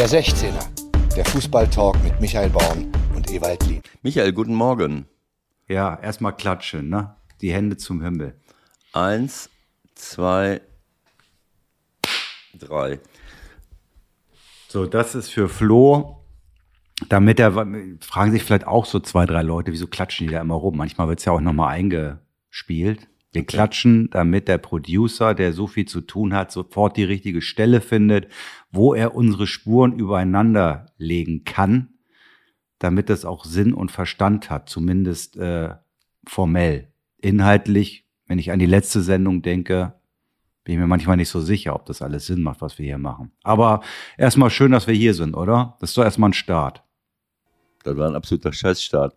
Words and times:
Der 0.00 0.08
16er, 0.08 1.14
der 1.14 1.26
Fußballtalk 1.26 2.02
mit 2.02 2.18
Michael 2.22 2.48
Baum 2.48 2.90
und 3.14 3.30
Ewald 3.30 3.66
Lien. 3.66 3.82
Michael, 4.00 4.32
guten 4.32 4.54
Morgen. 4.54 5.04
Ja, 5.68 5.94
erstmal 5.94 6.34
klatschen, 6.34 6.88
ne? 6.88 7.16
Die 7.42 7.52
Hände 7.52 7.76
zum 7.76 8.00
Himmel. 8.00 8.34
Eins, 8.94 9.50
zwei, 9.94 10.62
drei. 12.58 12.98
So, 14.68 14.86
das 14.86 15.14
ist 15.14 15.28
für 15.28 15.50
Flo, 15.50 16.24
damit 17.10 17.38
er, 17.38 17.52
fragen 18.00 18.32
sich 18.32 18.42
vielleicht 18.42 18.66
auch 18.66 18.86
so 18.86 19.00
zwei, 19.00 19.26
drei 19.26 19.42
Leute, 19.42 19.70
wieso 19.70 19.86
klatschen 19.86 20.28
die 20.28 20.32
da 20.32 20.40
immer 20.40 20.54
rum? 20.54 20.78
Manchmal 20.78 21.08
wird's 21.08 21.26
ja 21.26 21.32
auch 21.34 21.42
nochmal 21.42 21.74
eingespielt. 21.74 23.06
Wir 23.32 23.44
klatschen, 23.44 24.10
damit 24.10 24.48
der 24.48 24.58
Producer, 24.58 25.34
der 25.34 25.52
so 25.52 25.66
viel 25.66 25.86
zu 25.86 26.00
tun 26.00 26.34
hat, 26.34 26.50
sofort 26.50 26.96
die 26.96 27.04
richtige 27.04 27.42
Stelle 27.42 27.80
findet, 27.80 28.26
wo 28.72 28.92
er 28.92 29.14
unsere 29.14 29.46
Spuren 29.46 29.92
übereinander 29.92 30.86
legen 30.96 31.44
kann, 31.44 31.90
damit 32.80 33.08
das 33.08 33.24
auch 33.24 33.44
Sinn 33.44 33.72
und 33.72 33.92
Verstand 33.92 34.50
hat, 34.50 34.68
zumindest 34.68 35.36
äh, 35.36 35.74
formell. 36.26 36.92
Inhaltlich, 37.18 38.08
wenn 38.26 38.38
ich 38.38 38.50
an 38.50 38.58
die 38.58 38.66
letzte 38.66 39.00
Sendung 39.00 39.42
denke, 39.42 39.94
bin 40.64 40.74
ich 40.74 40.80
mir 40.80 40.86
manchmal 40.86 41.16
nicht 41.16 41.28
so 41.28 41.40
sicher, 41.40 41.74
ob 41.74 41.86
das 41.86 42.02
alles 42.02 42.26
Sinn 42.26 42.42
macht, 42.42 42.60
was 42.60 42.78
wir 42.78 42.84
hier 42.84 42.98
machen. 42.98 43.32
Aber 43.42 43.80
erstmal 44.18 44.50
schön, 44.50 44.72
dass 44.72 44.86
wir 44.86 44.94
hier 44.94 45.14
sind, 45.14 45.34
oder? 45.34 45.76
Das 45.80 45.90
ist 45.90 45.96
doch 45.96 46.04
erstmal 46.04 46.30
ein 46.30 46.34
Start. 46.34 46.82
Das 47.84 47.96
war 47.96 48.08
ein 48.08 48.16
absoluter 48.16 48.52
Scheißstart. 48.52 49.14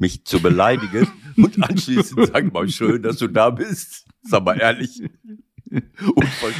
Mich 0.00 0.24
zu 0.24 0.42
beleidigen 0.42 1.06
und 1.36 1.62
anschließend 1.62 2.26
sag 2.32 2.52
mal 2.52 2.68
schön, 2.68 3.02
dass 3.02 3.18
du 3.18 3.28
da 3.28 3.50
bist. 3.50 4.06
Sag 4.22 4.44
mal 4.44 4.58
ehrlich. 4.58 5.02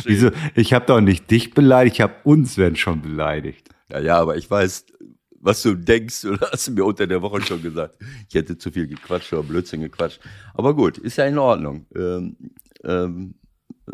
Wieso? 0.04 0.30
Ich 0.54 0.72
habe 0.72 0.86
doch 0.86 1.00
nicht 1.00 1.30
dich 1.30 1.52
beleidigt, 1.52 1.96
ich 1.96 2.00
habe 2.00 2.14
uns 2.22 2.56
wenn 2.58 2.76
schon 2.76 3.02
beleidigt. 3.02 3.68
Ja, 3.90 3.98
ja, 3.98 4.18
aber 4.18 4.36
ich 4.36 4.48
weiß, 4.48 4.86
was 5.40 5.62
du 5.62 5.74
denkst, 5.74 6.24
oder 6.26 6.50
hast 6.52 6.68
du 6.68 6.72
mir 6.72 6.84
unter 6.84 7.06
der 7.06 7.22
Woche 7.22 7.40
schon 7.42 7.62
gesagt. 7.62 7.96
Ich 8.28 8.34
hätte 8.34 8.56
zu 8.56 8.70
viel 8.70 8.86
gequatscht 8.86 9.32
oder 9.32 9.42
Blödsinn 9.42 9.80
gequatscht. 9.80 10.20
Aber 10.54 10.74
gut, 10.74 10.98
ist 10.98 11.16
ja 11.16 11.26
in 11.26 11.38
Ordnung. 11.38 11.86
Ähm, 11.96 12.36
ähm, 12.84 13.34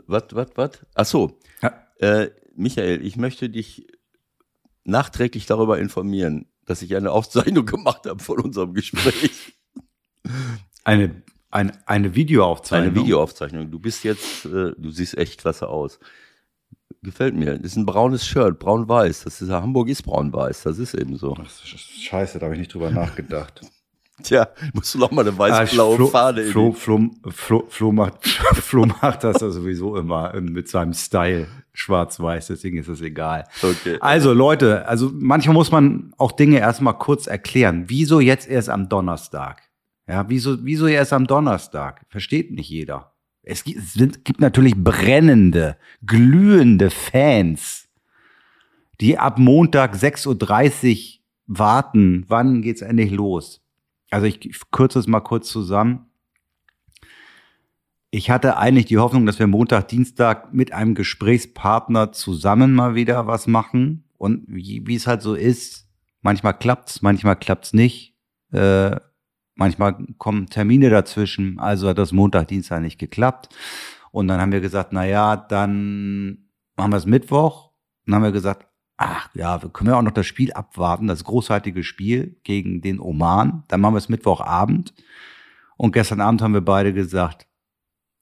was, 0.07 0.25
was, 0.33 0.49
was? 0.55 0.71
Ach 0.95 1.07
so. 1.07 1.39
Ja. 1.63 1.73
Äh, 1.99 2.31
Michael, 2.55 3.05
ich 3.05 3.17
möchte 3.17 3.49
dich 3.49 3.87
nachträglich 4.85 5.47
darüber 5.47 5.79
informieren, 5.79 6.47
dass 6.67 6.83
ich 6.83 6.95
eine 6.95 7.13
Aufzeichnung 7.13 7.65
gemacht 7.67 8.07
habe 8.07 8.23
von 8.23 8.41
unserem 8.41 8.75
Gespräch. 8.75 9.55
Eine, 10.85 11.23
eine, 11.51 11.73
eine 11.87 12.15
Videoaufzeichnung? 12.15 12.91
Eine 12.91 13.01
Videoaufzeichnung. 13.01 13.71
Du 13.71 13.79
bist 13.79 14.05
jetzt, 14.05 14.45
äh, 14.45 14.73
du 14.77 14.91
siehst 14.91 15.17
echt 15.17 15.41
klasse 15.41 15.69
aus. 15.69 15.99
Gefällt 17.03 17.35
mir. 17.35 17.57
Das 17.57 17.73
ist 17.73 17.77
ein 17.77 17.87
braunes 17.87 18.27
Shirt, 18.27 18.59
braun-weiß. 18.59 19.25
Das 19.25 19.41
ist, 19.41 19.51
Hamburg 19.51 19.89
ist 19.89 20.03
braun-weiß. 20.03 20.65
Das 20.65 20.79
ist 20.79 20.95
eben 20.95 21.17
so. 21.17 21.37
Ist 21.37 21.67
scheiße, 21.69 22.39
da 22.39 22.47
habe 22.47 22.55
ich 22.55 22.61
nicht 22.61 22.75
drüber 22.75 22.91
nachgedacht. 22.91 23.61
Tja, 24.23 24.49
musst 24.73 24.95
du 24.95 24.99
noch 24.99 25.11
mal 25.11 25.29
eine 25.29 25.37
weiß-blaue 25.37 25.99
ah, 26.05 26.07
Fahne 26.07 26.45
Flo, 26.45 26.73
Flo, 26.73 27.11
Flo, 27.29 27.65
Flo, 27.69 27.93
macht, 27.93 28.27
Flo 28.55 28.87
macht 28.87 29.25
das 29.25 29.43
ja 29.43 29.51
sowieso 29.51 29.97
immer 29.97 30.33
mit 30.41 30.69
seinem 30.69 30.95
Style 30.95 31.47
schwarz-weiß, 31.77 32.49
deswegen 32.49 32.79
ist 32.79 32.89
es 32.89 33.01
egal. 33.01 33.45
Okay. 33.63 33.99
Also 34.01 34.33
Leute, 34.33 34.87
also 34.89 35.11
manchmal 35.15 35.55
muss 35.55 35.71
man 35.71 36.13
auch 36.17 36.33
Dinge 36.33 36.59
erstmal 36.59 36.99
kurz 36.99 37.27
erklären. 37.27 37.85
Wieso 37.89 38.21
jetzt 38.21 38.49
erst 38.49 38.71
am 38.71 38.89
Donnerstag? 38.89 39.63
Ja, 40.09 40.29
wieso, 40.29 40.65
wieso 40.65 40.87
erst 40.87 41.13
am 41.13 41.27
Donnerstag? 41.27 42.07
Versteht 42.09 42.51
nicht 42.53 42.71
jeder. 42.71 43.13
Es 43.43 43.63
gibt, 43.65 43.79
es 43.79 44.25
gibt 44.25 44.41
natürlich 44.41 44.75
brennende, 44.75 45.77
glühende 46.05 46.91
Fans, 46.91 47.89
die 49.01 49.19
ab 49.19 49.39
Montag 49.39 49.95
6.30 49.95 50.27
Uhr 50.29 51.59
warten. 51.59 52.25
Wann 52.29 52.63
geht's 52.63 52.83
endlich 52.83 53.13
los? 53.13 53.63
Also 54.11 54.27
ich 54.27 54.41
kürze 54.73 54.99
es 54.99 55.07
mal 55.07 55.21
kurz 55.21 55.49
zusammen. 55.49 56.07
Ich 58.17 58.31
hatte 58.31 58.57
eigentlich 58.57 58.87
die 58.87 58.97
Hoffnung, 58.97 59.27
dass 59.27 59.39
wir 59.39 59.47
Montag, 59.47 59.89
Dienstag 59.89 60.55
mit 60.55 60.73
einem 60.73 60.95
Gesprächspartner 60.95 62.13
zusammen 62.13 62.73
mal 62.73 62.95
wieder 62.95 63.27
was 63.27 63.47
machen. 63.47 64.09
Und 64.17 64.45
wie, 64.49 64.87
wie 64.87 64.95
es 64.95 65.07
halt 65.07 65.21
so 65.21 65.35
ist, 65.35 65.87
manchmal 66.23 66.57
klappt's, 66.57 67.03
manchmal 67.03 67.37
klappt's 67.37 67.75
nicht. 67.75 68.17
Äh, 68.53 68.97
manchmal 69.55 69.99
kommen 70.17 70.47
Termine 70.47 70.89
dazwischen. 70.89 71.59
Also 71.59 71.91
hat 71.91 71.99
das 71.99 72.13
Montag, 72.13 72.49
Dienstag 72.49 72.81
nicht 72.81 72.97
geklappt. 72.97 73.55
Und 74.13 74.29
dann 74.29 74.41
haben 74.41 74.53
wir 74.53 74.63
gesagt, 74.63 74.95
na 74.95 75.05
ja, 75.05 75.37
dann 75.37 76.49
machen 76.75 76.93
wir 76.93 76.97
es 76.97 77.05
Mittwoch. 77.05 77.73
Dann 78.07 78.15
haben 78.15 78.23
wir 78.23 78.33
gesagt, 78.33 78.67
ach 78.97 79.29
ja, 79.35 79.61
wir 79.63 79.69
können 79.69 79.91
ja 79.91 79.99
auch 79.99 80.03
noch 80.03 80.11
das 80.13 80.25
Spiel 80.25 80.55
abwarten, 80.55 81.07
das 81.07 81.23
großartige 81.23 81.85
Spiel 81.85 82.41
gegen 82.45 82.81
den 82.81 82.99
Oman. 82.99 83.65
Dann 83.69 83.83
machen 83.83 83.93
wir 83.93 83.99
es 83.99 84.09
Mittwochabend. 84.09 84.95
Und 85.77 85.93
gestern 85.93 86.23
Abend 86.23 86.41
haben 86.41 86.55
wir 86.55 86.63
beide 86.63 86.95
gesagt, 86.95 87.47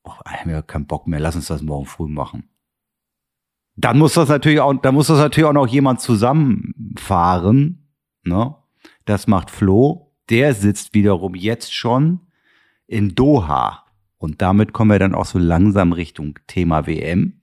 oh, 0.05 0.13
haben 0.25 0.51
wir 0.51 0.63
keinen 0.63 0.87
Bock 0.87 1.07
mehr, 1.07 1.21
lass 1.21 1.37
uns 1.37 1.49
das 1.49 1.63
morgen 1.63 1.87
früh 1.87 2.09
machen. 2.09 2.49
Dann 3.77 3.99
muss 3.99 4.15
das 4.15 4.29
natürlich 4.29 4.61
auch, 4.61 4.73
dann 4.75 4.95
muss 4.95 5.09
das 5.09 5.19
natürlich 5.19 5.49
auch 5.49 5.55
noch 5.55 5.67
jemand 5.67 6.01
zusammenfahren. 6.01 7.89
Ne? 8.23 8.55
Das 9.05 9.27
macht 9.27 9.51
Flo. 9.51 10.13
Der 10.31 10.55
sitzt 10.55 10.95
wiederum 10.95 11.35
jetzt 11.35 11.75
schon 11.75 12.21
in 12.87 13.15
Doha. 13.15 13.85
Und 14.17 14.41
damit 14.41 14.73
kommen 14.73 14.91
wir 14.91 14.99
dann 14.99 15.15
auch 15.15 15.27
so 15.27 15.39
langsam 15.39 15.93
Richtung 15.93 16.39
Thema 16.47 16.87
WM. 16.87 17.43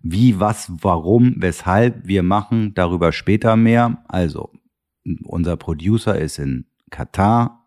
Wie, 0.00 0.38
was, 0.38 0.70
warum, 0.82 1.36
weshalb 1.38 2.06
wir 2.06 2.22
machen, 2.22 2.74
darüber 2.74 3.10
später 3.10 3.56
mehr. 3.56 4.04
Also, 4.06 4.52
unser 5.24 5.56
Producer 5.56 6.18
ist 6.18 6.38
in 6.38 6.66
Katar, 6.90 7.66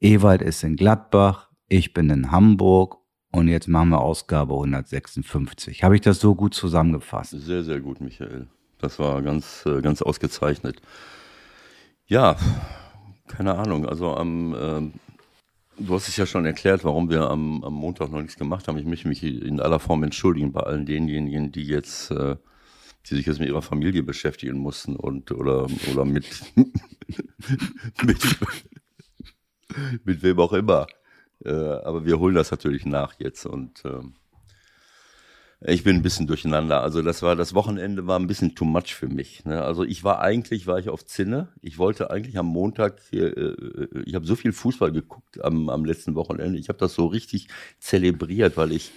Ewald 0.00 0.42
ist 0.42 0.64
in 0.64 0.74
Gladbach, 0.74 1.51
ich 1.72 1.94
bin 1.94 2.10
in 2.10 2.30
Hamburg 2.30 2.98
und 3.32 3.48
jetzt 3.48 3.66
machen 3.66 3.88
wir 3.88 4.00
Ausgabe 4.00 4.54
156. 4.54 5.82
Habe 5.82 5.94
ich 5.94 6.02
das 6.02 6.20
so 6.20 6.34
gut 6.34 6.54
zusammengefasst? 6.54 7.30
Sehr, 7.30 7.64
sehr 7.64 7.80
gut, 7.80 8.00
Michael. 8.00 8.46
Das 8.78 8.98
war 8.98 9.22
ganz, 9.22 9.64
äh, 9.64 9.80
ganz 9.80 10.02
ausgezeichnet. 10.02 10.82
Ja, 12.06 12.36
keine 13.26 13.54
Ahnung. 13.54 13.86
Also 13.86 14.14
am 14.14 14.54
ähm, 14.58 14.92
Du 15.78 15.94
hast 15.94 16.06
es 16.06 16.18
ja 16.18 16.26
schon 16.26 16.44
erklärt, 16.44 16.84
warum 16.84 17.08
wir 17.08 17.22
am, 17.30 17.64
am, 17.64 17.72
Montag 17.72 18.10
noch 18.12 18.20
nichts 18.20 18.36
gemacht 18.36 18.68
haben. 18.68 18.76
Ich 18.76 18.84
möchte 18.84 19.08
mich 19.08 19.24
in 19.24 19.58
aller 19.58 19.80
Form 19.80 20.02
entschuldigen 20.02 20.52
bei 20.52 20.60
allen 20.60 20.84
denjenigen, 20.84 21.50
die 21.50 21.64
jetzt, 21.64 22.10
äh, 22.10 22.36
die 23.06 23.14
sich 23.14 23.24
jetzt 23.24 23.40
mit 23.40 23.48
ihrer 23.48 23.62
Familie 23.62 24.02
beschäftigen 24.02 24.58
mussten 24.58 24.94
und 24.94 25.32
oder 25.32 25.66
oder 25.90 26.04
mit 26.04 26.26
mit, 28.04 28.38
mit 30.04 30.22
wem 30.22 30.38
auch 30.38 30.52
immer. 30.52 30.86
Äh, 31.44 31.50
aber 31.50 32.04
wir 32.04 32.18
holen 32.18 32.34
das 32.34 32.50
natürlich 32.50 32.86
nach 32.86 33.14
jetzt 33.18 33.46
und 33.46 33.84
äh, 33.84 34.02
ich 35.64 35.84
bin 35.84 35.96
ein 35.96 36.02
bisschen 36.02 36.26
durcheinander. 36.26 36.82
Also 36.82 37.02
das 37.02 37.22
war 37.22 37.36
das 37.36 37.54
Wochenende 37.54 38.06
war 38.06 38.18
ein 38.18 38.26
bisschen 38.26 38.54
too 38.54 38.64
much 38.64 38.94
für 38.94 39.08
mich. 39.08 39.44
Ne? 39.44 39.62
Also 39.62 39.84
ich 39.84 40.02
war 40.02 40.20
eigentlich 40.20 40.66
war 40.66 40.78
ich 40.78 40.88
auf 40.88 41.06
Zinne. 41.06 41.48
Ich 41.60 41.78
wollte 41.78 42.10
eigentlich 42.10 42.36
am 42.36 42.46
Montag. 42.46 43.00
Hier, 43.10 43.36
äh, 43.36 44.02
ich 44.04 44.14
habe 44.14 44.26
so 44.26 44.34
viel 44.34 44.52
Fußball 44.52 44.90
geguckt 44.90 45.42
am, 45.42 45.68
am 45.68 45.84
letzten 45.84 46.14
Wochenende. 46.14 46.58
Ich 46.58 46.68
habe 46.68 46.78
das 46.78 46.94
so 46.94 47.06
richtig 47.06 47.48
zelebriert, 47.78 48.56
weil 48.56 48.72
ich, 48.72 48.90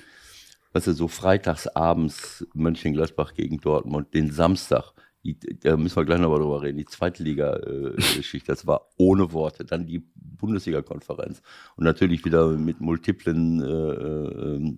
weißt 0.73 0.87
du, 0.87 0.93
so 0.93 1.07
freitags 1.07 1.67
abends 1.67 2.47
Mönchengladbach 2.53 3.35
gegen 3.35 3.59
Dortmund, 3.59 4.13
den 4.13 4.31
Samstag. 4.31 4.93
Die, 5.25 5.59
da 5.59 5.75
müssen 5.75 5.95
wir 5.95 6.05
gleich 6.05 6.19
noch 6.19 6.29
mal 6.29 6.39
drüber 6.39 6.61
reden. 6.61 6.77
Die 6.77 6.85
Zweitliga-Geschichte, 6.85 8.51
das 8.51 8.67
war 8.67 8.89
ohne 8.97 9.33
Worte. 9.33 9.65
Dann 9.65 9.87
die 9.87 10.05
Bundesliga-Konferenz 10.15 11.41
und 11.75 11.83
natürlich 11.83 12.23
wieder 12.25 12.49
mit 12.51 12.79
multiplen 12.79 13.61
äh, 13.61 13.65
äh, 13.65 14.75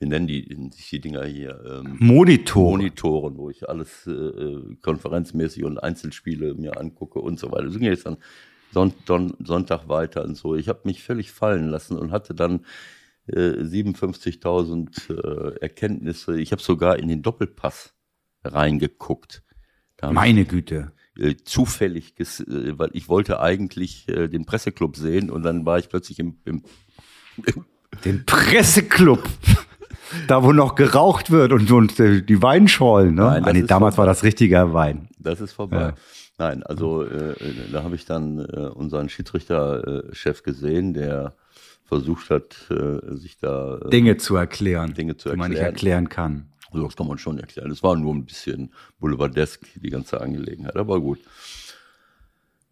wie 0.00 0.06
nennen 0.06 0.26
die 0.26 0.70
sich 0.72 0.88
die 0.88 1.00
Dinger 1.00 1.26
hier? 1.26 1.62
Ähm, 1.62 1.96
Monitoren. 2.00 2.78
Monitoren, 2.78 3.36
wo 3.36 3.50
ich 3.50 3.68
alles 3.68 4.06
äh, 4.06 4.12
äh, 4.12 4.76
konferenzmäßig 4.80 5.64
und 5.64 5.76
Einzelspiele 5.76 6.54
mir 6.54 6.80
angucke 6.80 7.18
und 7.18 7.38
so 7.38 7.52
weiter. 7.52 7.70
So 7.70 7.78
ging 7.78 7.88
jetzt 7.88 8.06
dann 8.06 8.16
Son 8.72 8.94
Don 9.04 9.34
Sonntag 9.44 9.88
weiter 9.88 10.24
und 10.24 10.36
so. 10.36 10.56
Ich 10.56 10.70
habe 10.70 10.80
mich 10.84 11.02
völlig 11.02 11.30
fallen 11.32 11.68
lassen 11.68 11.98
und 11.98 12.12
hatte 12.12 12.34
dann 12.34 12.64
äh, 13.26 13.60
57.000 13.60 15.10
äh, 15.10 15.60
Erkenntnisse. 15.60 16.40
Ich 16.40 16.52
habe 16.52 16.62
sogar 16.62 16.98
in 16.98 17.08
den 17.08 17.20
Doppelpass 17.20 17.94
reingeguckt. 18.42 19.42
Meine 20.10 20.44
Güte. 20.44 20.92
Äh, 21.18 21.36
zufällig, 21.44 22.14
äh, 22.18 22.78
weil 22.78 22.90
ich 22.92 23.08
wollte 23.08 23.40
eigentlich 23.40 24.08
äh, 24.08 24.28
den 24.28 24.46
Presseclub 24.46 24.96
sehen 24.96 25.30
und 25.30 25.42
dann 25.42 25.66
war 25.66 25.78
ich 25.78 25.88
plötzlich 25.88 26.18
im, 26.18 26.36
im, 26.44 26.62
den 28.04 28.24
Presseclub. 28.24 29.22
Da, 30.26 30.42
wo 30.42 30.52
noch 30.52 30.74
geraucht 30.74 31.30
wird 31.30 31.52
und, 31.52 31.70
und 31.70 31.98
die 31.98 32.42
Weinschollen. 32.42 33.14
Ne? 33.14 33.22
Nein, 33.22 33.44
ah, 33.44 33.52
nee, 33.52 33.62
damals 33.62 33.94
vorbei. 33.94 34.08
war 34.08 34.14
das 34.14 34.24
richtiger 34.24 34.72
Wein. 34.72 35.08
Das 35.18 35.40
ist 35.40 35.52
vorbei. 35.52 35.80
Ja. 35.80 35.94
Nein, 36.38 36.62
also 36.62 37.04
äh, 37.04 37.34
da 37.70 37.84
habe 37.84 37.94
ich 37.94 38.06
dann 38.06 38.40
äh, 38.40 38.70
unseren 38.74 39.08
Schiedsrichterchef 39.08 40.42
gesehen, 40.42 40.94
der 40.94 41.34
versucht 41.84 42.30
hat, 42.30 42.66
äh, 42.70 43.14
sich 43.16 43.38
da 43.38 43.78
Dinge 43.92 44.16
zu 44.16 44.36
erklären, 44.36 44.94
Dinge 44.94 45.16
zu 45.16 45.28
erklären, 45.28 45.34
die 45.34 45.38
man 45.38 45.50
nicht 45.50 45.60
erklären 45.60 46.08
kann. 46.08 46.49
Also 46.72 46.86
das 46.86 46.96
kann 46.96 47.06
man 47.06 47.18
schon 47.18 47.38
erklären. 47.38 47.70
Es 47.70 47.82
war 47.82 47.96
nur 47.96 48.14
ein 48.14 48.24
bisschen 48.24 48.72
boulevardesk, 48.98 49.66
die 49.82 49.90
ganze 49.90 50.20
Angelegenheit, 50.20 50.76
aber 50.76 51.00
gut. 51.00 51.18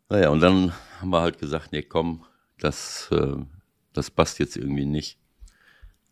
Naja, 0.08 0.30
und 0.30 0.40
dann 0.40 0.72
haben 1.00 1.10
wir 1.10 1.20
halt 1.20 1.38
gesagt, 1.38 1.72
nee, 1.72 1.82
komm, 1.82 2.24
das, 2.58 3.08
äh, 3.12 3.36
das 3.92 4.10
passt 4.10 4.38
jetzt 4.38 4.56
irgendwie 4.56 4.86
nicht. 4.86 5.18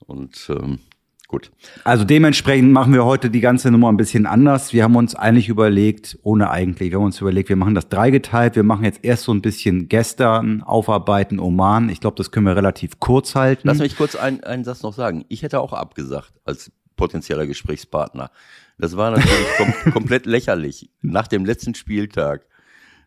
Und 0.00 0.50
ähm, 0.50 0.80
gut. 1.28 1.50
Also 1.84 2.04
dementsprechend 2.04 2.72
machen 2.72 2.92
wir 2.92 3.04
heute 3.04 3.30
die 3.30 3.40
ganze 3.40 3.70
Nummer 3.70 3.90
ein 3.90 3.96
bisschen 3.96 4.26
anders. 4.26 4.74
Wir 4.74 4.84
haben 4.84 4.96
uns 4.96 5.14
eigentlich 5.14 5.48
überlegt, 5.48 6.18
ohne 6.22 6.50
eigentlich, 6.50 6.90
wir 6.90 6.98
haben 6.98 7.06
uns 7.06 7.20
überlegt, 7.20 7.48
wir 7.48 7.56
machen 7.56 7.74
das 7.74 7.88
dreigeteilt. 7.88 8.54
Wir 8.54 8.64
machen 8.64 8.84
jetzt 8.84 9.02
erst 9.02 9.24
so 9.24 9.32
ein 9.32 9.40
bisschen 9.40 9.88
gestern 9.88 10.62
aufarbeiten, 10.62 11.40
Oman. 11.40 11.88
Ich 11.88 12.00
glaube, 12.00 12.16
das 12.16 12.30
können 12.30 12.46
wir 12.46 12.56
relativ 12.56 13.00
kurz 13.00 13.34
halten. 13.34 13.66
Lass 13.66 13.78
mich 13.78 13.96
kurz 13.96 14.14
ein, 14.14 14.44
einen 14.44 14.64
Satz 14.64 14.82
noch 14.82 14.92
sagen. 14.92 15.24
Ich 15.28 15.42
hätte 15.42 15.60
auch 15.60 15.72
abgesagt 15.72 16.32
als 16.44 16.70
potenzieller 16.96 17.46
Gesprächspartner. 17.46 18.30
Das 18.78 18.96
war 18.96 19.10
natürlich 19.10 19.46
kom 19.56 19.74
komplett 19.92 20.26
lächerlich. 20.26 20.90
Nach 21.00 21.26
dem 21.26 21.44
letzten 21.44 21.74
Spieltag, 21.74 22.46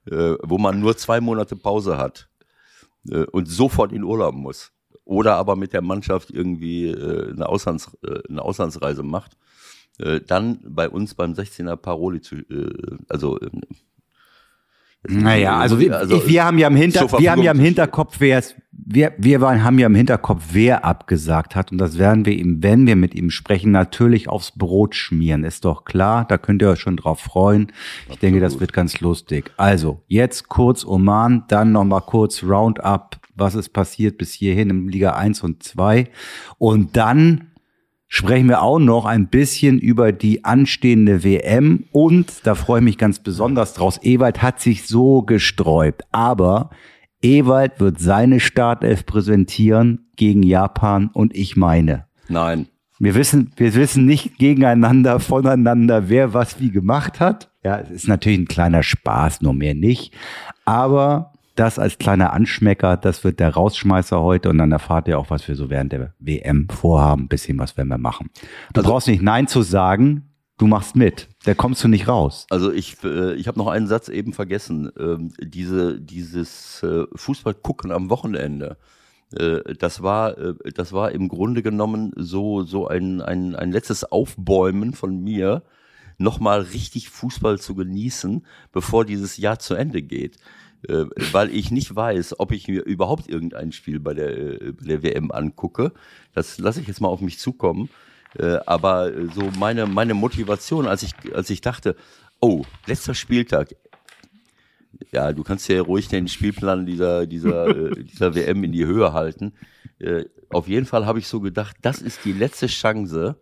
äh, 0.05 0.35
wo 0.43 0.57
man 0.57 0.79
nur 0.79 0.97
zwei 0.97 1.21
Monate 1.21 1.55
Pause 1.55 1.97
hat 1.97 2.29
äh, 3.09 3.23
und 3.25 3.47
sofort 3.47 3.91
in 3.91 4.03
Urlaub 4.03 4.35
muss. 4.35 4.71
Oder 5.03 5.35
aber 5.35 5.55
mit 5.55 5.73
der 5.73 5.81
Mannschaft 5.81 6.29
irgendwie 6.29 6.87
äh, 6.87 7.31
eine, 7.31 7.47
Auslands, 7.47 7.97
äh, 8.03 8.19
eine 8.29 8.41
Auslandsreise 8.41 9.03
macht. 9.03 9.37
Äh, 9.97 10.21
dann 10.21 10.59
bei 10.63 10.89
uns 10.89 11.15
beim 11.15 11.33
16er 11.33 11.75
Paroli 11.75 12.21
zu, 12.21 12.35
äh, 12.35 12.97
also 13.07 13.39
äh, 13.39 13.49
naja, 15.07 15.57
also 15.57 15.79
wir, 15.79 15.97
also 15.97 16.27
wir 16.27 16.43
haben 16.43 16.57
ja 16.57 16.67
im 16.67 16.75
Hinter, 16.75 17.09
wir 17.17 17.31
haben 17.31 17.41
ja 17.41 17.53
im 17.53 17.59
Hinterkopf, 17.59 18.17
wer 18.19 18.39
es, 18.39 18.55
wir, 18.71 19.13
wir 19.17 19.39
waren, 19.39 19.63
haben 19.63 19.79
ja 19.79 19.87
im 19.87 19.95
Hinterkopf, 19.95 20.43
wer 20.51 20.83
abgesagt 20.83 21.55
hat. 21.55 21.71
Und 21.71 21.77
das 21.77 21.97
werden 21.97 22.25
wir 22.25 22.33
ihm, 22.33 22.61
wenn 22.61 22.85
wir 22.85 22.97
mit 22.97 23.15
ihm 23.15 23.29
sprechen, 23.29 23.71
natürlich 23.71 24.27
aufs 24.27 24.51
Brot 24.51 24.95
schmieren. 24.95 25.45
Ist 25.45 25.63
doch 25.63 25.85
klar. 25.85 26.25
Da 26.25 26.37
könnt 26.37 26.61
ihr 26.61 26.69
euch 26.69 26.79
schon 26.79 26.97
drauf 26.97 27.19
freuen. 27.19 27.67
Ich 27.69 28.03
Absolut. 28.03 28.21
denke, 28.23 28.39
das 28.41 28.59
wird 28.59 28.73
ganz 28.73 28.99
lustig. 28.99 29.51
Also, 29.55 30.03
jetzt 30.07 30.49
kurz 30.49 30.83
Oman, 30.85 31.45
dann 31.47 31.71
nochmal 31.71 32.01
kurz 32.01 32.43
Roundup. 32.43 33.17
Was 33.35 33.55
ist 33.55 33.69
passiert 33.69 34.17
bis 34.17 34.33
hierhin 34.33 34.69
im 34.69 34.89
Liga 34.89 35.11
1 35.11 35.43
und 35.43 35.63
2? 35.63 36.09
Und 36.57 36.97
dann 36.97 37.48
sprechen 38.09 38.49
wir 38.49 38.61
auch 38.61 38.79
noch 38.79 39.05
ein 39.05 39.29
bisschen 39.29 39.79
über 39.79 40.11
die 40.11 40.43
anstehende 40.43 41.23
WM 41.23 41.85
und 41.91 42.45
da 42.45 42.55
freue 42.55 42.79
ich 42.79 42.85
mich 42.85 42.97
ganz 42.97 43.19
besonders 43.19 43.75
draus. 43.75 43.99
Ewald 44.01 44.41
hat 44.41 44.59
sich 44.59 44.87
so 44.87 45.21
gesträubt, 45.21 46.03
aber 46.11 46.71
Ewald 47.21 47.79
wird 47.79 47.99
seine 47.99 48.39
Startelf 48.39 49.05
präsentieren 49.05 50.09
gegen 50.15 50.43
Japan 50.43 51.09
und 51.13 51.35
ich 51.35 51.55
meine. 51.55 52.07
Nein. 52.27 52.67
Wir 52.97 53.15
wissen, 53.15 53.51
wir 53.55 53.73
wissen 53.75 54.05
nicht 54.05 54.37
gegeneinander, 54.39 55.21
voneinander, 55.21 56.09
wer 56.09 56.33
was 56.33 56.59
wie 56.59 56.71
gemacht 56.71 57.21
hat. 57.21 57.49
Ja, 57.63 57.79
es 57.79 57.91
ist 57.91 58.07
natürlich 58.07 58.39
ein 58.39 58.47
kleiner 58.47 58.83
Spaß, 58.83 59.41
nur 59.41 59.53
mehr 59.53 59.75
nicht. 59.75 60.13
Aber 60.65 61.33
das 61.59 61.77
als 61.77 61.97
kleiner 61.97 62.31
Anschmecker, 62.31 62.95
das 62.95 63.23
wird 63.25 63.39
der 63.41 63.53
Rausschmeißer 63.53 64.21
heute 64.21 64.49
und 64.49 64.57
dann 64.57 64.71
erfahrt 64.71 65.09
ihr 65.09 65.19
auch, 65.19 65.29
was 65.29 65.45
wir 65.47 65.55
so 65.55 65.69
während 65.69 65.91
der 65.91 66.13
WM 66.19 66.69
vorhaben, 66.69 67.27
bisschen 67.27 67.59
was 67.59 67.75
werden 67.75 67.89
wir 67.89 67.97
machen. 67.97 68.29
Du 68.73 68.79
also, 68.79 68.91
brauchst 68.91 69.07
nicht 69.07 69.21
Nein 69.21 69.47
zu 69.47 69.61
sagen, 69.61 70.29
du 70.57 70.67
machst 70.67 70.95
mit. 70.95 71.27
Da 71.43 71.53
kommst 71.53 71.83
du 71.83 71.89
nicht 71.89 72.07
raus. 72.07 72.47
Also 72.49 72.71
ich, 72.71 73.03
äh, 73.03 73.33
ich 73.33 73.49
habe 73.49 73.59
noch 73.59 73.67
einen 73.67 73.87
Satz 73.87 74.07
eben 74.07 74.31
vergessen. 74.31 74.89
Ähm, 74.97 75.33
diese, 75.41 75.99
dieses 75.99 76.81
äh, 76.81 77.03
Fußball 77.13 77.55
gucken 77.55 77.91
am 77.91 78.09
Wochenende. 78.09 78.77
Äh, 79.35 79.73
das 79.73 80.01
war, 80.01 80.35
das 80.75 80.93
war 80.93 81.11
im 81.11 81.27
Grunde 81.27 81.61
genommen 81.61 82.13
so, 82.15 82.63
so 82.63 82.87
ein, 82.87 83.21
ein, 83.21 83.55
ein 83.55 83.71
letztes 83.73 84.05
Aufbäumen 84.05 84.93
von 84.93 85.21
mir, 85.21 85.63
nochmal 86.17 86.61
richtig 86.61 87.09
Fußball 87.09 87.59
zu 87.59 87.75
genießen, 87.75 88.45
bevor 88.71 89.03
dieses 89.03 89.35
Jahr 89.35 89.59
zu 89.59 89.75
Ende 89.75 90.01
geht 90.01 90.37
äh, 90.87 91.05
weil 91.31 91.53
ich 91.53 91.71
nicht 91.71 91.95
weiß, 91.95 92.39
ob 92.39 92.51
ich 92.51 92.67
mir 92.67 92.83
überhaupt 92.83 93.27
irgendein 93.27 93.71
Spiel 93.71 93.99
bei 93.99 94.13
der, 94.13 94.37
äh, 94.37 94.71
bei 94.71 94.85
der 94.85 95.03
WM 95.03 95.31
angucke. 95.31 95.91
Das 96.33 96.57
lasse 96.57 96.81
ich 96.81 96.87
jetzt 96.87 97.01
mal 97.01 97.09
auf 97.09 97.21
mich 97.21 97.39
zukommen. 97.39 97.89
Äh, 98.37 98.59
aber 98.65 99.11
so 99.33 99.49
meine, 99.57 99.87
meine 99.87 100.13
Motivation, 100.13 100.87
als 100.87 101.03
ich, 101.03 101.13
als 101.33 101.49
ich 101.49 101.61
dachte, 101.61 101.95
oh, 102.39 102.63
letzter 102.85 103.13
Spieltag, 103.13 103.75
ja, 105.11 105.33
du 105.33 105.43
kannst 105.43 105.67
ja 105.69 105.81
ruhig 105.81 106.07
den 106.07 106.27
Spielplan 106.27 106.85
dieser, 106.85 107.25
dieser, 107.25 107.67
äh, 107.67 108.03
dieser 108.03 108.35
WM 108.35 108.63
in 108.63 108.71
die 108.71 108.85
Höhe 108.85 109.13
halten. 109.13 109.53
Äh, 109.99 110.25
auf 110.49 110.67
jeden 110.67 110.85
Fall 110.85 111.05
habe 111.05 111.19
ich 111.19 111.27
so 111.27 111.39
gedacht, 111.39 111.77
das 111.81 112.01
ist 112.01 112.25
die 112.25 112.33
letzte 112.33 112.67
Chance, 112.67 113.35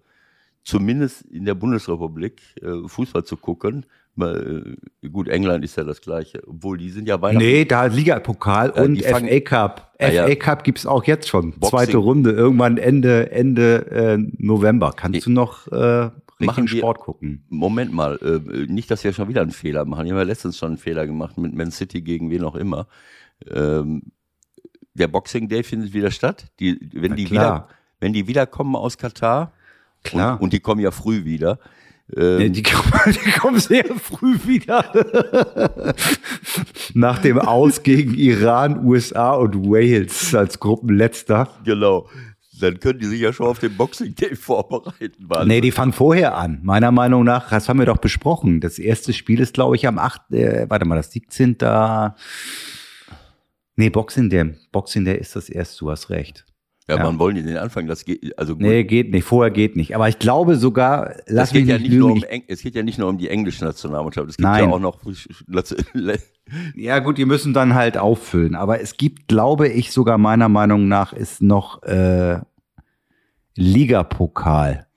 zumindest 0.63 1.21
in 1.23 1.45
der 1.45 1.55
Bundesrepublik 1.55 2.41
äh, 2.61 2.87
Fußball 2.87 3.23
zu 3.23 3.37
gucken, 3.37 3.85
äh, 4.19 5.07
gut, 5.07 5.27
England 5.27 5.63
ist 5.63 5.75
ja 5.77 5.83
das 5.83 6.01
Gleiche, 6.01 6.41
obwohl 6.47 6.77
die 6.77 6.89
sind 6.89 7.07
ja 7.07 7.21
Weihnachten. 7.21 7.45
Nee, 7.45 7.65
da 7.65 7.85
Liga-Pokal 7.85 8.73
ja, 8.75 8.81
und 8.81 9.03
FA 9.03 9.39
Cup. 9.39 9.93
Ah, 9.99 10.07
ja. 10.09 10.27
FA 10.27 10.35
Cup 10.35 10.63
gibt's 10.63 10.85
auch 10.85 11.03
jetzt 11.03 11.27
schon. 11.27 11.51
Boxing. 11.51 11.69
Zweite 11.69 11.97
Runde, 11.97 12.31
irgendwann 12.31 12.77
Ende, 12.77 13.31
Ende 13.31 13.91
äh, 13.91 14.17
November. 14.37 14.93
Kannst 14.95 15.25
du 15.25 15.29
noch 15.29 15.67
äh, 15.71 16.09
machen 16.39 16.67
Sport 16.67 16.99
gucken? 16.99 17.45
Moment 17.49 17.93
mal, 17.93 18.17
äh, 18.21 18.71
nicht, 18.71 18.89
dass 18.91 19.03
wir 19.03 19.13
schon 19.13 19.29
wieder 19.29 19.41
einen 19.41 19.51
Fehler 19.51 19.85
machen. 19.85 20.05
Ich 20.05 20.11
habe 20.11 20.21
ja 20.21 20.27
letztens 20.27 20.57
schon 20.57 20.69
einen 20.69 20.77
Fehler 20.77 21.05
gemacht 21.05 21.37
mit 21.37 21.53
Man 21.53 21.71
City 21.71 22.01
gegen 22.01 22.29
wen 22.29 22.43
auch 22.43 22.55
immer. 22.55 22.87
Ähm, 23.49 24.03
der 24.93 25.07
Boxing 25.07 25.47
Day 25.47 25.63
findet 25.63 25.93
wieder 25.93 26.11
statt. 26.11 26.45
Die, 26.59 26.89
wenn, 26.93 27.15
die 27.15 27.29
wieder, 27.29 27.67
wenn 27.99 28.13
die 28.13 28.27
wiederkommen 28.27 28.75
aus 28.75 28.97
Katar, 28.97 29.53
Klar. 30.03 30.35
Und, 30.35 30.43
und 30.43 30.53
die 30.53 30.59
kommen 30.59 30.81
ja 30.81 30.91
früh 30.91 31.25
wieder, 31.25 31.59
ähm, 32.15 32.39
ja, 32.39 32.49
die, 32.49 32.63
kommen, 32.63 32.91
die 33.25 33.31
kommen 33.31 33.59
sehr 33.59 33.85
früh 33.95 34.37
wieder. 34.45 34.91
Nach 36.93 37.19
dem 37.19 37.39
Aus 37.39 37.83
gegen 37.83 38.13
Iran, 38.13 38.85
USA 38.85 39.33
und 39.33 39.55
Wales 39.65 40.33
als 40.33 40.59
Gruppenletzter. 40.59 41.49
Genau. 41.65 42.07
Dann 42.59 42.79
können 42.79 42.99
die 42.99 43.05
sich 43.05 43.19
ja 43.19 43.31
schon 43.33 43.45
auf 43.45 43.59
den 43.59 43.75
Boxing 43.75 44.15
Day 44.15 44.35
vorbereiten. 44.35 45.27
Mann. 45.27 45.47
Nee, 45.47 45.61
die 45.61 45.71
fangen 45.71 45.93
vorher 45.93 46.35
an. 46.35 46.59
Meiner 46.63 46.91
Meinung 46.91 47.23
nach, 47.23 47.49
das 47.49 47.69
haben 47.69 47.77
wir 47.77 47.85
doch 47.85 47.99
besprochen. 47.99 48.61
Das 48.61 48.79
erste 48.79 49.13
Spiel 49.13 49.39
ist, 49.39 49.53
glaube 49.53 49.75
ich, 49.75 49.85
am 49.85 49.99
8. 49.99 50.31
Äh, 50.31 50.65
warte 50.69 50.85
mal, 50.85 50.95
das 50.95 51.11
17. 51.11 51.57
Nee, 53.75 53.89
Boxing 53.91 54.29
Day. 54.29 54.55
Boxing 54.71 55.05
Day 55.05 55.19
ist 55.19 55.35
das 55.35 55.49
erste, 55.49 55.77
du 55.79 55.91
hast 55.91 56.09
recht. 56.09 56.45
Ja, 56.89 56.95
ja. 56.95 57.03
man 57.03 57.19
wollen 57.19 57.35
den 57.35 57.57
Anfang, 57.57 57.85
das 57.85 58.05
geht, 58.05 58.37
also 58.39 58.53
gut. 58.53 58.61
Nee, 58.61 58.85
geht 58.85 59.11
nicht, 59.11 59.25
vorher 59.25 59.51
geht 59.51 59.75
nicht. 59.75 59.93
Aber 59.93 60.07
ich 60.07 60.19
glaube 60.19 60.55
sogar, 60.55 61.15
lass 61.27 61.53
mich 61.53 61.67
ja 61.67 61.77
nicht 61.77 61.91
lügen, 61.91 62.11
um, 62.11 62.23
Es 62.47 62.61
geht 62.61 62.75
ja 62.75 62.83
nicht 62.83 62.97
nur 62.97 63.09
um 63.09 63.17
die 63.17 63.27
englische 63.27 63.65
Nationalmannschaft, 63.65 64.29
es 64.29 64.37
gibt 64.37 64.47
Nein. 64.47 64.69
ja 64.69 64.71
auch 64.73 64.79
noch. 64.79 64.99
ja 66.75 66.99
gut, 66.99 67.17
die 67.17 67.25
müssen 67.25 67.53
dann 67.53 67.75
halt 67.75 67.97
auffüllen. 67.97 68.55
Aber 68.55 68.79
es 68.79 68.95
gibt, 68.95 69.27
glaube 69.27 69.67
ich, 69.67 69.91
sogar 69.91 70.17
meiner 70.17 70.47
Meinung 70.47 70.87
nach 70.87 71.11
ist 71.11 71.41
noch 71.41 71.83
äh, 71.83 72.39
Ligapokal. 73.55 74.87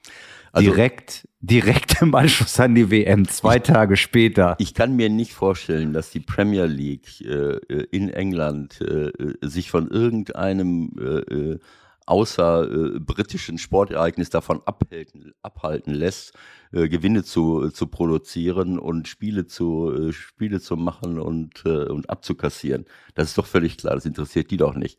Also, 0.53 0.71
direkt, 0.71 1.29
direkt 1.41 2.03
im 2.03 2.15
Anschluss 2.15 2.61
an 2.61 2.75
die 2.75 2.91
WM, 2.91 3.27
zwei 3.29 3.57
ich, 3.57 3.63
Tage 3.63 3.97
später. 3.97 4.57
Ich 4.59 4.75
kann 4.75 4.97
mir 4.97 5.09
nicht 5.09 5.33
vorstellen, 5.33 5.93
dass 5.93 6.11
die 6.11 6.21
Premier 6.21 6.67
League 6.67 7.21
äh, 7.23 7.59
in 7.91 8.11
England 8.11 8.81
äh, 8.81 9.11
sich 9.41 9.71
von 9.71 9.89
irgendeinem 9.89 10.93
äh, 10.99 11.35
äh 11.35 11.59
außer 12.07 12.65
äh, 12.65 12.99
britischen 12.99 13.57
Sportereignis 13.57 14.31
davon 14.31 14.61
abhalten, 14.65 15.33
abhalten 15.43 15.95
lässt, 15.95 16.35
äh, 16.73 16.89
Gewinne 16.89 17.23
zu, 17.23 17.71
zu 17.71 17.87
produzieren 17.87 18.81
und 18.81 19.07
Spiele 19.07 19.47
zu, 19.47 19.93
äh, 19.93 20.13
Spiele 20.13 20.61
zu 20.61 20.77
machen 20.77 21.21
und, 21.21 21.63
äh, 21.65 21.85
und 21.85 22.11
abzukassieren. 22.11 22.85
Das 23.15 23.29
ist 23.29 23.39
doch 23.39 23.47
völlig 23.47 23.79
klar, 23.79 23.95
das 23.95 24.07
interessiert 24.07 24.51
die 24.51 24.57
doch 24.57 24.75
nicht. 24.75 24.99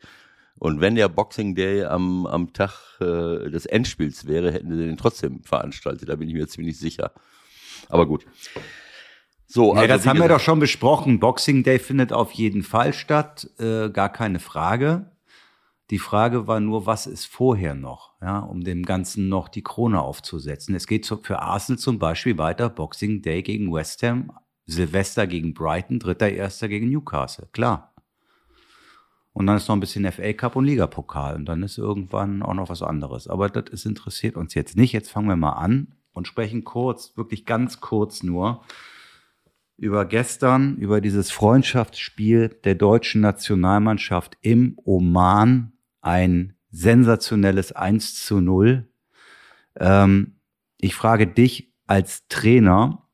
Und 0.62 0.80
wenn 0.80 0.94
der 0.94 1.08
Boxing 1.08 1.56
Day 1.56 1.82
am, 1.82 2.24
am 2.24 2.52
Tag 2.52 2.70
äh, 3.00 3.50
des 3.50 3.66
Endspiels 3.66 4.28
wäre, 4.28 4.52
hätten 4.52 4.70
sie 4.70 4.86
den 4.86 4.96
trotzdem 4.96 5.42
veranstaltet, 5.42 6.08
da 6.08 6.14
bin 6.14 6.28
ich 6.28 6.36
mir 6.36 6.46
ziemlich 6.46 6.78
sicher. 6.78 7.10
Aber 7.88 8.06
gut. 8.06 8.24
So, 9.48 9.72
also 9.72 9.82
ja, 9.82 9.88
das 9.88 10.06
haben 10.06 10.20
wir 10.20 10.28
doch 10.28 10.38
schon 10.38 10.60
besprochen. 10.60 11.18
Boxing 11.18 11.64
Day 11.64 11.80
findet 11.80 12.12
auf 12.12 12.30
jeden 12.30 12.62
Fall 12.62 12.92
statt, 12.92 13.50
äh, 13.58 13.90
gar 13.90 14.08
keine 14.08 14.38
Frage. 14.38 15.10
Die 15.90 15.98
Frage 15.98 16.46
war 16.46 16.60
nur, 16.60 16.86
was 16.86 17.08
ist 17.08 17.26
vorher 17.26 17.74
noch, 17.74 18.12
ja, 18.22 18.38
um 18.38 18.62
dem 18.62 18.84
Ganzen 18.84 19.28
noch 19.28 19.48
die 19.48 19.64
Krone 19.64 20.00
aufzusetzen. 20.00 20.76
Es 20.76 20.86
geht 20.86 21.06
für 21.06 21.40
Arsenal 21.40 21.80
zum 21.80 21.98
Beispiel 21.98 22.38
weiter, 22.38 22.70
Boxing 22.70 23.20
Day 23.20 23.42
gegen 23.42 23.72
West 23.72 24.04
Ham, 24.04 24.30
Silvester 24.66 25.26
gegen 25.26 25.54
Brighton, 25.54 25.98
dritter 25.98 26.30
Erster 26.30 26.68
gegen 26.68 26.88
Newcastle, 26.88 27.48
klar. 27.50 27.91
Und 29.32 29.46
dann 29.46 29.56
ist 29.56 29.68
noch 29.68 29.76
ein 29.76 29.80
bisschen 29.80 30.10
FA 30.10 30.32
Cup 30.34 30.56
und 30.56 30.66
Ligapokal 30.66 31.36
und 31.36 31.46
dann 31.46 31.62
ist 31.62 31.78
irgendwann 31.78 32.42
auch 32.42 32.54
noch 32.54 32.68
was 32.68 32.82
anderes. 32.82 33.28
Aber 33.28 33.48
das 33.48 33.72
ist, 33.72 33.86
interessiert 33.86 34.36
uns 34.36 34.54
jetzt 34.54 34.76
nicht. 34.76 34.92
Jetzt 34.92 35.10
fangen 35.10 35.28
wir 35.28 35.36
mal 35.36 35.52
an 35.52 35.94
und 36.12 36.28
sprechen 36.28 36.64
kurz, 36.64 37.16
wirklich 37.16 37.46
ganz 37.46 37.80
kurz 37.80 38.22
nur 38.22 38.62
über 39.78 40.04
gestern, 40.04 40.76
über 40.76 41.00
dieses 41.00 41.30
Freundschaftsspiel 41.30 42.50
der 42.62 42.74
deutschen 42.74 43.22
Nationalmannschaft 43.22 44.36
im 44.42 44.78
Oman 44.84 45.72
ein 46.02 46.54
sensationelles 46.70 47.72
1 47.72 48.22
zu 48.22 48.40
0. 48.40 48.88
Ähm, 49.76 50.36
ich 50.78 50.94
frage 50.94 51.26
dich 51.26 51.72
als 51.86 52.26
Trainer, 52.28 53.08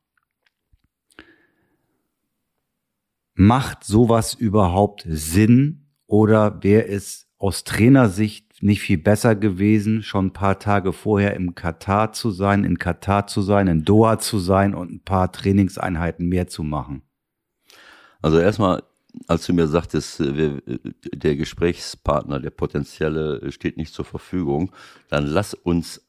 macht 3.35 3.85
sowas 3.85 4.35
überhaupt 4.35 5.07
Sinn 5.09 5.88
oder 6.09 6.65
wäre 6.65 6.89
es 6.89 7.29
aus 7.39 7.63
Trainersicht 7.63 8.63
nicht 8.63 8.81
viel 8.81 8.99
besser 8.99 9.37
gewesen, 9.37 10.03
schon 10.03 10.27
ein 10.27 10.33
paar 10.33 10.59
Tage 10.59 10.93
vorher 10.93 11.35
im 11.35 11.55
Katar 11.55 12.13
zu 12.13 12.33
sein, 12.33 12.65
in 12.65 12.79
Katar 12.79 13.29
zu 13.29 13.43
sein, 13.43 13.69
in 13.69 13.85
Doha 13.85 14.19
zu 14.19 14.41
sein 14.41 14.75
und 14.75 14.91
ein 14.91 15.05
paar 15.05 15.31
Trainingseinheiten 15.31 16.27
mehr 16.27 16.49
zu 16.49 16.65
machen? 16.65 17.03
Also 18.21 18.41
erstmal, 18.41 18.83
als 19.29 19.47
du 19.47 19.53
mir 19.53 19.69
sagtest, 19.69 20.19
äh, 20.21 20.59
der 21.15 21.37
Gesprächspartner, 21.37 22.41
der 22.41 22.51
potenzielle, 22.51 23.41
äh, 23.43 23.53
steht 23.53 23.77
nicht 23.77 23.95
zur 23.95 24.05
Verfügung, 24.05 24.73
dann 25.09 25.27
lass 25.27 25.55
uns 25.55 26.03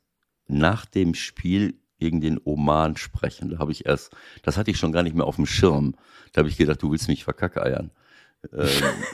nach 0.48 0.86
dem 0.86 1.14
Spiel 1.14 1.80
gegen 2.00 2.22
den 2.22 2.40
Oman 2.44 2.96
sprechen. 2.96 3.50
Da 3.50 3.60
habe 3.60 3.74
ich 3.74 3.86
erst, 3.86 4.16
das 4.42 4.58
hatte 4.58 4.72
ich 4.72 4.78
schon 4.78 4.94
gar 4.94 5.04
nicht 5.04 5.16
mehr 5.16 5.26
auf 5.26 5.36
dem 5.36 5.46
Schirm. 5.46 5.96
Da 6.32 6.40
habe 6.40 6.50
ich 6.50 6.58
gedacht, 6.58 6.82
du 6.82 6.92
willst 6.92 7.10
mich 7.10 7.26
verkackeiern. 7.26 7.92
Ähm, 8.54 8.68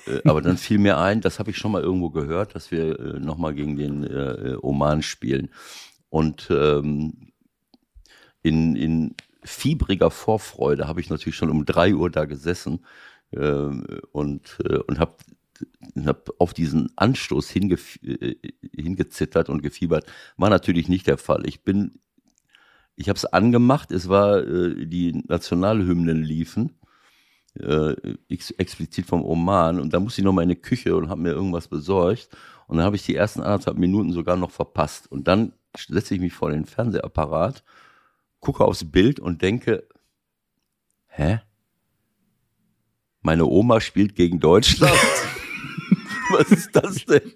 äh, 0.08 0.22
aber 0.26 0.42
dann 0.42 0.58
fiel 0.58 0.78
mir 0.78 0.98
ein, 0.98 1.22
das 1.22 1.40
habe 1.40 1.52
ich 1.52 1.58
schon 1.58 1.72
mal 1.72 1.82
irgendwo 1.82 2.10
gehört, 2.10 2.56
dass 2.56 2.72
wir 2.72 3.00
äh, 3.00 3.20
nochmal 3.20 3.54
gegen 3.54 3.76
den 3.76 4.04
äh, 4.04 4.56
Oman 4.62 5.02
spielen. 5.02 5.50
Und 6.10 6.48
ähm, 6.52 7.32
in, 8.44 8.76
in 8.76 9.16
fiebriger 9.44 10.12
Vorfreude 10.12 10.88
habe 10.88 11.02
ich 11.02 11.10
natürlich 11.10 11.36
schon 11.36 11.50
um 11.50 11.66
drei 11.66 11.96
Uhr 11.96 12.10
da 12.10 12.26
gesessen 12.26 12.86
äh, 13.32 13.42
und, 14.12 14.58
äh, 14.64 14.78
und 14.78 15.00
habe 15.00 15.16
hab 16.06 16.30
auf 16.40 16.54
diesen 16.54 16.92
Anstoß 16.96 17.50
hinge, 17.50 17.78
äh, 18.04 18.36
hingezittert 18.76 19.50
und 19.50 19.64
gefiebert. 19.64 20.06
War 20.38 20.50
natürlich 20.50 20.88
nicht 20.88 21.08
der 21.08 21.18
Fall. 21.18 21.48
Ich 21.48 21.64
bin, 21.64 22.00
ich 22.96 23.10
habe 23.10 23.18
es 23.18 23.26
angemacht. 23.26 23.92
Es 23.92 24.08
war 24.08 24.44
äh, 24.44 24.86
die 24.86 25.24
Nationalhymnen 25.28 26.22
liefen 26.22 26.78
äh, 27.60 27.96
ex 28.30 28.52
explizit 28.52 29.06
vom 29.06 29.24
Oman 29.24 29.80
und 29.80 29.94
da 29.94 30.00
musste 30.00 30.22
ich 30.22 30.26
noch 30.26 30.34
mal 30.34 30.44
in 30.44 30.50
die 30.50 30.56
Küche 30.56 30.96
und 30.96 31.10
habe 31.10 31.22
mir 31.22 31.32
irgendwas 31.32 31.68
besorgt 31.68 32.30
und 32.68 32.78
dann 32.78 32.86
habe 32.86 32.96
ich 32.96 33.06
die 33.06 33.16
ersten 33.16 33.42
anderthalb 33.42 33.78
Minuten 33.78 34.12
sogar 34.12 34.38
noch 34.38 34.52
verpasst 34.52 35.12
und 35.12 35.28
dann 35.28 35.54
setze 35.78 36.16
ich 36.16 36.22
mich 36.22 36.34
vor 36.34 36.52
den 36.52 36.66
Fernsehapparat, 36.66 37.64
gucke 38.40 38.64
aufs 38.64 38.90
Bild 38.90 39.20
und 39.20 39.42
denke, 39.42 39.88
hä? 41.08 41.42
Meine 43.22 43.46
Oma 43.46 43.82
spielt 43.82 44.16
gegen 44.16 44.40
Deutschland? 44.40 44.94
Was 46.32 46.52
ist 46.52 46.76
das 46.76 47.06
denn? 47.06 47.32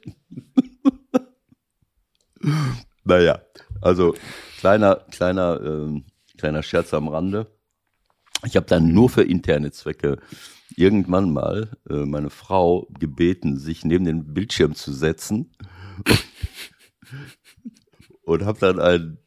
naja, 3.03 3.41
also 3.81 4.15
kleiner, 4.59 4.97
kleiner, 5.11 5.59
ähm, 5.63 6.05
kleiner 6.37 6.63
Scherz 6.63 6.93
am 6.93 7.07
Rande. 7.07 7.47
Ich 8.45 8.55
habe 8.55 8.65
dann 8.65 8.93
nur 8.93 9.09
für 9.09 9.23
interne 9.23 9.71
Zwecke 9.71 10.19
irgendwann 10.75 11.31
mal 11.31 11.71
äh, 11.89 12.05
meine 12.05 12.29
Frau 12.29 12.87
gebeten, 12.99 13.57
sich 13.57 13.83
neben 13.83 14.05
den 14.05 14.33
Bildschirm 14.33 14.75
zu 14.75 14.93
setzen. 14.93 15.51
Und, 18.23 18.45
habe 18.45 18.59
dann 18.59 18.79
ein, 18.79 19.17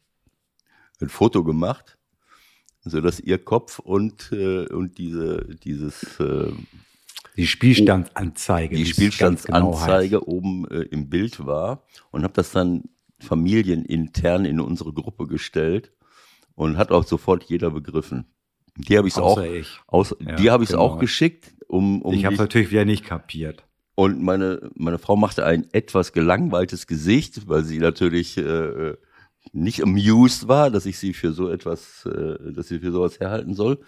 ein 1.01 1.09
Foto 1.09 1.43
gemacht, 1.43 1.97
so 2.85 3.01
dass 3.01 3.19
ihr 3.19 3.37
Kopf 3.37 3.79
und 3.79 4.31
äh, 4.31 4.65
und 4.67 4.97
diese 4.97 5.55
dieses 5.63 6.19
äh, 6.21 6.53
die 7.35 7.47
Spielstandsanzeige, 7.47 8.75
die 8.75 8.85
Spielstandsanzeige 8.85 10.19
genau 10.19 10.31
oben 10.31 10.67
äh, 10.69 10.83
im 10.83 11.09
Bild 11.09 11.45
war. 11.45 11.83
Und 12.11 12.23
habe 12.23 12.33
das 12.33 12.51
dann 12.51 12.83
familienintern 13.19 14.45
in 14.45 14.59
unsere 14.59 14.93
Gruppe 14.93 15.27
gestellt. 15.27 15.91
Und 16.55 16.77
hat 16.77 16.91
auch 16.91 17.03
sofort 17.03 17.43
jeder 17.45 17.71
begriffen. 17.71 18.25
Die 18.75 18.97
habe 18.97 19.07
ich 19.07 19.15
auch, 19.17 19.41
ich. 19.41 19.79
Aus, 19.87 20.15
ja, 20.19 20.35
die 20.35 20.49
habe 20.49 20.63
ich 20.63 20.71
genau. 20.71 20.81
auch 20.81 20.99
geschickt, 20.99 21.53
um, 21.67 22.01
um 22.01 22.13
Ich 22.13 22.25
habe 22.25 22.35
natürlich 22.35 22.71
wieder 22.71 22.85
nicht 22.85 23.05
kapiert. 23.05 23.65
Und 23.95 24.23
meine 24.23 24.71
meine 24.75 24.97
Frau 24.97 25.15
machte 25.15 25.45
ein 25.45 25.67
etwas 25.71 26.13
gelangweiltes 26.13 26.87
Gesicht, 26.87 27.47
weil 27.47 27.63
sie 27.63 27.77
natürlich 27.77 28.37
äh, 28.37 28.95
nicht 29.51 29.83
amused 29.83 30.47
war, 30.47 30.71
dass 30.71 30.85
ich 30.85 30.97
sie 30.97 31.13
für 31.13 31.31
so 31.33 31.49
etwas, 31.49 32.05
äh, 32.05 32.51
dass 32.51 32.69
sie 32.69 32.79
für 32.79 32.91
sowas 32.91 33.19
herhalten 33.19 33.53
soll. 33.53 33.79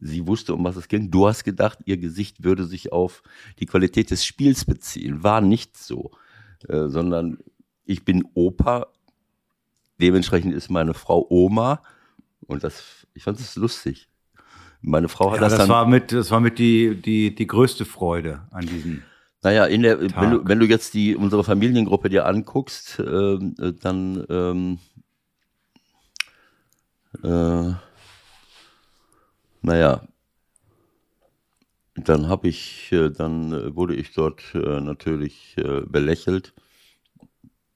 Sie 0.00 0.26
wusste, 0.26 0.54
um 0.54 0.64
was 0.64 0.76
es 0.76 0.88
ging. 0.88 1.10
Du 1.10 1.26
hast 1.26 1.44
gedacht, 1.44 1.78
ihr 1.84 1.96
Gesicht 1.96 2.42
würde 2.42 2.64
sich 2.64 2.92
auf 2.92 3.22
die 3.60 3.66
Qualität 3.66 4.10
des 4.10 4.24
Spiels 4.24 4.64
beziehen. 4.64 5.22
War 5.22 5.40
nicht 5.40 5.76
so, 5.76 6.10
äh, 6.68 6.88
sondern 6.88 7.38
ich 7.84 8.04
bin 8.04 8.24
Opa. 8.34 8.88
Dementsprechend 10.00 10.54
ist 10.54 10.70
meine 10.70 10.92
Frau 10.92 11.26
Oma. 11.30 11.82
Und 12.46 12.64
das, 12.64 13.06
ich 13.14 13.22
fand 13.22 13.40
es 13.40 13.56
lustig. 13.56 14.08
Meine 14.86 15.08
Frau 15.08 15.32
hat 15.32 15.38
ja, 15.38 15.40
das, 15.40 15.52
das 15.54 15.62
dann. 15.62 15.68
war 15.68 15.84
mit, 15.84 16.12
das 16.12 16.30
war 16.30 16.38
mit 16.38 16.60
die, 16.60 16.94
die, 16.94 17.34
die 17.34 17.46
größte 17.48 17.84
Freude 17.84 18.42
an 18.52 18.66
diesem. 18.66 19.02
Naja, 19.42 19.66
in 19.66 19.82
der, 19.82 20.00
wenn 20.00 20.30
du, 20.30 20.46
wenn 20.46 20.60
du 20.60 20.66
jetzt 20.66 20.94
die, 20.94 21.16
unsere 21.16 21.42
Familiengruppe 21.42 22.08
dir 22.08 22.24
anguckst, 22.24 23.00
äh, 23.00 23.38
dann, 23.80 24.24
ähm, 24.30 24.78
äh, 27.24 27.74
naja, 29.62 30.02
dann 31.96 32.28
habe 32.28 32.46
ich, 32.46 32.92
äh, 32.92 33.10
dann 33.10 33.74
wurde 33.74 33.96
ich 33.96 34.12
dort 34.14 34.54
äh, 34.54 34.80
natürlich 34.80 35.56
äh, 35.58 35.80
belächelt, 35.80 36.54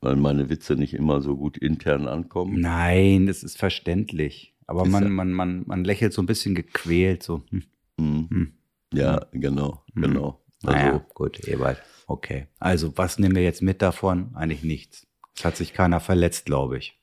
weil 0.00 0.14
meine 0.14 0.48
Witze 0.48 0.76
nicht 0.76 0.94
immer 0.94 1.20
so 1.22 1.36
gut 1.36 1.58
intern 1.58 2.06
ankommen. 2.06 2.60
Nein, 2.60 3.26
das 3.26 3.42
ist 3.42 3.58
verständlich. 3.58 4.49
Aber 4.70 4.84
man, 4.86 5.10
man, 5.10 5.32
man, 5.32 5.64
man 5.66 5.84
lächelt 5.84 6.12
so 6.12 6.22
ein 6.22 6.26
bisschen 6.26 6.54
gequält, 6.54 7.24
so. 7.24 7.42
Hm. 7.50 7.62
Mhm. 7.98 8.28
Hm. 8.30 8.52
Ja, 8.94 9.26
genau, 9.32 9.82
Mhm. 9.94 10.02
genau. 10.02 10.40
Also, 10.62 10.78
Naja, 10.78 11.04
gut, 11.14 11.48
Ewald. 11.48 11.82
Okay. 12.06 12.46
Also, 12.60 12.96
was 12.96 13.18
nehmen 13.18 13.34
wir 13.34 13.42
jetzt 13.42 13.62
mit 13.62 13.82
davon? 13.82 14.30
Eigentlich 14.34 14.62
nichts. 14.62 15.06
Es 15.36 15.44
hat 15.44 15.56
sich 15.56 15.72
keiner 15.72 15.98
verletzt, 15.98 16.44
glaube 16.46 16.78
ich. 16.78 16.96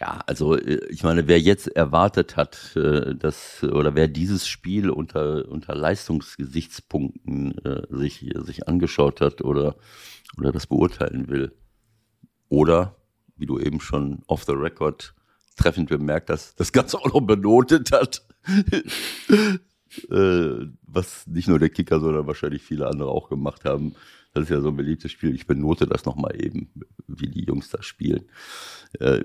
Ja, 0.00 0.20
also 0.26 0.56
äh, 0.56 0.86
ich 0.88 1.02
meine, 1.02 1.28
wer 1.28 1.38
jetzt 1.40 1.68
erwartet 1.68 2.36
hat, 2.36 2.74
äh, 2.76 3.14
dass 3.14 3.62
oder 3.62 3.94
wer 3.94 4.08
dieses 4.08 4.46
Spiel 4.48 4.88
unter 4.90 5.48
unter 5.48 5.74
Leistungsgesichtspunkten 5.74 7.58
äh, 7.64 7.82
sich 7.90 8.30
sich 8.36 8.68
angeschaut 8.68 9.20
hat 9.20 9.42
oder 9.42 9.76
oder 10.38 10.52
das 10.52 10.66
beurteilen 10.66 11.28
will 11.28 11.52
oder 12.48 12.96
wie 13.36 13.46
du 13.46 13.58
eben 13.58 13.80
schon 13.80 14.22
off 14.26 14.44
the 14.44 14.52
record 14.52 15.14
treffend 15.56 15.88
bemerkt 15.88 16.30
hast, 16.30 16.58
das 16.60 16.72
Ganze 16.72 16.98
auch 16.98 17.12
noch 17.12 17.20
benotet 17.20 17.92
hat, 17.92 18.22
äh, 20.10 20.66
was 20.86 21.26
nicht 21.26 21.48
nur 21.48 21.58
der 21.58 21.70
Kicker, 21.70 22.00
sondern 22.00 22.26
wahrscheinlich 22.26 22.62
viele 22.62 22.86
andere 22.86 23.10
auch 23.10 23.28
gemacht 23.28 23.64
haben. 23.64 23.94
Das 24.36 24.44
ist 24.44 24.50
ja 24.50 24.60
so 24.60 24.68
ein 24.68 24.76
beliebtes 24.76 25.12
Spiel. 25.12 25.34
Ich 25.34 25.46
benote 25.46 25.86
das 25.86 26.04
nochmal 26.04 26.36
eben, 26.38 26.68
wie 27.06 27.28
die 27.28 27.44
Jungs 27.44 27.70
da 27.70 27.82
spielen. 27.82 28.26
Äh, 29.00 29.24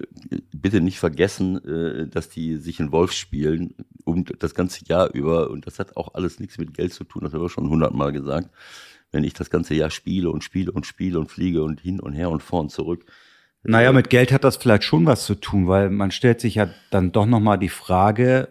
bitte 0.54 0.80
nicht 0.80 1.00
vergessen, 1.00 1.62
äh, 1.66 2.08
dass 2.08 2.30
die 2.30 2.56
sich 2.56 2.80
in 2.80 2.94
Wolf 2.94 3.12
spielen 3.12 3.76
und 4.06 4.42
das 4.42 4.56
ganze 4.56 4.86
Jahr 4.86 5.14
über. 5.14 5.50
Und 5.50 5.68
das 5.68 5.80
hat 5.80 5.98
auch 5.98 6.14
alles 6.14 6.40
nichts 6.40 6.58
mit 6.58 6.74
Geld 6.74 6.94
zu 6.94 7.04
tun. 7.04 7.24
Das 7.24 7.34
haben 7.34 7.42
wir 7.42 7.50
schon 7.50 7.70
hundertmal 7.70 8.14
gesagt. 8.14 8.52
Wenn 9.12 9.26
ich 9.26 9.34
das 9.34 9.50
ganze 9.50 9.74
Jahr 9.74 9.90
spiele 9.90 10.32
und 10.32 10.46
spiele 10.46 10.72
und 10.72 10.86
spiele 10.86 11.20
und 11.20 11.30
fliege 11.30 11.62
und 11.64 11.82
hin 11.82 12.00
und 12.00 12.14
her 12.14 12.30
und 12.30 12.42
vor 12.42 12.62
und 12.62 12.72
zurück. 12.72 13.06
Naja, 13.64 13.92
mit 13.92 14.10
Geld 14.10 14.32
hat 14.32 14.44
das 14.44 14.58
vielleicht 14.58 14.84
schon 14.84 15.06
was 15.06 15.26
zu 15.26 15.36
tun, 15.36 15.68
weil 15.68 15.90
man 15.90 16.12
stellt 16.12 16.42
sich 16.42 16.56
ja 16.56 16.70
dann 16.90 17.12
doch 17.12 17.26
nochmal 17.28 17.60
die 17.60 17.70
Frage, 17.70 18.48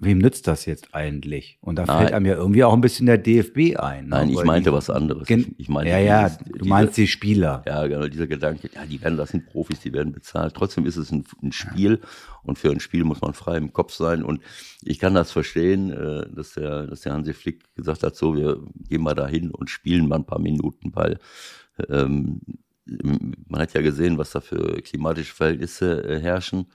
wem 0.00 0.18
nützt 0.18 0.46
das 0.46 0.64
jetzt 0.64 0.94
eigentlich? 0.94 1.58
Und 1.60 1.74
da 1.76 1.84
Nein. 1.84 1.98
fällt 1.98 2.12
einem 2.12 2.26
ja 2.26 2.34
irgendwie 2.34 2.62
auch 2.62 2.72
ein 2.72 2.80
bisschen 2.80 3.06
der 3.06 3.18
DFB 3.18 3.76
ein. 3.80 4.04
ne? 4.04 4.10
Nein, 4.10 4.30
ich 4.30 4.44
meinte 4.44 4.70
die- 4.70 4.76
was 4.76 4.90
anderes. 4.90 5.28
Ich, 5.28 5.58
ich 5.58 5.68
meine, 5.68 5.90
ja, 5.90 5.98
ja, 5.98 6.28
dieses- 6.28 6.38
du 6.60 6.64
meinst 6.66 6.96
die 6.96 7.08
Spieler. 7.08 7.64
Ja, 7.66 7.84
genau, 7.88 8.06
dieser 8.06 8.28
Gedanke, 8.28 8.70
ja, 8.72 8.86
die 8.86 9.02
werden, 9.02 9.16
das 9.16 9.30
sind 9.30 9.46
Profis, 9.46 9.80
die 9.80 9.92
werden 9.92 10.12
bezahlt. 10.12 10.54
Trotzdem 10.54 10.86
ist 10.86 10.98
es 10.98 11.10
ein, 11.10 11.24
ein 11.42 11.50
Spiel 11.50 11.98
und 12.44 12.60
für 12.60 12.70
ein 12.70 12.78
Spiel 12.78 13.02
muss 13.02 13.20
man 13.20 13.34
frei 13.34 13.56
im 13.56 13.72
Kopf 13.72 13.92
sein. 13.92 14.22
Und 14.22 14.40
ich 14.84 15.00
kann 15.00 15.14
das 15.14 15.32
verstehen, 15.32 15.90
äh, 15.90 16.26
dass 16.32 16.54
der, 16.54 16.86
dass 16.86 17.00
der 17.00 17.14
Hansi 17.14 17.32
Flick 17.34 17.64
gesagt 17.74 18.04
hat, 18.04 18.14
so, 18.14 18.36
wir 18.36 18.60
gehen 18.88 19.02
mal 19.02 19.14
dahin 19.16 19.50
und 19.50 19.68
spielen 19.68 20.06
mal 20.06 20.16
ein 20.20 20.26
paar 20.26 20.38
Minuten, 20.40 20.92
weil 20.94 21.18
ähm, 21.90 22.40
man 23.48 23.60
hat 23.60 23.74
ja 23.74 23.82
gesehen, 23.82 24.18
was 24.18 24.30
da 24.30 24.40
für 24.40 24.80
klimatische 24.82 25.34
Verhältnisse 25.34 26.02
äh, 26.04 26.20
herrschen. 26.20 26.66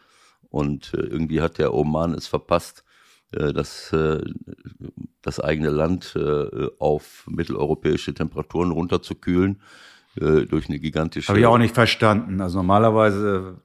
Und 0.49 0.93
äh, 0.93 1.01
irgendwie 1.01 1.41
hat 1.41 1.57
der 1.57 1.73
Oman 1.73 2.13
es 2.13 2.27
verpasst, 2.27 2.83
äh, 3.31 3.53
das, 3.53 3.91
äh, 3.93 4.21
das 5.21 5.39
eigene 5.39 5.69
Land 5.69 6.17
auf 6.79 7.25
mitteleuropäische 7.29 8.13
Temperaturen 8.13 8.71
runterzukühlen 8.71 9.61
durch 10.15 10.69
eine 10.69 10.79
gigantische. 10.79 11.29
Habe 11.29 11.39
ich 11.39 11.45
auch 11.45 11.57
nicht 11.57 11.73
verstanden. 11.73 12.39
Also 12.41 12.57
normalerweise 12.57 13.61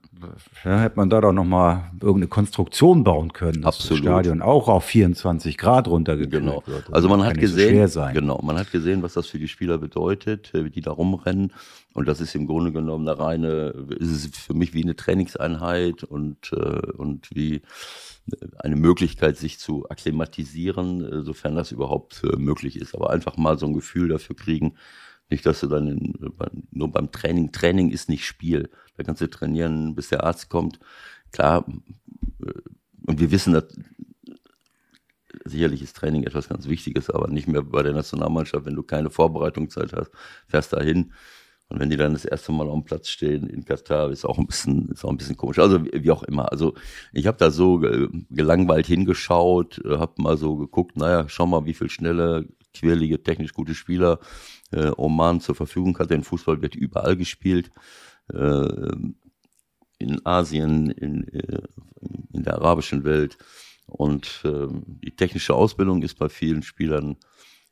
ja, 0.64 0.80
hätte 0.80 0.96
man 0.96 1.10
da 1.10 1.20
doch 1.20 1.32
noch 1.32 1.44
mal 1.44 1.90
irgendeine 1.94 2.28
Konstruktion 2.28 3.04
bauen 3.04 3.32
können, 3.32 3.62
dass 3.62 3.76
Absolut. 3.76 4.04
das 4.04 4.10
Stadion 4.12 4.42
auch 4.42 4.68
auf 4.68 4.84
24 4.84 5.56
Grad 5.58 5.88
runtergekühlt 5.88 6.42
Genau. 6.44 6.62
wird. 6.66 6.86
Das 6.86 6.92
Also 6.94 7.08
man 7.08 7.20
kann 7.20 7.28
hat 7.30 7.34
so 7.36 7.40
gesehen, 7.40 7.88
sein. 7.88 8.14
genau, 8.14 8.40
man 8.42 8.56
hat 8.58 8.70
gesehen, 8.72 9.02
was 9.02 9.14
das 9.14 9.26
für 9.26 9.38
die 9.38 9.48
Spieler 9.48 9.78
bedeutet, 9.78 10.52
äh, 10.54 10.64
wie 10.64 10.70
die 10.70 10.80
da 10.80 10.90
rumrennen. 10.92 11.52
Und 11.94 12.06
das 12.08 12.20
ist 12.20 12.34
im 12.34 12.46
Grunde 12.46 12.72
genommen 12.72 13.08
eine 13.08 13.18
reine, 13.18 13.74
ist 13.98 14.10
es 14.10 14.36
für 14.38 14.54
mich 14.54 14.74
wie 14.74 14.82
eine 14.82 14.96
Trainingseinheit 14.96 16.04
und, 16.04 16.52
äh, 16.52 16.56
und 16.92 17.28
wie 17.34 17.56
äh, 17.56 17.60
eine 18.58 18.76
Möglichkeit, 18.76 19.36
sich 19.36 19.58
zu 19.58 19.88
akklimatisieren, 19.88 21.24
sofern 21.24 21.54
das 21.56 21.72
überhaupt 21.72 22.22
möglich 22.38 22.76
ist. 22.76 22.94
Aber 22.94 23.10
einfach 23.10 23.36
mal 23.36 23.58
so 23.58 23.66
ein 23.66 23.74
Gefühl 23.74 24.08
dafür 24.08 24.36
kriegen, 24.36 24.74
nicht, 25.30 25.44
dass 25.44 25.60
du 25.60 25.66
dann 25.66 25.88
in, 25.88 26.14
nur 26.70 26.90
beim 26.90 27.12
Training, 27.12 27.52
Training 27.52 27.90
ist 27.90 28.08
nicht 28.08 28.24
Spiel. 28.24 28.70
Da 28.96 29.04
kannst 29.04 29.20
du 29.20 29.28
trainieren, 29.28 29.94
bis 29.94 30.08
der 30.08 30.24
Arzt 30.24 30.48
kommt. 30.48 30.80
Klar, 31.32 31.66
äh, 32.40 32.52
und 33.06 33.20
wir 33.20 33.30
wissen, 33.30 33.52
dass 33.52 33.66
sicherlich 35.44 35.82
ist 35.82 35.96
Training 35.96 36.24
etwas 36.24 36.48
ganz 36.48 36.68
Wichtiges, 36.68 37.10
aber 37.10 37.28
nicht 37.28 37.48
mehr 37.48 37.62
bei 37.62 37.82
der 37.82 37.92
Nationalmannschaft, 37.92 38.66
wenn 38.66 38.74
du 38.74 38.82
keine 38.82 39.10
Vorbereitungszeit 39.10 39.92
hast, 39.92 40.10
fährst 40.46 40.72
da 40.72 40.80
hin. 40.80 41.12
Und 41.70 41.80
wenn 41.80 41.90
die 41.90 41.98
dann 41.98 42.14
das 42.14 42.24
erste 42.24 42.50
Mal 42.50 42.66
auf 42.66 42.74
dem 42.74 42.84
Platz 42.84 43.08
stehen 43.08 43.46
in 43.46 43.64
Katar, 43.64 44.10
ist 44.10 44.24
auch 44.24 44.38
ein 44.38 44.46
bisschen, 44.46 44.88
ist 44.88 45.04
auch 45.04 45.10
ein 45.10 45.18
bisschen 45.18 45.36
komisch. 45.36 45.58
Also 45.58 45.84
wie, 45.84 46.10
auch 46.10 46.22
immer. 46.22 46.50
Also 46.50 46.74
ich 47.12 47.26
habe 47.26 47.36
da 47.36 47.50
so 47.50 47.78
ge- 47.78 48.08
gelangweilt 48.30 48.86
hingeschaut, 48.86 49.82
habe 49.86 50.14
mal 50.22 50.38
so 50.38 50.56
geguckt, 50.56 50.96
naja, 50.96 51.28
schau 51.28 51.44
mal, 51.46 51.66
wie 51.66 51.74
viel 51.74 51.90
schnelle, 51.90 52.48
quirlige, 52.72 53.22
technisch 53.22 53.52
gute 53.52 53.74
Spieler 53.74 54.18
äh, 54.72 54.90
Oman 54.96 55.40
zur 55.40 55.54
Verfügung 55.54 55.98
hat. 55.98 56.10
Denn 56.10 56.24
Fußball 56.24 56.62
wird 56.62 56.74
überall 56.74 57.16
gespielt. 57.16 57.70
Äh, 58.32 58.92
in 59.98 60.24
Asien, 60.24 60.90
in, 60.90 61.26
äh, 61.28 61.62
in 62.32 62.42
der 62.44 62.54
arabischen 62.54 63.04
Welt. 63.04 63.36
Und 63.86 64.42
ähm, 64.44 64.82
die 64.86 65.16
technische 65.16 65.54
Ausbildung 65.54 66.02
ist 66.02 66.18
bei 66.18 66.28
vielen 66.28 66.62
Spielern 66.62 67.16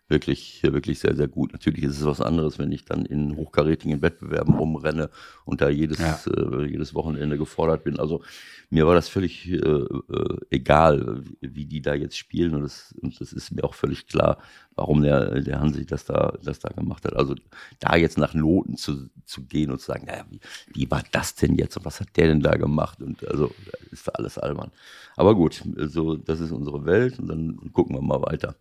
wirklich, 0.09 0.63
wirklich 0.63 1.01
sehr, 1.01 1.17
sehr 1.17 1.27
gut. 1.29 1.53
Natürlich 1.53 1.83
ist 1.85 1.99
es 1.99 2.05
was 2.07 2.21
anderes, 2.21 2.59
wenn 2.59 2.71
ich 2.71 2.85
dann 2.85 3.05
in 3.07 3.37
hochkarätigen 3.37 4.03
Wettbewerben 4.03 4.55
rumrenne 4.55 5.11
und 5.45 5.61
da 5.61 5.69
jedes, 5.69 5.99
Ja. 5.99 6.19
äh, 6.33 6.67
jedes 6.67 6.95
Wochenende 6.95 7.37
gefordert 7.39 7.83
bin. 7.85 7.99
Also 7.99 8.23
mir 8.71 8.87
war 8.87 8.95
das 8.95 9.09
völlig 9.09 9.49
äh, 9.51 9.57
äh, 9.57 10.37
egal, 10.51 11.23
wie 11.41 11.67
die 11.67 11.81
da 11.83 11.95
jetzt 11.95 12.17
spielen 12.17 12.55
und 12.55 12.63
das, 12.63 12.95
und 13.01 13.21
das 13.21 13.33
ist 13.33 13.51
mir 13.53 13.65
auch 13.65 13.75
völlig 13.75 14.07
klar, 14.07 14.39
warum 14.77 15.03
der, 15.03 15.41
der 15.41 15.61
Hansi 15.61 15.87
das 15.87 16.05
da, 16.05 16.35
das 16.43 16.61
da 16.61 16.69
gemacht 16.69 17.05
hat. 17.05 17.17
Also 17.17 17.35
da 17.81 17.97
jetzt 17.97 18.19
nach 18.19 18.35
Noten 18.35 18.77
zu, 18.77 19.09
zu 19.25 19.43
gehen 19.45 19.71
und 19.73 19.81
zu 19.81 19.87
sagen, 19.87 20.07
naja, 20.07 20.25
wie, 20.31 20.41
wie 20.73 20.91
war 20.91 21.03
das 21.13 21.35
denn 21.35 21.57
jetzt 21.57 21.77
und 21.77 21.85
was 21.85 22.01
hat 22.01 22.17
der 22.17 22.29
denn 22.29 22.41
da 22.41 22.57
gemacht? 22.57 23.01
Und 23.03 23.27
also 23.27 23.53
ist 23.91 24.03
für 24.05 24.15
alles 24.15 24.39
albern. 24.39 24.71
Aber 25.17 25.35
gut, 25.35 25.63
so, 25.77 26.17
das 26.17 26.41
ist 26.41 26.53
unsere 26.53 26.85
Welt 26.87 27.19
und 27.19 27.29
dann 27.29 27.73
gucken 27.73 27.97
wir 27.97 28.03
mal 28.03 28.23
weiter. 28.23 28.55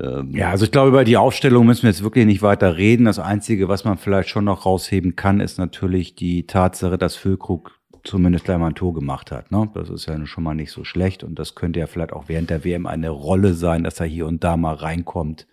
Ähm, 0.00 0.30
Ja, 0.34 0.50
also 0.50 0.64
ich 0.64 0.70
glaube, 0.70 0.88
über 0.88 1.04
die 1.04 1.16
Aufstellung 1.16 1.66
müssen 1.66 1.82
wir 1.82 1.90
jetzt 1.90 2.02
wirklich 2.02 2.26
nicht 2.26 2.42
weiter 2.42 2.76
reden. 2.76 3.04
Das 3.04 3.18
Einzige, 3.18 3.68
was 3.68 3.84
man 3.84 3.98
vielleicht 3.98 4.28
schon 4.28 4.44
noch 4.44 4.66
rausheben 4.66 5.16
kann, 5.16 5.40
ist 5.40 5.58
natürlich 5.58 6.14
die 6.14 6.46
Tatsache, 6.46 6.98
dass 6.98 7.16
Füllkrug 7.16 7.78
zumindest 8.04 8.44
gleich 8.44 8.58
mal 8.58 8.68
ein 8.68 8.74
Tor 8.74 8.94
gemacht 8.94 9.30
hat. 9.30 9.50
Ne? 9.50 9.68
Das 9.74 9.88
ist 9.88 10.06
ja 10.06 10.26
schon 10.26 10.44
mal 10.44 10.54
nicht 10.54 10.72
so 10.72 10.84
schlecht 10.84 11.24
und 11.24 11.38
das 11.38 11.54
könnte 11.54 11.80
ja 11.80 11.86
vielleicht 11.86 12.12
auch 12.12 12.24
während 12.28 12.50
der 12.50 12.64
WM 12.64 12.86
eine 12.86 13.08
Rolle 13.08 13.54
sein, 13.54 13.84
dass 13.84 13.98
er 14.00 14.06
hier 14.06 14.26
und 14.26 14.44
da 14.44 14.56
mal 14.56 14.74
reinkommt 14.74 15.46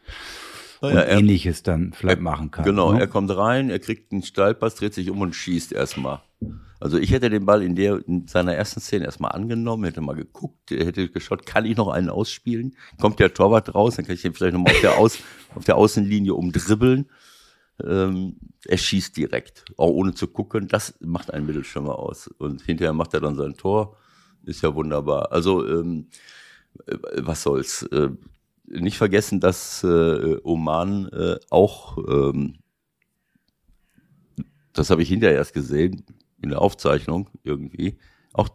und 0.81 0.93
ja, 0.93 1.01
er- 1.01 1.17
ähnliches 1.17 1.63
dann 1.63 1.93
vielleicht 1.93 2.19
machen 2.21 2.51
kann. 2.51 2.65
Genau, 2.65 2.91
ne? 2.91 2.99
er 2.99 3.07
kommt 3.07 3.35
rein, 3.35 3.69
er 3.69 3.79
kriegt 3.79 4.11
einen 4.11 4.23
Steilpass, 4.23 4.75
dreht 4.75 4.93
sich 4.93 5.09
um 5.09 5.21
und 5.21 5.33
schießt 5.35 5.71
erstmal. 5.71 6.21
Also 6.79 6.97
ich 6.97 7.11
hätte 7.11 7.29
den 7.29 7.45
Ball 7.45 7.61
in 7.61 7.75
der 7.75 8.01
in 8.07 8.27
seiner 8.27 8.55
ersten 8.55 8.79
Szene 8.81 9.05
erstmal 9.05 9.33
angenommen, 9.33 9.83
hätte 9.83 10.01
mal 10.01 10.15
geguckt, 10.15 10.71
hätte 10.71 11.07
geschaut, 11.09 11.45
kann 11.45 11.65
ich 11.65 11.77
noch 11.77 11.89
einen 11.89 12.09
ausspielen? 12.09 12.75
Kommt 12.99 13.19
der 13.19 13.33
Torwart 13.33 13.75
raus, 13.75 13.95
dann 13.95 14.05
kann 14.05 14.15
ich 14.15 14.23
den 14.23 14.33
vielleicht 14.33 14.53
nochmal 14.53 14.73
auf 14.73 14.81
der, 14.81 14.97
Aus, 14.97 15.19
auf 15.55 15.63
der 15.63 15.77
Außenlinie 15.77 16.33
umdribbeln. 16.33 17.07
Ähm, 17.83 18.37
er 18.65 18.77
schießt 18.77 19.15
direkt, 19.15 19.65
auch 19.77 19.89
ohne 19.89 20.15
zu 20.15 20.27
gucken. 20.27 20.67
Das 20.67 20.95
macht 20.99 21.31
einen 21.31 21.45
Mittelstürmer 21.45 21.97
aus. 21.99 22.27
Und 22.27 22.63
hinterher 22.63 22.93
macht 22.93 23.13
er 23.13 23.21
dann 23.21 23.35
sein 23.35 23.55
Tor. 23.55 23.97
Ist 24.43 24.63
ja 24.63 24.73
wunderbar. 24.73 25.31
Also, 25.31 25.67
ähm, 25.67 26.07
äh, 26.87 26.97
was 27.17 27.43
soll's. 27.43 27.83
Äh, 27.83 28.09
nicht 28.65 28.97
vergessen, 28.97 29.39
dass 29.39 29.83
äh, 29.83 30.37
Oman 30.43 31.07
äh, 31.09 31.35
auch, 31.49 31.97
ähm, 32.07 32.55
das 34.73 34.89
habe 34.89 35.01
ich 35.01 35.09
hinterher 35.09 35.35
erst 35.37 35.53
gesehen, 35.53 36.03
in 36.41 36.49
der 36.49 36.61
Aufzeichnung 36.61 37.29
irgendwie, 37.43 37.97
auch 38.33 38.49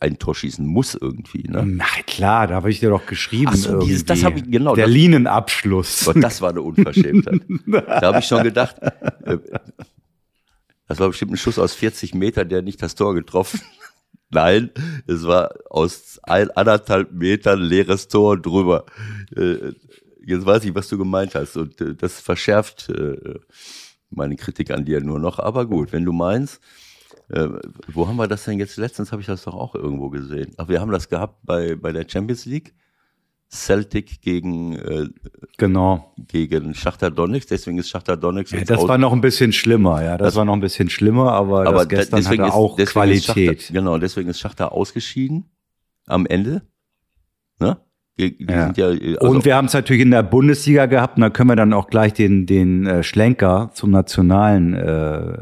ein 0.00 0.18
Tor 0.18 0.34
schießen 0.34 0.64
muss 0.64 0.94
irgendwie. 0.94 1.42
Ne? 1.48 1.64
Na 1.66 1.84
klar, 2.06 2.46
da 2.46 2.54
habe 2.54 2.70
ich 2.70 2.78
dir 2.80 2.90
doch 2.90 3.04
geschrieben. 3.06 3.50
Ach 3.52 3.56
so, 3.56 3.78
dieses- 3.80 4.04
das 4.04 4.20
irgendwie. 4.22 4.40
hab 4.40 4.46
ich- 4.46 4.52
genau, 4.52 4.74
Der 4.76 4.86
das- 4.86 4.94
Linenabschluss. 4.94 6.06
Und 6.08 6.20
das 6.20 6.40
war 6.40 6.50
eine 6.50 6.62
Unverschämtheit. 6.62 7.40
da 7.66 8.00
habe 8.02 8.20
ich 8.20 8.26
schon 8.26 8.44
gedacht, 8.44 8.76
äh, 9.24 9.38
das 10.86 11.00
war 11.00 11.08
bestimmt 11.08 11.32
ein 11.32 11.36
Schuss 11.36 11.58
aus 11.58 11.74
40 11.74 12.14
Metern, 12.14 12.48
der 12.48 12.62
nicht 12.62 12.80
das 12.80 12.94
Tor 12.94 13.14
getroffen. 13.14 13.60
Nein, 14.30 14.70
es 15.06 15.24
war 15.24 15.54
aus 15.70 16.18
ein, 16.22 16.50
anderthalb 16.50 17.12
Metern 17.12 17.60
leeres 17.60 18.08
Tor 18.08 18.40
drüber. 18.40 18.86
Äh, 19.34 19.72
Jetzt 20.28 20.44
weiß 20.44 20.64
ich, 20.64 20.74
was 20.74 20.88
du 20.88 20.98
gemeint 20.98 21.36
hast. 21.36 21.56
Und 21.56 21.80
äh, 21.80 21.94
das 21.94 22.20
verschärft 22.20 22.88
äh, 22.88 23.38
meine 24.10 24.34
Kritik 24.34 24.72
an 24.72 24.84
dir 24.84 25.00
nur 25.00 25.20
noch. 25.20 25.38
Aber 25.38 25.66
gut, 25.66 25.92
wenn 25.92 26.04
du 26.04 26.12
meinst, 26.12 26.60
wo 27.88 28.06
haben 28.06 28.16
wir 28.16 28.28
das 28.28 28.44
denn 28.44 28.60
jetzt? 28.60 28.76
Letztens 28.76 29.10
habe 29.10 29.20
ich 29.20 29.26
das 29.26 29.42
doch 29.42 29.54
auch 29.54 29.74
irgendwo 29.74 30.10
gesehen. 30.10 30.54
Ach, 30.58 30.68
wir 30.68 30.80
haben 30.80 30.92
das 30.92 31.08
gehabt 31.08 31.40
bei, 31.42 31.74
bei 31.74 31.90
der 31.90 32.08
Champions 32.08 32.44
League. 32.44 32.72
Celtic 33.50 34.20
gegen, 34.22 34.74
äh, 34.76 35.06
Genau. 35.58 36.12
gegen 36.18 36.74
Schachter 36.74 37.10
Donetsk, 37.10 37.48
deswegen 37.48 37.78
ist 37.78 37.88
Schachter 37.88 38.16
Donetsk 38.16 38.52
Ja, 38.54 38.64
das 38.64 38.86
war 38.88 38.98
noch 38.98 39.12
ein 39.12 39.20
bisschen 39.20 39.52
schlimmer, 39.52 40.02
ja. 40.02 40.16
Das, 40.18 40.28
Das- 40.28 40.36
war 40.36 40.44
noch 40.44 40.52
ein 40.54 40.60
bisschen 40.60 40.90
schlimmer, 40.90 41.32
aber, 41.32 41.66
aber 41.66 41.78
das 41.78 41.88
gestern 41.88 42.20
deswegen 42.20 42.42
hatte 42.42 42.50
ist, 42.50 42.56
auch 42.56 42.76
deswegen 42.76 42.92
Qualität. 42.92 43.60
Schachter, 43.62 43.72
genau, 43.74 43.98
deswegen 43.98 44.28
ist 44.28 44.40
Schachter 44.40 44.72
ausgeschieden 44.72 45.44
am 46.06 46.26
Ende. 46.26 46.62
Ne? 47.60 47.78
Die, 48.18 48.36
die 48.36 48.44
Ja. 48.52 48.64
sind 48.66 48.76
ja 48.78 48.90
äh, 48.90 49.16
also, 49.18 49.30
und 49.32 49.44
wir 49.44 49.54
haben 49.56 49.66
es 49.66 49.72
natürlich 49.74 50.02
in 50.02 50.10
der 50.10 50.22
Bundesliga 50.22 50.86
gehabt, 50.86 51.16
und 51.16 51.22
da 51.22 51.30
können 51.30 51.48
wir 51.50 51.56
dann 51.56 51.72
auch 51.72 51.86
gleich 51.88 52.12
den, 52.14 52.46
den 52.46 52.86
äh, 52.86 53.02
Schlenker 53.02 53.70
zum 53.74 53.90
nationalen 53.90 54.74
äh, 54.74 55.38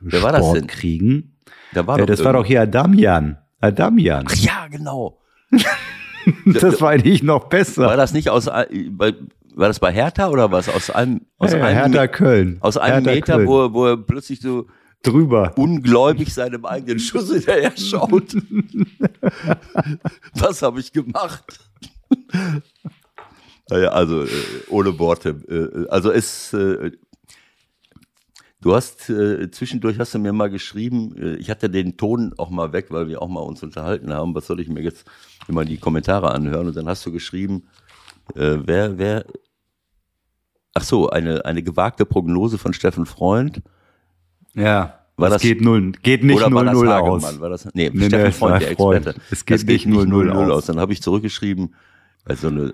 Wer 0.00 0.22
war 0.22 0.32
das 0.32 0.40
Sport 0.42 0.56
denn? 0.58 0.66
kriegen. 0.66 1.38
da 1.72 1.86
war 1.86 1.98
Äh, 1.98 2.06
das 2.06 2.22
war 2.22 2.34
doch 2.34 2.44
hier 2.44 2.60
Adamian. 2.62 3.38
Adamian. 3.60 4.26
Ach 4.28 4.34
ja, 4.36 4.66
genau. 4.70 5.20
Das 6.46 6.80
war 6.80 6.90
eigentlich 6.90 7.22
noch 7.22 7.42
War 7.44 7.48
besser. 7.50 7.96
das 7.96 8.12
nicht 8.12 8.28
aus 8.30 8.46
äh, 8.48 8.66
war 9.58 9.68
das 9.68 9.78
bei 9.80 9.92
Hertha 9.92 10.28
oder 10.28 10.50
was 10.52 10.68
aus 10.68 10.90
einem 10.90 11.22
aus 11.38 11.52
Ja, 11.52 11.62
einem 11.64 11.92
Hertha 11.92 12.06
Köln. 12.08 12.58
aus 12.60 12.76
einem 12.76 13.04
Hertha 13.04 13.10
Meter, 13.14 13.34
Köln. 13.36 13.48
wo, 13.48 13.62
er- 13.64 13.72
wo 13.72 13.86
er 13.86 13.96
plötzlich 13.96 14.40
so 14.40 14.66
drüber. 15.02 15.52
ungläubig 15.56 16.34
seinem 16.34 16.64
eigenen 16.66 16.98
Schuss 16.98 17.30
hinterher 17.32 17.72
schaut. 17.76 18.36
Was 20.34 20.62
habe 20.62 20.80
ich 20.80 20.92
gemacht? 20.92 21.58
naja, 23.70 23.88
also 23.90 24.22
äh, 24.24 24.28
ohne 24.68 24.98
Worte. 24.98 25.30
Äh, 25.48 25.88
also 25.90 26.10
es, 26.12 26.52
du 28.60 28.74
hast 28.74 29.08
äh, 29.10 29.50
zwischendurch 29.50 29.98
hast 29.98 30.14
du 30.14 30.18
mir 30.18 30.32
mal 30.32 30.50
geschrieben, 30.50 31.14
äh, 31.16 31.36
ich 31.36 31.50
hatte 31.50 31.70
den 31.70 31.96
Ton 31.96 32.34
auch 32.38 32.50
mal 32.50 32.72
weg, 32.72 32.86
weil 32.90 33.08
wir 33.08 33.22
auch 33.22 33.28
mal 33.28 33.40
uns 33.40 33.62
unterhalten 33.62 34.12
haben. 34.12 34.34
Was 34.34 34.46
soll 34.46 34.60
ich 34.60 34.68
mir 34.68 34.82
jetzt 34.82 35.06
immer 35.48 35.64
die 35.64 35.78
Kommentare 35.78 36.30
anhören? 36.32 36.68
Und 36.68 36.76
dann 36.76 36.88
hast 36.88 37.04
du 37.06 37.12
geschrieben, 37.12 37.64
äh, 38.34 38.58
wer, 38.64 38.98
wer, 38.98 39.24
ach 40.74 40.82
so, 40.82 41.08
eine, 41.10 41.44
eine 41.44 41.62
gewagte 41.62 42.04
Prognose 42.06 42.58
von 42.58 42.72
Steffen 42.72 43.06
Freund. 43.06 43.62
Ja. 44.54 45.00
War 45.18 45.30
das, 45.30 45.40
geht 45.40 45.62
null, 45.62 45.92
geht 46.02 46.22
nicht 46.24 46.36
Oder 46.36 46.52
war 46.52 46.64
das 46.64 46.74
0-0 46.74 46.88
Hagemann? 46.88 47.24
aus. 47.24 47.40
War 47.40 47.48
das, 47.48 47.68
nee, 47.72 47.90
Nee, 47.92 48.06
Steffen 48.06 48.24
nee, 48.26 48.32
Freund, 48.32 48.62
der 48.62 48.76
Freund. 48.76 49.06
Experte. 49.06 49.20
Es 49.30 49.46
geht 49.46 49.56
das 49.56 49.64
nicht 49.64 49.86
0-0 49.86 50.50
aus. 50.50 50.66
Dann 50.66 50.78
habe 50.78 50.92
ich 50.92 51.00
zurückgeschrieben, 51.00 51.74
also 52.26 52.48
eine, 52.48 52.72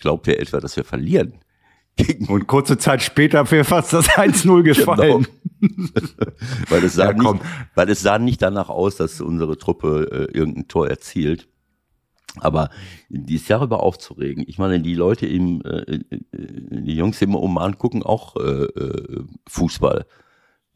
glaubt 0.00 0.26
ihr 0.26 0.40
etwa, 0.40 0.58
dass 0.58 0.76
wir 0.76 0.82
verlieren? 0.82 1.34
Und 2.28 2.46
kurze 2.48 2.76
Zeit 2.76 3.02
später 3.02 3.48
wäre 3.50 3.64
fast 3.64 3.92
das 3.92 4.08
1-0 4.08 4.62
gefallen. 4.62 5.26
weil, 6.68 6.84
es 6.84 6.94
sah 6.94 7.12
Ja, 7.12 7.12
nicht, 7.12 7.44
weil 7.74 7.88
es 7.88 8.00
sah 8.00 8.18
nicht 8.18 8.42
danach 8.42 8.68
aus, 8.68 8.96
dass 8.96 9.20
unsere 9.20 9.56
Truppe 9.56 10.28
äh, 10.32 10.36
irgendein 10.36 10.68
Tor 10.68 10.88
erzielt. 10.88 11.48
Aber 12.40 12.70
die 13.08 13.36
ist 13.36 13.48
darüber 13.48 13.80
aufzuregen. 13.82 14.44
Ich 14.48 14.58
meine, 14.58 14.80
die 14.80 14.96
Leute 14.96 15.26
im, 15.26 15.62
äh, 15.62 16.00
äh, 16.00 16.02
die 16.32 16.96
Jungs 16.96 17.22
im 17.22 17.36
Oman 17.36 17.78
gucken 17.78 18.02
auch 18.02 18.36
äh, 18.36 18.64
äh, 18.64 19.24
Fußball. 19.48 20.04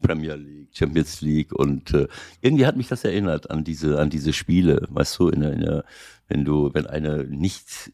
Premier 0.01 0.35
League, 0.35 0.69
Champions 0.71 1.19
League 1.19 1.51
und 1.53 1.93
äh, 1.93 2.07
irgendwie 2.41 2.65
hat 2.65 2.77
mich 2.77 2.87
das 2.87 3.03
erinnert 3.03 3.51
an 3.51 3.65
diese 3.65 3.99
an 3.99 4.09
diese 4.09 4.31
Spiele, 4.31 4.87
weißt 4.89 5.19
du, 5.19 5.27
in 5.27 5.41
der, 5.41 5.51
in 5.51 5.59
der, 5.59 5.83
wenn 6.29 6.45
du 6.45 6.73
wenn 6.73 6.87
eine 6.87 7.25
nicht 7.25 7.91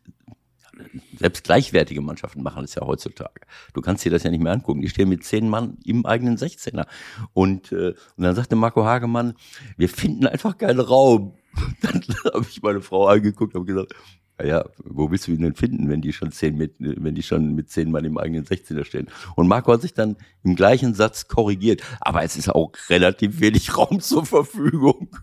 selbst 1.18 1.44
gleichwertige 1.44 2.02
Mannschaften 2.02 2.44
machen 2.44 2.62
das 2.62 2.76
ja 2.76 2.86
heutzutage. 2.86 3.42
Du 3.74 3.82
kannst 3.82 4.06
dir 4.06 4.12
das 4.12 4.24
ja 4.24 4.32
nicht 4.32 4.42
mehr 4.42 4.54
angucken. 4.54 4.82
Die 4.82 4.90
stehen 4.90 5.10
mit 5.10 5.24
zehn 5.24 5.50
Mann 5.50 5.78
im 5.84 6.06
eigenen 6.06 6.38
16er. 6.38 6.86
Und, 7.34 7.72
äh, 7.72 7.94
und 8.16 8.24
dann 8.24 8.36
sagte 8.36 8.56
Marco 8.56 8.86
Hagemann, 8.86 9.36
wir 9.78 9.90
finden 9.90 10.28
einfach 10.28 10.58
keinen 10.58 10.80
Raum. 10.80 11.36
Dann 11.82 12.04
habe 12.34 12.46
ich 12.50 12.62
meine 12.62 12.82
Frau 12.82 13.08
angeguckt 13.08 13.56
und 13.56 13.66
gesagt, 13.66 13.96
ja, 14.44 14.66
wo 14.84 15.10
willst 15.10 15.28
du 15.28 15.32
ihn 15.32 15.42
denn 15.42 15.56
finden, 15.56 15.90
wenn 15.90 16.02
die 16.02 16.12
schon 16.12 16.32
zehn 16.32 16.58
mit, 16.58 16.76
wenn 16.80 17.16
die 17.16 17.24
schon 17.24 17.56
mit 17.56 17.70
zehn 17.70 17.90
Mann 17.90 18.04
im 18.04 18.18
eigenen 18.18 18.46
16er 18.46 18.84
stehen? 18.84 19.08
Und 19.36 19.48
Marco 19.48 19.72
hat 19.72 19.82
sich 19.82 19.94
dann 19.94 20.18
im 20.44 20.56
gleichen 20.56 20.94
Satz 20.94 21.28
korrigiert. 21.28 21.82
Aber 22.02 22.24
es 22.24 22.36
ist 22.36 22.50
auch 22.50 22.72
relativ 22.90 23.40
wenig 23.40 23.78
Raum 23.78 24.02
zur 24.02 24.26
Verfügung. 24.26 25.10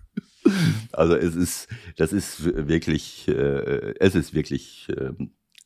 Also 0.91 1.15
es 1.15 1.37
ist, 1.37 1.69
das 1.97 2.13
ist 2.13 2.45
wirklich, 2.45 3.29
äh, 3.29 3.95
es 4.01 4.17
ist 4.17 4.35
wirklich 4.35 4.89
äh, 4.89 5.13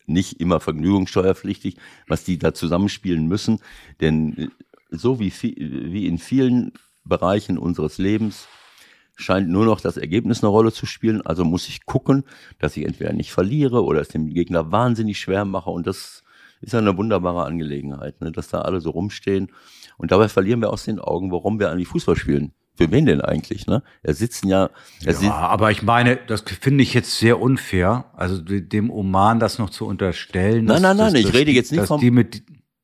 nicht 0.07 0.40
immer 0.40 0.61
vergnügungssteuerpflichtig, 0.61 1.77
was 2.07 2.25
die 2.25 2.38
da 2.38 2.55
zusammenspielen 2.55 3.27
müssen. 3.27 3.59
Denn 4.01 4.51
so 4.90 5.21
wie, 5.21 5.33
wie 5.33 6.07
in 6.07 6.19
vielen 6.19 6.73
Bereichen 7.05 7.59
unseres 7.59 7.99
Lebens 7.99 8.49
scheint 9.16 9.49
nur 9.49 9.64
noch 9.64 9.81
das 9.81 9.97
Ergebnis 9.97 10.42
eine 10.42 10.51
Rolle 10.51 10.73
zu 10.73 10.87
spielen. 10.87 11.23
Also 11.23 11.45
muss 11.45 11.69
ich 11.69 11.87
gucken, 11.87 12.25
dass 12.59 12.77
ich 12.77 12.85
entweder 12.85 13.12
nicht 13.12 13.33
verliere 13.33 13.85
oder 13.85 14.01
es 14.01 14.09
dem 14.09 14.29
Gegner 14.29 14.71
wahnsinnig 14.71 15.19
schwer 15.19 15.45
mache. 15.45 15.71
Und 15.71 15.87
das 15.87 16.23
ist 16.61 16.75
eine 16.75 16.97
wunderbare 16.97 17.45
Angelegenheit, 17.45 18.21
ne? 18.21 18.31
dass 18.33 18.49
da 18.49 18.61
alle 18.61 18.81
so 18.81 18.90
rumstehen. 18.90 19.51
Und 19.97 20.12
dabei 20.12 20.29
verlieren 20.29 20.61
wir 20.61 20.71
aus 20.71 20.85
den 20.85 20.99
Augen, 20.99 21.33
warum 21.33 21.59
wir 21.59 21.71
eigentlich 21.71 21.88
Fußball 21.88 22.16
spielen. 22.16 22.53
Für 22.76 22.90
wen 22.90 23.06
denn 23.06 23.20
eigentlich? 23.20 23.66
Ne? 23.66 23.82
Er 24.02 24.14
sitzen 24.14 24.48
ja. 24.48 24.70
Er 25.04 25.20
ja, 25.22 25.32
aber 25.32 25.70
ich 25.70 25.82
meine, 25.82 26.16
das 26.16 26.42
finde 26.42 26.82
ich 26.82 26.92
jetzt 26.92 27.18
sehr 27.18 27.40
unfair. 27.40 28.06
Also 28.14 28.38
dem 28.42 28.90
Oman 28.90 29.40
das 29.40 29.58
noch 29.58 29.70
zu 29.70 29.86
unterstellen. 29.86 30.66
Nein, 30.66 30.82
nein, 30.82 30.96
nein. 30.96 31.14
Dass, 31.14 31.22
ich 31.22 31.32
rede 31.32 31.52
jetzt 31.52 31.72
nicht 31.72 31.86
vom. 31.86 32.00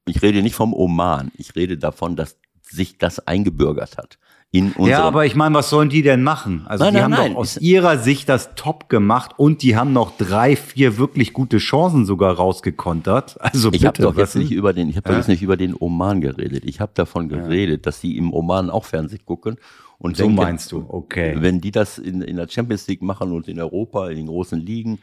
ich 0.06 0.22
rede 0.22 0.42
nicht 0.42 0.54
vom 0.54 0.72
Oman. 0.72 1.30
Ich 1.36 1.54
rede 1.54 1.76
davon, 1.76 2.16
dass 2.16 2.38
sich 2.62 2.96
das 2.96 3.26
eingebürgert 3.26 3.98
hat 3.98 4.18
in 4.52 4.66
unserem. 4.72 4.86
Ja, 4.86 5.02
aber 5.02 5.24
ich 5.24 5.34
meine, 5.34 5.54
was 5.54 5.70
sollen 5.70 5.88
die 5.88 6.02
denn 6.02 6.22
machen? 6.22 6.64
Also 6.66 6.84
nein, 6.84 6.92
die 6.92 7.00
nein, 7.00 7.04
haben 7.04 7.10
nein. 7.10 7.32
doch 7.32 7.38
aus 7.38 7.56
ihrer 7.56 7.98
Sicht 7.98 8.28
das 8.28 8.54
top 8.54 8.90
gemacht 8.90 9.32
und 9.38 9.62
die 9.62 9.76
haben 9.76 9.94
noch 9.94 10.16
drei, 10.16 10.56
vier 10.56 10.98
wirklich 10.98 11.32
gute 11.32 11.56
Chancen 11.56 12.04
sogar 12.04 12.36
rausgekontert. 12.36 13.40
Also 13.40 13.72
ich 13.72 13.86
habe 13.86 14.00
doch 14.00 14.16
jetzt 14.16 14.36
nicht 14.36 14.52
über 14.52 14.72
den, 14.74 14.88
ich 14.90 14.96
habe 14.96 15.08
ja? 15.08 15.12
doch 15.12 15.18
jetzt 15.18 15.28
nicht 15.28 15.42
über 15.42 15.56
den 15.56 15.74
Oman 15.74 16.20
geredet. 16.20 16.64
Ich 16.66 16.80
habe 16.80 16.92
davon 16.94 17.28
geredet, 17.28 17.80
ja. 17.80 17.82
dass 17.82 18.00
die 18.00 18.18
im 18.18 18.32
Oman 18.32 18.70
auch 18.70 18.84
Fernsehen 18.84 19.24
gucken. 19.24 19.56
Und 19.98 20.16
so 20.16 20.24
denke, 20.24 20.42
meinst 20.42 20.70
du, 20.72 20.84
okay. 20.86 21.36
Wenn 21.38 21.60
die 21.60 21.70
das 21.70 21.98
in, 21.98 22.20
in 22.22 22.36
der 22.36 22.48
Champions 22.48 22.86
League 22.88 23.02
machen 23.02 23.32
und 23.32 23.48
in 23.48 23.58
Europa, 23.58 24.10
in 24.10 24.16
den 24.16 24.26
großen 24.26 24.60
Ligen, 24.60 24.98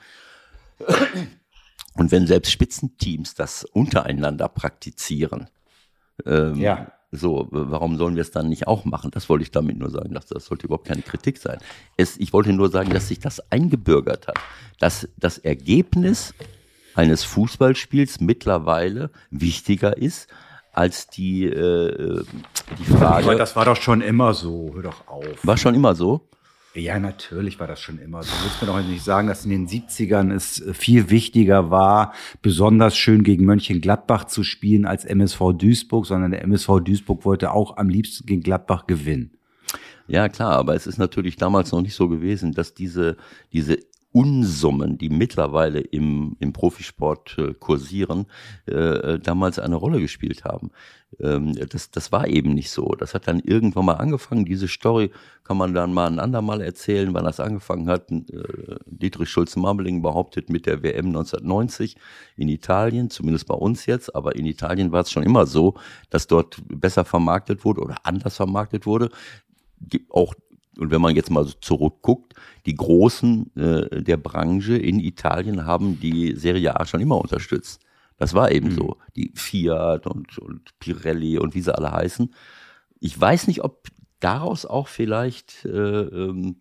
und 1.96 2.12
wenn 2.12 2.28
selbst 2.28 2.52
Spitzenteams 2.52 3.34
das 3.34 3.64
untereinander 3.64 4.48
praktizieren, 4.48 5.48
ähm, 6.26 6.56
ja 6.56 6.92
so, 7.12 7.48
warum 7.50 7.98
sollen 7.98 8.16
wir 8.16 8.22
es 8.22 8.32
dann 8.32 8.50
nicht 8.50 8.68
auch 8.68 8.86
machen? 8.86 9.10
Das 9.12 9.30
wollte 9.30 9.44
ich 9.44 9.52
damit 9.52 9.78
nur 9.78 9.90
sagen. 9.90 10.14
Das, 10.14 10.28
das 10.28 10.46
sollte 10.46 10.68
überhaupt 10.68 10.88
keine 10.88 11.02
Kritik 11.02 11.40
sein. 11.40 11.58
Es, 11.98 12.18
ich 12.18 12.34
wollte 12.34 12.54
nur 12.54 12.70
sagen, 12.70 12.92
dass 12.92 13.08
sich 13.08 13.20
das 13.20 13.40
eingebürgert 13.52 14.28
hat. 14.28 14.38
Dass 14.80 15.10
das 15.18 15.40
Ergebnis 15.40 16.36
eines 16.94 17.24
Fußballspiels 17.24 18.20
mittlerweile 18.20 19.10
wichtiger 19.32 19.98
ist 19.98 20.28
als 20.72 21.08
die, 21.08 21.46
äh, 21.46 22.24
die 22.78 22.86
Frage. 22.86 23.26
Aber 23.26 23.36
das 23.36 23.56
war 23.56 23.66
doch 23.66 23.78
schon 23.78 24.02
immer 24.02 24.34
so. 24.34 24.72
Hör 24.76 24.84
doch 24.84 25.08
auf. 25.08 25.26
War 25.44 25.58
schon 25.58 25.74
immer 25.74 25.96
so? 25.96 26.30
Ja, 26.76 27.00
natürlich 27.00 27.60
war 27.60 27.66
das 27.66 27.80
schon 27.82 27.98
immer 27.98 28.22
so. 28.22 28.30
Du 28.30 28.44
willst 28.44 28.62
mir 28.62 28.68
doch 28.68 28.82
nicht 28.82 29.04
sagen, 29.04 29.28
dass 29.28 29.44
in 29.44 29.50
den 29.50 29.68
70ern 29.68 30.32
es 30.32 30.64
viel 30.74 31.10
wichtiger 31.10 31.72
war, 31.72 32.14
besonders 32.44 32.96
schön 32.96 33.24
gegen 33.24 33.46
Mönchengladbach 33.46 34.26
zu 34.26 34.44
spielen 34.44 34.86
als 34.86 35.04
MSV 35.04 35.54
Duisburg, 35.58 36.06
sondern 36.06 36.32
der 36.32 36.44
MSV 36.44 36.82
Duisburg 36.84 37.26
wollte 37.26 37.52
auch 37.54 37.78
am 37.78 37.90
liebsten 37.90 38.28
gegen 38.28 38.44
Gladbach 38.44 38.86
gewinnen. 38.86 39.32
Ja, 40.08 40.30
klar, 40.30 40.54
aber 40.54 40.76
es 40.76 40.86
ist 40.88 40.98
natürlich 40.98 41.38
damals 41.38 41.72
noch 41.72 41.82
nicht 41.82 41.96
so 41.96 42.08
gewesen, 42.08 42.52
dass 42.52 42.74
diese, 42.74 43.18
diese 43.52 43.80
Unsummen, 44.12 44.98
die 44.98 45.10
mittlerweile 45.10 45.82
im, 45.82 46.36
im 46.40 46.52
Profisport 46.52 47.38
äh, 47.38 47.54
kursieren, 47.54 48.26
äh, 48.66 49.20
damals 49.20 49.60
eine 49.60 49.76
Rolle 49.76 50.00
gespielt 50.00 50.46
haben. 50.46 50.72
Ähm, 51.20 51.54
das, 51.54 51.92
das 51.92 52.12
war 52.12 52.28
eben 52.28 52.54
nicht 52.54 52.72
so. 52.72 52.96
Das 52.98 53.14
hat 53.14 53.28
dann 53.28 53.40
irgendwann 53.40 53.86
mal 53.86 53.94
angefangen. 53.94 54.46
Diese 54.46 54.68
Story 54.68 55.12
kann 55.44 55.58
man 55.58 55.76
dann 55.76 55.94
mal 55.94 56.08
ein 56.08 56.20
andermal 56.20 56.62
erzählen, 56.62 57.14
wann 57.14 57.24
das 57.24 57.40
angefangen 57.40 57.88
hat. 57.88 58.12
Äh, 58.12 58.24
Dietrich 58.88 59.30
Schulze-Marmeling 59.30 60.02
behauptet 60.02 60.50
mit 60.50 60.66
der 60.66 60.82
WM 60.82 61.08
1990 61.08 61.96
in 62.36 62.50
Italien, 62.50 63.12
zumindest 63.12 63.48
bei 63.48 63.56
uns 63.56 63.86
jetzt, 63.86 64.16
aber 64.16 64.36
in 64.36 64.48
Italien 64.48 64.92
war 64.92 65.02
es 65.02 65.12
schon 65.12 65.24
immer 65.24 65.46
so, 65.46 65.76
dass 66.10 66.26
dort 66.26 66.58
besser 66.68 67.06
vermarktet 67.06 67.64
wurde 67.64 67.82
oder 67.82 67.98
anders 68.04 68.36
vermarktet 68.36 68.88
wurde. 68.88 69.10
Auch 70.10 70.34
und 70.80 70.92
wenn 70.92 71.02
man 71.02 71.16
jetzt 71.16 71.30
mal 71.30 71.46
so 71.46 71.54
zurückguckt, 71.62 72.34
die 72.66 72.76
Großen 72.76 73.56
äh, 73.56 74.02
der 74.02 74.18
Branche 74.18 74.78
in 74.78 75.00
Italien 75.00 75.66
haben 75.66 76.00
die 76.00 76.36
Serie 76.36 76.80
A 76.80 76.86
schon 76.86 77.02
immer 77.02 77.20
unterstützt. 77.20 77.82
Das 78.18 78.34
war 78.34 78.52
eben 78.52 78.70
mhm. 78.70 78.76
so. 78.76 78.98
Die 79.16 79.32
Fiat 79.36 80.06
und, 80.08 80.38
und 80.38 80.78
Pirelli 80.80 81.38
und 81.38 81.56
wie 81.56 81.62
sie 81.62 81.76
alle 81.76 81.92
heißen. 81.92 82.34
Ich 83.00 83.20
weiß 83.20 83.48
nicht, 83.48 83.64
ob 83.64 83.88
daraus 84.20 84.66
auch 84.66 84.88
vielleicht 84.88 85.66
äh, 85.66 85.70
ähm, 85.70 86.58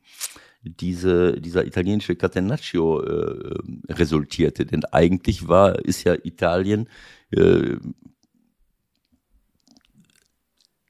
diese, 0.63 1.41
dieser 1.41 1.67
italienische 1.67 2.17
Catenaccio 2.17 3.01
äh, 3.03 3.55
resultierte. 3.89 4.67
Denn 4.67 4.85
eigentlich 4.87 5.49
war, 5.49 5.79
ist 5.85 6.05
ja 6.05 6.15
Italien 6.15 6.89
äh, 7.31 7.77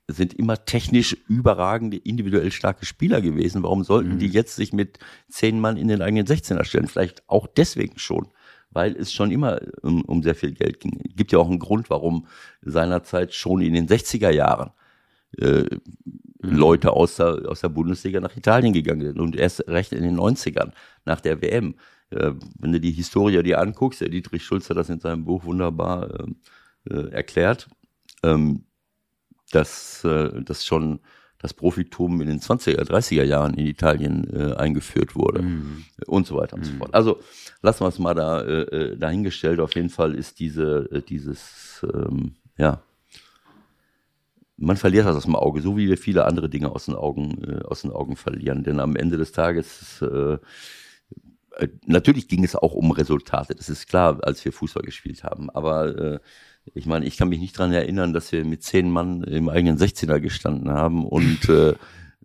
sind 0.08 0.32
immer 0.34 0.64
technisch 0.64 1.16
überragende, 1.28 1.98
individuell 1.98 2.50
starke 2.50 2.86
Spieler 2.86 3.20
gewesen. 3.20 3.62
Warum 3.62 3.84
sollten 3.84 4.14
mhm. 4.14 4.18
die 4.18 4.28
jetzt 4.28 4.56
sich 4.56 4.72
mit 4.72 4.98
zehn 5.28 5.60
Mann 5.60 5.76
in 5.76 5.88
den 5.88 6.00
eigenen 6.00 6.26
16er 6.26 6.64
stellen? 6.64 6.88
Vielleicht 6.88 7.28
auch 7.28 7.46
deswegen 7.46 7.98
schon, 7.98 8.28
weil 8.70 8.96
es 8.96 9.12
schon 9.12 9.30
immer 9.30 9.60
um, 9.82 10.02
um 10.02 10.22
sehr 10.22 10.34
viel 10.34 10.52
Geld 10.52 10.80
ging. 10.80 10.98
Es 11.06 11.14
gibt 11.14 11.30
ja 11.30 11.38
auch 11.38 11.48
einen 11.48 11.58
Grund, 11.58 11.90
warum 11.90 12.26
seinerzeit 12.62 13.34
schon 13.34 13.60
in 13.60 13.74
den 13.74 13.86
60er 13.86 14.30
Jahren 14.30 14.70
äh, 15.36 15.64
mhm. 15.64 15.76
Leute 16.40 16.92
aus 16.92 17.16
der, 17.16 17.42
aus 17.46 17.60
der 17.60 17.68
Bundesliga 17.68 18.18
nach 18.20 18.34
Italien 18.34 18.72
gegangen 18.72 19.02
sind 19.02 19.20
und 19.20 19.36
erst 19.36 19.68
recht 19.68 19.92
in 19.92 20.02
den 20.02 20.18
90ern 20.18 20.72
nach 21.04 21.20
der 21.20 21.42
WM. 21.42 21.74
Äh, 22.08 22.32
wenn 22.58 22.72
du 22.72 22.80
die 22.80 22.92
Historie 22.92 23.42
dir 23.42 23.60
anguckst, 23.60 24.00
der 24.00 24.08
Dietrich 24.08 24.42
Schulz 24.42 24.70
hat 24.70 24.78
das 24.78 24.88
in 24.88 25.00
seinem 25.00 25.26
Buch 25.26 25.44
wunderbar 25.44 26.08
äh, 26.88 26.94
äh 26.94 27.10
erklärt. 27.10 27.68
Ähm, 28.22 28.64
dass 29.52 30.04
äh, 30.04 30.42
das 30.42 30.64
schon 30.64 31.00
das 31.40 31.54
Profitum 31.54 32.20
in 32.20 32.26
den 32.26 32.40
20er, 32.40 32.82
30er 32.82 33.22
Jahren 33.22 33.54
in 33.54 33.66
Italien 33.66 34.28
äh, 34.34 34.54
eingeführt 34.54 35.14
wurde 35.14 35.42
mhm. 35.42 35.84
und 36.06 36.26
so 36.26 36.36
weiter 36.36 36.54
und 36.54 36.62
mhm. 36.62 36.72
so 36.72 36.72
fort. 36.78 36.94
Also 36.94 37.20
lassen 37.62 37.84
wir 37.84 37.88
es 37.88 37.98
mal 37.98 38.14
da 38.14 38.40
äh, 38.40 38.62
äh, 38.62 38.96
dahingestellt. 38.96 39.60
Auf 39.60 39.74
jeden 39.76 39.90
Fall 39.90 40.14
ist 40.14 40.40
diese 40.40 40.88
äh, 40.90 41.00
dieses 41.00 41.86
ähm, 41.94 42.34
ja 42.56 42.82
man 44.60 44.76
verliert 44.76 45.06
das 45.06 45.16
aus 45.16 45.24
dem 45.24 45.36
Auge, 45.36 45.62
so 45.62 45.76
wie 45.76 45.88
wir 45.88 45.96
viele 45.96 46.24
andere 46.24 46.48
Dinge 46.48 46.72
aus 46.72 46.86
den 46.86 46.96
Augen 46.96 47.44
äh, 47.44 47.64
aus 47.64 47.82
den 47.82 47.92
Augen 47.92 48.16
verlieren. 48.16 48.64
Denn 48.64 48.80
am 48.80 48.96
Ende 48.96 49.16
des 49.16 49.30
Tages 49.30 50.02
äh 50.02 50.38
natürlich 51.86 52.28
ging 52.28 52.44
es 52.44 52.54
auch 52.54 52.74
um 52.74 52.90
Resultate. 52.92 53.54
Das 53.54 53.68
ist 53.68 53.88
klar, 53.88 54.18
als 54.22 54.44
wir 54.44 54.52
Fußball 54.52 54.82
gespielt 54.82 55.24
haben. 55.24 55.50
Aber 55.50 55.96
äh, 55.98 56.18
ich 56.74 56.86
meine, 56.86 57.06
ich 57.06 57.16
kann 57.16 57.28
mich 57.28 57.40
nicht 57.40 57.58
dran 57.58 57.72
erinnern, 57.72 58.12
dass 58.12 58.32
wir 58.32 58.44
mit 58.44 58.62
zehn 58.62 58.90
Mann 58.90 59.22
im 59.22 59.48
eigenen 59.48 59.78
16er 59.78 60.20
gestanden 60.20 60.70
haben 60.70 61.06
und, 61.06 61.48
äh, 61.48 61.74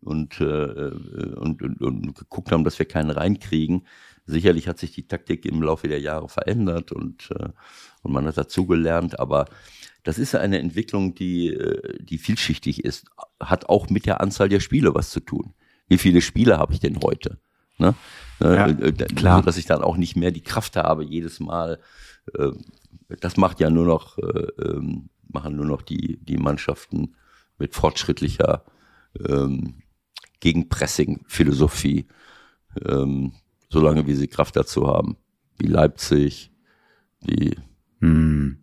und, 0.02 0.40
äh, 0.42 0.92
und, 1.36 1.62
und, 1.62 1.82
und 1.82 2.16
geguckt 2.16 2.52
haben, 2.52 2.64
dass 2.64 2.80
wir 2.80 2.86
keinen 2.86 3.12
reinkriegen. 3.12 3.88
Sicherlich 4.26 4.68
hat 4.68 4.80
sich 4.80 4.92
die 4.92 5.08
Taktik 5.08 5.46
im 5.46 5.62
Laufe 5.62 5.88
der 5.88 6.00
Jahre 6.00 6.30
verändert 6.30 6.92
und, 6.92 7.32
äh, 7.32 7.50
und 8.02 8.12
man 8.12 8.26
hat 8.26 8.38
dazugelernt, 8.38 9.20
aber 9.20 9.46
das 10.04 10.20
ist 10.20 10.36
eine 10.36 10.60
Entwicklung, 10.60 11.16
die, 11.16 11.48
äh, 11.48 12.04
die 12.04 12.18
vielschichtig 12.18 12.84
ist, 12.84 13.06
hat 13.40 13.70
auch 13.70 13.90
mit 13.90 14.06
der 14.06 14.22
Anzahl 14.22 14.50
der 14.50 14.60
Spiele 14.60 14.94
was 14.94 15.10
zu 15.10 15.20
tun. 15.20 15.54
Wie 15.88 15.98
viele 15.98 16.22
Spiele 16.22 16.58
habe 16.58 16.74
ich 16.74 16.80
denn 16.80 17.00
heute? 17.02 17.40
Ne? 17.78 17.96
ne 18.40 18.56
ja, 18.56 18.68
äh, 18.68 18.92
klar. 18.92 19.42
dass 19.42 19.58
ich 19.58 19.66
dann 19.66 19.82
auch 19.82 19.98
nicht 19.98 20.16
mehr 20.16 20.32
die 20.32 20.44
Kraft 20.44 20.76
habe, 20.76 21.04
jedes 21.04 21.40
Mal 21.40 21.80
äh, 22.38 22.52
das 23.08 23.38
macht 23.38 23.60
ja 23.60 23.70
nur 23.70 23.86
noch, 23.86 24.18
äh, 24.18 24.48
ähm, 24.62 25.10
machen 25.32 25.56
nur 25.56 25.66
noch 25.66 25.82
die, 25.82 26.18
die 26.24 26.38
Mannschaften 26.38 27.16
mit 27.58 27.74
fortschrittlicher 27.74 28.64
ähm, 29.28 29.76
Gegenpressing-Philosophie, 30.40 32.08
ähm, 32.86 33.34
solange 33.70 34.08
wie 34.08 34.16
sie 34.16 34.28
Kraft 34.28 34.56
dazu 34.56 34.88
haben. 34.88 35.18
Wie 35.58 35.68
Leipzig, 35.68 36.52
wie, 37.22 37.56
hm. 38.00 38.58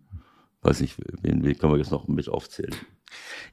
weiß 0.61 0.81
nicht, 0.81 0.97
wen, 1.21 1.43
wen 1.43 1.57
können 1.57 1.73
wir 1.73 1.77
jetzt 1.77 1.91
noch 1.91 2.07
mit 2.07 2.29
aufzählen? 2.29 2.75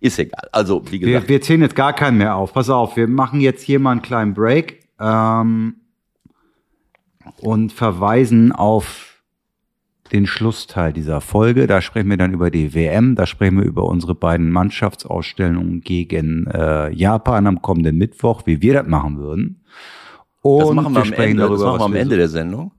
Ist 0.00 0.18
egal. 0.18 0.48
Also, 0.52 0.82
wie 0.90 0.98
gesagt. 0.98 1.28
Wir, 1.28 1.28
wir 1.28 1.40
zählen 1.40 1.62
jetzt 1.62 1.74
gar 1.74 1.92
keinen 1.92 2.18
mehr 2.18 2.36
auf. 2.36 2.52
Pass 2.52 2.70
auf, 2.70 2.96
wir 2.96 3.08
machen 3.08 3.40
jetzt 3.40 3.62
hier 3.62 3.80
mal 3.80 3.92
einen 3.92 4.02
kleinen 4.02 4.34
Break 4.34 4.88
ähm, 5.00 5.80
und 7.40 7.72
verweisen 7.72 8.52
auf 8.52 9.07
den 10.08 10.26
Schlussteil 10.26 10.92
dieser 10.92 11.20
Folge. 11.20 11.66
Da 11.66 11.80
sprechen 11.80 12.10
wir 12.10 12.16
dann 12.16 12.32
über 12.32 12.50
die 12.50 12.74
WM, 12.74 13.14
da 13.14 13.26
sprechen 13.26 13.58
wir 13.58 13.64
über 13.64 13.84
unsere 13.84 14.14
beiden 14.14 14.50
Mannschaftsausstellungen 14.50 15.80
gegen 15.80 16.46
äh, 16.46 16.92
Japan 16.92 17.46
am 17.46 17.62
kommenden 17.62 17.96
Mittwoch, 17.96 18.42
wie 18.46 18.62
wir 18.62 18.74
das 18.74 18.86
machen 18.86 19.18
würden. 19.18 19.64
Und 20.42 20.60
das 20.60 20.72
machen 20.72 20.94
wir, 20.94 21.04
wir 21.04 21.18
am, 21.18 21.24
Ende, 21.24 21.42
darüber, 21.42 21.56
das 21.56 21.64
machen 21.64 21.78
wir 21.78 21.84
am 21.84 21.94
Ende 21.94 22.16
der 22.16 22.28
Sendung. 22.28 22.72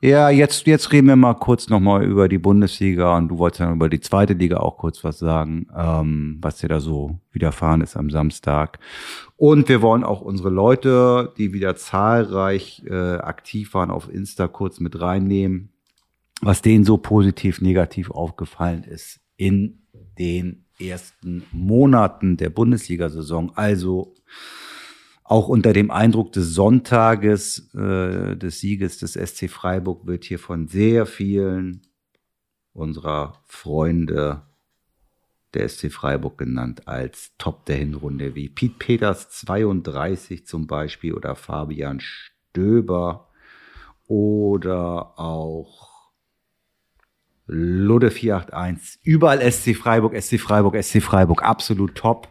Ja, 0.00 0.30
jetzt, 0.30 0.64
jetzt 0.68 0.92
reden 0.92 1.08
wir 1.08 1.16
mal 1.16 1.34
kurz 1.34 1.68
nochmal 1.68 2.04
über 2.04 2.28
die 2.28 2.38
Bundesliga 2.38 3.16
und 3.16 3.28
du 3.28 3.38
wolltest 3.38 3.62
dann 3.62 3.74
über 3.74 3.88
die 3.88 3.98
zweite 3.98 4.34
Liga 4.34 4.58
auch 4.58 4.76
kurz 4.76 5.02
was 5.02 5.18
sagen, 5.18 5.66
ähm, 5.76 6.38
was 6.40 6.58
dir 6.58 6.68
da 6.68 6.78
so 6.78 7.18
widerfahren 7.32 7.80
ist 7.80 7.96
am 7.96 8.08
Samstag. 8.08 8.78
Und 9.36 9.68
wir 9.68 9.82
wollen 9.82 10.04
auch 10.04 10.20
unsere 10.20 10.50
Leute, 10.50 11.32
die 11.36 11.52
wieder 11.52 11.74
zahlreich 11.74 12.84
äh, 12.88 13.16
aktiv 13.16 13.74
waren 13.74 13.90
auf 13.90 14.08
Insta, 14.12 14.46
kurz 14.46 14.78
mit 14.78 15.00
reinnehmen, 15.00 15.70
was 16.40 16.62
denen 16.62 16.84
so 16.84 16.96
positiv, 16.98 17.60
negativ 17.60 18.10
aufgefallen 18.10 18.84
ist 18.84 19.20
in 19.36 19.82
den 20.18 20.64
ersten 20.80 21.44
Monaten 21.52 22.36
der 22.36 22.50
Bundesliga-Saison. 22.50 23.52
Also 23.56 24.14
auch 25.24 25.48
unter 25.48 25.72
dem 25.72 25.90
Eindruck 25.90 26.32
des 26.32 26.54
Sonntages, 26.54 27.72
äh, 27.74 28.36
des 28.36 28.60
Sieges 28.60 28.98
des 28.98 29.14
SC 29.14 29.48
Freiburg, 29.48 30.06
wird 30.06 30.24
hier 30.24 30.38
von 30.38 30.68
sehr 30.68 31.06
vielen 31.06 31.82
unserer 32.72 33.42
Freunde 33.46 34.42
der 35.54 35.68
SC 35.68 35.90
Freiburg 35.90 36.38
genannt 36.38 36.86
als 36.86 37.32
Top 37.38 37.66
der 37.66 37.76
Hinrunde, 37.76 38.34
wie 38.34 38.48
Pete 38.48 38.76
Peters 38.78 39.30
32 39.30 40.46
zum 40.46 40.66
Beispiel 40.66 41.14
oder 41.14 41.34
Fabian 41.34 42.00
Stöber 42.00 43.28
oder 44.06 45.18
auch 45.18 45.87
Ludde 47.48 48.10
481. 48.10 49.00
Überall 49.02 49.40
SC 49.50 49.74
Freiburg, 49.74 50.14
SC 50.20 50.38
Freiburg, 50.38 50.80
SC 50.80 51.02
Freiburg, 51.02 51.42
absolut 51.42 51.94
top 51.94 52.28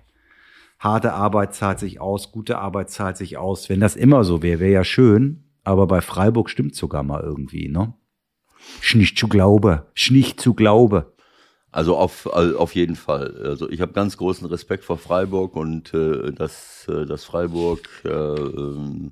harte 0.80 1.14
Arbeit 1.14 1.56
zahlt 1.56 1.80
sich 1.80 2.00
aus, 2.00 2.32
gute 2.32 2.60
Arbeit 2.60 2.90
zahlt 2.90 3.18
sich 3.18 3.38
aus. 3.38 3.70
Wenn 3.70 3.80
das 3.80 3.96
immer 3.96 4.24
so 4.24 4.42
wäre, 4.42 4.60
wäre 4.60 4.72
ja 4.72 4.84
schön. 4.84 5.44
Aber 5.64 5.88
bei 5.88 6.02
Freiburg 6.02 6.50
stimmt 6.50 6.76
sogar 6.76 7.04
mal 7.04 7.22
irgendwie, 7.22 7.68
ne? 7.68 7.94
Schnicht 8.82 9.18
zu 9.18 9.28
glaube, 9.28 9.88
schnicht 9.94 10.40
zu 10.40 10.54
glaube. 10.54 11.14
Also 11.72 11.98
auf, 11.98 12.26
auf 12.26 12.76
jeden 12.76 12.96
Fall. 12.96 13.36
Also 13.44 13.70
ich 13.70 13.82
habe 13.82 13.92
ganz 13.92 14.18
großen 14.18 14.48
Respekt 14.48 14.86
vor 14.86 14.98
Freiburg 14.98 15.56
und 15.56 15.94
äh, 15.94 16.32
dass, 16.32 16.88
äh, 16.88 17.06
dass 17.06 17.26
Freiburg 17.26 17.88
äh, 18.06 18.10
ähm, 18.10 19.12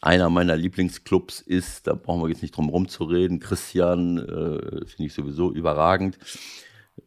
einer 0.00 0.30
meiner 0.30 0.56
Lieblingsclubs 0.56 1.40
ist, 1.40 1.86
da 1.86 1.94
brauchen 1.94 2.22
wir 2.22 2.28
jetzt 2.28 2.42
nicht 2.42 2.56
drum 2.56 2.66
herum 2.66 2.88
zu 2.88 3.04
reden. 3.04 3.38
Christian 3.38 4.18
äh, 4.18 4.86
finde 4.86 5.04
ich 5.06 5.12
sowieso 5.14 5.52
überragend. 5.52 6.18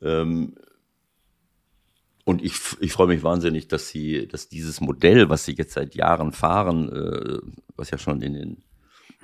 Ähm, 0.02 0.56
und 2.26 2.42
ich, 2.44 2.54
ich 2.80 2.94
freue 2.94 3.08
mich 3.08 3.24
wahnsinnig, 3.24 3.68
dass 3.68 3.90
sie, 3.90 4.28
dass 4.28 4.48
dieses 4.48 4.80
Modell, 4.80 5.30
was 5.30 5.46
sie 5.46 5.54
jetzt 5.54 5.74
seit 5.74 5.96
Jahren 5.96 6.32
fahren, 6.32 6.90
äh, 6.90 7.40
was 7.76 7.90
ja 7.90 7.98
schon 7.98 8.22
in 8.22 8.34
den, 8.34 8.64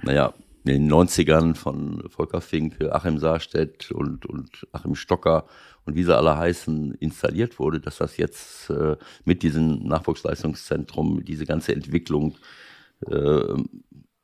naja, 0.01 0.33
in 0.65 0.73
den 0.73 0.91
90ern 0.91 1.55
von 1.55 2.03
Volker 2.09 2.41
Finke, 2.41 2.93
Achim 2.93 3.17
Saarstedt 3.17 3.91
und, 3.91 4.25
und 4.25 4.67
Achim 4.73 4.95
Stocker 4.95 5.45
und 5.85 5.95
wie 5.95 6.03
sie 6.03 6.15
alle 6.15 6.37
heißen, 6.37 6.95
installiert 6.95 7.59
wurde, 7.59 7.79
dass 7.79 7.97
das 7.97 8.17
jetzt 8.17 8.69
äh, 8.69 8.97
mit 9.23 9.43
diesem 9.43 9.87
Nachwuchsleistungszentrum, 9.87 11.23
diese 11.23 11.45
ganze 11.45 11.73
Entwicklung 11.73 12.35
äh, 13.07 13.55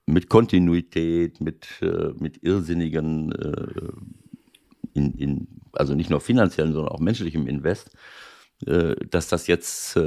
mit 0.06 0.30
Kontinuität, 0.30 1.42
mit, 1.42 1.68
äh, 1.82 2.14
mit 2.20 2.44
irrsinnigen, 2.44 3.32
äh, 3.32 3.92
in, 4.94 5.14
in, 5.14 5.48
also 5.74 5.96
nicht 5.96 6.10
nur 6.10 6.22
finanziellen, 6.22 6.74
sondern 6.74 6.92
auch 6.92 7.00
menschlichem 7.00 7.48
Invest, 7.48 7.92
äh, 8.66 8.96
dass 9.10 9.28
das 9.28 9.48
jetzt 9.48 9.98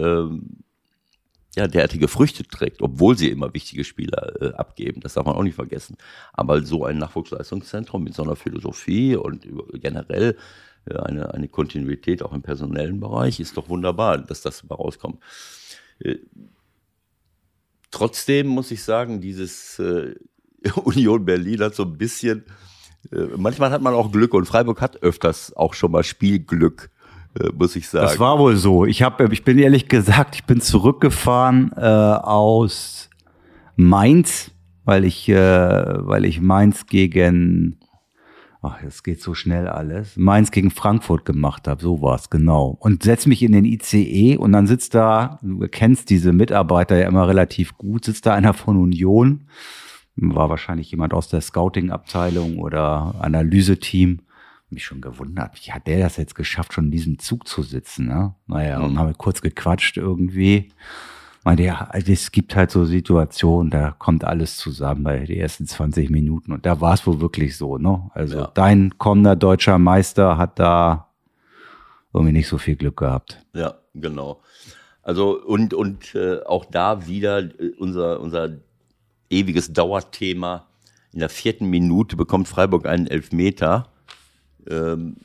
ja, 1.58 1.66
derartige 1.66 2.08
Früchte 2.08 2.44
trägt, 2.44 2.82
obwohl 2.82 3.18
sie 3.18 3.30
immer 3.30 3.52
wichtige 3.52 3.82
Spieler 3.82 4.40
äh, 4.40 4.54
abgeben. 4.54 5.00
Das 5.00 5.14
darf 5.14 5.26
man 5.26 5.34
auch 5.34 5.42
nicht 5.42 5.56
vergessen. 5.56 5.96
Aber 6.32 6.62
so 6.62 6.84
ein 6.84 6.98
Nachwuchsleistungszentrum 6.98 8.04
mit 8.04 8.14
so 8.14 8.22
einer 8.22 8.36
Philosophie 8.36 9.16
und 9.16 9.46
generell 9.74 10.36
äh, 10.86 10.94
eine, 10.94 11.34
eine 11.34 11.48
Kontinuität 11.48 12.22
auch 12.22 12.32
im 12.32 12.42
personellen 12.42 13.00
Bereich 13.00 13.40
ist 13.40 13.56
doch 13.56 13.68
wunderbar, 13.68 14.18
dass 14.18 14.42
das 14.42 14.62
mal 14.64 14.76
rauskommt. 14.76 15.18
Äh, 15.98 16.18
trotzdem 17.90 18.48
muss 18.48 18.70
ich 18.70 18.82
sagen, 18.82 19.20
dieses 19.20 19.78
äh, 19.78 20.14
Union 20.84 21.24
Berlin 21.24 21.60
hat 21.60 21.74
so 21.74 21.84
ein 21.84 21.98
bisschen, 21.98 22.44
äh, 23.12 23.26
manchmal 23.36 23.70
hat 23.70 23.82
man 23.82 23.94
auch 23.94 24.12
Glück 24.12 24.34
und 24.34 24.46
Freiburg 24.46 24.80
hat 24.80 25.02
öfters 25.02 25.54
auch 25.56 25.74
schon 25.74 25.92
mal 25.92 26.04
Spielglück 26.04 26.90
äh, 27.38 27.50
muss 27.54 27.76
ich 27.76 27.88
sagen. 27.88 28.06
Das 28.06 28.18
war 28.18 28.38
wohl 28.38 28.56
so. 28.56 28.84
Ich 28.84 29.02
habe, 29.02 29.28
ich 29.32 29.44
bin 29.44 29.58
ehrlich 29.58 29.88
gesagt, 29.88 30.34
ich 30.34 30.44
bin 30.44 30.60
zurückgefahren 30.60 31.72
äh, 31.76 31.80
aus 31.80 33.10
Mainz, 33.76 34.50
weil 34.84 35.04
ich, 35.04 35.28
äh, 35.28 35.36
weil 35.36 36.24
ich 36.24 36.40
Mainz 36.40 36.86
gegen, 36.86 37.78
ach, 38.62 38.82
es 38.82 39.02
geht 39.02 39.22
so 39.22 39.34
schnell 39.34 39.68
alles, 39.68 40.16
Mainz 40.16 40.50
gegen 40.50 40.70
Frankfurt 40.70 41.24
gemacht 41.24 41.68
habe. 41.68 41.82
So 41.82 42.02
war 42.02 42.16
es 42.16 42.30
genau. 42.30 42.76
Und 42.80 43.02
setz 43.02 43.26
mich 43.26 43.42
in 43.42 43.52
den 43.52 43.64
ICE 43.64 44.36
und 44.36 44.52
dann 44.52 44.66
sitzt 44.66 44.94
da, 44.94 45.38
du 45.42 45.66
kennst 45.68 46.10
diese 46.10 46.32
Mitarbeiter 46.32 46.96
ja 46.96 47.08
immer 47.08 47.28
relativ 47.28 47.76
gut, 47.78 48.04
sitzt 48.04 48.26
da 48.26 48.34
einer 48.34 48.54
von 48.54 48.76
Union 48.76 49.46
war 50.20 50.50
wahrscheinlich 50.50 50.90
jemand 50.90 51.14
aus 51.14 51.28
der 51.28 51.40
Scouting-Abteilung 51.40 52.58
oder 52.58 53.14
Analyseteam 53.20 54.20
mich 54.70 54.84
schon 54.84 55.00
gewundert, 55.00 55.58
wie 55.62 55.72
hat 55.72 55.86
der 55.86 56.00
das 56.00 56.18
jetzt 56.18 56.34
geschafft, 56.34 56.74
schon 56.74 56.86
in 56.86 56.90
diesem 56.90 57.18
Zug 57.18 57.48
zu 57.48 57.62
sitzen? 57.62 58.06
Ne? 58.06 58.34
Naja, 58.46 58.78
mhm. 58.78 58.84
und 58.84 58.98
haben 58.98 59.16
kurz 59.16 59.40
gequatscht 59.40 59.96
irgendwie. 59.96 60.70
Meinte, 61.44 61.62
ja, 61.62 61.88
es 61.92 62.32
gibt 62.32 62.56
halt 62.56 62.70
so 62.70 62.84
Situationen, 62.84 63.70
da 63.70 63.92
kommt 63.92 64.24
alles 64.24 64.56
zusammen 64.56 65.04
bei 65.04 65.18
den 65.18 65.38
ersten 65.38 65.66
20 65.66 66.10
Minuten. 66.10 66.52
Und 66.52 66.66
da 66.66 66.80
war 66.80 66.94
es 66.94 67.06
wohl 67.06 67.20
wirklich 67.20 67.56
so, 67.56 67.78
ne? 67.78 68.10
Also 68.12 68.38
ja. 68.38 68.50
dein 68.54 68.98
kommender 68.98 69.36
deutscher 69.36 69.78
Meister 69.78 70.36
hat 70.36 70.58
da 70.58 71.08
irgendwie 72.12 72.32
nicht 72.32 72.48
so 72.48 72.58
viel 72.58 72.76
Glück 72.76 72.96
gehabt. 72.98 73.44
Ja, 73.54 73.74
genau. 73.94 74.42
Also 75.02 75.40
und, 75.40 75.72
und 75.74 76.14
äh, 76.14 76.42
auch 76.44 76.64
da 76.64 77.06
wieder 77.06 77.38
äh, 77.38 77.72
unser, 77.78 78.20
unser 78.20 78.58
ewiges 79.30 79.72
Dauerthema. 79.72 80.66
In 81.12 81.20
der 81.20 81.30
vierten 81.30 81.70
Minute 81.70 82.16
bekommt 82.16 82.48
Freiburg 82.48 82.86
einen 82.86 83.06
Elfmeter 83.06 83.88
ähm, 84.68 85.16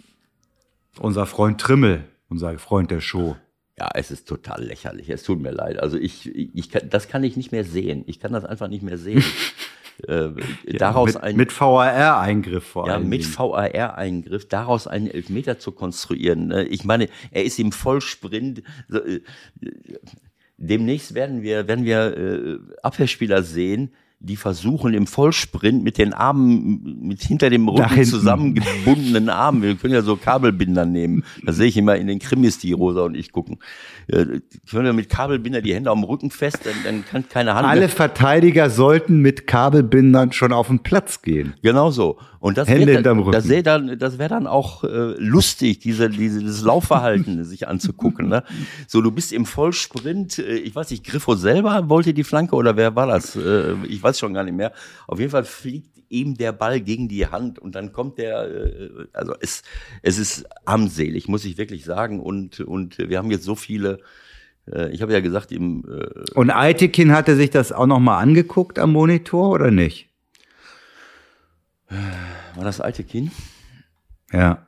unser 1.00 1.26
Freund 1.26 1.60
Trimmel, 1.60 2.06
unser 2.30 2.58
Freund 2.60 2.92
der 2.92 3.02
Show. 3.02 3.36
Ja, 3.78 3.90
es 3.96 4.12
ist 4.12 4.28
total 4.28 4.64
lächerlich. 4.64 5.10
Es 5.10 5.24
tut 5.24 5.42
mir 5.42 5.52
leid. 5.52 5.80
Also 5.80 5.98
ich, 5.98 6.34
ich 6.36 6.70
kann, 6.70 6.90
das 6.90 7.08
kann 7.08 7.24
ich 7.24 7.36
nicht 7.38 7.52
mehr 7.52 7.64
sehen. 7.64 8.04
Ich 8.06 8.20
kann 8.20 8.32
das 8.32 8.46
einfach 8.46 8.68
nicht 8.68 8.84
mehr 8.84 9.00
sehen. 9.00 9.24
äh, 10.08 10.30
daraus 10.78 11.16
mit, 11.16 11.24
ein, 11.24 11.36
mit 11.36 11.60
VAR-Eingriff 11.60 12.64
vor 12.66 12.88
allem. 12.88 13.04
Ja, 13.04 13.10
mit 13.10 13.38
VAR-Eingriff, 13.38 14.48
daraus 14.48 14.86
einen 14.86 15.08
Elfmeter 15.08 15.58
zu 15.58 15.72
konstruieren. 15.72 16.48
Ne? 16.48 16.66
Ich 16.66 16.84
meine, 16.84 17.10
er 17.32 17.46
ist 17.46 17.58
im 17.58 17.72
Vollsprint. 17.72 18.62
Äh, 18.92 19.22
demnächst 20.58 21.16
werden 21.16 21.42
wir, 21.42 21.68
werden 21.68 21.86
wir 21.86 22.16
äh, 22.18 22.60
Abwehrspieler 22.84 23.42
sehen, 23.42 23.92
die 24.24 24.38
versuchen 24.38 24.94
im 24.94 25.06
Vollsprint 25.06 25.84
mit 25.84 25.98
den 25.98 26.14
Armen, 26.14 27.00
mit 27.02 27.22
hinter 27.22 27.50
dem 27.50 27.68
Rücken 27.68 28.06
zusammengebundenen 28.06 29.30
Armen, 29.30 29.62
wir 29.62 29.76
können 29.76 29.94
ja 29.94 30.02
so 30.02 30.16
Kabelbinder 30.16 30.86
nehmen, 30.86 31.26
da 31.44 31.52
sehe 31.52 31.68
ich 31.68 31.76
immer 31.76 31.98
in 31.98 32.08
den 32.08 32.20
Krimis, 32.20 32.58
die 32.58 32.72
Rosa 32.72 33.02
und 33.02 33.16
ich 33.16 33.34
gucken, 33.34 33.60
äh, 34.08 34.26
können 34.70 34.86
wir 34.86 34.94
mit 34.94 35.10
Kabelbinder 35.10 35.62
die 35.62 35.76
Hände 35.76 35.92
am 35.92 36.06
Rücken 36.06 36.32
fest, 36.32 36.62
dann, 36.64 36.74
dann 36.86 37.06
kann 37.06 37.28
keine 37.28 37.54
Hand 37.54 37.68
Alle 37.68 37.82
mehr. 37.82 37.90
Verteidiger 37.90 38.70
sollten 38.70 39.20
mit 39.20 39.46
Kabelbindern 39.46 40.32
schon 40.32 40.54
auf 40.54 40.68
den 40.68 40.80
Platz 40.80 41.22
gehen. 41.22 41.54
Genau 41.62 41.92
so. 41.92 42.18
Und 42.44 42.58
das 42.58 42.68
wäre 42.68 43.02
dann, 43.02 43.32
das 43.32 43.48
dann, 43.64 43.98
das 43.98 44.20
wär 44.20 44.28
dann 44.28 44.48
auch 44.48 44.84
äh, 44.84 45.16
lustig, 45.18 45.80
diese, 45.80 46.10
dieses 46.10 46.62
Laufverhalten 46.62 47.42
sich 47.46 47.70
anzugucken. 47.70 48.28
Ne? 48.28 48.44
So, 48.86 49.00
du 49.00 49.12
bist 49.12 49.32
im 49.32 49.46
Vollsprint, 49.46 50.40
äh, 50.40 50.56
ich 50.58 50.76
weiß 50.76 50.92
nicht, 50.92 51.06
Griffo 51.06 51.36
selber 51.36 51.88
wollte 51.88 52.14
die 52.14 52.26
Flanke 52.26 52.58
oder 52.58 52.76
wer 52.76 52.98
war 52.98 53.08
das? 53.08 53.38
Äh, 53.38 53.76
ich 53.88 54.04
weiß 54.04 54.20
schon 54.20 54.34
gar 54.34 54.44
nicht 54.44 54.58
mehr. 54.58 54.74
Auf 55.08 55.20
jeden 55.20 55.32
Fall 55.32 55.46
fliegt 55.46 56.04
ihm 56.10 56.36
der 56.36 56.52
Ball 56.52 56.82
gegen 56.82 57.08
die 57.08 57.28
Hand 57.28 57.60
und 57.60 57.76
dann 57.76 57.94
kommt 57.94 58.18
der, 58.18 58.44
äh, 58.44 58.90
also 59.14 59.36
es, 59.40 59.62
es 60.02 60.18
ist 60.18 60.46
armselig, 60.66 61.30
muss 61.30 61.46
ich 61.46 61.58
wirklich 61.58 61.86
sagen. 61.86 62.20
Und, 62.20 62.60
und 62.60 62.98
wir 62.98 63.20
haben 63.20 63.32
jetzt 63.32 63.46
so 63.46 63.56
viele 63.56 64.00
äh, 64.70 64.90
ich 64.92 65.02
habe 65.02 65.14
ja 65.14 65.22
gesagt, 65.22 65.54
im. 65.54 65.86
Äh 65.86 66.38
und 66.38 66.50
Aitekin 66.50 67.14
hatte 67.14 67.38
sich 67.38 67.52
das 67.52 67.72
auch 67.72 67.88
nochmal 67.88 68.22
angeguckt 68.22 68.80
am 68.80 68.92
Monitor 68.92 69.50
oder 69.50 69.72
nicht? 69.72 70.13
War 72.56 72.64
das 72.64 72.82
alte 72.82 73.04
Kind? 73.04 73.32
Ja. 74.32 74.68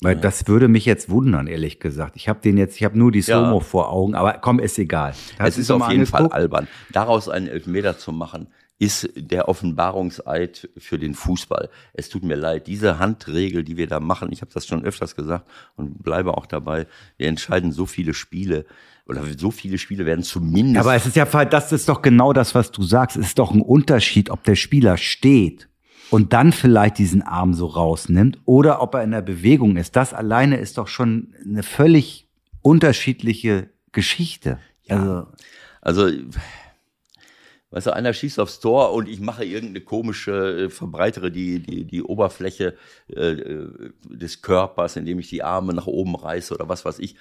Weil 0.00 0.16
ja. 0.16 0.20
das 0.20 0.46
würde 0.48 0.68
mich 0.68 0.84
jetzt 0.84 1.08
wundern, 1.08 1.46
ehrlich 1.46 1.80
gesagt. 1.80 2.16
Ich 2.16 2.28
habe 2.28 2.40
den 2.40 2.58
jetzt, 2.58 2.76
ich 2.76 2.84
habe 2.84 2.98
nur 2.98 3.12
die 3.12 3.22
Somo 3.22 3.58
ja. 3.58 3.60
vor 3.60 3.90
Augen, 3.90 4.14
aber 4.14 4.34
komm, 4.34 4.58
ist 4.58 4.78
egal. 4.78 5.14
Hast 5.38 5.54
es 5.54 5.58
ist 5.58 5.70
auf 5.70 5.88
jeden 5.88 6.02
angeguckt? 6.02 6.10
Fall 6.10 6.32
albern. 6.32 6.68
Daraus 6.92 7.28
einen 7.28 7.46
Elfmeter 7.46 7.96
zu 7.96 8.12
machen, 8.12 8.48
ist 8.78 9.08
der 9.16 9.48
Offenbarungseid 9.48 10.68
für 10.76 10.98
den 10.98 11.14
Fußball. 11.14 11.70
Es 11.92 12.08
tut 12.08 12.24
mir 12.24 12.34
leid, 12.34 12.66
diese 12.66 12.98
Handregel, 12.98 13.62
die 13.62 13.76
wir 13.76 13.86
da 13.86 14.00
machen, 14.00 14.32
ich 14.32 14.42
habe 14.42 14.52
das 14.52 14.66
schon 14.66 14.84
öfters 14.84 15.14
gesagt 15.14 15.48
und 15.76 16.02
bleibe 16.02 16.36
auch 16.36 16.46
dabei, 16.46 16.86
wir 17.16 17.28
entscheiden 17.28 17.72
so 17.72 17.86
viele 17.86 18.14
Spiele 18.14 18.66
oder 19.06 19.22
so 19.38 19.50
viele 19.50 19.78
Spiele 19.78 20.06
werden 20.06 20.24
zumindest. 20.24 20.84
Aber 20.84 20.94
es 20.94 21.06
ist 21.06 21.14
ja, 21.14 21.24
das 21.24 21.72
ist 21.72 21.88
doch 21.88 22.02
genau 22.02 22.32
das, 22.32 22.54
was 22.54 22.72
du 22.72 22.82
sagst. 22.82 23.16
Es 23.16 23.28
ist 23.28 23.38
doch 23.38 23.52
ein 23.52 23.62
Unterschied, 23.62 24.28
ob 24.30 24.42
der 24.42 24.56
Spieler 24.56 24.96
steht 24.96 25.68
und 26.14 26.32
dann 26.32 26.52
vielleicht 26.52 26.98
diesen 26.98 27.22
Arm 27.22 27.54
so 27.54 27.66
rausnimmt 27.66 28.38
oder 28.44 28.80
ob 28.80 28.94
er 28.94 29.02
in 29.02 29.10
der 29.10 29.20
Bewegung 29.20 29.76
ist. 29.76 29.96
Das 29.96 30.14
alleine 30.14 30.58
ist 30.58 30.78
doch 30.78 30.86
schon 30.86 31.34
eine 31.44 31.64
völlig 31.64 32.28
unterschiedliche 32.62 33.68
Geschichte. 33.90 34.58
Ja. 34.84 35.26
Also, 35.80 36.06
also 36.06 36.18
Weißt 37.74 37.88
du, 37.88 37.92
einer 37.92 38.12
schießt 38.12 38.38
aufs 38.38 38.60
Tor 38.60 38.92
und 38.92 39.08
ich 39.08 39.18
mache 39.18 39.44
irgendeine 39.44 39.80
komische, 39.80 40.66
äh, 40.66 40.70
verbreitere 40.70 41.32
die, 41.32 41.58
die, 41.58 41.84
die 41.84 42.04
Oberfläche 42.04 42.76
äh, 43.08 43.32
äh, 43.32 43.68
des 44.08 44.42
Körpers, 44.42 44.94
indem 44.94 45.18
ich 45.18 45.28
die 45.28 45.42
Arme 45.42 45.74
nach 45.74 45.88
oben 45.88 46.14
reiße 46.14 46.54
oder 46.54 46.68
was 46.68 46.84
weiß 46.84 47.00
ich. 47.00 47.16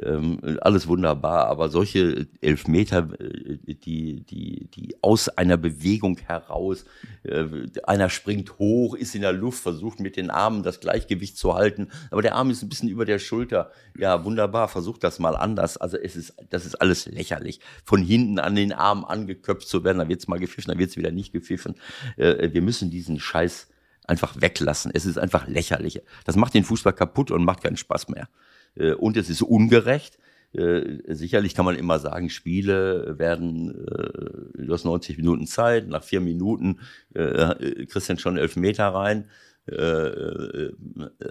Ähm, 0.00 0.58
alles 0.62 0.88
wunderbar, 0.88 1.48
aber 1.48 1.68
solche 1.68 2.26
Elfmeter, 2.40 3.08
äh, 3.20 3.74
die, 3.74 4.24
die, 4.24 4.70
die 4.70 4.96
aus 5.02 5.28
einer 5.28 5.58
Bewegung 5.58 6.16
heraus, 6.16 6.86
äh, 7.24 7.44
einer 7.84 8.08
springt 8.08 8.58
hoch, 8.58 8.94
ist 8.94 9.14
in 9.14 9.20
der 9.20 9.34
Luft, 9.34 9.60
versucht 9.60 10.00
mit 10.00 10.16
den 10.16 10.30
Armen 10.30 10.62
das 10.62 10.80
Gleichgewicht 10.80 11.36
zu 11.36 11.52
halten, 11.52 11.88
aber 12.10 12.22
der 12.22 12.34
Arm 12.34 12.48
ist 12.48 12.62
ein 12.62 12.70
bisschen 12.70 12.88
über 12.88 13.04
der 13.04 13.18
Schulter. 13.18 13.72
Ja, 13.98 14.24
wunderbar, 14.24 14.68
versucht 14.68 15.04
das 15.04 15.18
mal 15.18 15.36
anders. 15.36 15.76
Also 15.76 15.98
es 15.98 16.16
ist, 16.16 16.34
das 16.48 16.64
ist 16.64 16.76
alles 16.76 17.04
lächerlich. 17.04 17.60
Von 17.84 18.02
hinten 18.02 18.38
an 18.38 18.54
den 18.54 18.72
Arm 18.72 19.04
angeköpft 19.04 19.68
zu 19.68 19.84
werden, 19.84 19.97
dann 19.98 20.08
wird's 20.08 20.28
mal 20.28 20.38
gepfiffen, 20.38 20.70
dann 20.70 20.78
wird's 20.78 20.96
wieder 20.96 21.10
nicht 21.10 21.32
gepfiffen. 21.32 21.74
Äh, 22.16 22.52
wir 22.52 22.62
müssen 22.62 22.90
diesen 22.90 23.20
Scheiß 23.20 23.68
einfach 24.04 24.40
weglassen. 24.40 24.90
Es 24.94 25.04
ist 25.04 25.18
einfach 25.18 25.46
lächerlich. 25.46 26.00
Das 26.24 26.36
macht 26.36 26.54
den 26.54 26.64
Fußball 26.64 26.94
kaputt 26.94 27.30
und 27.30 27.44
macht 27.44 27.62
keinen 27.62 27.76
Spaß 27.76 28.08
mehr. 28.08 28.28
Äh, 28.74 28.92
und 28.92 29.16
es 29.16 29.30
ist 29.30 29.42
ungerecht. 29.42 30.18
Äh, 30.52 31.14
sicherlich 31.14 31.54
kann 31.54 31.66
man 31.66 31.76
immer 31.76 31.98
sagen, 31.98 32.30
Spiele 32.30 33.18
werden, 33.18 33.70
äh, 33.86 34.64
du 34.64 34.72
hast 34.72 34.84
90 34.84 35.18
Minuten 35.18 35.46
Zeit, 35.46 35.88
nach 35.88 36.02
vier 36.02 36.20
Minuten 36.20 36.80
äh, 37.14 37.84
kriegst 37.84 38.08
du 38.08 38.18
schon 38.18 38.38
elf 38.38 38.56
Meter 38.56 38.88
rein. 38.88 39.28
Äh, 39.70 39.74
äh, 39.74 40.72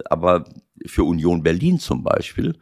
aber 0.08 0.44
für 0.86 1.02
Union 1.02 1.42
Berlin 1.42 1.80
zum 1.80 2.04
Beispiel, 2.04 2.54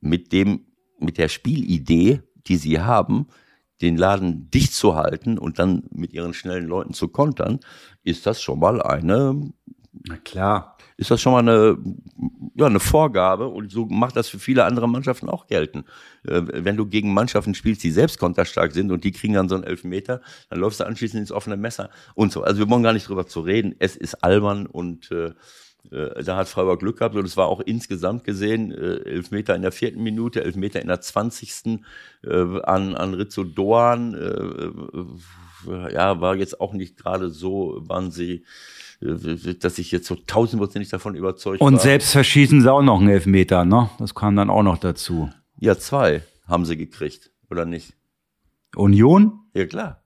mit 0.00 0.32
dem, 0.32 0.66
mit 0.98 1.18
der 1.18 1.28
Spielidee, 1.28 2.22
die 2.46 2.56
sie 2.56 2.80
haben, 2.80 3.28
den 3.80 3.96
Laden 3.96 4.50
dicht 4.50 4.74
zu 4.74 4.96
halten 4.96 5.38
und 5.38 5.58
dann 5.58 5.84
mit 5.90 6.12
ihren 6.12 6.34
schnellen 6.34 6.66
Leuten 6.66 6.94
zu 6.94 7.08
kontern, 7.08 7.60
ist 8.02 8.26
das 8.26 8.42
schon 8.42 8.58
mal 8.58 8.82
eine. 8.82 9.52
Na 10.06 10.16
klar. 10.16 10.76
Ist 10.96 11.12
das 11.12 11.20
schon 11.20 11.32
mal 11.32 11.38
eine, 11.38 11.78
ja, 12.56 12.66
eine 12.66 12.80
Vorgabe 12.80 13.46
und 13.46 13.70
so 13.70 13.86
macht 13.86 14.16
das 14.16 14.28
für 14.28 14.40
viele 14.40 14.64
andere 14.64 14.88
Mannschaften 14.88 15.28
auch 15.28 15.46
gelten. 15.46 15.84
Äh, 16.26 16.42
wenn 16.44 16.76
du 16.76 16.86
gegen 16.86 17.14
Mannschaften 17.14 17.54
spielst, 17.54 17.84
die 17.84 17.92
selbst 17.92 18.18
konterstark 18.18 18.72
sind 18.72 18.90
und 18.90 19.04
die 19.04 19.12
kriegen 19.12 19.34
dann 19.34 19.48
so 19.48 19.54
einen 19.54 19.62
Elfmeter, 19.62 20.20
dann 20.50 20.58
läufst 20.58 20.80
du 20.80 20.84
anschließend 20.84 21.20
ins 21.20 21.30
offene 21.30 21.56
Messer 21.56 21.90
und 22.14 22.32
so. 22.32 22.42
Also 22.42 22.58
wir 22.58 22.68
wollen 22.68 22.82
gar 22.82 22.94
nicht 22.94 23.08
drüber 23.08 23.28
zu 23.28 23.40
reden. 23.40 23.76
Es 23.78 23.96
ist 23.96 24.24
albern 24.24 24.66
und 24.66 25.12
äh, 25.12 25.34
da 25.90 26.36
hat 26.36 26.48
Freiburg 26.48 26.80
Glück 26.80 26.98
gehabt 26.98 27.16
und 27.16 27.24
es 27.24 27.36
war 27.36 27.46
auch 27.46 27.60
insgesamt 27.60 28.24
gesehen 28.24 28.72
äh, 28.72 28.98
elf 29.04 29.30
Meter 29.30 29.54
in 29.54 29.62
der 29.62 29.72
vierten 29.72 30.02
Minute, 30.02 30.44
elf 30.44 30.56
Meter 30.56 30.80
in 30.82 30.88
der 30.88 31.00
zwanzigsten 31.00 31.84
äh, 32.24 32.60
an, 32.62 32.94
an 32.94 33.14
Rizzo 33.14 33.44
Doan. 33.44 34.14
Äh, 34.14 35.92
ja, 35.92 36.20
war 36.20 36.36
jetzt 36.36 36.60
auch 36.60 36.72
nicht 36.72 36.96
gerade 36.96 37.30
so, 37.30 37.82
waren 37.86 38.10
sie, 38.10 38.44
äh, 39.00 39.54
dass 39.54 39.78
ich 39.78 39.90
jetzt 39.90 40.06
so 40.06 40.14
tausendprozentig 40.14 40.90
davon 40.90 41.14
überzeugt 41.14 41.60
und 41.60 41.66
war. 41.66 41.72
Und 41.72 41.80
selbst 41.80 42.12
verschießen 42.12 42.60
sie 42.62 42.72
auch 42.72 42.82
noch 42.82 43.00
einen 43.00 43.08
Elfmeter, 43.08 43.64
ne? 43.64 43.90
Das 43.98 44.14
kam 44.14 44.36
dann 44.36 44.50
auch 44.50 44.62
noch 44.62 44.78
dazu. 44.78 45.30
Ja, 45.58 45.76
zwei 45.76 46.22
haben 46.46 46.64
sie 46.64 46.76
gekriegt, 46.76 47.30
oder 47.50 47.64
nicht? 47.64 47.94
Union? 48.76 49.40
Ja, 49.54 49.66
klar. 49.66 49.97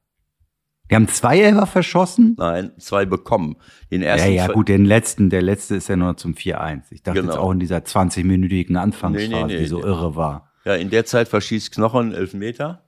Wir 0.88 0.96
haben 0.96 1.08
zwei 1.08 1.40
Elfer 1.40 1.66
verschossen? 1.66 2.34
Nein, 2.38 2.72
zwei 2.78 3.06
bekommen. 3.06 3.56
Den 3.90 4.02
ersten 4.02 4.32
ja, 4.32 4.46
ja, 4.46 4.52
gut, 4.52 4.68
den 4.68 4.84
letzten, 4.84 5.30
der 5.30 5.40
letzte 5.40 5.76
ist 5.76 5.88
ja 5.88 5.96
nur 5.96 6.16
zum 6.16 6.34
4-1. 6.34 6.82
Ich 6.90 7.02
dachte 7.02 7.20
genau. 7.20 7.32
jetzt 7.32 7.40
auch 7.40 7.50
in 7.52 7.60
dieser 7.60 7.78
20-minütigen 7.78 8.76
Anfangsphase, 8.76 9.28
nee, 9.28 9.44
nee, 9.44 9.54
nee, 9.54 9.58
die 9.58 9.66
so 9.66 9.82
irre 9.82 10.16
war. 10.16 10.52
Ja, 10.64 10.74
in 10.74 10.90
der 10.90 11.06
Zeit 11.06 11.28
verschießt 11.28 11.72
Knochen 11.72 12.12
elf 12.12 12.34
Meter. 12.34 12.84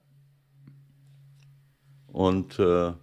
Und 2.07 2.59
äh, 2.59 2.93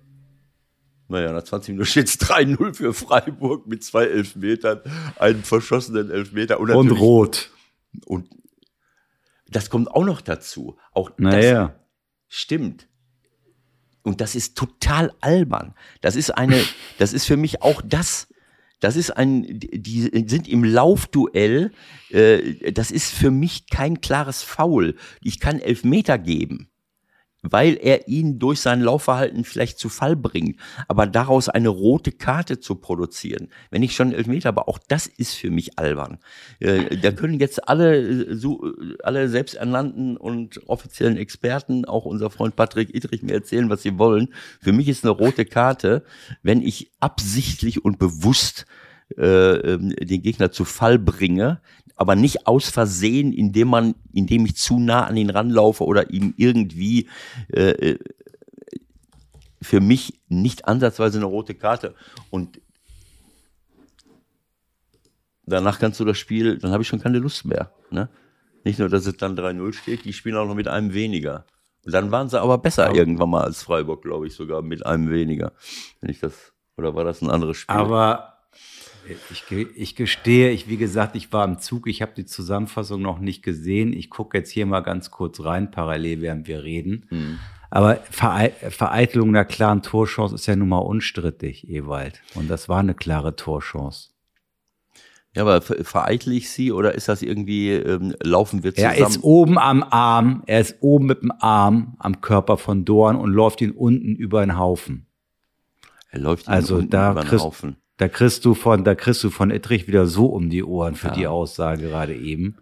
naja, 1.09 1.33
nach 1.33 1.43
20 1.43 1.75
Minuten 1.75 1.87
steht 1.87 2.09
es 2.09 2.19
3-0 2.21 2.75
für 2.75 2.95
Freiburg 2.95 3.67
mit 3.67 3.85
zwei 3.85 4.05
Elfmetern, 4.05 4.81
einen 5.19 5.43
verschossenen 5.45 6.11
Elfmeter. 6.11 6.59
Und, 6.59 6.71
und 6.71 6.91
rot. 6.93 7.51
Und 8.07 8.31
das 9.49 9.69
kommt 9.69 9.91
auch 9.91 10.05
noch 10.05 10.23
dazu. 10.23 10.79
Auch 10.93 11.11
naja. 11.19 11.69
das 11.69 11.75
stimmt. 12.29 12.89
Und 14.03 14.21
das 14.21 14.35
ist 14.35 14.57
total 14.57 15.13
albern. 15.21 15.75
Das 16.01 16.17
ist 16.17 16.31
eine, 16.31 16.61
das 16.99 17.13
ist 17.13 17.27
für 17.27 17.37
mich 17.37 17.63
auch 17.63 17.83
das. 17.85 18.29
Das 18.81 18.97
ist 18.97 19.11
ein, 19.11 19.61
die 19.61 20.09
sind 20.27 20.49
im 20.49 20.65
Laufduell. 20.65 21.71
Äh, 22.11 22.73
das 22.73 22.91
ist 22.91 23.13
für 23.13 23.31
mich 23.31 23.69
kein 23.69 24.01
klares 24.01 24.43
Foul. 24.43 24.97
Ich 25.23 25.39
kann 25.39 25.61
elf 25.61 25.85
Meter 25.85 26.19
geben 26.19 26.72
weil 27.43 27.77
er 27.81 28.09
ihn 28.09 28.39
durch 28.39 28.61
sein 28.61 28.81
Laufverhalten 28.81 29.45
vielleicht 29.45 29.79
zu 29.79 29.89
Fall 29.89 30.17
bringt. 30.17 30.59
Aber 30.89 31.07
daraus 31.07 31.49
eine 31.49 31.69
rote 31.69 32.13
Karte 32.13 32.61
zu 32.61 32.77
produzieren, 32.77 33.49
wenn 33.71 33.83
ich 33.83 33.95
schon 33.95 34.13
Elfmeter, 34.13 34.49
aber 34.49 34.69
auch 34.69 34.79
das 34.89 35.07
ist 35.07 35.35
für 35.35 35.51
mich 35.51 35.79
albern. 35.79 36.19
Äh, 36.61 36.97
da 36.99 37.11
können 37.11 37.41
jetzt 37.41 37.69
alle, 37.69 37.97
äh, 37.97 38.33
äh, 38.33 38.97
alle 39.03 39.29
selbsternannten 39.29 40.17
und 40.17 40.69
offiziellen 40.69 41.17
Experten, 41.17 41.85
auch 41.85 42.05
unser 42.05 42.31
Freund 42.31 42.57
Patrick 42.57 42.95
Idrich, 42.95 43.23
mir 43.23 43.35
erzählen, 43.35 43.69
was 43.69 43.83
sie 43.83 43.99
wollen. 43.99 44.33
Für 44.61 44.73
mich 44.73 44.89
ist 44.89 45.05
eine 45.05 45.13
rote 45.13 45.45
Karte, 45.45 46.05
wenn 46.43 46.63
ich 46.63 46.93
absichtlich 47.01 47.85
und 47.85 47.99
bewusst 47.99 48.67
äh, 49.19 49.55
ähm, 49.75 49.91
den 49.91 50.23
Gegner 50.23 50.53
zu 50.53 50.65
Fall 50.65 50.99
bringe, 50.99 51.61
aber 52.03 52.17
nicht 52.17 52.49
aus 52.49 52.69
Versehen, 52.69 53.33
indem 53.33 53.69
man, 53.69 53.95
indem 54.13 54.45
ich 54.45 54.57
zu 54.57 54.81
nah 54.81 55.07
an 55.07 55.17
ihn 55.17 55.31
ranlaufe 55.31 55.85
oder 55.85 56.11
ihm 56.11 56.35
irgendwie 56.37 57.09
äh, 57.53 57.71
äh, 57.71 57.99
für 59.63 59.81
mich 59.81 60.21
nicht 60.29 60.67
ansatzweise 60.67 61.19
eine 61.19 61.27
rote 61.27 61.55
Karte. 61.55 61.95
Und 62.31 62.61
danach 65.47 65.79
kannst 65.79 66.01
du 66.01 66.05
das 66.05 66.19
Spiel, 66.19 66.59
dann 66.59 66.73
habe 66.73 66.83
ich 66.83 66.89
schon 66.89 67.01
keine 67.01 67.21
Lust 67.21 67.45
mehr. 67.45 67.73
Ne? 67.91 68.09
Nicht 68.65 68.81
nur, 68.81 68.89
dass 68.89 69.07
es 69.07 69.17
dann 69.17 69.39
3-0 69.39 69.73
steht, 69.73 70.05
die 70.05 70.13
spielen 70.13 70.37
auch 70.37 70.49
noch 70.49 70.57
mit 70.57 70.67
einem 70.67 70.93
weniger. 70.95 71.47
Und 71.85 71.95
dann 71.95 72.11
waren 72.11 72.29
sie 72.29 72.41
aber 72.41 72.59
besser 72.59 72.87
aber 72.87 72.97
irgendwann 72.97 73.31
mal 73.31 73.45
als 73.45 73.63
Freiburg, 73.63 74.03
glaube 74.03 74.27
ich, 74.27 74.35
sogar 74.35 74.61
mit 74.63 74.85
einem 74.85 75.09
weniger. 75.09 75.53
Wenn 76.01 76.11
ich 76.11 76.19
das, 76.19 76.53
oder 76.77 76.97
war 76.97 77.05
das 77.05 77.23
ein 77.23 77.31
anderes 77.31 77.59
Spiel? 77.59 77.77
Aber 77.77 78.39
ich, 79.09 79.53
ich 79.75 79.97
gestehe, 79.97 80.51
ich, 80.51 80.69
wie 80.69 80.77
gesagt, 80.77 81.17
ich 81.17 81.33
war 81.33 81.45
im 81.45 81.59
Zug, 81.59 81.87
ich 81.89 82.03
habe 82.03 82.13
die 82.17 82.25
Zusammenfassung 82.25 83.03
noch 83.03 83.19
nicht 83.19 83.43
gesehen. 83.43 83.93
Ich 83.93 84.11
gucke 84.11 84.39
jetzt 84.39 84.51
hier 84.51 84.67
mal 84.67 84.81
ganz 84.81 85.11
kurz 85.11 85.43
rein, 85.45 85.71
parallel, 85.71 86.21
während 86.21 86.47
wir 86.47 86.63
reden. 86.63 87.07
Mhm. 87.11 87.39
Aber 87.71 87.97
Vereitelung 88.11 89.33
der 89.33 89.47
klaren 89.47 89.83
Torchance 89.83 90.35
ist 90.35 90.47
ja 90.47 90.55
nun 90.55 90.69
mal 90.69 90.79
unstrittig, 90.79 91.69
Ewald. 91.69 92.21
Und 92.35 92.51
das 92.51 92.69
war 92.69 92.81
eine 92.81 92.95
klare 92.95 93.35
Torchance. 93.35 94.11
Ja, 95.35 95.43
aber 95.43 95.63
vereitle 95.63 96.35
ich 96.35 96.51
sie 96.51 96.73
oder 96.73 96.95
ist 96.95 97.09
das 97.09 97.23
irgendwie, 97.23 97.71
ähm, 97.71 98.15
laufen 98.23 98.63
wir 98.63 98.75
zusammen? 98.75 98.95
Er 98.95 99.09
ist 99.09 99.23
oben 99.23 99.57
am 99.57 99.83
Arm, 99.83 100.43
er 100.47 100.61
ist 100.61 100.77
oben 100.81 101.07
mit 101.07 101.23
dem 101.23 101.33
Arm 101.39 101.97
am 101.99 102.21
Körper 102.21 102.59
von 102.59 102.85
Dorn 102.85 103.17
und 103.17 103.33
läuft 103.33 103.63
ihn 103.63 103.71
unten 103.71 104.15
über 104.15 104.45
den 104.45 104.59
Haufen. 104.59 105.07
Er 106.11 106.19
läuft 106.19 106.49
ihn 106.49 106.53
also 106.53 106.77
unten 106.77 106.91
da 106.91 107.13
über 107.13 107.23
den 107.23 107.41
Haufen. 107.41 107.77
Da 108.03 108.09
kriegst 108.09 108.45
du 108.45 108.55
von, 108.55 108.83
da 108.83 108.97
kriegst 108.97 109.23
du 109.23 109.31
von 109.31 109.53
Ittrich 109.53 109.87
wieder 109.87 110.09
so 110.09 110.27
um 110.27 110.51
die 110.51 110.65
Ohren 110.65 110.97
für 110.97 111.07
ja. 111.07 111.15
die 111.15 111.27
Aussage 111.29 111.87
gerade 111.87 112.17
eben. 112.17 112.57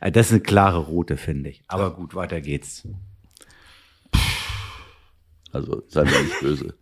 Äh, 0.00 0.12
das 0.12 0.26
ist 0.26 0.32
eine 0.32 0.42
klare 0.42 0.80
Route, 0.80 1.16
finde 1.16 1.48
ich. 1.48 1.62
Aber 1.66 1.94
gut, 1.94 2.14
weiter 2.14 2.42
geht's. 2.42 2.86
Also, 5.50 5.82
sei 5.88 6.04
mir 6.04 6.10
nicht 6.10 6.40
böse. 6.40 6.74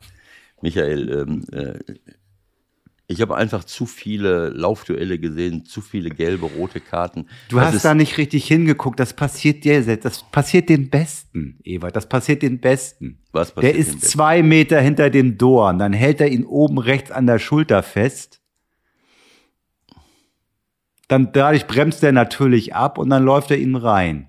Michael, 0.61 1.09
ähm, 1.09 1.45
äh, 1.53 1.79
ich 3.11 3.21
habe 3.21 3.37
einfach 3.37 3.65
zu 3.65 3.87
viele 3.87 4.51
Laufduelle 4.51 5.19
gesehen, 5.19 5.65
zu 5.65 5.81
viele 5.81 6.11
gelbe, 6.11 6.47
rote 6.47 6.79
Karten. 6.79 7.27
Du 7.49 7.57
das 7.57 7.75
hast 7.75 7.85
da 7.85 7.93
nicht 7.93 8.19
richtig 8.19 8.47
hingeguckt. 8.47 9.01
Das 9.01 9.15
passiert 9.15 9.65
dir 9.65 9.83
selbst. 9.83 10.05
Das 10.05 10.23
passiert 10.31 10.69
den 10.69 10.91
Besten, 10.91 11.59
Ewald. 11.65 11.97
Das 11.97 12.09
passiert 12.09 12.41
den 12.43 12.61
Besten. 12.61 13.19
Was 13.33 13.51
passiert 13.51 13.75
Der 13.75 13.81
ist 13.81 14.03
zwei 14.03 14.45
Meter 14.45 14.81
hinter 14.81 15.11
dem 15.11 15.39
Dorn. 15.39 15.81
Dann 15.81 15.93
hält 15.93 16.21
er 16.21 16.29
ihn 16.29 16.45
oben 16.45 16.79
rechts 16.79 17.11
an 17.11 17.27
der 17.27 17.41
Schulter 17.41 17.83
fest. 17.83 18.41
Dann 21.09 21.33
dadurch 21.33 21.67
bremst 21.67 22.05
er 22.05 22.13
natürlich 22.13 22.77
ab 22.77 22.97
und 22.97 23.11
dann 23.11 23.25
läuft 23.25 23.51
er 23.51 23.59
ihn 23.59 23.75
rein. 23.75 24.29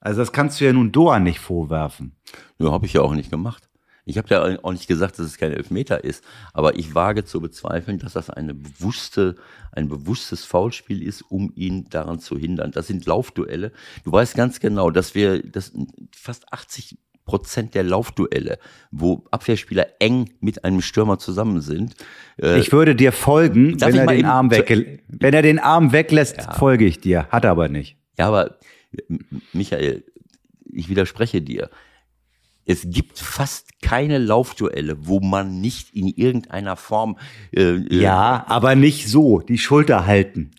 Also 0.00 0.22
das 0.22 0.32
kannst 0.32 0.60
du 0.60 0.64
ja 0.64 0.72
nun 0.72 0.90
Dorn 0.90 1.22
nicht 1.22 1.38
vorwerfen. 1.38 2.16
Ja, 2.58 2.72
habe 2.72 2.86
ich 2.86 2.94
ja 2.94 3.02
auch 3.02 3.14
nicht 3.14 3.30
gemacht. 3.30 3.65
Ich 4.08 4.18
habe 4.18 4.28
ja 4.30 4.58
auch 4.62 4.72
nicht 4.72 4.86
gesagt, 4.86 5.18
dass 5.18 5.26
es 5.26 5.36
kein 5.36 5.52
Elfmeter 5.52 6.04
ist, 6.04 6.24
aber 6.52 6.78
ich 6.78 6.94
wage 6.94 7.24
zu 7.24 7.40
bezweifeln, 7.40 7.98
dass 7.98 8.12
das 8.12 8.30
eine 8.30 8.54
bewusste, 8.54 9.34
ein 9.72 9.88
bewusstes 9.88 10.44
Foulspiel 10.44 11.02
ist, 11.02 11.22
um 11.22 11.52
ihn 11.56 11.88
daran 11.90 12.20
zu 12.20 12.38
hindern. 12.38 12.70
Das 12.70 12.86
sind 12.86 13.04
Laufduelle. 13.04 13.72
Du 14.04 14.12
weißt 14.12 14.36
ganz 14.36 14.60
genau, 14.60 14.90
dass 14.90 15.16
wir 15.16 15.42
dass 15.42 15.72
fast 16.14 16.52
80 16.52 16.98
Prozent 17.24 17.74
der 17.74 17.82
Laufduelle, 17.82 18.58
wo 18.92 19.24
Abwehrspieler 19.32 19.88
eng 19.98 20.30
mit 20.38 20.64
einem 20.64 20.80
Stürmer 20.80 21.18
zusammen 21.18 21.60
sind. 21.60 21.96
Äh, 22.40 22.60
ich 22.60 22.70
würde 22.70 22.94
dir 22.94 23.10
folgen, 23.10 23.80
wenn 23.80 23.96
er, 23.96 24.06
den 24.06 24.24
Arm 24.24 24.52
weg, 24.52 25.02
wenn 25.08 25.34
er 25.34 25.42
den 25.42 25.58
Arm 25.58 25.90
weglässt, 25.90 26.36
ja. 26.36 26.52
folge 26.52 26.84
ich 26.84 27.00
dir. 27.00 27.26
Hat 27.30 27.42
er 27.42 27.50
aber 27.50 27.68
nicht. 27.68 27.96
Ja, 28.16 28.28
aber 28.28 28.58
Michael, 29.52 30.04
ich 30.72 30.88
widerspreche 30.88 31.42
dir. 31.42 31.68
Es 32.66 32.84
gibt 32.90 33.18
fast 33.18 33.80
keine 33.80 34.18
Laufduelle, 34.18 35.06
wo 35.06 35.20
man 35.20 35.60
nicht 35.60 35.94
in 35.94 36.08
irgendeiner 36.08 36.76
Form. 36.76 37.16
Äh, 37.52 37.76
äh, 37.76 38.02
ja, 38.02 38.44
aber 38.48 38.74
nicht 38.74 39.08
so, 39.08 39.40
die 39.40 39.58
Schulter 39.58 40.04
halten. 40.04 40.50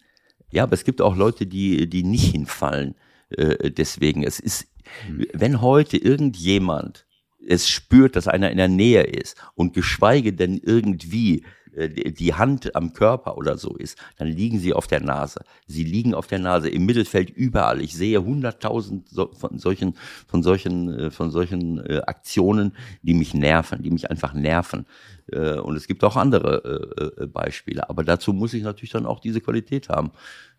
Ja, 0.50 0.64
aber 0.64 0.74
es 0.74 0.86
gibt 0.86 1.02
auch 1.02 1.18
Leute, 1.18 1.46
die, 1.46 1.90
die 1.90 2.04
nicht 2.04 2.32
hinfallen. 2.32 2.96
Äh, 3.30 3.72
deswegen, 3.72 4.24
es 4.24 4.40
ist, 4.40 4.68
hm. 5.06 5.26
wenn 5.34 5.62
heute 5.62 5.98
irgendjemand 5.98 7.06
es 7.46 7.70
spürt, 7.70 8.16
dass 8.16 8.28
einer 8.28 8.52
in 8.52 8.58
der 8.58 8.68
Nähe 8.68 9.04
ist 9.04 9.38
und 9.56 9.74
geschweige 9.74 10.34
denn 10.34 10.58
irgendwie 10.58 11.46
die 11.78 12.34
Hand 12.34 12.76
am 12.76 12.94
Körper 12.94 13.38
oder 13.38 13.58
so 13.58 13.76
ist, 13.76 13.98
dann 14.18 14.28
liegen 14.28 14.60
sie 14.60 14.74
auf 14.74 14.88
der 14.88 15.00
Nase. 15.00 15.42
Sie 15.68 15.84
liegen 15.84 16.14
auf 16.14 16.28
der 16.28 16.40
Nase 16.40 16.70
im 16.70 16.86
Mittelfeld 16.86 17.30
überall. 17.30 17.82
Ich 17.82 17.96
sehe 17.96 18.24
hunderttausend 18.24 19.10
von 19.10 19.60
solchen, 19.60 19.96
von 20.28 20.42
solchen, 20.42 20.94
äh, 20.94 21.12
von 21.12 21.30
solchen 21.30 21.86
äh, 21.86 22.02
Aktionen, 22.06 22.74
die 23.04 23.14
mich 23.14 23.34
nerven, 23.34 23.84
die 23.84 23.92
mich 23.92 24.10
einfach 24.10 24.34
nerven. 24.34 24.86
Und 25.30 25.76
es 25.76 25.88
gibt 25.88 26.06
auch 26.06 26.16
andere 26.16 27.28
Beispiele. 27.34 27.90
Aber 27.90 28.06
dazu 28.06 28.32
muss 28.32 28.54
ich 28.54 28.64
natürlich 28.64 28.92
dann 28.92 29.06
auch 29.06 29.20
diese 29.20 29.42
Qualität 29.42 29.90
haben. 29.90 30.12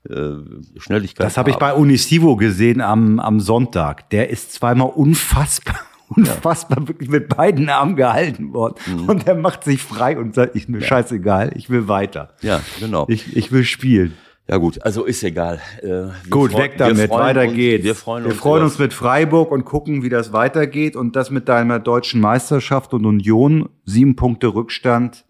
Schnelligkeit. 0.05 1.25
Das 1.25 1.39
habe 1.39 1.49
ich 1.49 1.57
bei 1.57 1.73
Unisivo 1.73 2.37
gesehen 2.37 2.83
am, 2.83 3.19
am 3.19 3.41
Sonntag. 3.41 4.11
Der 4.11 4.29
ist 4.29 4.53
zweimal 4.53 4.91
unfassbar 4.91 5.81
unfassbar 6.09 6.81
ja. 6.81 6.89
wirklich 6.89 7.09
mit 7.09 7.29
beiden 7.29 7.69
Armen 7.69 7.97
gehalten 7.97 8.53
worden. 8.53 8.75
Mhm. 8.87 9.09
Und 9.09 9.27
er 9.27 9.35
macht 9.35 9.65
sich 9.65 9.83
frei 9.83 10.19
und 10.19 10.35
sagt, 10.35 10.57
ich 10.57 10.69
mir 10.69 10.81
ja. 10.81 10.87
scheißegal, 10.87 11.53
ich 11.55 11.71
will 11.71 11.89
weiter. 11.89 12.35
Ja, 12.41 12.61
genau. 12.81 13.07
Ich, 13.09 13.37
ich 13.37 13.53
will 13.53 13.65
spielen. 13.65 14.15
Ja 14.49 14.57
gut, 14.57 14.83
also 14.83 15.05
ist 15.05 15.23
egal. 15.23 15.61
Äh, 15.83 16.07
gut, 16.31 16.57
weg 16.57 16.79
damit, 16.79 17.11
weiter 17.11 17.43
uns, 17.43 17.55
geht's. 17.55 17.85
Wir 17.85 17.95
freuen, 17.95 18.25
wir 18.25 18.31
uns, 18.31 18.41
freuen 18.41 18.65
uns 18.65 18.79
mit 18.79 18.95
Freiburg 18.95 19.53
und 19.53 19.67
gucken, 19.67 20.03
wie 20.03 20.09
das 20.09 20.33
weitergeht. 20.33 20.97
Und 20.97 21.17
das 21.17 21.31
mit 21.31 21.51
deiner 21.51 21.79
deutschen 21.79 22.23
Meisterschaft 22.23 22.95
und 22.95 23.05
Union, 23.05 23.69
sieben 23.85 24.17
Punkte 24.17 24.55
Rückstand. 24.55 25.27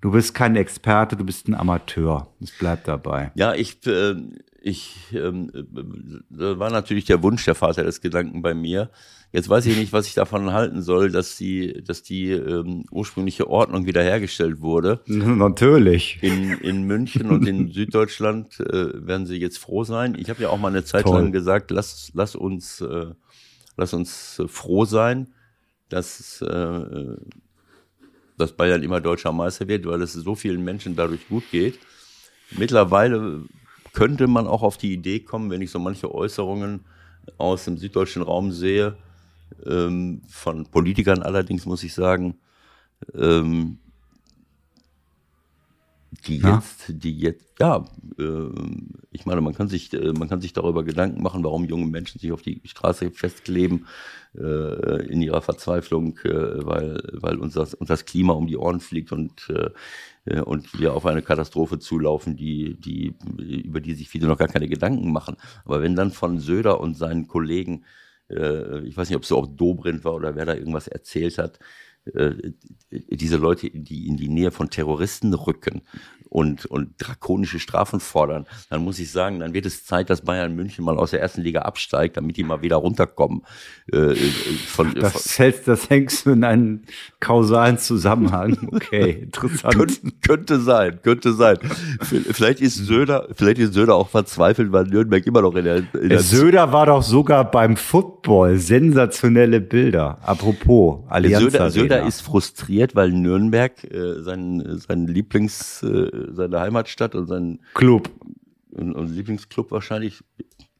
Du 0.00 0.12
bist 0.12 0.34
kein 0.34 0.54
Experte, 0.54 1.16
du 1.16 1.24
bist 1.24 1.48
ein 1.48 1.54
Amateur. 1.54 2.28
Es 2.40 2.52
bleibt 2.56 2.86
dabei. 2.86 3.32
Ja, 3.34 3.54
ich, 3.54 3.84
äh, 3.88 4.14
ich, 4.60 4.94
ähm, 5.12 5.50
äh, 6.30 6.58
war 6.58 6.70
natürlich 6.70 7.06
der 7.06 7.20
Wunsch 7.24 7.44
der 7.44 7.56
Vater 7.56 7.82
des 7.82 8.00
Gedanken 8.00 8.40
bei 8.40 8.54
mir. 8.54 8.90
Jetzt 9.30 9.50
weiß 9.50 9.66
ich 9.66 9.76
nicht, 9.76 9.92
was 9.92 10.06
ich 10.06 10.14
davon 10.14 10.52
halten 10.52 10.80
soll, 10.80 11.10
dass 11.10 11.36
die, 11.36 11.82
dass 11.84 12.02
die 12.02 12.30
ähm, 12.30 12.84
ursprüngliche 12.90 13.48
Ordnung 13.50 13.84
wiederhergestellt 13.84 14.62
wurde. 14.62 15.00
Natürlich. 15.06 16.18
In, 16.22 16.52
in 16.52 16.84
München 16.84 17.30
und 17.30 17.46
in 17.46 17.68
Süddeutschland 17.72 18.58
äh, 18.60 19.06
werden 19.06 19.26
sie 19.26 19.36
jetzt 19.36 19.58
froh 19.58 19.84
sein. 19.84 20.16
Ich 20.18 20.30
habe 20.30 20.42
ja 20.42 20.48
auch 20.48 20.58
mal 20.58 20.68
eine 20.68 20.82
Zeit 20.82 21.04
Toll. 21.04 21.20
lang 21.20 21.32
gesagt, 21.32 21.70
lass, 21.70 22.10
lass 22.14 22.36
uns, 22.36 22.80
äh, 22.80 23.12
lass 23.76 23.92
uns 23.92 24.38
äh, 24.38 24.48
froh 24.48 24.86
sein, 24.86 25.28
dass, 25.90 26.40
äh, 26.40 27.16
dass 28.38 28.52
Bayern 28.52 28.82
immer 28.82 29.02
deutscher 29.02 29.32
Meister 29.32 29.68
wird, 29.68 29.84
weil 29.84 30.00
es 30.00 30.14
so 30.14 30.34
vielen 30.36 30.64
Menschen 30.64 30.96
dadurch 30.96 31.28
gut 31.28 31.44
geht. 31.50 31.78
Mittlerweile 32.56 33.42
könnte 33.92 34.26
man 34.26 34.46
auch 34.46 34.62
auf 34.62 34.78
die 34.78 34.94
Idee 34.94 35.20
kommen, 35.20 35.50
wenn 35.50 35.60
ich 35.60 35.70
so 35.70 35.78
manche 35.78 36.14
Äußerungen 36.14 36.86
aus 37.36 37.66
dem 37.66 37.76
süddeutschen 37.76 38.22
Raum 38.22 38.52
sehe, 38.52 38.96
ähm, 39.66 40.22
von 40.28 40.66
Politikern 40.66 41.22
allerdings 41.22 41.66
muss 41.66 41.82
ich 41.82 41.94
sagen, 41.94 42.38
ähm, 43.14 43.78
die 46.26 46.38
ja. 46.38 46.56
jetzt, 46.56 46.86
die 46.88 47.18
jetzt, 47.18 47.44
ja, 47.60 47.84
äh, 48.18 48.48
ich 49.10 49.26
meine, 49.26 49.40
man 49.40 49.54
kann 49.54 49.68
sich, 49.68 49.92
äh, 49.92 50.12
man 50.12 50.28
kann 50.28 50.40
sich 50.40 50.52
darüber 50.52 50.82
Gedanken 50.82 51.22
machen, 51.22 51.44
warum 51.44 51.64
junge 51.64 51.86
Menschen 51.86 52.18
sich 52.18 52.32
auf 52.32 52.42
die 52.42 52.60
Straße 52.64 53.10
festkleben 53.10 53.86
äh, 54.36 55.06
in 55.06 55.20
ihrer 55.20 55.42
Verzweiflung, 55.42 56.18
äh, 56.24 56.64
weil, 56.66 57.02
weil 57.12 57.36
uns 57.36 57.54
das, 57.54 57.74
uns 57.74 57.88
das 57.88 58.04
Klima 58.04 58.32
um 58.32 58.46
die 58.46 58.56
Ohren 58.56 58.80
fliegt 58.80 59.12
und 59.12 59.50
äh, 59.50 59.70
und 60.44 60.78
wir 60.78 60.92
auf 60.92 61.06
eine 61.06 61.22
Katastrophe 61.22 61.78
zulaufen, 61.78 62.36
die, 62.36 62.74
die, 62.78 63.14
über 63.38 63.80
die 63.80 63.94
sich 63.94 64.10
viele 64.10 64.26
noch 64.26 64.36
gar 64.36 64.48
keine 64.48 64.68
Gedanken 64.68 65.10
machen. 65.10 65.36
Aber 65.64 65.80
wenn 65.80 65.96
dann 65.96 66.10
von 66.10 66.38
Söder 66.38 66.80
und 66.80 66.98
seinen 66.98 67.28
Kollegen 67.28 67.84
äh, 68.30 68.80
ich 68.80 68.96
weiß 68.96 69.08
nicht, 69.08 69.16
ob 69.16 69.22
es 69.22 69.28
so 69.28 69.38
auf 69.38 69.48
Dobrindt 69.56 70.04
war 70.04 70.14
oder 70.14 70.34
wer 70.36 70.46
da 70.46 70.54
irgendwas 70.54 70.88
erzählt 70.88 71.38
hat, 71.38 71.58
äh, 72.14 72.52
diese 72.90 73.36
Leute, 73.36 73.70
die 73.70 74.06
in 74.06 74.16
die 74.16 74.28
Nähe 74.28 74.50
von 74.50 74.70
Terroristen 74.70 75.34
rücken 75.34 75.82
und, 76.30 76.66
und 76.66 76.90
drakonische 76.98 77.58
Strafen 77.58 78.00
fordern, 78.00 78.46
dann 78.70 78.84
muss 78.84 78.98
ich 78.98 79.10
sagen, 79.10 79.40
dann 79.40 79.54
wird 79.54 79.66
es 79.66 79.84
Zeit, 79.84 80.10
dass 80.10 80.22
Bayern 80.22 80.54
München 80.54 80.84
mal 80.84 80.98
aus 80.98 81.12
der 81.12 81.20
ersten 81.20 81.42
Liga 81.42 81.62
absteigt, 81.62 82.16
damit 82.16 82.36
die 82.36 82.44
mal 82.44 82.62
wieder 82.62 82.76
runterkommen. 82.76 83.42
Äh, 83.92 84.14
von, 84.66 84.94
das, 84.94 85.38
hältst, 85.38 85.66
das 85.68 85.88
hängst 85.88 86.26
du 86.26 86.30
in 86.30 86.44
einen 86.44 86.84
kausalen 87.20 87.78
Zusammenhang. 87.78 88.68
Okay, 88.72 89.10
interessant. 89.22 89.74
könnte, 89.74 89.96
könnte 90.26 90.60
sein, 90.60 91.00
könnte 91.02 91.32
sein. 91.32 91.58
Vielleicht 92.00 92.60
ist 92.60 92.76
Söder, 92.76 93.28
vielleicht 93.34 93.58
ist 93.58 93.74
Söder 93.74 93.94
auch 93.94 94.08
verzweifelt, 94.08 94.72
weil 94.72 94.84
Nürnberg 94.84 95.26
immer 95.26 95.42
noch 95.42 95.54
in 95.54 95.64
der, 95.64 95.76
in 95.94 96.08
der 96.08 96.20
Söder 96.20 96.72
war 96.72 96.86
doch 96.86 97.02
sogar 97.02 97.50
beim 97.50 97.76
Football. 97.76 98.58
Sensationelle 98.58 99.60
Bilder. 99.60 100.18
Apropos 100.22 101.04
Allianz 101.08 101.52
Söder, 101.52 101.70
Söder 101.70 102.06
ist 102.06 102.20
frustriert, 102.20 102.94
weil 102.94 103.12
Nürnberg 103.12 103.72
äh, 103.84 104.22
sein, 104.22 104.62
sein 104.86 105.06
Lieblings 105.06 105.82
äh, 105.82 106.17
seine 106.32 106.60
Heimatstadt 106.60 107.14
und 107.14 107.26
sein 107.26 107.60
Club. 107.74 108.10
Und, 108.70 108.92
und 108.92 109.08
Lieblingsclub 109.14 109.70
wahrscheinlich, 109.70 110.22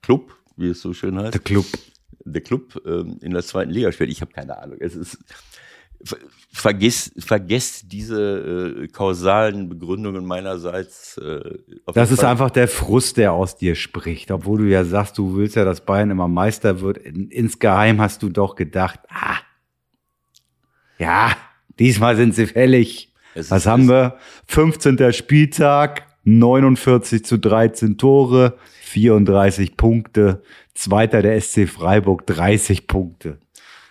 Club, 0.02 0.36
wie 0.56 0.68
es 0.68 0.80
so 0.80 0.92
schön 0.92 1.18
heißt. 1.18 1.34
Der 1.34 1.40
Club. 1.40 1.66
Der 2.24 2.42
Club 2.42 2.82
ähm, 2.86 3.18
in 3.22 3.32
der 3.32 3.42
zweiten 3.42 3.70
Liga 3.70 3.90
spielt. 3.92 4.10
Ich 4.10 4.20
habe 4.20 4.32
keine 4.32 4.58
Ahnung. 4.58 4.76
Es 4.80 4.94
ist 4.94 5.18
vergiss, 6.52 7.12
vergiss 7.18 7.82
diese 7.86 8.82
äh, 8.82 8.88
kausalen 8.88 9.68
Begründungen 9.68 10.24
meinerseits. 10.24 11.18
Äh, 11.18 11.58
das 11.92 12.10
ist 12.10 12.20
Fall. 12.20 12.30
einfach 12.30 12.50
der 12.50 12.68
Frust, 12.68 13.16
der 13.16 13.32
aus 13.32 13.56
dir 13.56 13.74
spricht. 13.74 14.30
Obwohl 14.30 14.58
du 14.58 14.64
ja 14.64 14.84
sagst, 14.84 15.18
du 15.18 15.36
willst 15.36 15.56
ja, 15.56 15.64
dass 15.64 15.84
Bayern 15.84 16.10
immer 16.10 16.28
Meister 16.28 16.80
wird. 16.80 16.98
In, 16.98 17.30
insgeheim 17.30 18.00
hast 18.00 18.22
du 18.22 18.28
doch 18.28 18.54
gedacht, 18.54 19.00
ah, 19.08 19.38
ja, 20.98 21.36
diesmal 21.78 22.16
sind 22.16 22.34
sie 22.34 22.46
fällig. 22.46 23.07
Es 23.38 23.50
Was 23.50 23.66
haben 23.66 23.88
wir? 23.88 24.18
15. 24.46 25.12
Spieltag, 25.12 26.06
49 26.24 27.24
zu 27.24 27.38
13 27.38 27.96
Tore, 27.96 28.58
34 28.82 29.76
Punkte. 29.76 30.42
Zweiter 30.74 31.22
der 31.22 31.40
SC 31.40 31.68
Freiburg, 31.68 32.26
30 32.26 32.86
Punkte. 32.86 33.38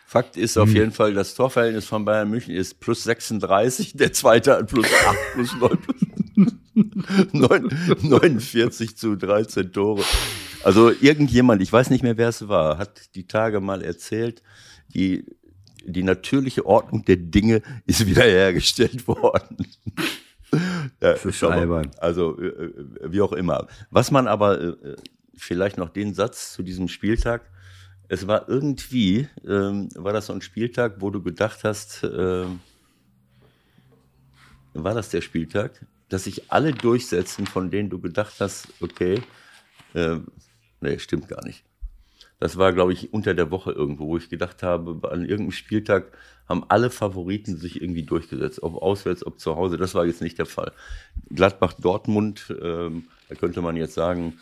Fakt 0.06 0.38
ist 0.38 0.58
auf 0.58 0.70
hm. 0.70 0.76
jeden 0.76 0.91
Fall, 0.91 1.14
das 1.14 1.34
Torverhältnis 1.36 1.86
von 1.86 2.06
Bayern 2.06 2.30
München 2.30 2.56
ist 2.56 2.80
plus 2.80 3.04
36, 3.04 3.98
der 3.98 4.14
zweite 4.14 4.54
hat 4.54 4.68
plus 4.68 4.86
8, 5.06 5.18
plus 5.34 5.56
9, 5.58 5.78
plus 5.78 6.54
9, 7.34 7.70
49 8.04 8.95
zu 8.95 9.18
13 9.18 9.74
Tore. 9.74 10.04
Also 10.64 10.91
irgendjemand, 11.02 11.62
ich 11.62 11.74
weiß 11.74 11.89
nicht 11.89 12.04
mehr, 12.04 12.18
wer 12.18 12.30
es 12.30 12.48
war, 12.48 12.78
hat 12.78 13.16
die 13.16 13.28
Tage 13.28 13.60
mal 13.60 13.82
erzählt, 13.82 14.43
die 14.93 15.26
die 15.88 16.03
natürliche 16.03 16.65
Ordnung 16.65 17.05
der 17.05 17.15
Dinge 17.15 17.61
ist 17.85 18.05
wiederhergestellt 18.05 19.07
worden. 19.07 19.57
ja, 21.01 21.13
das 21.13 21.25
ist 21.25 21.43
albern. 21.43 21.91
Also, 21.97 22.39
äh, 22.39 22.47
äh, 22.47 22.73
wie 23.05 23.21
auch 23.21 23.33
immer. 23.33 23.67
Was 23.89 24.11
man 24.11 24.27
aber, 24.27 24.61
äh, 24.61 24.95
vielleicht 25.35 25.77
noch 25.77 25.89
den 25.89 26.13
Satz 26.13 26.53
zu 26.53 26.61
diesem 26.61 26.89
Spieltag, 26.89 27.49
es 28.09 28.27
war 28.27 28.47
irgendwie, 28.47 29.27
ähm, 29.47 29.89
war 29.95 30.13
das 30.13 30.27
so 30.27 30.33
ein 30.33 30.41
Spieltag, 30.41 30.95
wo 30.99 31.09
du 31.09 31.21
gedacht 31.21 31.63
hast, 31.63 32.03
äh, 32.03 32.45
war 34.73 34.93
das 34.93 35.09
der 35.09 35.21
Spieltag, 35.21 35.85
dass 36.09 36.25
sich 36.25 36.51
alle 36.51 36.71
durchsetzen, 36.71 37.47
von 37.47 37.71
denen 37.71 37.89
du 37.89 37.99
gedacht 37.99 38.35
hast, 38.39 38.67
okay, 38.81 39.21
äh, 39.93 40.17
nee, 40.81 40.99
stimmt 40.99 41.27
gar 41.27 41.43
nicht. 41.45 41.63
Das 42.39 42.57
war, 42.57 42.71
glaube 42.73 42.93
ich, 42.93 43.13
unter 43.13 43.33
der 43.33 43.49
Woche 43.51 43.71
irgendwo, 43.71 44.07
wo 44.07 44.17
ich 44.17 44.29
gedacht 44.29 44.61
habe, 44.61 45.09
an 45.09 45.21
irgendeinem 45.21 45.51
Spieltag 45.51 46.11
haben 46.47 46.63
alle 46.67 46.89
Favoriten 46.89 47.57
sich 47.57 47.81
irgendwie 47.81 48.03
durchgesetzt, 48.03 48.63
ob 48.63 48.81
auswärts, 48.81 49.25
ob 49.25 49.39
zu 49.39 49.55
Hause. 49.55 49.77
Das 49.77 49.95
war 49.95 50.05
jetzt 50.05 50.21
nicht 50.21 50.38
der 50.38 50.45
Fall. 50.45 50.71
Gladbach-Dortmund, 51.29 52.55
ähm, 52.61 53.05
da 53.27 53.35
könnte 53.35 53.61
man 53.61 53.75
jetzt 53.75 53.95
sagen, 53.95 54.39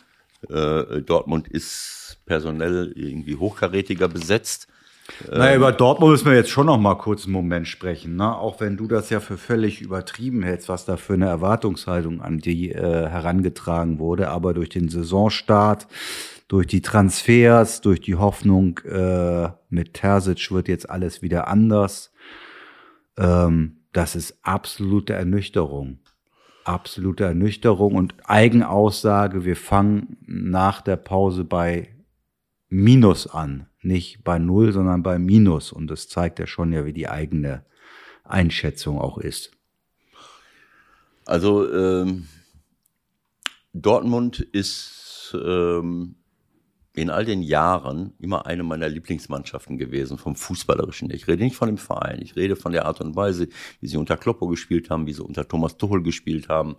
äh, 0.48 1.00
Dortmund 1.00 1.48
ist 1.48 2.18
personell 2.26 2.92
irgendwie 2.94 3.36
hochkarätiger 3.36 4.08
besetzt. 4.08 4.68
Naja, 5.30 5.56
über 5.56 5.72
Dortmund 5.72 6.12
müssen 6.12 6.26
wir 6.26 6.34
jetzt 6.34 6.50
schon 6.50 6.66
noch 6.66 6.78
mal 6.78 6.96
kurz 6.96 7.24
einen 7.24 7.32
Moment 7.32 7.68
sprechen. 7.68 8.16
Ne? 8.16 8.36
Auch 8.36 8.60
wenn 8.60 8.76
du 8.76 8.88
das 8.88 9.08
ja 9.10 9.20
für 9.20 9.38
völlig 9.38 9.80
übertrieben 9.80 10.42
hältst, 10.42 10.68
was 10.68 10.84
da 10.84 10.96
für 10.96 11.14
eine 11.14 11.26
Erwartungshaltung 11.26 12.20
an 12.20 12.38
die 12.38 12.72
äh, 12.72 13.08
herangetragen 13.08 13.98
wurde. 13.98 14.28
Aber 14.28 14.52
durch 14.52 14.68
den 14.68 14.88
Saisonstart, 14.88 15.86
durch 16.48 16.66
die 16.66 16.82
Transfers, 16.82 17.80
durch 17.80 18.00
die 18.00 18.14
Hoffnung, 18.14 18.78
äh, 18.78 19.50
mit 19.68 19.94
Terzic 19.94 20.50
wird 20.50 20.68
jetzt 20.68 20.88
alles 20.88 21.22
wieder 21.22 21.48
anders. 21.48 22.12
Ähm, 23.16 23.78
das 23.92 24.14
ist 24.14 24.38
absolute 24.42 25.14
Ernüchterung. 25.14 25.98
Absolute 26.64 27.24
Ernüchterung 27.24 27.94
und 27.94 28.14
Eigenaussage, 28.24 29.44
wir 29.44 29.56
fangen 29.56 30.16
nach 30.26 30.82
der 30.82 30.96
Pause 30.96 31.44
bei 31.44 31.94
Minus 32.68 33.26
an. 33.26 33.68
Nicht 33.82 34.24
bei 34.24 34.38
Null, 34.38 34.72
sondern 34.72 35.02
bei 35.02 35.18
Minus. 35.18 35.72
Und 35.72 35.88
das 35.88 36.08
zeigt 36.08 36.38
ja 36.40 36.46
schon 36.46 36.72
ja, 36.72 36.84
wie 36.84 36.92
die 36.92 37.08
eigene 37.08 37.64
Einschätzung 38.24 39.00
auch 39.00 39.18
ist. 39.18 39.52
Also 41.24 41.72
ähm, 41.72 42.26
Dortmund 43.72 44.40
ist 44.40 45.36
ähm, 45.40 46.16
in 46.96 47.10
all 47.10 47.26
den 47.26 47.42
Jahren 47.42 48.14
immer 48.18 48.46
eine 48.46 48.62
meiner 48.62 48.88
Lieblingsmannschaften 48.88 49.76
gewesen 49.76 50.16
vom 50.16 50.34
Fußballerischen. 50.34 51.10
Ich 51.10 51.28
rede 51.28 51.44
nicht 51.44 51.54
von 51.54 51.68
dem 51.68 51.76
Verein, 51.76 52.20
ich 52.22 52.36
rede 52.36 52.56
von 52.56 52.72
der 52.72 52.86
Art 52.86 53.02
und 53.02 53.14
Weise, 53.14 53.48
wie 53.80 53.86
sie 53.86 53.98
unter 53.98 54.16
Kloppo 54.16 54.48
gespielt 54.48 54.88
haben, 54.88 55.06
wie 55.06 55.12
sie 55.12 55.22
unter 55.22 55.46
Thomas 55.46 55.76
Tuchel 55.76 56.02
gespielt 56.02 56.48
haben. 56.48 56.76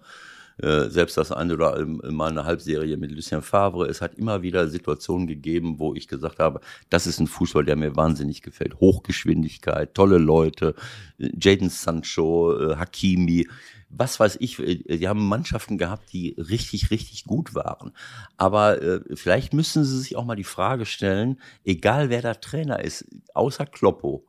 Äh, 0.62 0.89
selbst 0.89 1.18
das 1.18 1.32
eine 1.32 1.53
oder 1.53 1.86
mal 1.86 2.32
eine 2.32 2.45
Halbserie 2.45 2.97
mit 2.97 3.12
Lucien 3.12 3.41
Favre. 3.41 3.88
Es 3.88 4.01
hat 4.01 4.16
immer 4.16 4.41
wieder 4.41 4.68
Situationen 4.68 5.28
gegeben, 5.28 5.80
wo 5.80 5.93
ich 5.93 6.08
gesagt 6.08 6.39
habe, 6.39 6.62
das 6.89 7.08
ist 7.08 7.20
ein 7.20 7.28
Fußball, 7.28 7.66
der 7.66 7.76
mir 7.76 7.95
wahnsinnig 7.95 8.41
gefällt. 8.41 8.80
Hochgeschwindigkeit, 8.80 9.93
tolle 9.93 10.18
Leute, 10.18 10.76
Jaden 11.18 11.70
Sancho, 11.70 12.58
äh, 12.58 12.76
Hakimi 12.76 13.47
was 13.89 14.20
weiß 14.20 14.38
ich, 14.39 14.60
äh, 14.60 14.97
die 14.97 15.08
haben 15.08 15.28
Mannschaften 15.28 15.78
gehabt, 15.78 16.12
die 16.12 16.36
richtig, 16.38 16.91
richtig 16.91 17.26
gut 17.26 17.55
waren. 17.55 17.93
Aber 18.36 18.82
äh, 18.82 19.01
vielleicht 19.16 19.53
müssen 19.53 19.84
sie 19.84 19.99
sich 19.99 20.16
auch 20.16 20.26
mal 20.26 20.36
die 20.36 20.43
Frage 20.43 20.86
stellen, 20.86 21.39
egal 21.64 22.10
wer 22.10 22.22
da 22.22 22.34
Trainer 22.34 22.84
ist, 22.84 23.05
außer 23.34 23.66
Kloppo, 23.66 24.26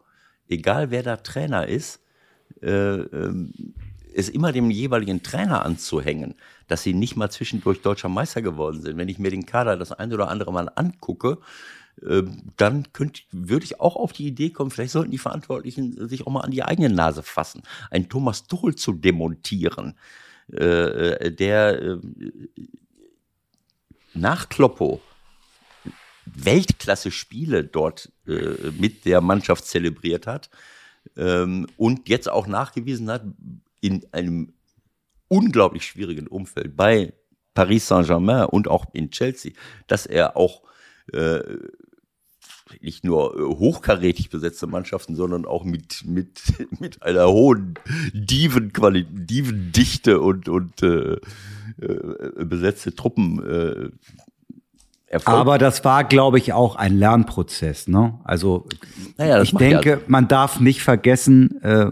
egal 0.49 0.91
wer 0.91 1.03
da 1.03 1.17
Trainer 1.17 1.67
ist, 1.67 2.01
äh, 2.63 2.69
äh, 2.71 3.35
es 4.19 4.29
immer 4.29 4.53
dem 4.53 4.71
jeweiligen 4.71 5.23
Trainer 5.23 5.65
anzuhängen, 5.65 6.35
dass 6.67 6.83
sie 6.83 6.93
nicht 6.93 7.17
mal 7.17 7.31
zwischendurch 7.31 7.83
deutscher 7.83 8.09
Meister 8.09 8.43
geworden 8.43 8.83
sind. 8.83 8.97
Wenn 8.97 9.09
ich 9.09 9.19
mir 9.19 9.31
den 9.31 9.47
Kader 9.47 9.77
das 9.77 9.93
eine 9.93 10.15
oder 10.15 10.29
andere 10.29 10.53
mal 10.53 10.71
angucke, 10.75 11.39
ähm, 12.05 12.43
dann 12.57 12.93
könnte, 12.93 13.23
würde 13.31 13.65
ich 13.65 13.81
auch 13.81 13.97
auf 13.97 14.13
die 14.13 14.27
Idee 14.27 14.51
kommen, 14.51 14.71
vielleicht 14.71 14.93
sollten 14.93 15.13
die 15.13 15.19
Verantwortlichen 15.19 16.09
sich 16.09 16.27
auch 16.27 16.33
mal 16.33 16.41
an 16.41 16.51
die 16.51 16.65
eigene 16.65 16.91
Nase 16.91 17.23
fassen, 17.23 17.63
einen 17.91 18.09
Thomas 18.09 18.47
Tuchel 18.47 18.75
zu 18.75 18.93
demontieren, 18.93 19.95
äh, 20.53 20.65
äh, 20.65 21.33
der 21.33 21.81
äh, 21.81 21.99
nach 24.15 24.49
Kloppo 24.49 25.01
Weltklasse-Spiele 26.27 27.65
dort 27.65 28.13
mit 28.27 29.07
der 29.07 29.23
Mannschaft 29.23 29.65
zelebriert 29.65 30.27
hat 30.27 30.51
ähm, 31.17 31.67
und 31.79 32.09
jetzt 32.09 32.29
auch 32.29 32.47
nachgewiesen 32.47 33.11
hat, 33.11 33.23
in 33.81 34.07
einem 34.13 34.55
unglaublich 35.29 35.85
schwierigen 35.85 36.27
Umfeld 36.27 36.77
bei 36.77 37.13
Paris 37.55 37.89
Saint-Germain 37.89 38.47
und 38.47 38.69
auch 38.69 38.87
in 38.93 39.11
Chelsea, 39.11 39.53
dass 39.87 40.07
er 40.07 40.37
auch 40.37 40.63
äh, 41.13 41.41
nicht 42.81 43.05
nur 43.05 43.37
äh, 43.37 43.43
hochkarätig 43.43 44.31
besetzte 44.31 44.67
Mannschaften, 44.67 45.17
sondern 45.17 45.45
auch 45.45 45.65
mit, 45.65 46.05
mit, 46.05 46.41
mit 46.81 47.03
einer 47.03 47.29
hohen 47.29 47.75
Divenqualität, 48.13 49.09
Divendichte 49.11 50.21
und, 50.21 50.49
und 50.49 50.83
äh, 50.83 51.15
äh, 51.81 52.45
besetzte 52.45 52.95
Truppen 52.95 53.45
äh, 53.45 53.91
Erfolg. 55.11 55.39
Aber 55.39 55.57
das 55.57 55.85
war, 55.85 56.05
glaube 56.05 56.37
ich, 56.39 56.53
auch 56.53 56.77
ein 56.77 56.99
Lernprozess. 56.99 57.89
Ne? 57.89 58.21
Also 58.25 58.67
naja, 59.17 59.41
ich 59.41 59.55
denke, 59.55 59.91
ja. 59.91 59.99
man 60.07 60.29
darf 60.29 60.61
nicht 60.61 60.83
vergessen, 60.83 61.63
äh, 61.63 61.91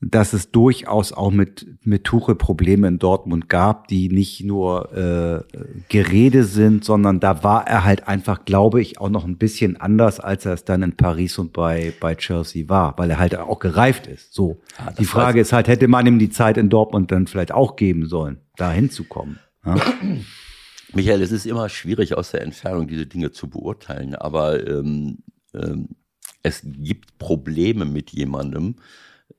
dass 0.00 0.32
es 0.32 0.50
durchaus 0.50 1.12
auch 1.12 1.30
mit, 1.30 1.66
mit 1.84 2.04
Tuche 2.04 2.34
Probleme 2.34 2.88
in 2.88 2.98
Dortmund 2.98 3.48
gab, 3.48 3.88
die 3.88 4.08
nicht 4.08 4.44
nur 4.44 4.92
äh, 4.92 5.42
Gerede 5.88 6.44
sind, 6.44 6.84
sondern 6.84 7.20
da 7.20 7.42
war 7.42 7.66
er 7.66 7.84
halt 7.84 8.06
einfach, 8.06 8.44
glaube 8.44 8.82
ich, 8.82 9.00
auch 9.00 9.08
noch 9.08 9.24
ein 9.24 9.38
bisschen 9.38 9.76
anders, 9.76 10.20
als 10.20 10.44
er 10.46 10.52
es 10.52 10.64
dann 10.64 10.82
in 10.82 10.96
Paris 10.96 11.38
und 11.38 11.52
bei, 11.52 11.92
bei 12.00 12.14
Chelsea 12.14 12.68
war, 12.68 12.98
weil 12.98 13.10
er 13.10 13.18
halt 13.18 13.36
auch 13.36 13.58
gereift 13.58 14.06
ist. 14.06 14.34
So. 14.34 14.60
Ja, 14.78 14.92
die 14.92 15.04
Frage 15.04 15.40
ist 15.40 15.52
halt, 15.52 15.68
hätte 15.68 15.88
man 15.88 16.06
ihm 16.06 16.18
die 16.18 16.30
Zeit 16.30 16.58
in 16.58 16.68
Dortmund 16.68 17.10
dann 17.10 17.26
vielleicht 17.26 17.52
auch 17.52 17.76
geben 17.76 18.06
sollen, 18.06 18.38
da 18.56 18.72
hinzukommen. 18.72 19.38
Ja? 19.64 19.76
Michael, 20.92 21.22
es 21.22 21.32
ist 21.32 21.46
immer 21.46 21.68
schwierig 21.68 22.14
aus 22.16 22.30
der 22.30 22.42
Entfernung 22.42 22.86
diese 22.86 23.06
Dinge 23.06 23.32
zu 23.32 23.48
beurteilen, 23.48 24.14
aber 24.14 24.64
ähm, 24.66 25.18
ähm, 25.54 25.88
es 26.42 26.60
gibt 26.62 27.18
Probleme 27.18 27.84
mit 27.84 28.10
jemandem, 28.10 28.76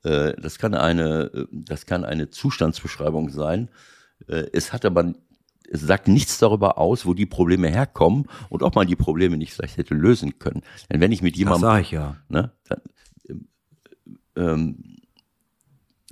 das 0.05 0.59
kann 0.59 0.73
eine, 0.73 1.31
äh, 1.33 1.47
das 1.51 1.85
kann 1.85 2.05
eine 2.05 2.29
Zustandsbeschreibung 2.29 3.29
sein. 3.29 3.69
Äh, 4.27 4.45
es 4.53 4.71
hat 4.71 4.85
aber, 4.85 5.13
es 5.69 5.81
sagt 5.81 6.07
nichts 6.07 6.37
darüber 6.37 6.77
aus, 6.77 7.05
wo 7.05 7.13
die 7.13 7.25
Probleme 7.25 7.69
herkommen 7.69 8.27
und 8.49 8.63
ob 8.63 8.75
man 8.75 8.87
die 8.87 8.95
Probleme 8.95 9.37
nicht 9.37 9.53
vielleicht 9.53 9.77
hätte 9.77 9.95
lösen 9.95 10.37
können. 10.37 10.61
Denn 10.91 11.01
wenn 11.01 11.11
ich 11.11 11.21
mit 11.21 11.35
jemandem, 11.35 11.61
das 11.61 11.71
sag 11.71 11.81
ich 11.81 11.91
ja. 11.91 12.17
Ne, 12.29 12.51
dann, 12.67 12.81
ähm, 14.35 14.97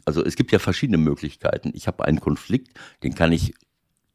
also 0.05 0.23
es 0.23 0.35
gibt 0.35 0.51
ja 0.51 0.59
verschiedene 0.59 0.97
Möglichkeiten. 0.97 1.71
Ich 1.75 1.87
habe 1.87 2.03
einen 2.03 2.19
Konflikt, 2.19 2.77
den 3.03 3.15
kann 3.15 3.31
ich 3.31 3.53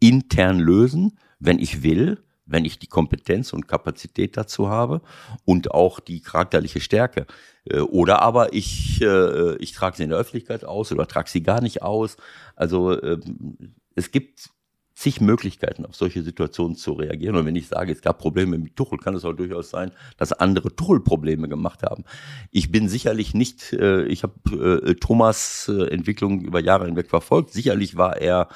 intern 0.01 0.59
lösen, 0.59 1.19
wenn 1.39 1.59
ich 1.59 1.83
will 1.83 2.23
wenn 2.49 2.65
ich 2.65 2.79
die 2.79 2.87
Kompetenz 2.87 3.53
und 3.53 3.69
Kapazität 3.69 4.37
dazu 4.37 4.69
habe 4.69 5.03
und 5.45 5.71
auch 5.71 6.01
die 6.01 6.21
charakterliche 6.21 6.81
Stärke. 6.81 7.27
Äh, 7.71 7.81
oder 7.81 8.23
aber 8.23 8.53
ich, 8.53 9.01
äh, 9.01 9.57
ich 9.57 9.73
trage 9.73 9.97
sie 9.97 10.05
in 10.05 10.11
der 10.11 10.19
Öffentlichkeit 10.19 10.65
aus 10.65 10.93
oder 10.93 11.07
trage 11.07 11.31
sie 11.31 11.43
gar 11.43 11.61
nicht 11.61 11.83
aus. 11.83 12.17
Also 12.57 13.01
ähm, 13.03 13.75
es 13.95 14.11
gibt 14.11 14.51
zig 14.95 15.21
Möglichkeiten, 15.21 15.87
auf 15.87 15.95
solche 15.95 16.23
Situationen 16.23 16.77
zu 16.77 16.93
reagieren. 16.93 17.37
Und 17.37 17.47
wenn 17.47 17.55
ich 17.55 17.69
sage, 17.69 17.93
es 17.93 18.03
gab 18.03 18.19
Probleme 18.19 18.59
mit 18.59 18.75
Tuchel, 18.75 18.99
kann 18.99 19.15
es 19.15 19.25
auch 19.25 19.33
durchaus 19.33 19.71
sein, 19.71 19.93
dass 20.17 20.33
andere 20.33 20.75
Tuchel-Probleme 20.75 21.49
gemacht 21.49 21.85
haben. 21.85 22.05
Ich 22.51 22.73
bin 22.73 22.89
sicherlich 22.89 23.33
nicht, 23.33 23.73
äh, 23.73 24.05
ich 24.07 24.25
habe 24.25 24.97
Thomas 25.01 25.69
Entwicklung 25.69 26.41
über 26.41 26.59
Jahre 26.61 26.87
hinweg 26.87 27.09
verfolgt. 27.09 27.53
Sicherlich 27.53 27.97
war 27.97 28.17
er 28.17 28.49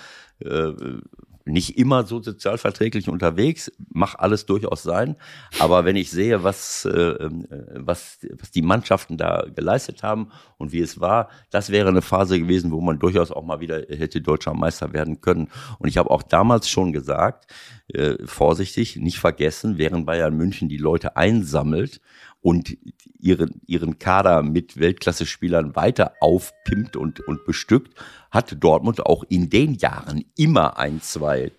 nicht 1.44 1.78
immer 1.78 2.04
so 2.04 2.22
sozialverträglich 2.22 3.08
unterwegs, 3.08 3.72
mach 3.92 4.14
alles 4.14 4.46
durchaus 4.46 4.82
sein. 4.82 5.16
Aber 5.58 5.84
wenn 5.84 5.96
ich 5.96 6.10
sehe, 6.10 6.42
was, 6.42 6.84
äh, 6.84 6.90
ähm, 6.90 7.46
was, 7.74 8.18
was 8.32 8.50
die 8.50 8.62
Mannschaften 8.62 9.16
da 9.16 9.46
geleistet 9.54 10.02
haben 10.02 10.30
und 10.58 10.72
wie 10.72 10.80
es 10.80 11.00
war, 11.00 11.28
das 11.50 11.70
wäre 11.70 11.88
eine 11.88 12.02
Phase 12.02 12.38
gewesen, 12.38 12.70
wo 12.70 12.80
man 12.80 12.98
durchaus 12.98 13.30
auch 13.30 13.44
mal 13.44 13.60
wieder 13.60 13.78
hätte 13.88 14.20
deutscher 14.20 14.54
Meister 14.54 14.92
werden 14.92 15.20
können. 15.20 15.48
Und 15.78 15.88
ich 15.88 15.98
habe 15.98 16.10
auch 16.10 16.22
damals 16.22 16.68
schon 16.68 16.92
gesagt, 16.92 17.52
äh, 17.88 18.16
vorsichtig, 18.24 18.96
nicht 18.96 19.18
vergessen, 19.18 19.78
während 19.78 20.06
Bayern 20.06 20.36
München 20.36 20.68
die 20.68 20.78
Leute 20.78 21.16
einsammelt 21.16 22.00
und 22.42 22.76
ihren, 23.18 23.62
ihren 23.66 23.98
Kader 23.98 24.42
mit 24.42 24.78
Weltklasse-Spielern 24.78 25.76
weiter 25.76 26.14
aufpimpt 26.20 26.96
und, 26.96 27.20
und 27.20 27.44
bestückt, 27.44 27.94
hat 28.30 28.62
Dortmund 28.62 29.06
auch 29.06 29.24
in 29.28 29.48
den 29.48 29.74
Jahren 29.74 30.24
immer 30.36 30.76
ein, 30.76 31.00
zwei, 31.00 31.52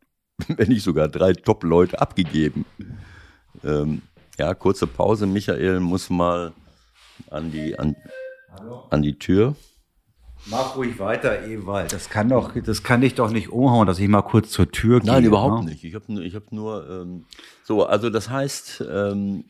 wenn 0.48 0.68
nicht 0.68 0.84
sogar 0.84 1.08
drei 1.08 1.32
Top-Leute 1.32 2.00
abgegeben. 2.00 2.64
Ähm, 3.64 4.02
ja, 4.38 4.54
kurze 4.54 4.86
Pause. 4.86 5.26
Michael 5.26 5.80
muss 5.80 6.08
mal 6.08 6.52
an 7.30 7.50
die, 7.50 7.76
an, 7.76 7.96
an 8.90 9.02
die 9.02 9.18
Tür. 9.18 9.56
Mach 10.46 10.76
ruhig 10.76 11.00
weiter, 11.00 11.44
Ewald. 11.46 11.92
Das 11.92 12.08
kann 12.08 12.28
doch, 12.28 12.52
das 12.54 12.84
kann 12.84 13.00
dich 13.00 13.16
doch 13.16 13.30
nicht 13.30 13.48
umhauen, 13.48 13.88
dass 13.88 13.98
ich 13.98 14.06
mal 14.08 14.22
kurz 14.22 14.50
zur 14.50 14.70
Tür 14.70 15.00
gehe. 15.00 15.10
Nein, 15.10 15.24
überhaupt 15.24 15.64
ne? 15.64 15.70
nicht. 15.70 15.82
Ich 15.82 15.96
habe 15.96 16.22
ich 16.22 16.34
hab 16.36 16.52
nur 16.52 16.88
ähm, 16.88 17.24
so, 17.64 17.84
also 17.84 18.08
das 18.08 18.30
heißt, 18.30 18.84
ähm, 18.88 19.44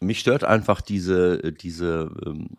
mich 0.00 0.20
stört 0.20 0.44
einfach 0.44 0.80
diese, 0.80 1.52
diese, 1.52 2.10
ähm, 2.26 2.56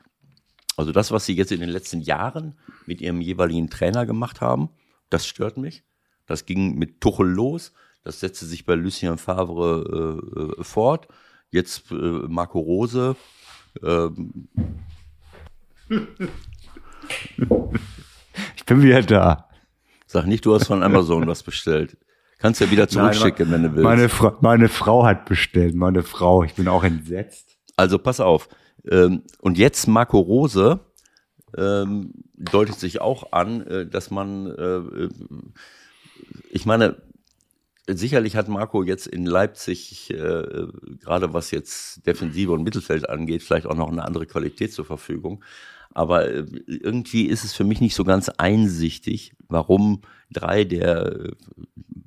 also 0.77 0.91
das, 0.91 1.11
was 1.11 1.25
sie 1.25 1.35
jetzt 1.35 1.51
in 1.51 1.59
den 1.59 1.69
letzten 1.69 2.01
Jahren 2.01 2.57
mit 2.85 3.01
ihrem 3.01 3.19
jeweiligen 3.19 3.69
Trainer 3.69 4.05
gemacht 4.05 4.41
haben, 4.41 4.69
das 5.09 5.27
stört 5.27 5.57
mich. 5.57 5.83
Das 6.27 6.45
ging 6.45 6.75
mit 6.75 7.01
Tuchel 7.01 7.27
los, 7.27 7.73
das 8.03 8.19
setzte 8.19 8.45
sich 8.45 8.65
bei 8.65 8.75
Lucien 8.75 9.17
Favre 9.17 10.21
äh, 10.57 10.61
äh 10.61 10.63
fort. 10.63 11.07
Jetzt 11.49 11.91
äh, 11.91 11.95
Marco 11.95 12.59
Rose. 12.59 13.15
Ähm. 13.83 14.47
ich 18.55 18.65
bin 18.65 18.81
wieder 18.81 19.01
da. 19.01 19.49
Sag 20.07 20.25
nicht, 20.25 20.45
du 20.45 20.53
hast 20.53 20.67
von 20.67 20.83
Amazon 20.83 21.27
was 21.27 21.43
bestellt. 21.43 21.97
Kannst 22.41 22.59
ja 22.59 22.71
wieder 22.71 22.87
zurückschicken, 22.87 23.51
Nein, 23.51 23.63
wenn 23.63 23.69
du 23.69 23.75
willst. 23.75 23.83
Meine, 23.83 24.09
Fra 24.09 24.37
meine 24.41 24.67
Frau 24.67 25.05
hat 25.05 25.25
bestellt, 25.25 25.75
meine 25.75 26.01
Frau. 26.01 26.43
Ich 26.43 26.55
bin 26.55 26.67
auch 26.67 26.83
entsetzt. 26.83 27.57
Also 27.77 27.99
pass 27.99 28.19
auf. 28.19 28.49
Ähm, 28.89 29.21
und 29.41 29.59
jetzt 29.59 29.87
Marco 29.87 30.17
Rose 30.19 30.79
ähm, 31.55 32.13
deutet 32.35 32.79
sich 32.79 32.99
auch 32.99 33.31
an, 33.31 33.61
äh, 33.67 33.85
dass 33.85 34.09
man, 34.09 34.47
äh, 34.47 35.09
ich 36.49 36.65
meine, 36.65 37.01
sicherlich 37.87 38.35
hat 38.35 38.47
Marco 38.47 38.81
jetzt 38.81 39.05
in 39.05 39.27
Leipzig, 39.27 40.09
äh, 40.09 40.65
gerade 40.99 41.33
was 41.33 41.51
jetzt 41.51 42.07
Defensive 42.07 42.53
und 42.53 42.63
Mittelfeld 42.63 43.07
angeht, 43.07 43.43
vielleicht 43.43 43.67
auch 43.67 43.75
noch 43.75 43.91
eine 43.91 44.03
andere 44.03 44.25
Qualität 44.25 44.73
zur 44.73 44.85
Verfügung. 44.85 45.43
Aber 45.93 46.27
irgendwie 46.31 47.25
ist 47.25 47.43
es 47.43 47.53
für 47.53 47.65
mich 47.65 47.81
nicht 47.81 47.95
so 47.95 48.03
ganz 48.03 48.29
einsichtig, 48.29 49.33
warum 49.49 50.01
drei 50.31 50.63
der 50.63 51.33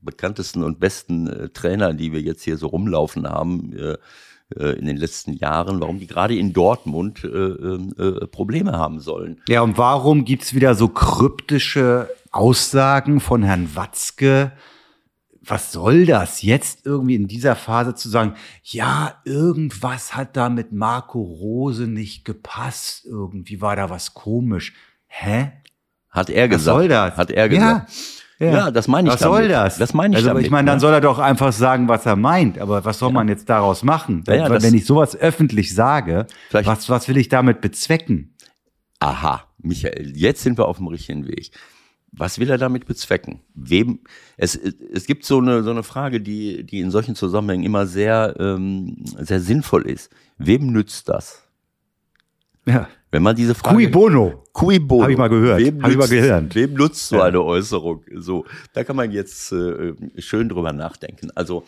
bekanntesten 0.04 0.62
und 0.62 0.80
besten 0.80 1.26
äh, 1.26 1.48
Trainer, 1.50 1.94
die 1.94 2.12
wir 2.12 2.20
jetzt 2.20 2.42
hier 2.42 2.56
so 2.56 2.68
rumlaufen 2.68 3.28
haben, 3.28 3.72
äh, 3.76 3.96
äh, 4.56 4.78
in 4.78 4.86
den 4.86 4.96
letzten 4.96 5.32
Jahren, 5.32 5.80
warum 5.80 5.98
die 5.98 6.06
gerade 6.06 6.36
in 6.36 6.52
Dortmund 6.52 7.24
äh, 7.24 7.28
äh, 7.28 8.26
Probleme 8.26 8.72
haben 8.72 9.00
sollen. 9.00 9.40
Ja, 9.48 9.62
und 9.62 9.78
warum 9.78 10.24
gibt's 10.24 10.54
wieder 10.54 10.74
so 10.74 10.88
kryptische 10.88 12.10
Aussagen 12.30 13.20
von 13.20 13.42
Herrn 13.42 13.74
Watzke? 13.74 14.52
Was 15.40 15.72
soll 15.72 16.06
das 16.06 16.42
jetzt 16.42 16.86
irgendwie 16.86 17.16
in 17.16 17.26
dieser 17.26 17.56
Phase 17.56 17.94
zu 17.94 18.08
sagen, 18.08 18.34
ja, 18.62 19.20
irgendwas 19.24 20.14
hat 20.14 20.36
da 20.36 20.48
mit 20.48 20.72
Marco 20.72 21.20
Rose 21.20 21.86
nicht 21.86 22.24
gepasst, 22.24 23.04
irgendwie 23.04 23.60
war 23.60 23.76
da 23.76 23.90
was 23.90 24.14
komisch. 24.14 24.74
Hä? 25.06 25.52
Hat 26.10 26.30
er 26.30 26.44
Was 26.44 26.58
gesagt. 26.58 26.78
soll 26.78 26.88
das? 26.88 27.16
Hat 27.16 27.30
er 27.30 27.48
gesagt. 27.48 27.90
Ja, 27.90 27.94
Ja, 28.40 28.70
das 28.70 28.88
meine 28.88 29.08
ich 29.08 29.14
Was 29.14 29.20
soll 29.20 29.48
damit. 29.48 29.52
das? 29.52 29.78
Das 29.78 29.94
meine 29.94 30.14
ich 30.14 30.16
also, 30.16 30.28
damit, 30.28 30.44
Ich 30.44 30.50
meine, 30.50 30.66
dann 30.66 30.76
ne? 30.76 30.80
soll 30.80 30.92
er 30.92 31.00
doch 31.00 31.18
einfach 31.18 31.52
sagen, 31.52 31.86
was 31.88 32.04
er 32.04 32.16
meint. 32.16 32.58
Aber 32.58 32.84
was 32.84 32.98
soll 32.98 33.12
man 33.12 33.28
jetzt 33.28 33.48
daraus 33.48 33.82
machen? 33.84 34.24
Ja, 34.26 34.34
ja, 34.34 34.48
das- 34.48 34.62
wenn 34.64 34.74
ich 34.74 34.86
sowas 34.86 35.14
öffentlich 35.16 35.74
sage, 35.74 36.26
was, 36.50 36.88
was 36.88 37.08
will 37.08 37.16
ich 37.16 37.28
damit 37.28 37.60
bezwecken? 37.60 38.34
Aha, 39.00 39.44
Michael, 39.58 40.16
jetzt 40.16 40.42
sind 40.42 40.58
wir 40.58 40.66
auf 40.66 40.78
dem 40.78 40.88
richtigen 40.88 41.26
Weg. 41.28 41.50
Was 42.16 42.38
will 42.38 42.48
er 42.50 42.58
damit 42.58 42.86
bezwecken? 42.86 43.40
Wem? 43.54 44.00
Es, 44.36 44.54
es 44.56 45.06
gibt 45.06 45.24
so 45.24 45.38
eine, 45.38 45.62
so 45.62 45.70
eine 45.70 45.82
Frage, 45.82 46.20
die, 46.20 46.64
die 46.64 46.80
in 46.80 46.90
solchen 46.90 47.14
Zusammenhängen 47.16 47.64
immer 47.64 47.86
sehr, 47.86 48.34
ähm, 48.38 48.96
sehr 49.18 49.40
sinnvoll 49.40 49.82
ist. 49.88 50.10
Wem 50.38 50.68
nützt 50.72 51.08
das? 51.08 51.42
Ja. 52.66 52.88
Wenn 53.14 53.22
man 53.22 53.36
diese 53.36 53.54
Frage. 53.54 53.76
Cui 53.76 53.86
bono. 53.86 54.42
Cui 54.52 54.80
bono. 54.80 55.04
Hab 55.04 55.10
ich 55.10 55.16
mal 55.16 55.28
gehört. 55.28 55.60
Wem 55.60 55.80
Hab 55.80 55.88
ich 55.88 55.96
mal 55.96 56.08
gelernt. 56.08 56.52
Wem 56.56 56.74
nutzt 56.74 57.06
so 57.06 57.20
eine 57.20 57.40
Äußerung? 57.40 58.02
So, 58.12 58.44
da 58.72 58.82
kann 58.82 58.96
man 58.96 59.12
jetzt 59.12 59.52
äh, 59.52 59.94
schön 60.18 60.48
drüber 60.48 60.72
nachdenken. 60.72 61.30
Also, 61.36 61.62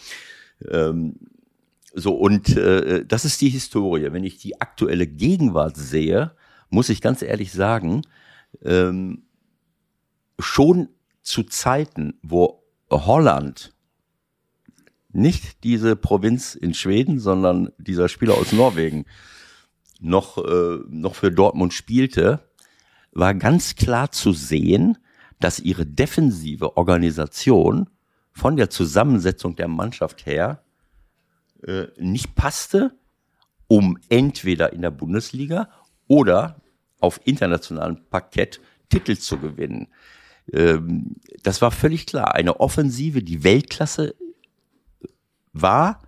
ähm, 0.69 1.15
so, 1.95 2.17
und 2.17 2.57
äh, 2.57 3.05
das 3.07 3.25
ist 3.25 3.41
die 3.41 3.49
Historie. 3.49 4.13
Wenn 4.13 4.25
ich 4.25 4.39
die 4.39 4.61
aktuelle 4.61 5.07
Gegenwart 5.07 5.77
sehe, 5.77 6.33
muss 6.69 6.89
ich 6.89 7.01
ganz 7.01 7.23
ehrlich 7.23 7.53
sagen, 7.53 8.03
ähm, 8.65 9.23
schon 10.41 10.89
zu 11.23 11.45
Zeiten, 11.45 12.19
wo 12.23 12.65
Holland 12.91 13.73
nicht 15.13 15.63
diese 15.63 15.95
Provinz 15.95 16.57
in 16.57 16.75
Schweden, 16.75 17.21
sondern 17.21 17.71
dieser 17.79 18.09
Spieler 18.09 18.35
aus 18.35 18.51
Norwegen 18.51 19.05
noch, 20.01 20.39
äh, 20.39 20.79
noch 20.89 21.15
für 21.15 21.31
Dortmund 21.31 21.73
spielte, 21.75 22.41
war 23.13 23.35
ganz 23.35 23.77
klar 23.77 24.13
zu 24.13 24.33
sehen, 24.33 24.99
dass 25.41 25.59
ihre 25.59 25.87
defensive 25.87 26.77
Organisation 26.77 27.89
von 28.33 28.57
der 28.57 28.71
Zusammensetzung 28.71 29.57
der 29.57 29.69
Mannschaft 29.69 30.27
her 30.27 30.63
äh, 31.63 31.87
nicht 31.99 32.35
passte, 32.35 32.93
um 33.69 33.99
entweder 34.09 34.73
in 34.73 34.83
der 34.83 34.91
Bundesliga 34.91 35.71
oder 36.07 36.61
auf 37.01 37.21
internationalem 37.25 37.99
Parkett 38.11 38.61
Titel 38.89 39.17
zu 39.17 39.39
gewinnen. 39.39 39.89
Ähm, 40.53 41.17
das 41.43 41.61
war 41.63 41.71
völlig 41.71 42.07
klar. 42.07 42.35
Eine 42.35 42.61
Offensive, 42.61 43.23
die 43.23 43.43
Weltklasse 43.43 44.15
war, 45.53 46.03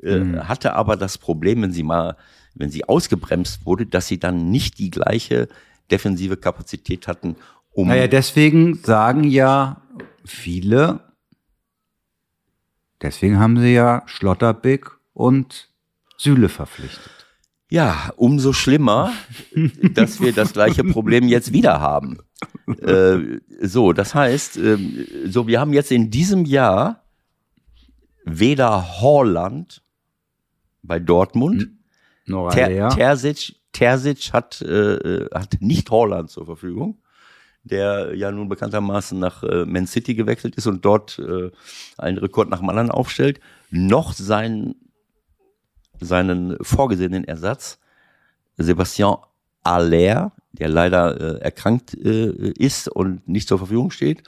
äh, 0.00 0.20
hatte 0.40 0.74
aber 0.74 0.96
das 0.96 1.18
Problem, 1.18 1.62
wenn 1.62 1.72
sie 1.72 1.82
mal, 1.82 2.16
wenn 2.54 2.70
sie 2.70 2.84
ausgebremst 2.84 3.66
wurde, 3.66 3.86
dass 3.86 4.06
sie 4.06 4.18
dann 4.18 4.50
nicht 4.50 4.78
die 4.78 4.90
gleiche 4.90 5.48
defensive 5.90 6.36
Kapazität 6.36 7.06
hatten, 7.08 7.36
um 7.72 7.88
Naja, 7.88 8.06
deswegen 8.06 8.76
sagen 8.82 9.24
ja 9.24 9.82
viele, 10.24 11.00
deswegen 13.02 13.38
haben 13.38 13.58
sie 13.58 13.74
ja 13.74 14.02
Schlotterbeck 14.06 14.90
und 15.12 15.68
Süle 16.16 16.48
verpflichtet. 16.48 17.10
Ja, 17.68 18.12
umso 18.16 18.52
schlimmer, 18.52 19.12
dass 19.94 20.20
wir 20.20 20.32
das 20.32 20.52
gleiche 20.52 20.84
Problem 20.84 21.26
jetzt 21.26 21.52
wieder 21.52 21.80
haben. 21.80 22.18
Äh, 22.80 23.40
so, 23.60 23.92
das 23.92 24.14
heißt, 24.14 24.58
ähm, 24.58 25.06
so 25.26 25.46
wir 25.46 25.60
haben 25.60 25.72
jetzt 25.72 25.90
in 25.90 26.10
diesem 26.10 26.44
Jahr 26.44 27.02
weder 28.24 29.00
Holland 29.00 29.82
bei 30.82 31.00
Dortmund, 31.00 31.68
Nora 32.26 32.50
Ter. 32.50 32.88
Terzic, 32.90 33.56
Terzic 33.72 34.32
hat, 34.32 34.62
äh, 34.62 35.26
hat 35.32 35.56
nicht 35.60 35.90
Holland 35.90 36.30
zur 36.30 36.46
Verfügung, 36.46 37.02
der 37.62 38.14
ja 38.14 38.30
nun 38.30 38.48
bekanntermaßen 38.48 39.18
nach 39.18 39.42
äh, 39.42 39.64
Man 39.64 39.86
City 39.86 40.14
gewechselt 40.14 40.54
ist 40.56 40.66
und 40.66 40.84
dort 40.84 41.18
äh, 41.18 41.50
einen 41.98 42.18
Rekord 42.18 42.48
nach 42.48 42.60
dem 42.60 42.68
anderen 42.68 42.90
aufstellt, 42.90 43.40
noch 43.70 44.12
sein, 44.12 44.74
seinen 46.00 46.56
vorgesehenen 46.62 47.24
Ersatz, 47.24 47.78
Sebastian 48.56 49.16
Aller, 49.62 50.32
der 50.52 50.68
leider 50.68 51.20
äh, 51.20 51.40
erkrankt 51.40 51.94
äh, 51.94 52.52
ist 52.58 52.88
und 52.88 53.26
nicht 53.28 53.48
zur 53.48 53.58
Verfügung 53.58 53.90
steht. 53.90 54.22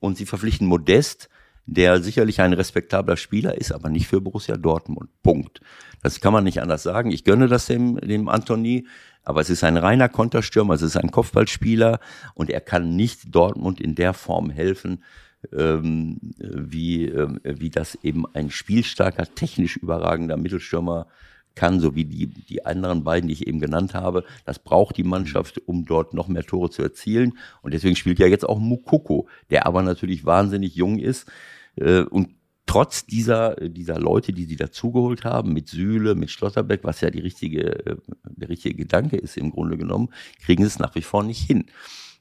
Und 0.00 0.16
sie 0.16 0.26
verpflichten 0.26 0.66
Modest, 0.66 1.28
der 1.66 2.02
sicherlich 2.02 2.40
ein 2.40 2.52
respektabler 2.52 3.16
Spieler 3.16 3.56
ist, 3.56 3.72
aber 3.72 3.88
nicht 3.88 4.06
für 4.06 4.20
Borussia 4.20 4.56
Dortmund. 4.56 5.10
Punkt. 5.22 5.60
Das 6.02 6.20
kann 6.20 6.32
man 6.32 6.44
nicht 6.44 6.60
anders 6.60 6.82
sagen. 6.82 7.10
Ich 7.10 7.24
gönne 7.24 7.46
das 7.46 7.66
dem, 7.66 7.96
dem 7.96 8.28
Anthony, 8.28 8.86
aber 9.22 9.40
es 9.40 9.50
ist 9.50 9.62
ein 9.62 9.76
reiner 9.76 10.08
Konterstürmer, 10.08 10.74
es 10.74 10.82
ist 10.82 10.96
ein 10.96 11.12
Kopfballspieler 11.12 12.00
und 12.34 12.50
er 12.50 12.60
kann 12.60 12.96
nicht 12.96 13.34
Dortmund 13.34 13.80
in 13.80 13.94
der 13.94 14.12
Form 14.12 14.50
helfen, 14.50 15.04
ähm, 15.52 16.18
wie, 16.38 17.06
ähm, 17.06 17.40
wie 17.44 17.70
das 17.70 17.96
eben 18.02 18.24
ein 18.34 18.50
spielstarker, 18.50 19.26
technisch 19.34 19.76
überragender 19.76 20.36
Mittelstürmer 20.36 21.06
kann, 21.54 21.80
so 21.80 21.94
wie 21.94 22.04
die, 22.04 22.26
die 22.26 22.64
anderen 22.64 23.04
beiden, 23.04 23.28
die 23.28 23.34
ich 23.34 23.46
eben 23.46 23.60
genannt 23.60 23.94
habe. 23.94 24.24
Das 24.44 24.58
braucht 24.58 24.96
die 24.96 25.04
Mannschaft, 25.04 25.60
um 25.66 25.84
dort 25.84 26.14
noch 26.14 26.28
mehr 26.28 26.44
Tore 26.44 26.70
zu 26.70 26.82
erzielen. 26.82 27.38
Und 27.62 27.74
deswegen 27.74 27.96
spielt 27.96 28.18
ja 28.18 28.26
jetzt 28.26 28.48
auch 28.48 28.58
Mukoko, 28.58 29.28
der 29.50 29.66
aber 29.66 29.82
natürlich 29.82 30.24
wahnsinnig 30.24 30.74
jung 30.74 30.98
ist. 30.98 31.30
Äh, 31.76 32.02
und 32.02 32.30
trotz 32.66 33.06
dieser, 33.06 33.56
dieser 33.56 33.98
Leute, 33.98 34.32
die 34.32 34.44
sie 34.44 34.56
dazugeholt 34.56 35.24
haben, 35.24 35.52
mit 35.52 35.68
Sühle, 35.68 36.14
mit 36.14 36.30
Schlotterbeck, 36.30 36.84
was 36.84 37.00
ja 37.00 37.10
die 37.10 37.20
richtige, 37.20 37.86
äh, 37.86 37.96
der 38.24 38.48
richtige 38.48 38.76
Gedanke 38.76 39.16
ist 39.16 39.36
im 39.36 39.50
Grunde 39.50 39.76
genommen, 39.76 40.08
kriegen 40.44 40.62
sie 40.62 40.68
es 40.68 40.78
nach 40.78 40.94
wie 40.94 41.02
vor 41.02 41.22
nicht 41.22 41.40
hin. 41.40 41.66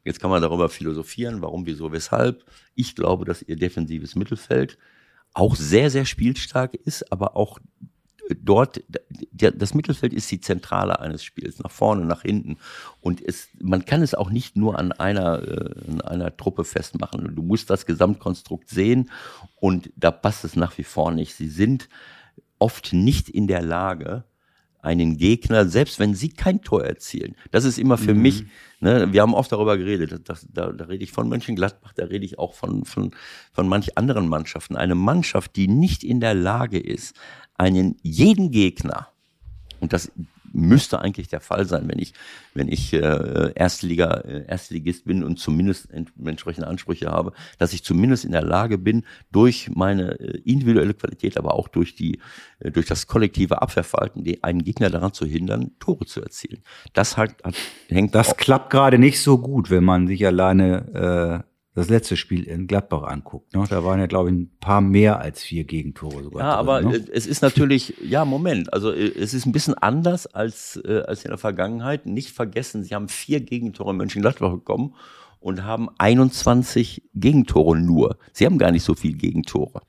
Jetzt 0.04 0.20
kann 0.20 0.32
man 0.32 0.42
darüber 0.42 0.70
philosophieren, 0.70 1.42
warum, 1.42 1.66
wieso, 1.68 1.92
weshalb. 1.92 2.44
Ich 2.74 2.96
glaube, 2.96 3.24
dass 3.26 3.44
ihr 3.44 3.56
defensives 3.56 4.16
Mittelfeld 4.16 4.78
auch 5.34 5.56
sehr, 5.56 5.90
sehr 5.90 6.06
spielstark 6.06 6.74
ist, 6.74 7.12
aber 7.12 7.36
auch 7.36 7.60
dort, 8.36 8.82
der, 9.32 9.52
das 9.52 9.74
Mittelfeld 9.74 10.14
ist 10.14 10.30
die 10.32 10.42
Zentrale 10.42 11.00
eines 11.00 11.24
Spiels, 11.24 11.60
nach 11.60 11.72
vorne, 11.72 12.06
nach 12.06 12.22
hinten. 12.22 12.58
Und 13.00 13.22
es, 13.22 13.50
man 13.60 13.86
kann 13.86 14.02
es 14.02 14.14
auch 14.14 14.30
nicht 14.30 14.56
nur 14.56 14.78
an 14.78 14.92
einer, 14.92 15.42
äh, 15.48 15.74
an 15.90 16.02
einer 16.02 16.36
Truppe 16.36 16.64
festmachen. 16.64 17.36
Du 17.36 17.42
musst 17.42 17.70
das 17.70 17.86
Gesamtkonstrukt 17.86 18.70
sehen 18.70 19.10
und 19.56 19.92
da 19.96 20.12
passt 20.12 20.44
es 20.44 20.56
nach 20.56 20.78
wie 20.78 20.84
vor 20.84 21.12
nicht. 21.12 21.36
Sie 21.36 21.50
sind 21.50 21.90
oft 22.60 22.94
nicht 22.94 23.30
in 23.30 23.48
der 23.48 23.62
Lage, 23.62 24.26
einen 24.82 25.18
Gegner, 25.18 25.68
selbst 25.68 26.00
wenn 26.00 26.16
sie 26.16 26.30
kein 26.30 26.62
Tor 26.62 26.84
erzielen. 26.84 27.36
Das 27.52 27.66
ist 27.66 27.78
immer 27.78 27.98
für 27.98 28.14
mich, 28.14 28.46
ne, 28.80 29.14
wir 29.14 29.22
haben 29.22 29.34
oft 29.34 29.52
darüber 29.52 29.78
geredet, 29.78 30.28
das, 30.28 30.48
da, 30.52 30.72
da 30.72 30.86
rede 30.86 31.04
ich 31.04 31.12
von 31.12 31.30
Mönchengladbach, 31.30 31.94
da 31.94 32.06
rede 32.06 32.26
ich 32.26 32.40
auch 32.40 32.54
von, 32.54 32.86
von, 32.86 33.12
von 33.52 33.68
manch 33.68 33.98
anderen 33.98 34.28
Mannschaften. 34.28 34.76
Eine 34.76 34.96
Mannschaft, 34.96 35.56
die 35.56 35.68
nicht 35.68 36.04
in 36.04 36.20
der 36.20 36.34
Lage 36.34 36.80
ist, 36.80 37.16
einen 37.62 37.96
jeden 38.02 38.50
Gegner, 38.52 39.08
und 39.80 39.94
das 39.94 40.12
müsste 40.54 41.00
eigentlich 41.00 41.30
der 41.30 41.40
Fall 41.40 41.66
sein, 41.66 41.88
wenn 41.88 41.98
ich, 41.98 42.14
wenn 42.54 42.68
ich 42.68 42.92
äh, 42.92 43.54
Erstliga, 43.56 44.16
äh, 44.26 44.46
Erstligist 44.48 45.06
bin 45.06 45.24
und 45.24 45.40
zumindest 45.40 45.90
ent- 45.92 46.12
entsprechende 46.26 46.68
Ansprüche 46.68 47.10
habe, 47.10 47.32
dass 47.58 47.72
ich 47.72 47.84
zumindest 47.86 48.26
in 48.26 48.34
der 48.34 48.42
Lage 48.44 48.78
bin, 48.78 49.06
durch 49.32 49.70
meine 49.74 50.20
äh, 50.20 50.42
individuelle 50.44 50.94
Qualität, 50.94 51.38
aber 51.38 51.54
auch 51.54 51.70
durch 51.70 51.96
die, 51.96 52.20
äh, 52.60 52.70
durch 52.70 52.86
das 52.86 53.08
kollektive 53.08 53.62
Abwehrverhalten, 53.62 54.26
die, 54.26 54.44
einen 54.44 54.64
Gegner 54.66 54.90
daran 54.90 55.14
zu 55.14 55.26
hindern, 55.26 55.72
Tore 55.80 56.06
zu 56.06 56.22
erzielen. 56.22 56.62
Das 56.92 57.16
halt 57.16 57.36
hat, 57.46 57.56
hängt 57.88 58.14
Das 58.14 58.32
auch- 58.32 58.38
klappt 58.38 58.72
gerade 58.72 58.98
nicht 59.00 59.22
so 59.22 59.38
gut, 59.38 59.70
wenn 59.70 59.86
man 59.86 60.08
sich 60.08 60.26
alleine 60.26 61.46
das 61.74 61.88
letzte 61.88 62.18
Spiel 62.18 62.44
in 62.44 62.68
Gladbach 62.68 63.04
anguckt, 63.04 63.54
ne? 63.56 63.64
da 63.70 63.84
waren 63.84 64.00
ja, 64.00 64.06
glaube 64.06 64.30
ich, 64.30 64.36
ein 64.36 64.52
paar 64.60 64.82
mehr 64.82 65.20
als 65.20 65.42
vier 65.42 65.64
Gegentore 65.64 66.24
sogar. 66.24 66.42
Ja, 66.42 66.50
drin, 66.56 66.60
aber 66.60 66.82
ne? 66.82 67.06
es 67.14 67.26
ist 67.26 67.42
natürlich, 67.42 67.96
ja, 68.04 68.26
Moment, 68.26 68.74
also 68.74 68.92
äh, 68.92 69.08
es 69.18 69.34
ist 69.34 69.46
ein 69.46 69.54
bisschen 69.54 69.76
anders 69.76 70.28
als, 70.28 70.82
äh, 70.86 71.04
als 71.08 71.24
in 71.24 71.32
der 71.32 71.38
Vergangenheit. 71.38 72.06
Nicht 72.06 72.32
vergessen, 72.32 72.84
sie 72.84 72.94
haben 72.94 73.08
vier 73.08 73.40
Gegentore 73.40 73.92
in 73.92 73.98
Mönchengladbach 73.98 74.52
bekommen 74.52 74.96
und 75.40 75.64
haben 75.64 75.90
21 75.98 77.04
Gegentore 77.16 77.78
nur. 77.78 78.18
Sie 78.32 78.46
haben 78.46 78.58
gar 78.58 78.72
nicht 78.72 78.84
so 78.84 78.94
viel 78.94 79.16
Gegentore. 79.16 79.82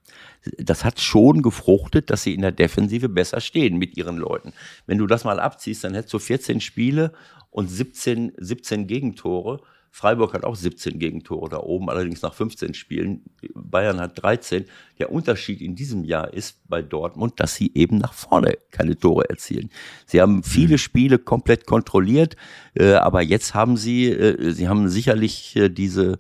Das 0.59 0.85
hat 0.85 0.99
schon 0.99 1.43
gefruchtet, 1.43 2.11
dass 2.11 2.23
sie 2.23 2.35
in 2.35 2.41
der 2.41 2.53
Defensive 2.53 3.09
besser 3.09 3.41
stehen 3.41 3.77
mit 3.77 3.97
ihren 3.97 4.17
Leuten. 4.17 4.53
Wenn 4.87 4.99
du 4.99 5.07
das 5.07 5.25
mal 5.25 5.39
abziehst, 5.39 5.85
dann 5.85 5.95
hättest 5.95 6.15
du 6.15 6.19
14 6.19 6.61
Spiele 6.61 7.13
und 7.51 7.69
17, 7.69 8.33
17 8.39 8.87
Gegentore. 8.87 9.61
Freiburg 9.95 10.33
hat 10.33 10.45
auch 10.45 10.57
17 10.57 10.99
Gegentore 10.99 11.51
da 11.51 11.59
oben, 11.59 11.91
allerdings 11.91 12.23
nach 12.23 12.33
15 12.33 12.73
Spielen. 12.73 13.25
Bayern 13.55 14.01
hat 14.01 14.23
13. 14.23 14.65
Der 14.99 15.13
Unterschied 15.13 15.61
in 15.61 15.77
diesem 15.77 16.03
Jahr 16.03 16.33
ist 16.33 16.67
bei 16.67 16.81
Dortmund, 16.81 17.35
dass 17.37 17.55
sie 17.55 17.71
eben 17.75 17.99
nach 17.99 18.15
vorne 18.15 18.57
keine 18.71 18.99
Tore 18.99 19.29
erzielen. 19.29 19.69
Sie 20.07 20.23
haben 20.23 20.43
viele 20.43 20.79
Spiele 20.79 21.19
komplett 21.19 21.67
kontrolliert, 21.67 22.37
äh, 22.75 22.95
aber 22.95 23.21
jetzt 23.21 23.53
haben 23.53 23.77
sie, 23.77 24.09
äh, 24.09 24.53
sie 24.53 24.67
haben 24.67 24.89
sicherlich 24.89 25.55
äh, 25.57 25.69
diese 25.69 26.19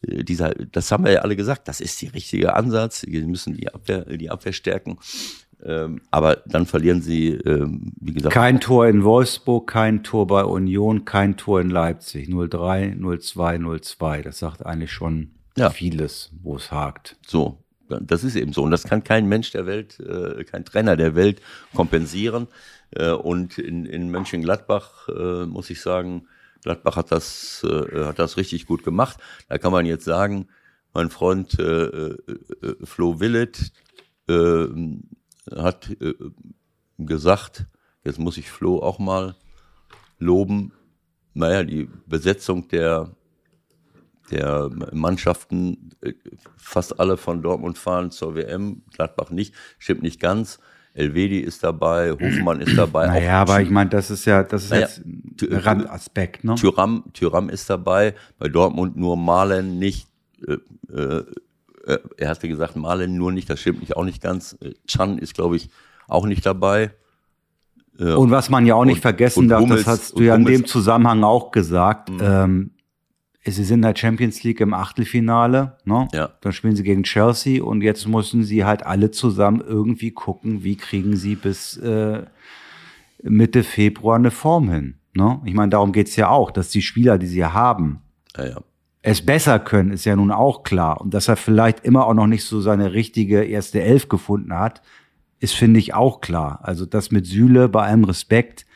äh, 0.00 0.24
dieser, 0.24 0.54
das 0.54 0.90
haben 0.90 1.04
wir 1.04 1.12
ja 1.12 1.20
alle 1.20 1.36
gesagt, 1.36 1.68
das 1.68 1.82
ist 1.82 2.00
der 2.00 2.14
richtige 2.14 2.54
Ansatz. 2.54 3.00
Sie 3.00 3.20
müssen 3.24 3.54
die 3.54 3.68
Abwehr, 3.68 4.04
die 4.16 4.30
Abwehr 4.30 4.54
stärken. 4.54 4.98
Ähm, 5.64 6.00
aber 6.10 6.36
dann 6.46 6.66
verlieren 6.66 7.02
sie, 7.02 7.30
ähm, 7.34 7.92
wie 8.00 8.14
gesagt. 8.14 8.34
Kein 8.34 8.60
Tor 8.60 8.86
in 8.88 9.04
Wolfsburg, 9.04 9.68
kein 9.68 10.02
Tor 10.02 10.26
bei 10.26 10.44
Union, 10.44 11.04
kein 11.04 11.36
Tor 11.36 11.60
in 11.60 11.70
Leipzig. 11.70 12.28
0-3, 12.28 12.98
0-2, 12.98 13.58
0-2. 13.58 14.22
Das 14.22 14.38
sagt 14.38 14.64
eigentlich 14.64 14.92
schon 14.92 15.32
Ja. 15.56 15.70
vieles, 15.70 16.30
wo 16.42 16.56
es 16.56 16.70
hakt. 16.72 17.16
So, 17.26 17.58
das 17.88 18.24
ist 18.24 18.36
eben 18.36 18.52
so. 18.52 18.62
Und 18.62 18.70
das 18.70 18.84
kann 18.84 19.04
kein 19.04 19.28
Mensch 19.28 19.50
der 19.50 19.66
Welt, 19.66 20.00
äh, 20.00 20.44
kein 20.44 20.64
Trainer 20.64 20.96
der 20.96 21.14
Welt 21.14 21.40
kompensieren. 21.74 22.46
Äh, 22.92 23.10
und 23.10 23.58
in, 23.58 23.84
in 23.86 24.10
Mönchengladbach 24.10 25.08
äh, 25.08 25.46
muss 25.46 25.68
ich 25.70 25.80
sagen, 25.80 26.26
Gladbach 26.62 26.96
hat 26.96 27.10
das, 27.12 27.64
äh, 27.68 28.04
hat 28.04 28.18
das 28.18 28.36
richtig 28.36 28.66
gut 28.66 28.82
gemacht. 28.84 29.18
Da 29.48 29.58
kann 29.58 29.72
man 29.72 29.86
jetzt 29.86 30.04
sagen, 30.04 30.48
mein 30.92 31.08
Freund 31.10 31.58
äh, 31.58 31.84
äh, 31.84 32.16
Flo 32.84 33.20
Willet 33.20 33.72
äh, 34.28 34.66
hat 35.56 35.90
äh, 36.00 36.14
gesagt, 36.98 37.66
jetzt 38.04 38.18
muss 38.18 38.36
ich 38.36 38.50
Flo 38.50 38.80
auch 38.80 38.98
mal 38.98 39.36
loben, 40.18 40.72
naja, 41.34 41.62
die 41.62 41.88
Besetzung 42.06 42.68
der 42.68 43.14
der 44.30 44.70
Mannschaften, 44.92 45.90
äh, 46.02 46.12
fast 46.56 47.00
alle 47.00 47.16
von 47.16 47.42
Dortmund 47.42 47.78
fahren 47.78 48.10
zur 48.10 48.34
WM, 48.36 48.82
Gladbach 48.92 49.30
nicht, 49.30 49.54
stimmt 49.78 50.02
nicht 50.02 50.20
ganz. 50.20 50.58
Elvedi 50.92 51.38
ist 51.38 51.62
dabei, 51.62 52.10
Hofmann 52.10 52.60
ist 52.60 52.76
dabei. 52.76 53.06
Naja, 53.06 53.40
aber 53.40 53.60
ich 53.60 53.70
meine, 53.70 53.90
das 53.90 54.10
ist 54.10 54.24
ja, 54.24 54.42
das 54.42 54.64
ist 54.64 54.70
Naja, 54.70 54.82
jetzt 54.82 55.02
ein 55.04 55.52
Randaspekt, 55.52 56.42
ne? 56.42 56.56
Tyram, 56.56 57.04
Tyram 57.12 57.48
ist 57.48 57.70
dabei, 57.70 58.14
bei 58.38 58.48
Dortmund 58.48 58.96
nur 58.96 59.16
Malen 59.16 59.78
nicht. 59.78 60.08
Äh, 60.46 60.54
äh, 60.92 61.24
äh, 61.90 61.98
er 62.16 62.28
hatte 62.30 62.48
gesagt, 62.48 62.76
Malen 62.76 63.16
nur 63.16 63.32
nicht, 63.32 63.48
das 63.50 63.60
stimmt 63.60 63.80
nicht, 63.80 63.96
auch 63.96 64.04
nicht 64.04 64.22
ganz. 64.22 64.56
Äh, 64.60 64.72
Chan 64.86 65.18
ist, 65.18 65.34
glaube 65.34 65.56
ich, 65.56 65.68
auch 66.08 66.26
nicht 66.26 66.44
dabei. 66.46 66.90
Äh, 67.98 68.12
Und 68.14 68.30
was 68.30 68.50
man 68.50 68.66
ja 68.66 68.74
auch 68.74 68.84
nicht 68.84 68.96
Und- 68.96 69.02
vergessen 69.02 69.38
und 69.40 69.48
darf, 69.48 69.60
Hummels- 69.62 69.84
das 69.84 70.00
hast 70.00 70.18
du 70.18 70.22
ja 70.22 70.34
in 70.34 70.42
Hummels- 70.44 70.58
dem 70.62 70.66
Zusammenhang 70.66 71.22
auch 71.24 71.50
gesagt, 71.50 72.10
Mhm. 72.10 72.18
ähm, 72.22 72.70
sie 73.44 73.64
sind 73.64 73.76
in 73.78 73.82
der 73.82 73.96
Champions 73.96 74.42
League 74.42 74.60
im 74.60 74.74
Achtelfinale, 74.74 75.76
ne? 75.84 76.08
Ja. 76.12 76.30
Dann 76.40 76.52
spielen 76.52 76.76
sie 76.76 76.82
gegen 76.82 77.02
Chelsea 77.04 77.62
und 77.62 77.82
jetzt 77.82 78.06
müssen 78.06 78.44
sie 78.44 78.64
halt 78.64 78.84
alle 78.86 79.10
zusammen 79.10 79.60
irgendwie 79.60 80.10
gucken, 80.12 80.62
wie 80.62 80.76
kriegen 80.76 81.16
sie 81.16 81.34
bis 81.36 81.76
äh, 81.78 82.22
Mitte 83.22 83.62
Februar 83.64 84.16
eine 84.16 84.30
Form 84.30 84.70
hin. 84.70 84.94
Ne? 85.14 85.40
Ich 85.44 85.54
meine, 85.54 85.70
darum 85.70 85.92
geht's 85.92 86.16
ja 86.16 86.28
auch, 86.28 86.50
dass 86.50 86.70
die 86.70 86.82
Spieler, 86.82 87.18
die 87.18 87.26
sie 87.26 87.44
haben, 87.44 88.00
ja, 88.36 88.46
ja. 88.46 88.56
Es 89.02 89.24
besser 89.24 89.58
können, 89.58 89.92
ist 89.92 90.04
ja 90.04 90.16
nun 90.16 90.30
auch 90.30 90.62
klar. 90.62 91.00
Und 91.00 91.14
dass 91.14 91.28
er 91.28 91.36
vielleicht 91.36 91.84
immer 91.84 92.06
auch 92.06 92.14
noch 92.14 92.26
nicht 92.26 92.44
so 92.44 92.60
seine 92.60 92.92
richtige 92.92 93.44
erste 93.44 93.80
Elf 93.80 94.08
gefunden 94.08 94.54
hat, 94.54 94.82
ist, 95.38 95.54
finde 95.54 95.80
ich, 95.80 95.94
auch 95.94 96.20
klar. 96.20 96.60
Also 96.62 96.84
das 96.84 97.10
mit 97.10 97.26
Süle, 97.26 97.68
bei 97.68 97.84
allem 97.84 98.04
Respekt, 98.04 98.66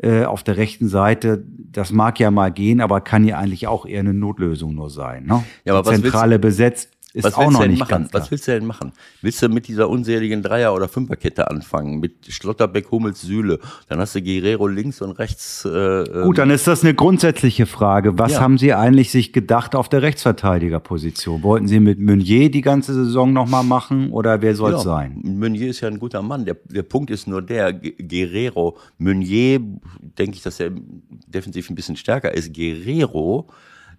äh, 0.00 0.24
auf 0.24 0.44
der 0.44 0.56
rechten 0.56 0.86
Seite, 0.86 1.44
das 1.48 1.90
mag 1.90 2.20
ja 2.20 2.30
mal 2.30 2.52
gehen, 2.52 2.80
aber 2.80 3.00
kann 3.00 3.24
ja 3.24 3.38
eigentlich 3.38 3.66
auch 3.66 3.84
eher 3.84 4.00
eine 4.00 4.14
Notlösung 4.14 4.74
nur 4.76 4.90
sein. 4.90 5.26
Ne? 5.26 5.44
Ja, 5.64 5.76
aber 5.76 5.90
Die 5.90 6.00
Zentrale 6.00 6.38
besetzt 6.38 6.97
ist 7.14 7.24
Was 7.24 7.34
auch 7.34 7.38
willst 7.40 7.52
noch 7.52 7.58
du 7.60 7.62
denn 7.64 7.70
nicht 7.70 7.80
machen? 7.80 7.88
ganz 7.90 8.10
klar. 8.10 8.22
Was 8.22 8.30
willst 8.30 8.46
du 8.48 8.52
denn 8.52 8.66
machen? 8.66 8.92
Willst 9.22 9.42
du 9.42 9.48
mit 9.48 9.66
dieser 9.66 9.88
unseligen 9.88 10.42
Dreier- 10.42 10.74
oder 10.74 10.88
Fünferkette 10.88 11.50
anfangen? 11.50 12.00
Mit 12.00 12.26
Schlotterbeck, 12.28 12.90
Hummels, 12.90 13.22
Süle. 13.22 13.58
Dann 13.88 13.98
hast 13.98 14.14
du 14.14 14.22
Guerrero 14.22 14.66
links 14.66 15.00
und 15.00 15.12
rechts. 15.12 15.64
Äh, 15.64 15.68
ähm, 15.70 16.24
Gut, 16.24 16.38
dann 16.38 16.50
ist 16.50 16.66
das 16.66 16.82
eine 16.84 16.94
grundsätzliche 16.94 17.64
Frage. 17.66 18.18
Was 18.18 18.32
Ja. 18.32 18.40
haben 18.40 18.58
Sie 18.58 18.74
eigentlich 18.74 19.10
sich 19.10 19.32
gedacht 19.32 19.74
auf 19.74 19.88
der 19.88 20.02
Rechtsverteidigerposition? 20.02 21.42
Wollten 21.42 21.66
Sie 21.68 21.80
mit 21.80 21.98
Meunier 21.98 22.50
die 22.50 22.60
ganze 22.60 22.92
Saison 22.94 23.32
nochmal 23.32 23.64
machen 23.64 24.10
oder 24.10 24.42
wer 24.42 24.54
soll 24.54 24.72
es 24.74 24.84
Ja, 24.84 24.90
sein? 24.90 25.20
Meunier 25.24 25.68
ist 25.70 25.80
ja 25.80 25.88
ein 25.88 25.98
guter 25.98 26.22
Mann. 26.22 26.44
Der, 26.44 26.56
der 26.66 26.82
Punkt 26.82 27.10
ist 27.10 27.26
nur 27.26 27.42
der, 27.42 27.72
Guerrero, 27.72 28.76
Meunier, 28.98 29.60
denke 30.18 30.36
ich, 30.36 30.42
dass 30.42 30.60
er 30.60 30.70
defensiv 31.26 31.70
ein 31.70 31.74
bisschen 31.74 31.96
stärker 31.96 32.32
ist. 32.34 32.52
Guerrero, 32.54 33.46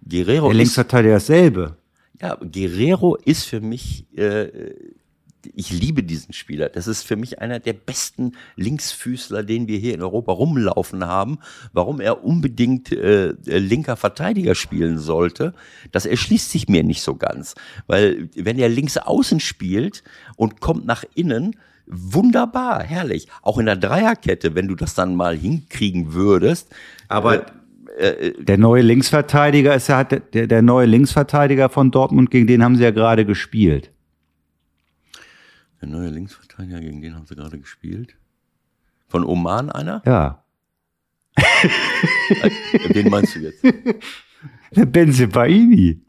Guerrero 0.08 0.46
Der 0.46 0.52
ist, 0.52 0.56
Linksverteidiger 0.58 1.14
dasselbe. 1.14 1.76
Ja, 2.20 2.36
Guerrero 2.36 3.16
ist 3.16 3.44
für 3.44 3.60
mich, 3.60 4.04
äh, 4.16 4.74
ich 5.54 5.70
liebe 5.70 6.02
diesen 6.02 6.34
Spieler. 6.34 6.68
Das 6.68 6.86
ist 6.86 7.02
für 7.02 7.16
mich 7.16 7.40
einer 7.40 7.60
der 7.60 7.72
besten 7.72 8.32
Linksfüßler, 8.56 9.42
den 9.42 9.68
wir 9.68 9.78
hier 9.78 9.94
in 9.94 10.02
Europa 10.02 10.32
rumlaufen 10.32 11.06
haben. 11.06 11.38
Warum 11.72 12.00
er 12.00 12.24
unbedingt 12.24 12.92
äh, 12.92 13.32
linker 13.46 13.96
Verteidiger 13.96 14.54
spielen 14.54 14.98
sollte, 14.98 15.54
das 15.92 16.04
erschließt 16.04 16.50
sich 16.50 16.68
mir 16.68 16.84
nicht 16.84 17.02
so 17.02 17.14
ganz. 17.14 17.54
Weil 17.86 18.28
wenn 18.34 18.58
er 18.58 18.68
links 18.68 18.98
außen 18.98 19.40
spielt 19.40 20.02
und 20.36 20.60
kommt 20.60 20.84
nach 20.84 21.04
innen, 21.14 21.56
wunderbar, 21.86 22.82
herrlich. 22.82 23.28
Auch 23.42 23.58
in 23.58 23.66
der 23.66 23.76
Dreierkette, 23.76 24.54
wenn 24.54 24.68
du 24.68 24.74
das 24.74 24.94
dann 24.94 25.16
mal 25.16 25.36
hinkriegen 25.36 26.12
würdest. 26.12 26.68
Aber 27.08 27.46
äh, 28.00 28.32
Der 28.42 28.58
neue 28.58 28.82
Linksverteidiger 28.82 29.74
ist 29.74 29.88
ja 29.88 30.04
der, 30.04 30.46
der 30.46 30.62
neue 30.62 30.86
Linksverteidiger 30.86 31.68
von 31.68 31.90
Dortmund, 31.90 32.30
gegen 32.30 32.46
den 32.46 32.62
haben 32.64 32.76
sie 32.76 32.82
ja 32.84 32.90
gerade 32.90 33.24
gespielt. 33.24 33.90
der 35.80 35.88
neue 35.88 36.08
Linksverteidiger, 36.08 36.80
gegen 36.80 37.00
den 37.00 37.14
haben 37.14 37.26
sie 37.26 37.34
gerade 37.36 37.58
gespielt. 37.58 38.14
Von 39.08 39.24
Oman 39.24 39.70
einer? 39.70 40.02
Ja. 40.06 40.44
Den 42.94 43.08
meinst 43.10 43.34
du 43.36 43.40
jetzt? 43.40 43.62
Der 44.76 44.86
Benzebaini. 44.86 46.00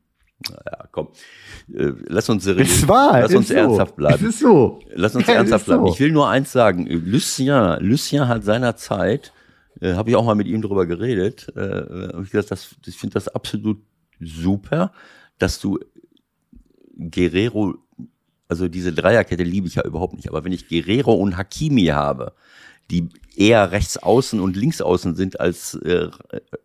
Ja, 0.49 0.85
komm. 0.91 1.07
Äh, 1.73 1.91
lass 2.07 2.29
uns 2.29 2.43
seriös. 2.43 2.87
War. 2.87 3.21
Lass 3.21 3.31
ist 3.31 3.37
uns 3.37 3.47
so. 3.47 3.53
ernsthaft 3.53 3.95
bleiben. 3.95 4.15
Es 4.15 4.21
ist 4.35 4.39
so. 4.39 4.79
Lass 4.93 5.15
uns 5.15 5.27
Ja, 5.27 5.33
ernsthaft 5.35 5.65
bleiben. 5.65 5.85
so. 5.87 5.93
Ich 5.93 5.99
will 5.99 6.11
nur 6.11 6.29
eins 6.29 6.51
sagen. 6.51 6.85
Lucien, 6.87 7.77
Lucien 7.79 8.27
hat 8.27 8.43
seinerzeit, 8.43 9.33
äh, 9.79 9.93
habe 9.93 10.09
ich 10.09 10.15
auch 10.15 10.25
mal 10.25 10.35
mit 10.35 10.47
ihm 10.47 10.61
drüber 10.61 10.85
geredet, 10.85 11.47
äh, 11.55 12.13
hab 12.13 12.23
ich 12.23 12.31
das, 12.31 12.75
ich 12.85 12.97
finde 12.97 13.13
das 13.13 13.27
absolut 13.27 13.81
super, 14.19 14.91
dass 15.37 15.59
du 15.59 15.79
Guerrero, 16.97 17.75
also 18.47 18.67
diese 18.67 18.93
Dreierkette 18.93 19.43
liebe 19.43 19.67
ich 19.67 19.75
ja 19.75 19.85
überhaupt 19.85 20.13
nicht, 20.13 20.29
aber 20.29 20.43
wenn 20.43 20.51
ich 20.51 20.67
Guerrero 20.67 21.13
und 21.13 21.37
Hakimi 21.37 21.85
habe, 21.85 22.33
die 22.91 23.07
eher 23.35 23.71
rechts 23.71 23.97
außen 23.97 24.39
und 24.39 24.57
links 24.57 24.81
außen 24.81 25.15
sind 25.15 25.39
als 25.39 25.75
äh, 25.75 26.09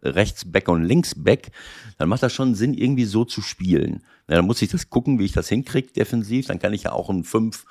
rechts 0.02 0.50
Back 0.50 0.68
und 0.68 0.84
links 0.84 1.14
Back, 1.14 1.52
dann 1.98 2.09
macht 2.09 2.22
das 2.22 2.32
schon 2.32 2.54
Sinn, 2.54 2.74
irgendwie 2.74 3.04
so 3.04 3.24
zu 3.24 3.40
spielen. 3.40 4.02
Na, 4.26 4.36
dann 4.36 4.46
muss 4.46 4.61
ich 4.61 4.70
das 4.70 4.90
gucken, 4.90 5.18
wie 5.18 5.24
ich 5.24 5.32
das 5.32 5.48
hinkriege 5.48 5.92
defensiv. 5.92 6.46
Dann 6.46 6.59
kann 6.59 6.72
ich 6.72 6.82
ja 6.82 6.92
auch 6.92 7.09
ein 7.09 7.22
5, 7.22 7.62
äh, 7.62 7.66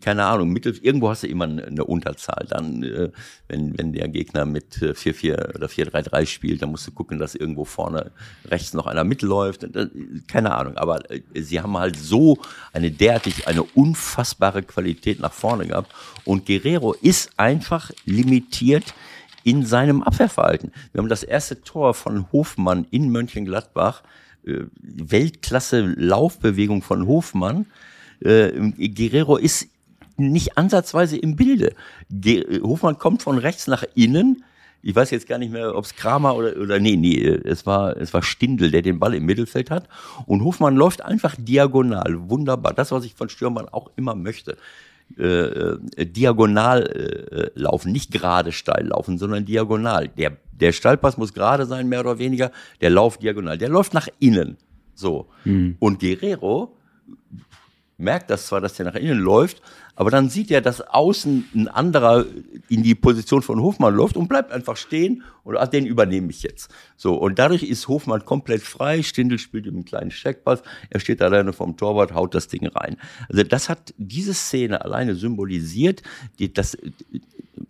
keine 0.00 0.24
Ahnung, 0.24 0.50
Mittel, 0.50 0.76
irgendwo 0.82 1.10
hast 1.10 1.22
du 1.22 1.28
immer 1.28 1.44
eine, 1.44 1.84
Unterzahl. 1.84 2.44
Dann, 2.48 2.82
äh, 2.82 3.10
wenn, 3.46 3.78
wenn 3.78 3.92
der 3.92 4.08
Gegner 4.08 4.44
mit 4.44 4.82
äh, 4.82 4.92
4-4 4.92 5.54
oder 5.54 5.68
4-3-3 5.68 6.26
spielt, 6.26 6.62
dann 6.62 6.70
musst 6.70 6.88
du 6.88 6.90
gucken, 6.90 7.18
dass 7.18 7.36
irgendwo 7.36 7.64
vorne 7.64 8.10
rechts 8.46 8.74
noch 8.74 8.86
einer 8.86 9.04
mitläuft. 9.04 9.62
Äh, 9.62 9.88
Keine 10.26 10.54
Ahnung, 10.56 10.76
aber 10.76 11.08
äh, 11.10 11.20
sie 11.34 11.60
haben 11.60 11.78
halt 11.78 11.96
so 11.96 12.38
eine 12.72 12.90
derartig, 12.90 13.46
eine 13.46 13.62
unfassbare 13.62 14.62
Qualität 14.62 15.20
nach 15.20 15.32
vorne 15.32 15.68
gehabt. 15.68 15.92
Und 16.24 16.46
Guerrero 16.46 16.92
ist 16.94 17.30
einfach 17.36 17.92
limitiert 18.04 18.92
in 19.44 19.64
seinem 19.64 20.02
Abwehrverhalten. 20.02 20.72
Wir 20.92 20.98
haben 21.00 21.08
das 21.08 21.22
erste 21.22 21.62
Tor 21.62 21.94
von 21.94 22.30
Hofmann 22.32 22.86
in 22.90 23.10
Mönchengladbach, 23.10 24.02
äh, 24.44 24.64
Weltklasse 24.80 25.80
Laufbewegung 25.96 26.82
von 26.82 27.06
Hofmann. 27.06 27.66
Äh, 28.20 28.50
Guerrero 28.88 29.36
ist 29.36 29.68
nicht 30.16 30.58
ansatzweise 30.58 31.16
im 31.16 31.36
Bilde. 31.36 31.74
Ge 32.10 32.60
Hofmann 32.62 32.98
kommt 32.98 33.22
von 33.22 33.38
rechts 33.38 33.66
nach 33.66 33.84
innen, 33.94 34.44
ich 34.82 34.96
weiß 34.96 35.10
jetzt 35.10 35.28
gar 35.28 35.38
nicht 35.38 35.52
mehr, 35.52 35.74
ob 35.76 35.84
es 35.84 35.94
Kramer 35.94 36.34
oder, 36.34 36.56
oder 36.56 36.78
nee, 36.78 36.96
nee, 36.96 37.18
es 37.18 37.66
war, 37.66 37.96
es 37.96 38.14
war 38.14 38.22
Stindl, 38.22 38.70
der 38.70 38.82
den 38.82 38.98
Ball 38.98 39.14
im 39.14 39.26
Mittelfeld 39.26 39.70
hat. 39.70 39.88
Und 40.26 40.42
Hofmann 40.42 40.76
läuft 40.76 41.02
einfach 41.02 41.36
diagonal. 41.38 42.30
Wunderbar. 42.30 42.72
Das, 42.72 42.90
was 42.90 43.04
ich 43.04 43.14
von 43.14 43.28
Stürmern 43.28 43.68
auch 43.68 43.90
immer 43.96 44.14
möchte. 44.14 44.56
Äh, 45.18 45.24
äh, 45.24 46.06
diagonal 46.06 46.86
äh, 46.86 47.50
laufen, 47.58 47.92
nicht 47.92 48.12
gerade 48.12 48.52
steil 48.52 48.86
laufen, 48.86 49.18
sondern 49.18 49.44
diagonal. 49.44 50.08
Der, 50.08 50.36
der 50.52 50.72
Steilpass 50.72 51.18
muss 51.18 51.34
gerade 51.34 51.66
sein, 51.66 51.88
mehr 51.88 52.00
oder 52.00 52.18
weniger. 52.18 52.50
Der 52.80 52.90
Lauf 52.90 53.18
diagonal. 53.18 53.58
Der 53.58 53.68
läuft 53.68 53.92
nach 53.92 54.08
innen. 54.18 54.56
So. 54.94 55.28
Mhm. 55.44 55.76
Und 55.78 56.00
Guerrero 56.00 56.74
merkt 58.00 58.30
das 58.30 58.46
zwar, 58.46 58.60
dass 58.60 58.74
der 58.74 58.86
nach 58.86 58.94
innen 58.94 59.18
läuft, 59.18 59.62
aber 60.00 60.10
dann 60.10 60.30
sieht 60.30 60.50
er, 60.50 60.62
dass 60.62 60.80
außen 60.80 61.50
ein 61.54 61.68
anderer 61.68 62.24
in 62.70 62.82
die 62.82 62.94
Position 62.94 63.42
von 63.42 63.60
Hofmann 63.60 63.94
läuft 63.94 64.16
und 64.16 64.28
bleibt 64.28 64.50
einfach 64.50 64.78
stehen 64.78 65.24
und 65.44 65.58
ach, 65.58 65.68
den 65.68 65.84
übernehme 65.84 66.30
ich 66.30 66.42
jetzt. 66.42 66.70
So, 66.96 67.16
und 67.16 67.38
dadurch 67.38 67.62
ist 67.62 67.86
Hofmann 67.86 68.24
komplett 68.24 68.62
frei. 68.62 69.02
Stindel 69.02 69.38
spielt 69.38 69.66
ihm 69.66 69.74
einen 69.74 69.84
kleinen 69.84 70.08
Checkpass. 70.08 70.62
Er 70.88 71.00
steht 71.00 71.20
alleine 71.20 71.52
vom 71.52 71.76
Torwart, 71.76 72.14
haut 72.14 72.34
das 72.34 72.48
Ding 72.48 72.66
rein. 72.66 72.96
Also 73.28 73.42
das 73.42 73.68
hat 73.68 73.92
diese 73.98 74.32
Szene 74.32 74.82
alleine 74.82 75.14
symbolisiert, 75.16 76.02
die, 76.38 76.50
das, 76.50 76.78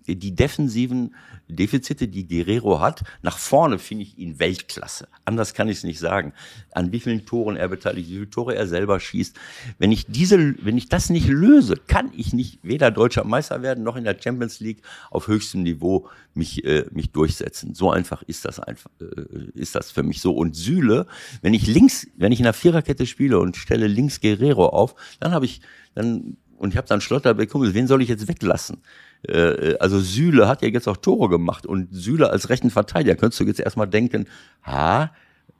die 0.07 0.33
defensiven 0.33 1.12
Defizite, 1.51 2.09
die 2.09 2.26
Guerrero 2.26 2.81
hat. 2.81 3.03
Nach 3.22 3.39
vorne 3.39 3.78
finde 3.78 4.05
ich 4.05 4.18
ihn 4.18 4.39
Weltklasse. 4.39 5.09
Anders 5.24 5.55
kann 5.55 5.68
ich 5.68 5.78
es 5.78 5.85
nicht 5.85 5.99
sagen. 5.99 6.33
An 6.72 6.93
wie 6.93 7.01
vielen 7.01 7.26
Toren 7.26 7.57
er 7.57 7.68
beteiligt, 7.68 8.09
wie 8.09 8.14
viele 8.14 8.31
Tore 8.31 8.55
er 8.55 8.66
selber 8.66 9.01
schießt. 9.01 9.37
Wenn 9.78 9.93
ich 9.93 10.07
diese, 10.07 10.55
wenn 10.64 10.78
ich 10.78 10.89
das 10.89 11.11
nicht 11.11 11.28
löse, 11.28 11.74
kann 11.87 12.12
ich 12.16 12.19
nicht 12.32 12.60
weder 12.62 12.90
deutscher 12.90 13.24
Meister 13.24 13.62
werden 13.62 13.84
noch 13.84 13.96
in 13.96 14.04
der 14.04 14.16
Champions 14.20 14.60
League 14.60 14.82
auf 15.10 15.28
höchstem 15.28 15.62
Niveau 15.62 16.08
mich 16.34 16.64
äh, 16.64 16.84
mich 16.90 17.10
durchsetzen. 17.12 17.74
So 17.74 17.90
einfach 17.90 18.22
ist 18.22 18.44
das 18.44 18.60
einfach 18.60 18.90
äh, 19.00 19.50
ist 19.54 19.74
das 19.74 19.90
für 19.90 20.02
mich 20.02 20.20
so. 20.20 20.32
Und 20.32 20.54
Süle, 20.54 21.06
wenn 21.42 21.54
ich 21.54 21.66
links, 21.66 22.06
wenn 22.16 22.32
ich 22.32 22.40
in 22.40 22.44
der 22.44 22.52
Viererkette 22.52 23.06
spiele 23.06 23.38
und 23.38 23.56
stelle 23.56 23.86
links 23.86 24.20
Guerrero 24.20 24.66
auf, 24.66 24.94
dann 25.18 25.32
habe 25.32 25.44
ich 25.44 25.60
dann 25.94 26.36
und 26.56 26.72
ich 26.72 26.76
habe 26.76 26.86
dann 26.86 27.00
Schlotterbeck, 27.00 27.50
wen 27.54 27.86
soll 27.86 28.02
ich 28.02 28.10
jetzt 28.10 28.28
weglassen? 28.28 28.82
Äh, 29.26 29.76
also 29.80 29.98
Süle 29.98 30.46
hat 30.46 30.60
ja 30.60 30.68
jetzt 30.68 30.88
auch 30.88 30.98
Tore 30.98 31.30
gemacht 31.30 31.64
und 31.64 31.88
Süle 31.90 32.30
als 32.30 32.50
rechten 32.50 32.70
Verteidiger 32.70 33.16
könntest 33.16 33.40
du 33.40 33.44
jetzt 33.44 33.60
erstmal 33.60 33.88
denken, 33.88 34.26
ha, 34.62 35.10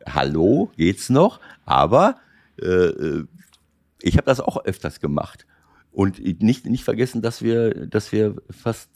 hallo, 0.07 0.71
geht's 0.77 1.09
noch? 1.09 1.41
Aber 1.65 2.17
äh, 2.61 2.67
äh 2.67 3.25
ich 4.03 4.17
habe 4.17 4.25
das 4.25 4.41
auch 4.41 4.65
öfters 4.65 5.01
gemacht 5.01 5.47
und 5.93 6.43
nicht 6.43 6.67
nicht 6.67 6.85
vergessen, 6.85 7.23
dass 7.23 7.43
wir 7.43 7.87
dass 7.87 8.13
wir 8.13 8.37
fast 8.51 8.91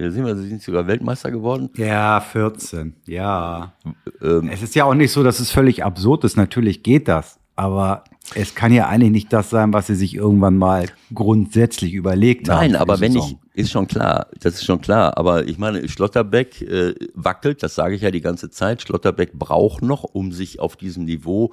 ja, 0.00 0.10
sind 0.10 0.24
wir 0.24 0.34
sind 0.36 0.62
sogar 0.62 0.86
Weltmeister 0.86 1.30
geworden. 1.30 1.68
Ja, 1.76 2.20
14. 2.20 2.94
Ja. 3.06 3.74
Ähm, 4.22 4.48
es 4.50 4.62
ist 4.62 4.74
ja 4.74 4.84
auch 4.84 4.94
nicht 4.94 5.12
so, 5.12 5.22
dass 5.22 5.40
es 5.40 5.50
völlig 5.50 5.84
absurd 5.84 6.24
ist. 6.24 6.38
Natürlich 6.38 6.82
geht 6.82 7.06
das. 7.06 7.38
Aber 7.54 8.04
es 8.34 8.54
kann 8.54 8.72
ja 8.72 8.88
eigentlich 8.88 9.10
nicht 9.10 9.32
das 9.34 9.50
sein, 9.50 9.74
was 9.74 9.88
sie 9.88 9.94
sich 9.94 10.14
irgendwann 10.14 10.56
mal 10.56 10.86
grundsätzlich 11.12 11.92
überlegt 11.92 12.46
Nein, 12.46 12.56
haben. 12.56 12.72
Nein, 12.72 12.80
aber 12.80 13.00
wenn 13.00 13.14
ich, 13.14 13.36
ist 13.60 13.70
schon 13.70 13.86
klar, 13.86 14.26
das 14.40 14.54
ist 14.54 14.64
schon 14.64 14.80
klar. 14.80 15.16
Aber 15.16 15.46
ich 15.46 15.58
meine, 15.58 15.88
Schlotterbeck 15.88 16.62
äh, 16.62 16.94
wackelt, 17.14 17.62
das 17.62 17.74
sage 17.74 17.94
ich 17.94 18.02
ja 18.02 18.10
die 18.10 18.20
ganze 18.20 18.50
Zeit. 18.50 18.82
Schlotterbeck 18.82 19.32
braucht 19.34 19.82
noch, 19.82 20.04
um 20.04 20.32
sich 20.32 20.60
auf 20.60 20.76
diesem 20.76 21.04
Niveau 21.04 21.52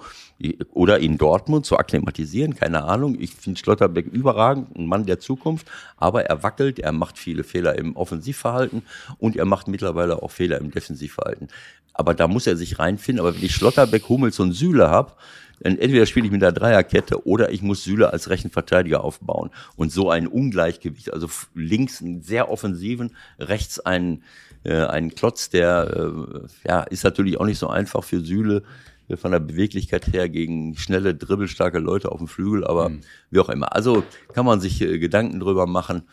oder 0.74 1.00
in 1.00 1.18
Dortmund 1.18 1.66
zu 1.66 1.78
akklimatisieren, 1.78 2.56
keine 2.56 2.84
Ahnung. 2.84 3.18
Ich 3.20 3.34
finde 3.34 3.60
Schlotterbeck 3.60 4.06
überragend, 4.08 4.76
ein 4.78 4.86
Mann 4.86 5.06
der 5.06 5.20
Zukunft, 5.20 5.68
aber 5.98 6.26
er 6.26 6.44
wackelt, 6.44 6.80
er 6.80 6.92
macht 6.92 7.18
viele 7.18 7.44
Fehler 7.44 7.78
im 7.78 7.96
Offensivverhalten 7.96 8.84
und 9.18 9.36
er 9.36 9.46
macht 9.46 9.68
mittlerweile 9.68 10.22
auch 10.22 10.32
Fehler 10.32 10.60
im 10.60 10.72
Defensivverhalten. 10.72 11.48
Aber 11.94 12.14
da 12.14 12.28
muss 12.28 12.46
er 12.46 12.56
sich 12.56 12.78
reinfinden. 12.78 13.20
Aber 13.20 13.36
wenn 13.36 13.44
ich 13.44 13.56
Schlotterbeck, 13.56 14.08
Hummels 14.08 14.40
und 14.40 14.54
Süle 14.54 14.90
habe, 14.90 15.14
entweder 15.62 16.06
spiele 16.06 16.26
ich 16.26 16.32
mit 16.32 16.42
der 16.42 16.52
Dreierkette 16.52 17.26
oder 17.26 17.52
ich 17.52 17.62
muss 17.62 17.84
Süle 17.84 18.12
als 18.14 18.30
rechten 18.30 18.50
Verteidiger 18.50 19.04
aufbauen. 19.04 19.50
Und 19.76 19.92
so 19.92 20.10
ein 20.10 20.28
Ungleichgewicht, 20.28 21.14
also 21.14 21.28
links 21.56 22.02
einen 22.02 22.22
sehr 22.22 22.50
offensiven, 22.50 23.16
rechts 23.40 23.80
einen, 23.80 24.24
äh, 24.64 24.86
einen 24.86 25.16
Klotz, 25.16 25.50
der 25.50 26.12
äh, 26.14 26.68
ja, 26.68 26.84
ist 26.84 27.04
natürlich 27.04 27.40
auch 27.40 27.46
nicht 27.46 27.60
so 27.60 27.68
einfach 27.68 28.04
für 28.04 28.20
Süle 28.20 28.64
äh, 29.08 29.18
von 29.18 29.32
der 29.32 29.40
Beweglichkeit 29.40 30.14
her 30.14 30.30
gegen 30.30 30.76
schnelle, 30.78 31.16
dribbelstarke 31.16 31.80
Leute 31.80 32.12
auf 32.12 32.20
dem 32.20 32.28
Flügel, 32.28 32.66
aber 32.66 32.90
mhm. 32.90 33.02
wie 33.32 33.40
auch 33.40 33.50
immer. 33.50 33.76
Also 33.76 34.04
kann 34.34 34.46
man 34.46 34.60
sich 34.60 34.82
äh, 34.82 35.00
Gedanken 35.00 35.40
drüber 35.40 35.66
machen. 35.66 36.04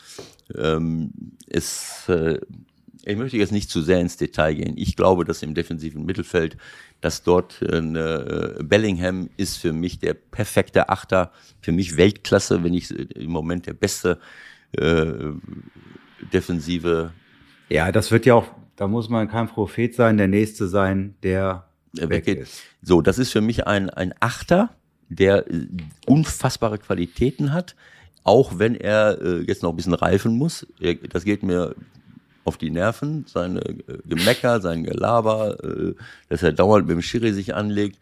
Ähm, 0.57 1.11
es, 1.47 2.09
äh, 2.09 2.41
ich 3.05 3.17
möchte 3.17 3.37
jetzt 3.37 3.53
nicht 3.53 3.71
zu 3.71 3.83
sehr 3.83 4.01
ins 4.01 4.17
Detail 4.17 4.55
gehen. 4.55 4.75
Ich 4.77 4.97
glaube, 4.97 5.25
dass 5.25 5.43
im 5.43 5.55
defensiven 5.55 6.05
Mittelfeld 6.05 6.57
dass 7.05 7.23
dort 7.23 7.61
äh, 7.61 8.63
Bellingham 8.63 9.29
ist 9.37 9.59
für 9.59 9.75
mich 9.75 9.99
der 9.99 10.15
perfekte 10.15 10.89
Achter, 10.89 11.33
für 11.61 11.71
mich 11.71 11.99
Weltklasse, 11.99 12.65
wenn 12.65 12.73
ich 12.73 12.91
im 12.91 13.31
Moment 13.31 13.67
der 13.67 13.75
beste 13.75 14.19
äh, 14.73 15.13
defensive. 16.33 17.13
Ja, 17.69 17.93
das 17.93 18.11
wird 18.11 18.25
ja 18.25 18.33
auch, 18.33 18.47
da 18.77 18.89
muss 18.89 19.11
man 19.11 19.29
kein 19.29 19.49
Prophet 19.49 19.95
sein, 19.95 20.17
der 20.17 20.29
nächste 20.29 20.67
sein, 20.67 21.15
der 21.23 21.69
weggeht. 21.93 22.39
Ist. 22.39 22.63
So, 22.81 23.03
das 23.03 23.19
ist 23.19 23.33
für 23.33 23.43
mich 23.43 23.67
ein, 23.67 23.91
ein 23.91 24.15
Achter, 24.21 24.71
der 25.11 25.47
äh, 25.51 25.67
unfassbare 26.07 26.79
Qualitäten 26.79 27.53
hat, 27.53 27.77
auch 28.23 28.59
wenn 28.59 28.75
er 28.75 29.21
äh, 29.21 29.43
jetzt 29.43 29.63
noch 29.63 29.75
ein 29.75 29.77
bisschen 29.77 29.93
reifen 29.93 30.39
muss. 30.39 30.67
Das 31.11 31.25
geht 31.25 31.43
mir 31.43 31.75
auf 32.45 32.59
die 32.59 32.71
Nerven, 32.71 33.25
seine 33.27 33.61
äh, 33.61 33.99
Gemecker, 34.07 34.61
sein 34.61 34.85
Gelaber, 34.85 35.63
äh, 35.65 35.95
dass 36.29 36.43
er 36.43 36.53
dauernd 36.53 36.87
mit 36.87 36.95
dem 36.95 37.03
Schiri 37.03 37.33
sich 37.33 37.55
anlegt. 37.55 37.99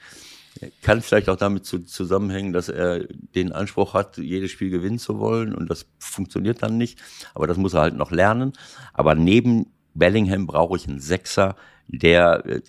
Kann 0.82 1.00
vielleicht 1.00 1.28
auch 1.28 1.36
damit 1.36 1.64
zu, 1.64 1.80
zusammenhängen, 1.80 2.52
dass 2.52 2.68
er 2.68 3.04
den 3.34 3.52
Anspruch 3.52 3.94
hat, 3.94 4.18
jedes 4.18 4.50
Spiel 4.50 4.70
gewinnen 4.70 4.98
zu 4.98 5.18
wollen 5.18 5.54
und 5.54 5.70
das 5.70 5.86
funktioniert 5.98 6.62
dann 6.62 6.76
nicht. 6.76 6.98
Aber 7.34 7.46
das 7.46 7.56
muss 7.56 7.74
er 7.74 7.80
halt 7.80 7.96
noch 7.96 8.10
lernen. 8.10 8.52
Aber 8.92 9.14
neben 9.14 9.66
Bellingham 9.94 10.46
brauche 10.46 10.76
ich 10.76 10.86
einen 10.88 11.00
Sechser, 11.00 11.56
der, 11.88 12.44
äh, 12.46 12.60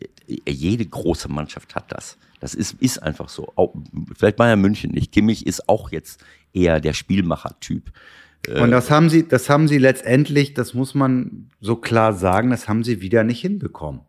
jede 0.50 0.86
große 0.86 1.30
Mannschaft 1.30 1.76
hat 1.76 1.92
das. 1.92 2.18
Das 2.40 2.54
ist, 2.54 2.74
ist 2.82 3.02
einfach 3.02 3.30
so. 3.30 3.54
Auch, 3.56 3.74
vielleicht 4.18 4.38
Bayern 4.38 4.62
München 4.62 4.92
nicht. 4.92 5.12
Kimmich 5.12 5.46
ist 5.46 5.70
auch 5.70 5.92
jetzt 5.92 6.24
eher 6.54 6.80
der 6.80 6.94
Spielmacher-Typ. 6.94 7.92
Und 8.48 8.72
das 8.72 8.92
haben 8.92 9.10
sie, 9.10 9.28
das 9.28 9.50
haben 9.50 9.68
sie 9.68 9.78
letztendlich, 9.78 10.54
das 10.54 10.74
muss 10.74 10.96
man 10.96 11.50
so 11.62 11.78
klar 11.78 12.14
sagen, 12.14 12.50
das 12.50 12.68
haben 12.68 12.84
sie 12.84 13.00
wieder 13.02 13.24
nicht 13.24 13.42
hinbekommen. 13.42 14.02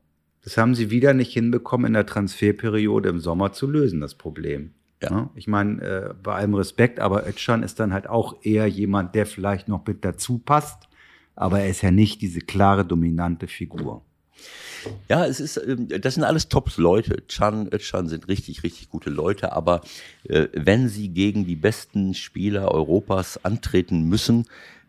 Das 0.43 0.59
haben 0.59 0.75
sie 0.75 0.91
wieder 0.91 1.15
nicht 1.15 1.33
hinbekommen, 1.33 1.87
in 1.87 1.93
der 1.95 2.07
Transferperiode 2.07 3.09
im 3.09 3.21
Sommer 3.21 3.53
zu 3.53 3.67
lösen, 3.67 4.01
das 4.01 4.17
Problem. 4.17 4.73
Ja. 5.03 5.31
Ich 5.35 5.47
meine, 5.47 5.83
äh, 5.83 6.15
bei 6.23 6.35
allem 6.35 6.55
Respekt, 6.55 6.99
aber 6.99 7.27
Özcan 7.27 7.63
ist 7.63 7.79
dann 7.79 7.93
halt 7.93 8.09
auch 8.09 8.37
eher 8.43 8.67
jemand, 8.67 9.15
der 9.15 9.27
vielleicht 9.27 9.69
noch 9.69 9.87
mit 9.87 10.05
dazu 10.05 10.39
passt, 10.39 10.89
aber 11.37 11.61
er 11.61 11.69
ist 11.69 11.83
ja 11.83 11.91
nicht 11.91 12.21
diese 12.21 12.41
klare, 12.41 12.85
dominante 12.85 13.47
Figur. 13.47 14.03
Ja, 15.09 15.27
es 15.27 15.41
ist, 15.41 15.57
ähm, 15.57 15.89
das 15.89 16.15
sind 16.15 16.25
alles 16.25 16.49
Top-Leute. 16.49 17.27
Chan, 17.29 17.71
Chan 17.79 18.09
sind 18.09 18.29
richtig, 18.29 18.63
richtig 18.63 18.89
gute 18.89 19.11
Leute, 19.11 19.53
aber 19.53 19.83
äh, 20.25 20.49
wenn 20.53 20.89
sie 20.89 21.09
gegen 21.09 21.47
die 21.47 21.57
besten 21.57 22.15
Spieler 22.15 22.71
Europas 22.71 23.45
antreten 23.45 24.05
müssen, 24.05 24.47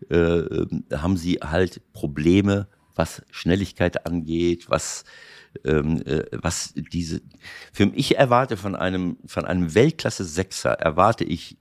äh, 0.10 0.16
ähm, 0.16 0.84
haben 0.94 1.18
sie 1.18 1.36
halt 1.36 1.82
Probleme, 1.94 2.68
was 2.96 3.22
Schnelligkeit 3.32 4.06
angeht, 4.06 4.70
was 4.70 5.04
ähm, 5.64 6.02
äh, 6.06 6.24
was 6.32 6.74
diese 6.76 7.22
für 7.72 7.86
mich 7.86 8.18
erwarte 8.18 8.58
von 8.58 8.76
einem 8.76 9.18
von 9.26 9.46
einem 9.46 9.74
Weltklasse 9.74 10.26
Sechser 10.26 10.72
erwarte 10.72 11.24
ich 11.24 11.58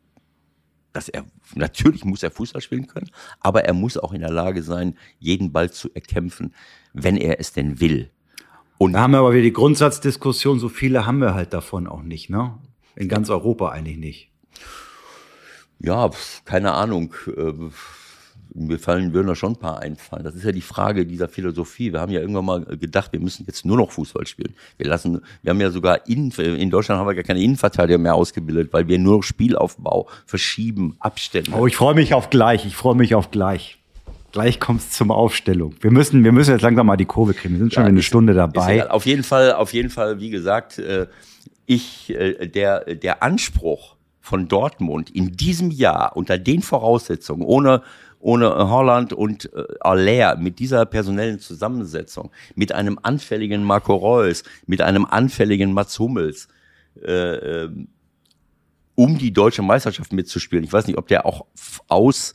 dass 0.93 1.09
er 1.09 1.25
natürlich 1.55 2.05
muss 2.05 2.23
er 2.23 2.31
Fußball 2.31 2.63
spielen 2.63 2.87
können, 2.87 3.11
aber 3.41 3.65
er 3.65 3.75
muss 3.75 3.99
auch 3.99 4.13
in 4.13 4.21
der 4.21 4.31
Lage 4.31 4.63
sein, 4.63 4.97
jeden 5.19 5.53
Ball 5.53 5.71
zu 5.71 5.93
erkämpfen, 5.93 6.55
wenn 6.93 7.17
er 7.17 7.41
es 7.41 7.53
denn 7.53 7.81
will. 7.81 8.11
Und 8.79 8.95
da 8.95 9.01
haben 9.01 9.13
wir 9.13 9.19
aber 9.19 9.33
wieder 9.33 9.43
die 9.43 9.53
Grundsatzdiskussion, 9.53 10.59
so 10.59 10.69
viele 10.69 11.07
haben 11.07 11.19
wir 11.19 11.35
halt 11.35 11.53
davon 11.53 11.87
auch 11.87 12.03
nicht, 12.03 12.31
ne? 12.31 12.59
In 12.97 13.09
ganz 13.09 13.31
Europa 13.31 13.71
eigentlich 13.71 13.99
nicht. 13.99 14.31
Ja, 15.81 16.11
keine 16.45 16.73
Ahnung. 16.73 17.15
Äh, 17.37 17.53
mir 18.55 18.79
fallen, 18.79 19.13
würden 19.13 19.27
da 19.27 19.35
schon 19.35 19.53
ein 19.53 19.59
paar 19.59 19.81
einfallen. 19.81 20.23
Das 20.23 20.35
ist 20.35 20.45
ja 20.45 20.53
die 20.53 20.61
Frage 20.61 21.07
dieser 21.07 21.29
Philosophie. 21.29 21.93
Wir 21.93 22.01
haben 22.01 22.13
ja 22.13 22.21
irgendwann 22.21 22.45
mal 22.45 22.65
gedacht, 22.65 23.13
wir 23.13 23.19
müssen 23.19 23.45
jetzt 23.47 23.67
nur 23.67 23.77
noch 23.77 23.91
Fußball 23.91 24.27
spielen. 24.27 24.55
Wir 24.79 24.87
lassen, 24.87 25.21
wir 25.43 25.51
haben 25.51 25.61
ja 25.61 25.71
sogar 25.71 26.07
in, 26.07 26.31
in 26.31 26.71
Deutschland 26.71 27.01
haben 27.01 27.07
wir 27.09 27.15
gar 27.15 27.25
keine 27.25 27.43
Innenverteidiger 27.43 27.99
mehr 27.99 28.15
ausgebildet, 28.15 28.73
weil 28.73 28.87
wir 28.87 28.99
nur 28.99 29.17
noch 29.17 29.23
Spielaufbau 29.25 30.09
verschieben, 30.25 30.97
Abstände. 31.01 31.51
Oh, 31.53 31.67
ich 31.67 31.77
freue 31.77 31.95
mich 31.95 32.15
auf 32.15 32.31
gleich. 32.31 32.65
Ich 32.65 32.77
freue 32.77 32.95
mich 32.95 33.15
auf 33.17 33.33
gleich. 33.33 33.79
Gleich 34.35 34.59
kommt's 34.59 34.91
zum 34.91 35.13
Aufstellung. 35.13 35.77
Wir 35.81 35.93
müssen, 35.93 36.25
wir 36.25 36.33
müssen 36.33 36.51
jetzt 36.51 36.63
langsam 36.63 36.89
mal 36.89 36.97
die 36.97 37.05
Kurve 37.05 37.35
kriegen. 37.35 37.55
Wir 37.55 37.61
sind 37.61 37.73
schon 37.73 37.85
ja, 37.85 37.89
eine 37.89 38.01
ist, 38.01 38.07
Stunde 38.07 38.35
dabei. 38.35 38.91
Auf 38.91 39.07
jeden 39.07 39.23
Fall, 39.23 39.53
auf 39.53 39.73
jeden 39.73 39.91
Fall, 39.91 40.19
wie 40.19 40.31
gesagt, 40.31 40.77
äh, 40.81 41.07
ich, 41.67 42.11
äh, 42.11 42.49
der, 42.49 42.97
der 42.97 43.23
Anspruch 43.23 43.95
von 44.21 44.49
Dortmund 44.49 45.09
in 45.09 45.37
diesem 45.37 45.71
Jahr 45.71 46.17
unter 46.17 46.37
den 46.37 46.63
Voraussetzungen, 46.63 47.43
ohne 47.43 47.83
ohne 48.19 48.71
Holland 48.71 49.13
und 49.13 49.53
äh, 49.55 49.67
Aller, 49.79 50.37
mit 50.37 50.59
dieser 50.59 50.85
personellen 50.85 51.39
Zusammensetzung, 51.39 52.33
mit 52.57 52.73
einem 52.73 52.99
anfälligen 53.03 53.63
Marco 53.63 53.95
Reus, 53.95 54.43
mit 54.67 54.81
einem 54.81 55.05
anfälligen 55.05 55.73
Mats 55.73 55.97
Hummels, 56.01 56.49
äh, 57.01 57.13
ähm, 57.13 57.87
um 58.97 59.17
die 59.17 59.33
deutsche 59.33 59.63
Meisterschaft 59.63 60.13
mitzuspielen. 60.13 60.65
Ich 60.65 60.73
weiß 60.73 60.89
nicht, 60.89 60.99
ob 60.99 61.07
der 61.07 61.25
auch 61.25 61.47
aus 61.87 62.35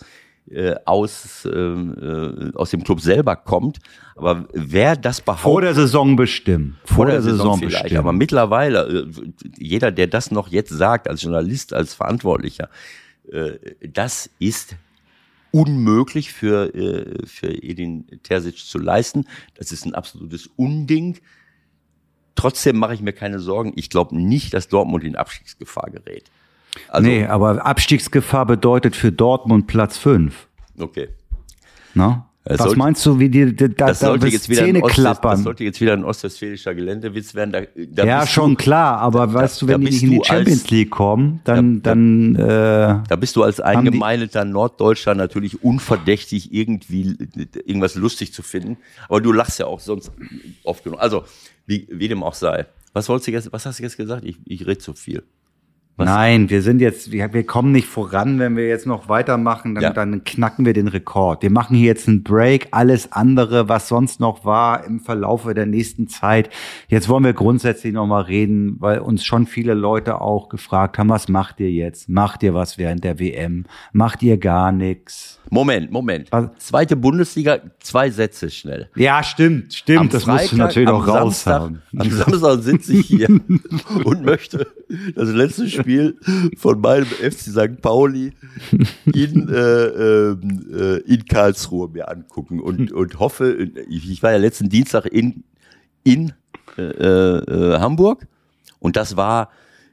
äh, 0.52 0.76
aus, 0.86 1.46
äh, 1.46 1.50
äh, 1.50 2.52
aus 2.56 2.72
dem 2.72 2.84
Club 2.84 3.02
selber 3.02 3.36
kommt. 3.36 3.80
Aber 4.16 4.48
wer 4.54 4.96
das 4.96 5.22
behauptet. 5.22 5.44
Vor 5.44 5.62
der 5.62 5.76
Saison 5.76 6.16
bestimmt. 6.16 6.76
Vor, 6.86 7.06
der, 7.06 7.16
der, 7.16 7.22
Saison, 7.24 7.38
Saison 7.38 7.60
vielleicht. 7.60 7.84
Bestimmt. 7.84 8.00
Aber 8.00 8.14
mittlerweile, 8.14 8.88
äh, 8.88 9.32
jeder, 9.58 9.92
der 9.92 10.08
das 10.08 10.32
noch 10.32 10.50
jetzt 10.50 10.72
sagt, 10.72 11.08
als 11.08 11.22
Journalist, 11.22 11.74
als 11.74 11.94
Verantwortlicher, 11.94 12.70
äh, 13.32 13.54
das 13.82 14.30
ist 14.40 14.76
unmöglich 15.52 16.32
für, 16.32 16.74
äh, 16.76 17.26
für 17.26 17.52
Edin 17.52 18.06
Terzic 18.24 18.58
zu 18.58 18.78
leisten. 18.78 19.26
Das 19.56 19.72
ist 19.72 19.86
ein 19.86 19.96
absolutes 19.96 20.48
Unding. 20.56 21.18
Trotzdem 22.36 22.78
mache 22.78 22.94
ich 22.94 23.02
mir 23.02 23.14
keine 23.14 23.40
Sorgen. 23.40 23.74
Ich 23.76 23.90
glaube 23.90 24.16
nicht, 24.16 24.54
dass 24.54 24.68
Dortmund 24.68 25.04
in 25.04 25.16
Abstiegsgefahr 25.16 25.90
gerät. 25.92 26.32
Also, 26.88 27.08
nee, 27.08 27.26
aber 27.26 27.66
Abstiegsgefahr 27.66 28.46
bedeutet 28.46 28.96
für 28.96 29.12
Dortmund 29.12 29.68
Platz 29.68 29.98
5. 29.98 30.48
Okay. 30.78 31.10
Na? 31.94 32.30
Was 32.46 32.58
sollte, 32.58 32.78
meinst 32.78 33.06
du, 33.06 33.20
wie 33.20 33.30
die 33.30 33.56
da, 33.56 33.88
das 33.88 34.00
sollte 34.00 34.26
da 34.26 34.32
jetzt 34.32 34.50
wieder 34.50 34.64
Zähne 34.64 34.82
Ost, 34.82 34.94
klappern? 34.96 35.32
Das 35.32 35.44
sollte 35.44 35.64
jetzt 35.66 35.82
wieder 35.82 35.94
ein 35.94 36.04
ostwestfälischer 36.04 36.74
Geländewitz 36.74 37.36
werden. 37.36 37.52
Da, 37.52 37.62
da 37.76 38.06
ja, 38.06 38.26
schon 38.26 38.52
du, 38.52 38.56
klar, 38.56 38.98
aber 39.00 39.28
da, 39.28 39.34
weißt 39.34 39.62
du, 39.62 39.68
wenn 39.68 39.82
die 39.82 39.88
nicht 39.88 40.04
in 40.04 40.12
die 40.12 40.22
Champions 40.24 40.62
als, 40.62 40.72
League 40.72 40.90
kommen, 40.90 41.42
dann 41.44 41.84
dann 41.84 42.36
äh, 42.36 42.40
da 43.08 43.16
bist 43.20 43.36
du 43.36 43.44
als 43.44 43.60
eingemeindeter 43.60 44.46
Norddeutscher 44.46 45.14
natürlich 45.14 45.64
unverdächtig 45.64 46.52
irgendwie 46.52 47.18
irgendwas 47.66 47.94
lustig 47.96 48.34
zu 48.34 48.42
finden, 48.42 48.78
aber 49.10 49.22
du 49.22 49.32
lachst 49.32 49.60
ja 49.60 49.68
auch 49.68 49.80
sonst 49.80 50.12
oft 50.64 50.84
genug. 50.84 51.00
Also, 51.00 51.26
wie, 51.68 51.88
wie 51.92 52.08
dem 52.08 52.24
auch 52.24 52.34
sei. 52.34 52.66
Was 52.94 53.10
wolltest 53.10 53.28
du 53.28 53.32
jetzt, 53.32 53.54
was 53.54 53.66
hast 53.68 53.78
du 53.78 53.84
jetzt 53.84 53.98
gesagt? 53.98 54.26
Ich, 54.26 54.38
ich 54.46 54.66
rede 54.66 54.80
zu 54.80 54.94
viel. 54.94 55.24
Was? 56.00 56.06
Nein, 56.06 56.50
wir 56.50 56.62
sind 56.62 56.80
jetzt, 56.80 57.12
wir, 57.12 57.34
wir, 57.34 57.46
kommen 57.46 57.74
nicht 57.74 57.86
voran, 57.86 58.40
wenn 58.40 58.56
wir 58.56 58.66
jetzt 58.70 58.86
noch 58.86 59.10
weitermachen, 59.10 59.76
dann, 59.76 59.84
ja. 59.84 59.90
dann 59.90 60.24
knacken 60.24 60.66
wir 60.66 60.72
den 60.72 60.88
Rekord. 60.88 61.44
Wir 61.44 61.52
machen 61.52 61.76
hier 61.76 61.88
jetzt 61.88 62.08
einen 62.08 62.24
Break, 62.24 62.70
alles 62.72 63.12
andere, 63.12 63.68
was 63.68 63.90
sonst 63.90 64.22
noch 64.22 64.46
war 64.46 64.86
im 64.86 65.02
Verlaufe 65.02 65.54
der 65.54 65.66
nächsten 65.66 66.08
Zeit. 66.08 66.50
Jetzt 66.88 67.10
wollen 67.10 67.26
wir 67.26 67.34
grundsätzlich 67.34 67.92
noch 67.92 68.08
mal 68.08 68.22
reden, 68.22 68.78
weil 68.80 69.00
uns 69.00 69.26
schon 69.26 69.46
viele 69.46 69.74
Leute 69.74 70.22
auch 70.22 70.48
gefragt 70.48 70.98
haben, 70.98 71.10
was 71.10 71.28
macht 71.28 71.60
ihr 71.60 71.70
jetzt? 71.70 72.08
Macht 72.08 72.44
ihr 72.44 72.54
was 72.54 72.78
während 72.78 73.04
der 73.04 73.20
WM? 73.20 73.66
Macht 73.92 74.24
ihr 74.24 74.38
gar 74.38 74.72
nichts? 74.72 75.42
Moment, 75.50 75.92
Moment. 75.92 76.32
Was? 76.32 76.50
Zweite 76.60 76.96
Bundesliga, 76.96 77.60
zwei 77.80 78.10
Sätze 78.10 78.50
schnell. 78.52 78.88
Ja, 78.96 79.22
stimmt, 79.22 79.74
stimmt. 79.74 80.00
Am 80.00 80.10
das 80.10 80.24
Freitag, 80.24 80.42
musst 80.44 80.54
du 80.54 80.58
natürlich 80.58 80.90
auch 80.90 81.06
raushauen. 81.06 81.82
Am 81.98 82.10
Samstag 82.10 82.62
sitze 82.62 82.94
ich 82.94 83.08
hier 83.08 83.28
und 84.06 84.24
möchte 84.24 84.68
das 85.16 85.30
letzte 85.30 85.68
Spiel 85.68 85.89
von 86.58 86.82
meinem 86.82 87.06
FC 87.06 87.52
St. 87.52 87.82
Pauli 87.82 88.34
in, 89.14 89.50
äh, 89.54 90.32
äh, 90.32 90.98
in 91.06 91.26
Karlsruhe 91.26 91.90
mir 91.90 92.10
angucken 92.10 92.60
und, 92.60 92.92
und 92.92 93.20
hoffe, 93.20 93.70
ich, 93.90 94.10
ich 94.10 94.24
war 94.24 94.32
ja 94.32 94.38
letzten 94.38 94.70
Dienstag 94.70 95.06
in, 95.06 95.44
in 96.04 96.34
äh, 96.78 96.82
äh, 96.82 97.80
Hamburg 97.80 98.28
und 98.80 98.96
das 98.96 99.16
war 99.18 99.50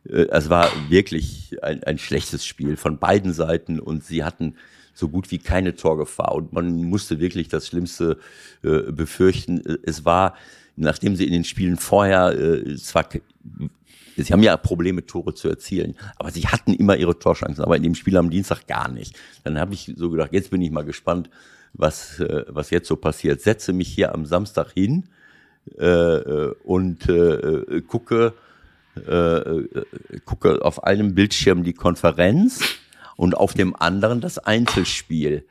äh, 0.08 0.26
es 0.30 0.50
war 0.50 0.70
wirklich 0.88 1.56
ein, 1.62 1.82
ein 1.84 1.98
schlechtes 1.98 2.46
Spiel 2.46 2.76
von 2.76 2.98
beiden 2.98 3.32
Seiten 3.32 3.80
und 3.80 4.04
sie 4.04 4.24
hatten 4.24 4.54
so 4.94 5.08
gut 5.08 5.30
wie 5.30 5.38
keine 5.38 5.76
Torgefahr. 5.76 6.34
Und 6.34 6.52
man 6.52 6.84
musste 6.84 7.20
wirklich 7.20 7.48
das 7.48 7.66
Schlimmste 7.66 8.18
äh, 8.62 8.90
befürchten. 8.92 9.62
Es 9.82 10.04
war, 10.04 10.34
nachdem 10.76 11.16
sie 11.16 11.26
in 11.26 11.32
den 11.32 11.44
Spielen 11.44 11.76
vorher 11.76 12.32
äh, 12.38 12.76
zwar 12.76 13.06
Sie 14.16 14.32
haben 14.32 14.42
ja 14.42 14.56
Probleme, 14.56 15.04
Tore 15.04 15.34
zu 15.34 15.48
erzielen, 15.48 15.94
aber 16.16 16.30
sie 16.30 16.46
hatten 16.46 16.72
immer 16.72 16.96
ihre 16.96 17.18
Torchancen, 17.18 17.62
aber 17.62 17.76
in 17.76 17.82
dem 17.82 17.94
Spiel 17.94 18.16
am 18.16 18.30
Dienstag 18.30 18.66
gar 18.66 18.88
nicht. 18.88 19.16
Dann 19.44 19.58
habe 19.58 19.74
ich 19.74 19.92
so 19.96 20.10
gedacht, 20.10 20.32
jetzt 20.32 20.50
bin 20.50 20.62
ich 20.62 20.70
mal 20.70 20.84
gespannt, 20.84 21.30
was, 21.72 22.20
äh, 22.20 22.44
was 22.48 22.70
jetzt 22.70 22.88
so 22.88 22.96
passiert. 22.96 23.40
Setze 23.40 23.72
mich 23.72 23.88
hier 23.88 24.14
am 24.14 24.24
Samstag 24.24 24.72
hin 24.72 25.08
äh, 25.78 25.84
äh 25.86 26.54
und 26.64 27.08
äh, 27.08 27.82
gucke, 27.82 28.32
äh, 28.96 30.20
gucke 30.24 30.64
auf 30.64 30.84
einem 30.84 31.14
Bildschirm 31.14 31.64
die 31.64 31.74
Konferenz 31.74 32.60
und 33.16 33.36
auf 33.36 33.54
dem 33.54 33.76
anderen 33.76 34.20
das 34.20 34.38
Einzelspiel. 34.38 35.44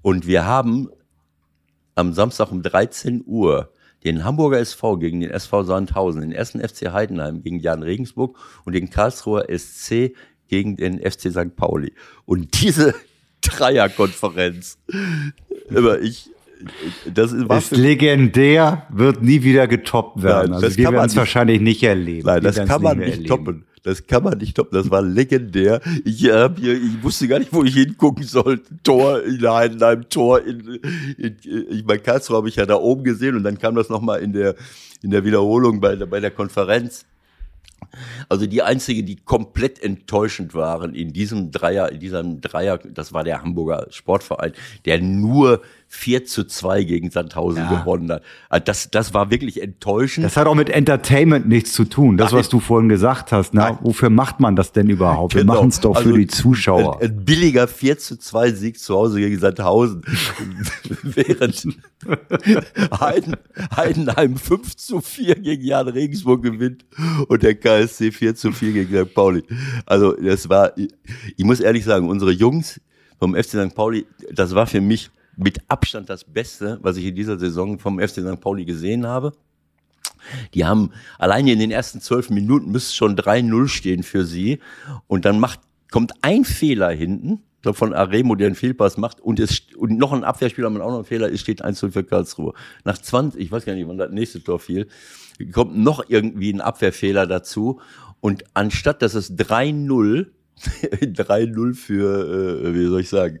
Und 0.00 0.26
wir 0.26 0.46
haben 0.46 0.88
am 1.94 2.12
Samstag 2.12 2.52
um 2.52 2.62
13 2.62 3.24
Uhr 3.26 3.70
den 4.04 4.24
Hamburger 4.24 4.58
SV 4.58 4.98
gegen 4.98 5.20
den 5.20 5.30
SV 5.30 5.64
Sandhausen, 5.64 6.20
den 6.20 6.32
ersten 6.32 6.60
FC 6.60 6.92
Heidenheim 6.92 7.42
gegen 7.42 7.58
Jan 7.58 7.82
Regensburg 7.82 8.38
und 8.64 8.74
den 8.74 8.90
Karlsruher 8.90 9.46
SC 9.56 10.14
gegen 10.48 10.76
den 10.76 10.98
FC 10.98 11.30
St. 11.30 11.56
Pauli. 11.56 11.92
Und 12.24 12.62
diese 12.62 12.94
Dreierkonferenz, 13.40 14.78
immer 15.68 15.98
ich, 15.98 16.30
das 17.12 17.32
ist, 17.32 17.50
ist 17.50 17.76
legendär, 17.76 18.86
wird 18.90 19.22
nie 19.22 19.42
wieder 19.42 19.68
getoppt 19.68 20.22
werden. 20.22 20.52
Nein, 20.52 20.64
also 20.64 20.76
wir 20.76 20.92
werden 20.92 21.06
es 21.06 21.16
wahrscheinlich 21.16 21.60
nicht 21.60 21.82
erleben. 21.82 22.26
Nein, 22.26 22.42
das 22.42 22.56
kann 22.64 22.82
man 22.82 22.98
nicht 22.98 23.10
erleben. 23.10 23.28
toppen. 23.28 23.64
Das 23.82 24.06
kann 24.06 24.22
man 24.22 24.38
nicht 24.38 24.56
toppen. 24.56 24.76
Das 24.76 24.90
war 24.90 25.02
legendär. 25.02 25.80
Ich, 26.04 26.28
hab 26.30 26.58
hier, 26.58 26.74
ich 26.74 27.02
wusste 27.02 27.28
gar 27.28 27.38
nicht, 27.38 27.52
wo 27.52 27.64
ich 27.64 27.74
hingucken 27.74 28.24
sollte. 28.24 28.64
Tor 28.82 29.22
in 29.22 29.44
einem 29.46 30.08
Tor. 30.08 30.40
In, 30.44 30.80
in, 31.16 31.36
ich 31.70 31.84
mein 31.84 32.02
Karlsruhe 32.02 32.36
habe 32.36 32.48
ich 32.48 32.56
ja 32.56 32.66
da 32.66 32.76
oben 32.76 33.04
gesehen 33.04 33.36
und 33.36 33.44
dann 33.44 33.58
kam 33.58 33.74
das 33.74 33.88
nochmal 33.88 34.20
in 34.20 34.32
der, 34.32 34.54
in 35.02 35.10
der 35.10 35.24
Wiederholung 35.24 35.80
bei, 35.80 35.96
bei 35.96 36.20
der 36.20 36.30
Konferenz. 36.30 37.04
Also 38.28 38.46
die 38.46 38.62
einzige, 38.62 39.02
die 39.02 39.16
komplett 39.16 39.82
enttäuschend 39.82 40.54
waren 40.54 40.94
in 40.94 41.12
diesem 41.12 41.50
Dreier, 41.50 41.90
in 41.90 42.00
diesem 42.00 42.40
Dreier, 42.40 42.78
das 42.78 43.12
war 43.12 43.24
der 43.24 43.42
Hamburger 43.42 43.86
Sportverein, 43.90 44.52
der 44.84 45.00
nur 45.00 45.62
4 45.90 46.26
zu 46.26 46.44
2 46.44 46.84
gegen 46.84 47.10
Sandhausen 47.10 47.62
ja. 47.62 47.80
gewonnen 47.80 48.12
hat. 48.12 48.22
Also 48.50 48.64
das, 48.66 48.90
das 48.90 49.14
war 49.14 49.30
wirklich 49.30 49.62
enttäuschend. 49.62 50.24
Das 50.24 50.36
hat 50.36 50.46
auch 50.46 50.54
mit 50.54 50.68
Entertainment 50.68 51.48
nichts 51.48 51.72
zu 51.72 51.86
tun. 51.86 52.18
Das, 52.18 52.30
Nein. 52.30 52.40
was 52.40 52.50
du 52.50 52.60
vorhin 52.60 52.90
gesagt 52.90 53.32
hast. 53.32 53.54
Na, 53.54 53.78
wofür 53.82 54.10
macht 54.10 54.38
man 54.38 54.54
das 54.54 54.72
denn 54.72 54.90
überhaupt? 54.90 55.32
Genau. 55.32 55.54
Wir 55.54 55.56
machen 55.56 55.68
es 55.70 55.80
doch 55.80 55.96
also 55.96 56.10
für 56.10 56.18
die 56.18 56.26
Zuschauer. 56.26 57.00
Ein, 57.00 57.08
ein, 57.08 57.24
billiger 57.24 57.66
4 57.66 57.98
zu 57.98 58.18
2 58.18 58.52
Sieg 58.52 58.78
zu 58.78 58.94
Hause 58.94 59.18
gegen 59.18 59.38
Sandhausen. 59.38 60.02
Während 61.02 61.68
Heiden, 63.00 63.36
Heidenheim 63.74 64.36
5 64.36 64.76
zu 64.76 65.00
4 65.00 65.36
gegen 65.36 65.64
Jan 65.64 65.88
Regensburg 65.88 66.42
gewinnt 66.42 66.84
und 67.28 67.42
der 67.42 67.54
KSC 67.54 68.12
4 68.12 68.34
zu 68.34 68.52
4 68.52 68.72
gegen 68.72 69.04
St. 69.06 69.14
Pauli. 69.14 69.42
Also 69.86 70.12
das 70.12 70.50
war, 70.50 70.72
ich 70.76 71.44
muss 71.44 71.60
ehrlich 71.60 71.84
sagen, 71.84 72.10
unsere 72.10 72.30
Jungs 72.30 72.78
vom 73.18 73.34
FC 73.34 73.68
St. 73.68 73.74
Pauli, 73.74 74.06
das 74.30 74.54
war 74.54 74.66
für 74.66 74.82
mich 74.82 75.10
mit 75.38 75.60
Abstand 75.68 76.10
das 76.10 76.24
Beste, 76.24 76.78
was 76.82 76.96
ich 76.96 77.06
in 77.06 77.14
dieser 77.14 77.38
Saison 77.38 77.78
vom 77.78 77.98
FC 77.98 78.20
St. 78.20 78.40
Pauli 78.40 78.64
gesehen 78.64 79.06
habe. 79.06 79.32
Die 80.52 80.64
haben 80.64 80.90
alleine 81.18 81.52
in 81.52 81.60
den 81.60 81.70
ersten 81.70 82.00
zwölf 82.00 82.28
Minuten 82.28 82.70
müsste 82.72 82.94
schon 82.94 83.16
3-0 83.16 83.68
stehen 83.68 84.02
für 84.02 84.24
sie. 84.24 84.58
Und 85.06 85.24
dann 85.24 85.38
macht, 85.38 85.60
kommt 85.90 86.12
ein 86.22 86.44
Fehler 86.44 86.90
hinten, 86.90 87.44
ich 87.56 87.62
glaube 87.62 87.78
von 87.78 87.94
Aremo, 87.94 88.34
der 88.34 88.48
einen 88.48 88.56
Fehlpass 88.56 88.96
macht, 88.96 89.20
und, 89.20 89.40
es, 89.40 89.62
und 89.76 89.96
noch 89.98 90.12
ein 90.12 90.24
Abwehrspieler 90.24 90.70
mit 90.70 90.82
auch 90.82 90.90
noch 90.90 90.96
einen 90.96 91.04
Fehler, 91.04 91.32
es 91.32 91.40
steht 91.40 91.64
1-0 91.64 91.90
für 91.90 92.04
Karlsruhe. 92.04 92.54
Nach 92.84 92.98
20, 92.98 93.40
ich 93.40 93.50
weiß 93.50 93.64
gar 93.64 93.74
nicht, 93.74 93.88
wann 93.88 93.98
das 93.98 94.10
nächste 94.10 94.42
Tor 94.42 94.58
fiel, 94.58 94.88
kommt 95.52 95.76
noch 95.76 96.04
irgendwie 96.08 96.52
ein 96.52 96.60
Abwehrfehler 96.60 97.26
dazu. 97.26 97.80
Und 98.20 98.44
anstatt 98.54 99.02
dass 99.02 99.14
es 99.14 99.36
3-0, 99.36 100.26
3-0 100.56 101.74
für, 101.76 102.64
äh, 102.64 102.74
wie 102.74 102.86
soll 102.86 103.00
ich 103.00 103.08
sagen, 103.08 103.40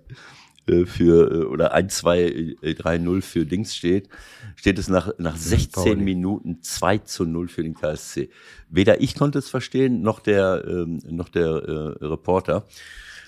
äh, 0.68 0.86
für 0.86 1.30
äh, 1.30 1.44
oder 1.44 1.72
1, 1.72 1.96
2, 1.96 2.56
3, 2.76 2.98
0 2.98 3.22
für 3.22 3.46
Dings 3.46 3.74
steht, 3.74 4.08
steht 4.56 4.78
es 4.78 4.88
nach, 4.88 5.12
nach 5.18 5.36
16 5.36 6.02
Minuten 6.02 6.62
2 6.62 6.98
zu 6.98 7.24
0 7.24 7.48
für 7.48 7.62
den 7.62 7.74
KSC. 7.74 8.30
Weder 8.68 9.00
ich 9.00 9.14
konnte 9.14 9.38
es 9.38 9.48
verstehen, 9.48 10.02
noch 10.02 10.20
der, 10.20 10.64
ähm, 10.66 11.00
noch 11.08 11.28
der 11.28 11.48
äh, 11.48 12.04
Reporter. 12.04 12.66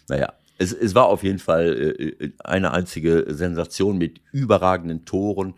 Naja, 0.09 0.33
es, 0.59 0.73
es 0.73 0.95
war 0.95 1.07
auf 1.07 1.23
jeden 1.23 1.39
Fall 1.39 1.97
äh, 1.99 2.31
eine 2.39 2.73
einzige 2.73 3.27
Sensation 3.29 3.99
mit 3.99 4.21
überragenden 4.33 5.05
Toren. 5.05 5.55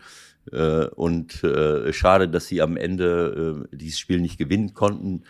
Äh, 0.51 0.87
und 0.87 1.43
äh, 1.43 1.93
schade, 1.93 2.27
dass 2.29 2.47
sie 2.47 2.61
am 2.61 2.77
Ende 2.77 3.65
äh, 3.71 3.75
dieses 3.75 3.99
Spiel 3.99 4.19
nicht 4.19 4.37
gewinnen 4.37 4.73
konnten 4.73 5.23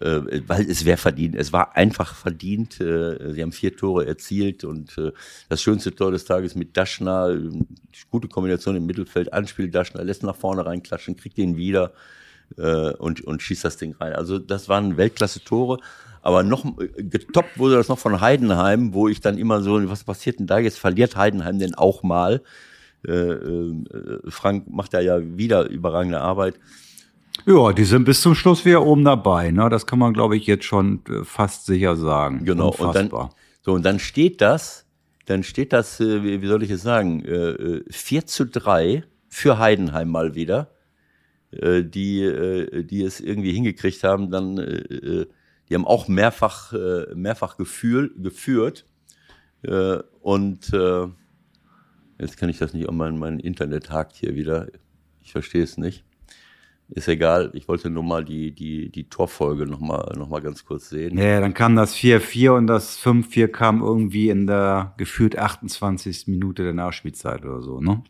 äh, 0.00 0.42
weil 0.46 0.68
es 0.70 0.84
wäre 0.84 0.96
verdient. 0.96 1.34
Es 1.34 1.52
war 1.52 1.76
einfach 1.76 2.14
verdient. 2.14 2.80
Äh, 2.80 3.32
sie 3.32 3.42
haben 3.42 3.52
vier 3.52 3.76
Tore 3.76 4.06
erzielt 4.06 4.64
und 4.64 4.96
äh, 4.98 5.12
das 5.48 5.62
schönste 5.62 5.94
Tor 5.94 6.10
des 6.10 6.24
Tages 6.24 6.54
mit 6.54 6.76
Daschner, 6.76 7.36
gute 8.10 8.28
Kombination 8.28 8.76
im 8.76 8.86
Mittelfeld, 8.86 9.32
Anspiel 9.32 9.70
Daschner, 9.70 10.04
lässt 10.04 10.22
nach 10.22 10.36
vorne 10.36 10.64
reinklatschen, 10.64 11.16
kriegt 11.16 11.38
ihn 11.38 11.56
wieder 11.56 11.92
äh, 12.56 12.92
und, 12.94 13.22
und 13.22 13.42
schießt 13.42 13.64
das 13.64 13.76
Ding 13.76 13.94
rein. 14.00 14.12
Also 14.12 14.38
das 14.38 14.68
waren 14.68 14.96
Weltklasse-Tore. 14.96 15.78
Aber 16.22 16.42
noch 16.42 16.64
äh, 16.78 17.02
getoppt 17.02 17.58
wurde 17.58 17.76
das 17.76 17.88
noch 17.88 17.98
von 17.98 18.20
Heidenheim, 18.20 18.94
wo 18.94 19.08
ich 19.08 19.20
dann 19.20 19.38
immer 19.38 19.60
so, 19.62 19.88
was 19.90 20.04
passiert 20.04 20.38
denn 20.38 20.46
da 20.46 20.58
jetzt? 20.58 20.78
Verliert 20.78 21.16
Heidenheim 21.16 21.58
denn 21.58 21.74
auch 21.74 22.02
mal? 22.02 22.42
Äh, 23.06 23.12
äh, 23.12 24.20
Frank 24.28 24.70
macht 24.70 24.94
da 24.94 25.00
ja 25.00 25.20
wieder 25.36 25.68
überragende 25.68 26.20
Arbeit. 26.20 26.54
Ja, 27.44 27.72
die 27.72 27.84
sind 27.84 28.04
bis 28.04 28.20
zum 28.20 28.34
Schluss 28.34 28.64
wieder 28.64 28.84
oben 28.86 29.04
dabei. 29.04 29.50
Ne? 29.50 29.68
Das 29.68 29.86
kann 29.86 29.98
man, 29.98 30.14
glaube 30.14 30.36
ich, 30.36 30.46
jetzt 30.46 30.64
schon 30.64 31.02
äh, 31.08 31.24
fast 31.24 31.66
sicher 31.66 31.96
sagen. 31.96 32.44
Genau. 32.44 32.70
Und 32.70 32.94
dann, 32.94 33.10
so, 33.62 33.72
und 33.72 33.84
dann 33.84 33.98
steht 33.98 34.40
das, 34.40 34.86
dann 35.26 35.42
steht 35.42 35.72
das, 35.72 36.00
äh, 36.00 36.22
wie, 36.22 36.46
soll 36.46 36.62
ich 36.62 36.70
es 36.70 36.82
sagen, 36.82 37.24
äh, 37.24 37.82
4 37.90 38.18
äh, 38.18 38.24
zu 38.26 38.46
3 38.46 39.04
für 39.28 39.58
Heidenheim 39.58 40.08
mal 40.10 40.34
wieder, 40.34 40.70
die, 41.50 42.84
die 42.84 43.02
es 43.02 43.20
irgendwie 43.20 43.52
hingekriegt 43.52 44.04
haben, 44.04 44.30
dann, 44.30 44.56
die 44.56 45.74
haben 45.74 45.86
auch 45.86 46.08
mehrfach, 46.08 46.72
mehrfach 47.14 47.58
gefühl, 47.58 48.14
geführt. 48.16 48.86
Und 50.20 50.70
jetzt 52.18 52.36
kann 52.38 52.48
ich 52.48 52.58
das 52.58 52.72
nicht, 52.72 52.90
mein, 52.90 53.18
mein 53.18 53.38
Internet 53.38 53.90
hakt 53.90 54.16
hier 54.16 54.34
wieder. 54.34 54.68
Ich 55.20 55.32
verstehe 55.32 55.62
es 55.62 55.76
nicht. 55.76 56.04
Ist 56.94 57.08
egal, 57.08 57.50
ich 57.54 57.68
wollte 57.68 57.88
nur 57.88 58.02
mal 58.02 58.22
die, 58.22 58.50
die, 58.50 58.90
die 58.90 59.08
Torfolge 59.08 59.64
noch 59.64 59.80
mal, 59.80 60.12
noch 60.18 60.28
mal 60.28 60.42
ganz 60.42 60.62
kurz 60.66 60.90
sehen. 60.90 61.16
Ja, 61.16 61.40
dann 61.40 61.54
kam 61.54 61.74
das 61.74 61.96
4-4 61.96 62.50
und 62.50 62.66
das 62.66 62.98
5-4 63.02 63.48
kam 63.48 63.80
irgendwie 63.80 64.28
in 64.28 64.46
der 64.46 64.92
gefühlt 64.98 65.38
28. 65.38 66.26
Minute 66.26 66.64
der 66.64 66.74
Nachspielzeit 66.74 67.46
oder 67.46 67.62
so, 67.62 67.80
ne? 67.80 68.02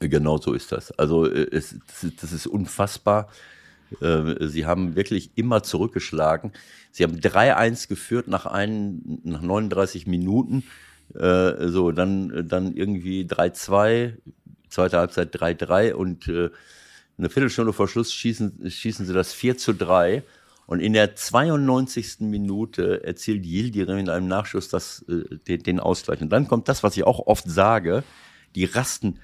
Genau 0.00 0.36
so 0.36 0.52
ist 0.52 0.70
das. 0.70 0.92
Also 0.98 1.24
äh, 1.24 1.48
es, 1.50 1.76
das 2.20 2.32
ist 2.32 2.46
unfassbar. 2.46 3.28
Äh, 4.02 4.48
sie 4.48 4.66
haben 4.66 4.96
wirklich 4.96 5.30
immer 5.36 5.62
zurückgeschlagen. 5.62 6.52
Sie 6.90 7.04
haben 7.04 7.16
3-1 7.16 7.88
geführt 7.88 8.28
nach, 8.28 8.44
ein, 8.44 9.20
nach 9.24 9.40
39 9.40 10.06
Minuten. 10.06 10.64
Äh, 11.14 11.68
so, 11.68 11.90
dann, 11.90 12.46
dann 12.48 12.76
irgendwie 12.76 13.24
3-2, 13.24 14.18
zweite 14.68 14.98
Halbzeit 14.98 15.34
3-3 15.34 15.94
und 15.94 16.30
eine 17.18 17.30
Viertelstunde 17.30 17.72
vor 17.72 17.88
Schluss 17.88 18.12
schießen, 18.12 18.70
schießen 18.70 19.06
sie 19.06 19.12
das 19.12 19.32
4 19.32 19.56
zu 19.56 19.72
3. 19.72 20.22
Und 20.66 20.80
in 20.80 20.94
der 20.94 21.14
92. 21.14 22.20
Minute 22.20 23.04
erzielt 23.04 23.44
Yildirim 23.44 23.98
in 23.98 24.08
einem 24.08 24.28
Nachschuss 24.28 24.68
das, 24.68 25.04
äh, 25.08 25.36
den, 25.46 25.62
den 25.62 25.80
Ausgleich. 25.80 26.20
Und 26.22 26.30
dann 26.30 26.48
kommt 26.48 26.68
das, 26.68 26.82
was 26.82 26.96
ich 26.96 27.04
auch 27.04 27.26
oft 27.26 27.48
sage, 27.48 28.02
die 28.54 28.64
rasten 28.64 29.20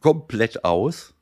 komplett 0.00 0.64
aus. 0.64 1.14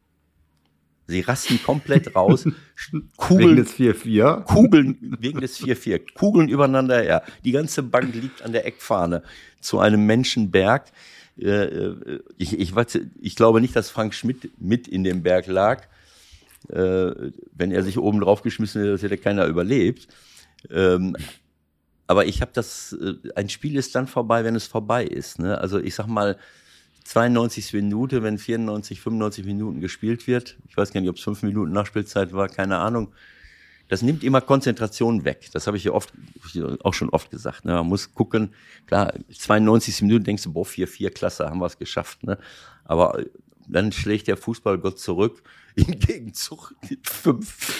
Sie 1.06 1.20
rasten 1.20 1.62
komplett 1.62 2.14
raus. 2.14 2.46
Kugeln, 3.16 3.50
wegen 3.50 3.56
des 3.56 3.74
4-4. 3.74 4.42
Kugeln, 4.42 5.16
wegen 5.20 5.40
des 5.40 5.58
4-4. 5.60 6.14
Kugeln 6.14 6.48
übereinander 6.48 7.00
her. 7.00 7.22
Die 7.44 7.52
ganze 7.52 7.82
Bank 7.82 8.14
liegt 8.14 8.42
an 8.42 8.52
der 8.52 8.66
Eckfahne 8.66 9.22
zu 9.60 9.78
einem 9.78 10.04
Menschenberg. 10.04 10.90
Äh, 11.38 11.48
äh, 11.48 12.20
ich, 12.36 12.58
ich, 12.58 12.72
ich 13.20 13.36
glaube 13.36 13.60
nicht, 13.60 13.74
dass 13.74 13.88
Frank 13.88 14.14
Schmidt 14.14 14.50
mit 14.60 14.86
in 14.88 15.04
dem 15.04 15.22
Berg 15.22 15.46
lag 15.46 15.86
äh, 16.68 17.30
wenn 17.52 17.72
er 17.72 17.82
sich 17.82 17.98
oben 17.98 18.20
drauf 18.20 18.42
geschmissen 18.42 18.80
hätte, 18.80 18.92
das 18.92 19.02
hätte 19.02 19.18
keiner 19.18 19.46
überlebt. 19.46 20.08
Ähm, 20.70 21.16
aber 22.06 22.26
ich 22.26 22.40
habe 22.40 22.52
das, 22.54 22.92
äh, 22.92 23.14
ein 23.34 23.48
Spiel 23.48 23.76
ist 23.76 23.94
dann 23.94 24.06
vorbei, 24.06 24.44
wenn 24.44 24.54
es 24.54 24.66
vorbei 24.66 25.04
ist. 25.04 25.38
Ne? 25.38 25.58
Also 25.58 25.78
ich 25.78 25.94
sag 25.94 26.06
mal, 26.06 26.36
92 27.04 27.72
Minute, 27.72 28.22
wenn 28.22 28.38
94, 28.38 29.00
95 29.00 29.44
Minuten 29.46 29.80
gespielt 29.80 30.26
wird, 30.26 30.56
ich 30.68 30.76
weiß 30.76 30.92
gar 30.92 31.00
nicht, 31.00 31.10
ob 31.10 31.16
es 31.16 31.22
fünf 31.22 31.42
Minuten 31.42 31.72
Nachspielzeit 31.72 32.32
war, 32.32 32.48
keine 32.48 32.78
Ahnung. 32.78 33.12
Das 33.88 34.02
nimmt 34.02 34.24
immer 34.24 34.40
Konzentration 34.40 35.24
weg. 35.24 35.48
Das 35.52 35.68
habe 35.68 35.76
ich 35.76 35.84
ja 35.84 35.92
oft, 35.92 36.12
auch 36.82 36.94
schon 36.94 37.10
oft 37.10 37.30
gesagt. 37.30 37.64
Ne? 37.64 37.74
Man 37.74 37.86
muss 37.86 38.12
gucken, 38.12 38.52
klar, 38.86 39.12
92 39.32 40.02
Minuten 40.02 40.24
denkst 40.24 40.42
du, 40.42 40.52
boah, 40.52 40.66
4-4, 40.66 41.10
klasse, 41.10 41.48
haben 41.48 41.60
wir 41.60 41.66
es 41.66 41.78
geschafft. 41.78 42.24
Ne? 42.24 42.36
Aber 42.84 43.20
dann 43.68 43.92
schlägt 43.92 44.28
der 44.28 44.36
Fußballgott 44.36 44.98
zurück 44.98 45.42
im 45.74 45.98
Gegenzug 45.98 46.74
5, 47.02 47.74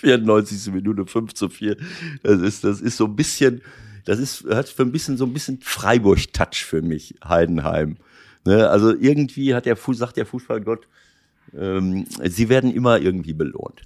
94. 0.00 0.72
Minute 0.72 1.06
5 1.06 1.34
zu 1.34 1.48
4. 1.48 1.76
Das 2.22 2.40
ist, 2.40 2.64
das 2.64 2.80
ist 2.80 2.96
so 2.96 3.06
ein 3.06 3.16
bisschen, 3.16 3.62
das 4.04 4.18
ist, 4.18 4.44
hat 4.44 4.68
für 4.68 4.82
ein 4.82 4.92
bisschen 4.92 5.16
so 5.16 5.24
ein 5.24 5.32
bisschen 5.32 5.60
Freiburg-Touch 5.60 6.64
für 6.64 6.82
mich, 6.82 7.14
Heidenheim. 7.24 7.96
Ne? 8.44 8.68
Also 8.68 8.94
irgendwie 8.94 9.54
hat 9.54 9.66
der 9.66 9.76
sagt 9.76 10.16
der 10.16 10.26
Fußballgott, 10.26 10.86
ähm, 11.56 12.06
sie 12.24 12.48
werden 12.48 12.72
immer 12.72 13.00
irgendwie 13.00 13.34
belohnt. 13.34 13.82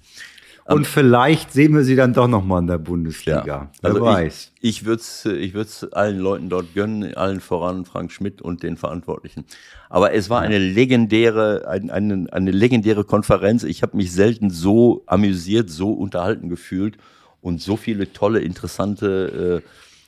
Und 0.73 0.87
vielleicht 0.87 1.51
sehen 1.51 1.73
wir 1.73 1.83
sie 1.83 1.95
dann 1.95 2.13
doch 2.13 2.27
noch 2.27 2.43
mal 2.43 2.59
in 2.59 2.67
der 2.67 2.77
Bundesliga. 2.77 3.43
Ja, 3.45 3.71
Wer 3.81 3.89
also 3.89 4.01
weiß. 4.01 4.51
Ich, 4.59 4.79
ich 4.81 4.85
würde 4.85 5.01
es 5.01 5.25
ich 5.25 5.53
würd's 5.53 5.83
allen 5.91 6.19
Leuten 6.19 6.49
dort 6.49 6.73
gönnen, 6.73 7.13
allen 7.15 7.39
voran 7.39 7.85
Frank 7.85 8.11
Schmidt 8.11 8.41
und 8.41 8.63
den 8.63 8.77
Verantwortlichen. 8.77 9.45
Aber 9.89 10.13
es 10.13 10.29
war 10.29 10.41
eine 10.41 10.57
legendäre, 10.57 11.67
eine, 11.67 11.91
eine, 11.91 12.27
eine 12.31 12.51
legendäre 12.51 13.03
Konferenz. 13.03 13.63
Ich 13.63 13.81
habe 13.83 13.97
mich 13.97 14.11
selten 14.11 14.49
so 14.49 15.03
amüsiert, 15.05 15.69
so 15.69 15.91
unterhalten 15.91 16.49
gefühlt 16.49 16.97
und 17.41 17.61
so 17.61 17.75
viele 17.75 18.13
tolle, 18.13 18.39
interessante 18.39 19.61
äh, 19.63 19.67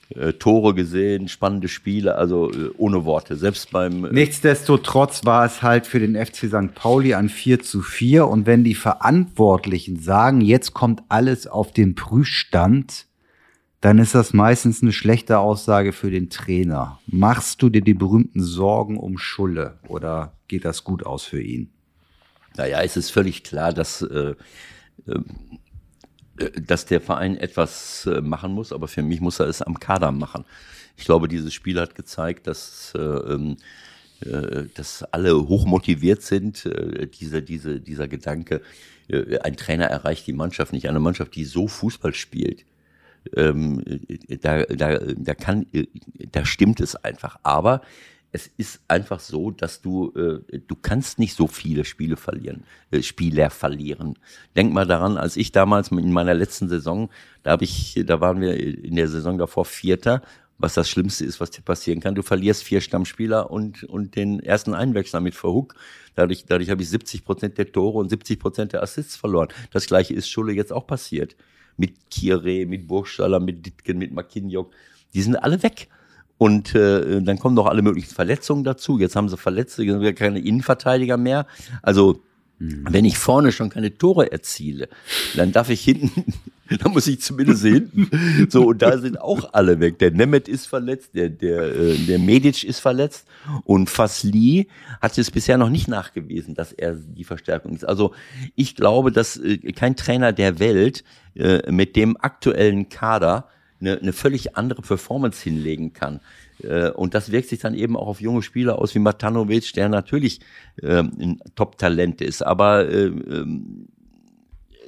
äh, 0.09 0.33
Tore 0.33 0.73
gesehen, 0.73 1.27
spannende 1.27 1.67
Spiele, 1.67 2.15
also 2.15 2.51
äh, 2.51 2.69
ohne 2.77 3.05
Worte. 3.05 3.35
Selbst 3.35 3.71
beim. 3.71 4.05
Äh 4.05 4.13
Nichtsdestotrotz 4.13 5.25
war 5.25 5.45
es 5.45 5.61
halt 5.61 5.87
für 5.87 5.99
den 5.99 6.15
FC 6.15 6.47
St. 6.47 6.75
Pauli 6.75 7.13
ein 7.13 7.29
4 7.29 7.61
zu 7.61 7.81
4. 7.81 8.27
Und 8.27 8.45
wenn 8.45 8.63
die 8.63 8.75
Verantwortlichen 8.75 9.99
sagen, 9.99 10.41
jetzt 10.41 10.73
kommt 10.73 11.03
alles 11.09 11.47
auf 11.47 11.71
den 11.71 11.95
Prüfstand, 11.95 13.07
dann 13.81 13.99
ist 13.99 14.15
das 14.15 14.33
meistens 14.33 14.81
eine 14.81 14.93
schlechte 14.93 15.39
Aussage 15.39 15.91
für 15.91 16.09
den 16.09 16.29
Trainer. 16.29 16.99
Machst 17.07 17.61
du 17.61 17.69
dir 17.69 17.81
die 17.81 17.93
berühmten 17.93 18.41
Sorgen 18.41 18.97
um 18.97 19.17
Schulle 19.17 19.79
oder 19.87 20.33
geht 20.47 20.63
das 20.63 20.83
gut 20.83 21.05
aus 21.05 21.23
für 21.23 21.41
ihn? 21.41 21.69
Naja, 22.55 22.81
es 22.81 22.95
ist 22.95 23.09
völlig 23.09 23.43
klar, 23.43 23.73
dass 23.73 24.01
äh, 24.01 24.35
dass 26.35 26.85
der 26.85 27.01
Verein 27.01 27.37
etwas 27.37 28.05
äh, 28.05 28.21
machen 28.21 28.53
muss, 28.53 28.73
aber 28.73 28.87
für 28.87 29.03
mich 29.03 29.21
muss 29.21 29.39
er 29.39 29.47
es 29.47 29.61
am 29.61 29.79
Kader 29.79 30.11
machen. 30.11 30.45
Ich 30.97 31.05
glaube, 31.05 31.27
dieses 31.27 31.53
Spiel 31.53 31.79
hat 31.79 31.95
gezeigt, 31.95 32.47
dass, 32.47 32.93
äh, 32.95 32.99
ähm, 32.99 33.57
äh, 34.21 34.63
dass 34.73 35.03
alle 35.03 35.47
hochmotiviert 35.47 36.21
sind. 36.21 36.65
Äh, 36.65 37.07
diese, 37.07 37.41
diese, 37.41 37.79
dieser 37.79 38.07
Gedanke, 38.07 38.61
äh, 39.07 39.39
ein 39.39 39.57
Trainer 39.57 39.85
erreicht 39.85 40.25
die 40.27 40.33
Mannschaft 40.33 40.73
nicht. 40.73 40.89
Eine 40.89 40.99
Mannschaft, 40.99 41.35
die 41.35 41.45
so 41.45 41.67
Fußball 41.67 42.13
spielt, 42.13 42.65
ähm, 43.35 43.83
da, 44.41 44.63
da, 44.63 44.99
da 44.99 45.33
kann, 45.33 45.65
da 46.31 46.45
stimmt 46.45 46.79
es 46.79 46.95
einfach. 46.95 47.37
Aber 47.43 47.81
es 48.33 48.49
ist 48.57 48.81
einfach 48.87 49.19
so, 49.19 49.51
dass 49.51 49.81
du, 49.81 50.11
äh, 50.15 50.59
du 50.67 50.75
kannst 50.75 51.19
nicht 51.19 51.35
so 51.35 51.45
viele 51.45 51.85
Spiele 51.85 52.17
verlieren, 52.17 52.63
äh, 52.89 53.03
Spieler 53.03 53.51
verlieren. 53.51 54.17
Denk 54.55 54.73
mal 54.73 54.87
daran, 54.87 55.17
als 55.17 55.37
ich 55.37 55.51
damals 55.51 55.91
in 55.91 56.11
meiner 56.11 56.33
letzten 56.33 56.67
Saison, 56.67 57.09
da 57.43 57.51
habe 57.51 57.63
ich, 57.63 58.03
da 58.05 58.19
waren 58.21 58.41
wir 58.41 58.57
in 58.59 58.95
der 58.95 59.07
Saison 59.07 59.37
davor 59.37 59.65
Vierter, 59.65 60.23
was 60.57 60.73
das 60.73 60.89
Schlimmste 60.89 61.25
ist, 61.25 61.39
was 61.39 61.51
dir 61.51 61.61
passieren 61.61 61.99
kann. 61.99 62.15
Du 62.15 62.23
verlierst 62.23 62.63
vier 62.63 62.81
Stammspieler 62.81 63.51
und, 63.51 63.83
und 63.83 64.15
den 64.15 64.39
ersten 64.39 64.73
Einwechsler 64.73 65.19
mit 65.19 65.35
Verhook. 65.35 65.75
Dadurch, 66.15 66.45
dadurch 66.47 66.71
habe 66.71 66.81
ich 66.81 66.89
70 66.89 67.25
Prozent 67.25 67.59
der 67.59 67.71
Tore 67.71 67.99
und 67.99 68.09
70 68.09 68.39
Prozent 68.39 68.73
der 68.73 68.81
Assists 68.81 69.15
verloren. 69.15 69.49
Das 69.71 69.85
gleiche 69.85 70.15
ist 70.15 70.27
Schulle 70.27 70.53
jetzt 70.53 70.73
auch 70.73 70.87
passiert. 70.87 71.35
Mit 71.77 72.09
Kire, 72.09 72.65
mit 72.65 72.87
Burgstaller, 72.87 73.39
mit 73.39 73.63
Ditken, 73.63 73.99
mit 73.99 74.11
Makinjok. 74.11 74.73
Die 75.13 75.21
sind 75.21 75.35
alle 75.35 75.61
weg. 75.61 75.87
Und 76.43 76.75
äh, 76.75 77.21
dann 77.21 77.39
kommen 77.39 77.55
noch 77.55 77.67
alle 77.67 77.81
möglichen 77.81 78.13
Verletzungen 78.13 78.65
dazu. 78.65 78.99
Jetzt 78.99 79.15
haben 79.15 79.29
sie 79.29 79.37
Verletzte, 79.37 79.81
jetzt 79.81 79.93
haben 79.93 80.01
wir 80.01 80.13
keine 80.13 80.39
Innenverteidiger 80.39 81.15
mehr. 81.15 81.47
Also 81.81 82.21
mhm. 82.59 82.85
wenn 82.89 83.05
ich 83.05 83.17
vorne 83.17 83.53
schon 83.53 83.69
keine 83.69 83.97
Tore 83.97 84.29
erziele, 84.29 84.89
dann 85.37 85.53
darf 85.53 85.69
ich 85.69 85.81
hinten, 85.81 86.33
dann 86.81 86.91
muss 86.91 87.07
ich 87.07 87.21
zumindest 87.21 87.63
hinten. 87.63 88.09
So, 88.49 88.65
und 88.65 88.81
da 88.81 88.97
sind 88.97 89.21
auch 89.21 89.53
alle 89.53 89.79
weg. 89.79 89.99
Der 89.99 90.11
Nemeth 90.11 90.49
ist 90.49 90.65
verletzt, 90.65 91.11
der, 91.15 91.29
der, 91.29 91.61
äh, 91.79 91.95
der 91.95 92.19
Medic 92.19 92.65
ist 92.65 92.79
verletzt 92.79 93.25
und 93.63 93.89
Fasli 93.89 94.67
hat 95.01 95.17
es 95.17 95.31
bisher 95.31 95.57
noch 95.57 95.69
nicht 95.69 95.87
nachgewiesen, 95.87 96.55
dass 96.55 96.73
er 96.73 96.95
die 96.95 97.23
Verstärkung 97.23 97.73
ist. 97.73 97.85
Also 97.85 98.13
ich 98.57 98.75
glaube, 98.75 99.13
dass 99.13 99.37
äh, 99.37 99.71
kein 99.71 99.95
Trainer 99.95 100.33
der 100.33 100.59
Welt 100.59 101.05
äh, 101.35 101.71
mit 101.71 101.95
dem 101.95 102.17
aktuellen 102.19 102.89
Kader 102.89 103.47
eine, 103.83 103.99
eine 103.99 104.13
völlig 104.13 104.55
andere 104.55 104.81
Performance 104.81 105.43
hinlegen 105.43 105.93
kann. 105.93 106.19
Äh, 106.61 106.89
und 106.91 107.13
das 107.13 107.31
wirkt 107.31 107.49
sich 107.49 107.59
dann 107.59 107.73
eben 107.73 107.95
auch 107.97 108.07
auf 108.07 108.21
junge 108.21 108.41
Spieler 108.41 108.79
aus 108.79 108.95
wie 108.95 108.99
Matanovic, 108.99 109.73
der 109.73 109.89
natürlich 109.89 110.39
ähm, 110.81 111.11
ein 111.19 111.41
Top-Talent 111.55 112.21
ist. 112.21 112.41
Aber 112.41 112.87
äh, 112.87 113.05
ähm, 113.05 113.87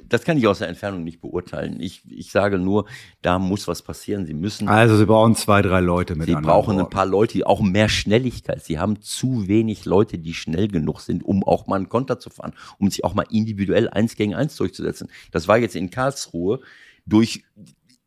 das 0.08 0.22
kann 0.22 0.38
ich 0.38 0.46
aus 0.46 0.60
der 0.60 0.68
Entfernung 0.68 1.02
nicht 1.02 1.20
beurteilen. 1.20 1.80
Ich, 1.80 2.02
ich 2.08 2.30
sage 2.30 2.58
nur, 2.58 2.86
da 3.22 3.38
muss 3.38 3.66
was 3.66 3.82
passieren. 3.82 4.24
Sie 4.24 4.34
müssen. 4.34 4.68
Also 4.68 4.96
Sie 4.96 5.06
brauchen 5.06 5.34
zwei, 5.34 5.62
drei 5.62 5.80
Leute 5.80 6.14
mit. 6.14 6.26
Sie 6.26 6.34
brauchen 6.34 6.78
ein 6.78 6.88
paar 6.88 7.06
Leute, 7.06 7.44
auch 7.46 7.60
mehr 7.60 7.88
Schnelligkeit. 7.88 8.64
Sie 8.64 8.78
haben 8.78 9.00
zu 9.00 9.48
wenig 9.48 9.84
Leute, 9.84 10.18
die 10.18 10.34
schnell 10.34 10.68
genug 10.68 11.00
sind, 11.00 11.24
um 11.24 11.42
auch 11.42 11.66
mal 11.66 11.76
einen 11.76 11.88
Konter 11.88 12.20
zu 12.20 12.30
fahren, 12.30 12.52
um 12.78 12.88
sich 12.88 13.04
auch 13.04 13.14
mal 13.14 13.26
individuell 13.30 13.88
eins 13.88 14.14
gegen 14.14 14.34
eins 14.34 14.56
durchzusetzen. 14.56 15.08
Das 15.32 15.48
war 15.48 15.58
jetzt 15.58 15.74
in 15.74 15.90
Karlsruhe 15.90 16.60
durch 17.04 17.44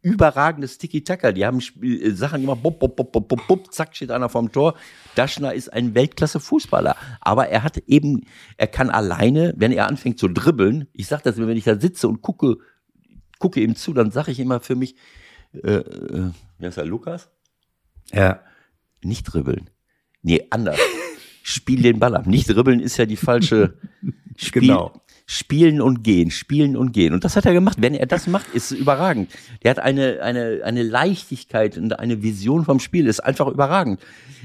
überragendes 0.02 0.78
Tiki-Taka. 0.78 1.32
Die 1.32 1.46
haben 1.46 1.62
Spiel, 1.62 2.02
äh, 2.02 2.12
Sachen 2.12 2.42
gemacht, 2.42 2.64
bop, 2.64 2.80
bop, 2.80 2.96
bop, 2.96 3.12
bop, 3.12 3.28
bop, 3.28 3.48
bop, 3.48 3.74
zack, 3.74 3.96
steht 3.96 4.12
einer 4.12 4.30
vorm 4.30 4.52
Tor. 4.52 4.76
Daschner 5.16 5.54
ist 5.54 5.72
ein 5.74 5.94
Weltklasse-Fußballer. 5.96 6.96
Aber 7.22 7.50
er 7.50 7.64
hat 7.64 7.78
eben, 7.88 8.26
er 8.58 8.68
kann 8.68 8.90
alleine, 8.90 9.54
wenn 9.58 9.72
er 9.72 9.88
anfängt 9.88 10.20
zu 10.20 10.28
dribbeln, 10.28 10.88
ich 10.94 11.08
sage 11.08 11.24
das 11.24 11.38
immer, 11.38 11.48
wenn 11.48 11.58
ich 11.58 11.66
da 11.66 11.80
sitze 11.80 12.08
und 12.08 12.22
gucke, 12.22 12.58
gucke 13.40 13.60
ihm 13.62 13.76
zu, 13.76 13.94
dann 13.94 14.12
sage 14.12 14.32
ich 14.32 14.40
immer 14.40 14.60
für 14.60 14.76
mich, 14.76 14.96
äh, 15.54 15.76
äh, 15.78 16.32
wie 16.58 16.66
heißt 16.66 16.78
er, 16.78 16.86
Lukas? 16.86 17.30
Ja. 18.12 18.42
Nicht 19.04 19.24
dribbeln. 19.24 19.70
Nee, 20.22 20.46
anders. 20.50 20.80
Spiel 21.44 21.82
den 21.82 22.00
Ball 22.00 22.16
ab. 22.16 22.28
Nicht 22.28 22.50
dribbeln 22.50 22.80
ist 22.80 22.98
ja 22.98 23.06
die 23.06 23.16
falsche 23.16 23.78
Spiel, 24.36 24.62
Genau. 24.64 24.94
Spielen 25.32 25.80
und 25.80 26.04
gehen, 26.04 26.32
spielen 26.32 26.76
und 26.76 26.92
gehen. 26.92 27.14
Und 27.14 27.24
das 27.24 27.36
hat 27.36 27.46
er 27.46 27.54
gemacht. 27.54 27.78
Wenn 27.80 27.94
er 27.94 28.08
das 28.08 28.26
macht, 28.26 28.48
ist 28.56 28.72
es 28.72 28.80
überragend. 28.80 29.32
Der 29.62 29.70
hat 29.70 29.78
eine, 29.78 30.22
eine, 30.24 30.62
eine 30.64 30.82
Leichtigkeit 30.82 31.78
und 31.78 32.00
eine 32.00 32.24
Vision 32.24 32.66
vom 32.66 32.80
Spiel, 32.80 33.06
ist 33.06 33.20
einfach 33.20 33.48
überragend. 33.48 34.02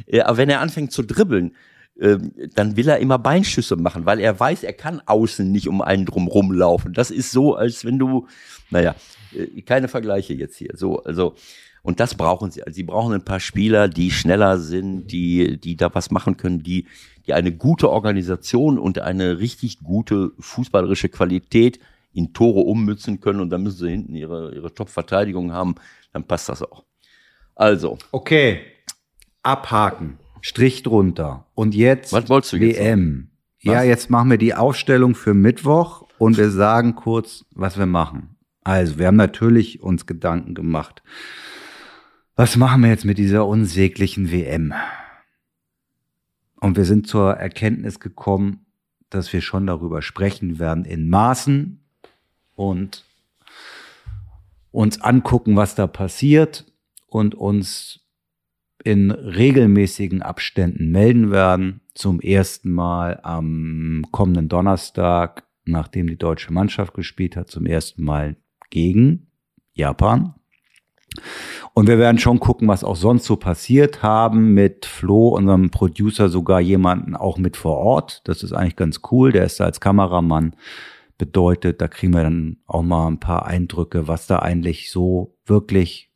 Äh, 0.06 0.20
Aber 0.20 0.36
wenn 0.36 0.50
er 0.50 0.60
anfängt 0.60 0.92
zu 0.92 1.02
dribbeln, 1.02 1.56
ähm, 1.98 2.32
dann 2.54 2.76
will 2.76 2.86
er 2.86 2.98
immer 2.98 3.18
Beinschüsse 3.18 3.76
machen, 3.76 4.04
weil 4.04 4.20
er 4.20 4.38
weiß, 4.38 4.62
er 4.62 4.74
kann 4.74 5.00
außen 5.06 5.50
nicht 5.50 5.68
um 5.68 5.80
einen 5.80 6.04
drum 6.04 6.28
rumlaufen. 6.28 6.92
Das 6.92 7.10
ist 7.10 7.30
so, 7.30 7.54
als 7.54 7.86
wenn 7.86 7.98
du, 7.98 8.26
naja, 8.68 8.94
äh, 9.32 9.62
keine 9.62 9.88
Vergleiche 9.88 10.34
jetzt 10.34 10.58
hier. 10.58 10.72
So, 10.74 11.02
also, 11.04 11.34
und 11.80 11.98
das 11.98 12.14
brauchen 12.14 12.50
sie. 12.50 12.62
Also 12.62 12.74
sie 12.74 12.82
brauchen 12.82 13.14
ein 13.14 13.24
paar 13.24 13.40
Spieler, 13.40 13.88
die 13.88 14.10
schneller 14.10 14.58
sind, 14.58 15.06
die, 15.06 15.58
die 15.58 15.76
da 15.76 15.94
was 15.94 16.10
machen 16.10 16.36
können, 16.36 16.62
die, 16.62 16.86
die 17.26 17.34
eine 17.34 17.52
gute 17.52 17.90
Organisation 17.90 18.78
und 18.78 18.98
eine 18.98 19.38
richtig 19.38 19.80
gute 19.80 20.32
fußballerische 20.38 21.08
Qualität 21.08 21.78
in 22.12 22.32
Tore 22.32 22.60
ummützen 22.60 23.20
können 23.20 23.40
und 23.40 23.50
dann 23.50 23.62
müssen 23.62 23.78
sie 23.78 23.90
hinten 23.90 24.14
ihre, 24.14 24.54
ihre 24.54 24.72
Top-Verteidigung 24.72 25.52
haben, 25.52 25.74
dann 26.12 26.24
passt 26.24 26.48
das 26.48 26.62
auch. 26.62 26.84
Also, 27.54 27.98
Okay. 28.12 28.60
Abhaken. 29.42 30.18
Strich 30.40 30.82
drunter. 30.82 31.46
Und 31.54 31.74
jetzt 31.74 32.12
Was 32.12 32.28
wolltest 32.28 32.54
du 32.54 32.56
jetzt 32.58 32.78
WM. 32.78 33.30
Ja, 33.60 33.76
Was? 33.76 33.86
jetzt 33.86 34.10
machen 34.10 34.30
wir 34.30 34.38
die 34.38 34.54
Aufstellung 34.54 35.14
für 35.14 35.34
Mittwoch 35.34 36.06
und 36.18 36.36
wir 36.38 36.50
sagen 36.50 36.94
kurz, 36.94 37.44
was 37.50 37.78
wir 37.78 37.86
machen. 37.86 38.36
Also, 38.62 38.98
wir 38.98 39.06
haben 39.06 39.16
natürlich 39.16 39.82
uns 39.82 40.06
Gedanken 40.06 40.54
gemacht. 40.54 41.02
Was 42.36 42.56
machen 42.56 42.82
wir 42.82 42.90
jetzt 42.90 43.04
mit 43.04 43.18
dieser 43.18 43.46
unsäglichen 43.46 44.32
WM? 44.32 44.72
Und 46.64 46.78
wir 46.78 46.86
sind 46.86 47.06
zur 47.06 47.34
Erkenntnis 47.34 48.00
gekommen, 48.00 48.64
dass 49.10 49.34
wir 49.34 49.42
schon 49.42 49.66
darüber 49.66 50.00
sprechen 50.00 50.58
werden 50.58 50.86
in 50.86 51.10
Maßen 51.10 51.84
und 52.54 53.04
uns 54.70 54.98
angucken, 55.02 55.56
was 55.56 55.74
da 55.74 55.86
passiert 55.86 56.64
und 57.06 57.34
uns 57.34 58.00
in 58.82 59.10
regelmäßigen 59.10 60.22
Abständen 60.22 60.90
melden 60.90 61.30
werden. 61.30 61.82
Zum 61.92 62.18
ersten 62.18 62.70
Mal 62.70 63.20
am 63.22 64.06
kommenden 64.10 64.48
Donnerstag, 64.48 65.44
nachdem 65.66 66.06
die 66.06 66.16
deutsche 66.16 66.50
Mannschaft 66.50 66.94
gespielt 66.94 67.36
hat, 67.36 67.50
zum 67.50 67.66
ersten 67.66 68.02
Mal 68.02 68.36
gegen 68.70 69.26
Japan. 69.74 70.32
Und 71.76 71.88
wir 71.88 71.98
werden 71.98 72.18
schon 72.18 72.38
gucken, 72.38 72.68
was 72.68 72.84
auch 72.84 72.94
sonst 72.94 73.24
so 73.24 73.34
passiert 73.34 74.02
haben 74.02 74.54
mit 74.54 74.86
Flo, 74.86 75.30
unserem 75.30 75.70
Producer, 75.70 76.28
sogar 76.28 76.60
jemanden 76.60 77.16
auch 77.16 77.36
mit 77.36 77.56
vor 77.56 77.78
Ort. 77.78 78.22
Das 78.24 78.44
ist 78.44 78.52
eigentlich 78.52 78.76
ganz 78.76 79.00
cool. 79.10 79.32
Der 79.32 79.44
ist 79.44 79.58
da 79.58 79.64
als 79.64 79.80
Kameramann 79.80 80.54
bedeutet, 81.18 81.80
da 81.80 81.88
kriegen 81.88 82.14
wir 82.14 82.22
dann 82.22 82.58
auch 82.66 82.82
mal 82.82 83.08
ein 83.08 83.18
paar 83.18 83.46
Eindrücke, 83.46 84.06
was 84.06 84.28
da 84.28 84.38
eigentlich 84.38 84.90
so 84.90 85.36
wirklich 85.46 86.12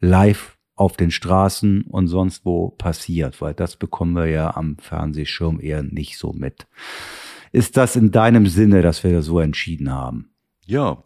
live 0.00 0.58
auf 0.74 0.96
den 0.96 1.10
Straßen 1.10 1.82
und 1.82 2.08
sonst 2.08 2.44
wo 2.44 2.70
passiert, 2.70 3.40
weil 3.40 3.54
das 3.54 3.76
bekommen 3.76 4.14
wir 4.14 4.26
ja 4.26 4.54
am 4.54 4.76
Fernsehschirm 4.78 5.60
eher 5.60 5.82
nicht 5.82 6.18
so 6.18 6.32
mit. 6.32 6.66
Ist 7.52 7.76
das 7.76 7.96
in 7.96 8.10
deinem 8.10 8.46
Sinne, 8.46 8.82
dass 8.82 9.02
wir 9.02 9.12
das 9.12 9.26
so 9.26 9.40
entschieden 9.40 9.90
haben? 9.90 10.30
ja. 10.66 11.02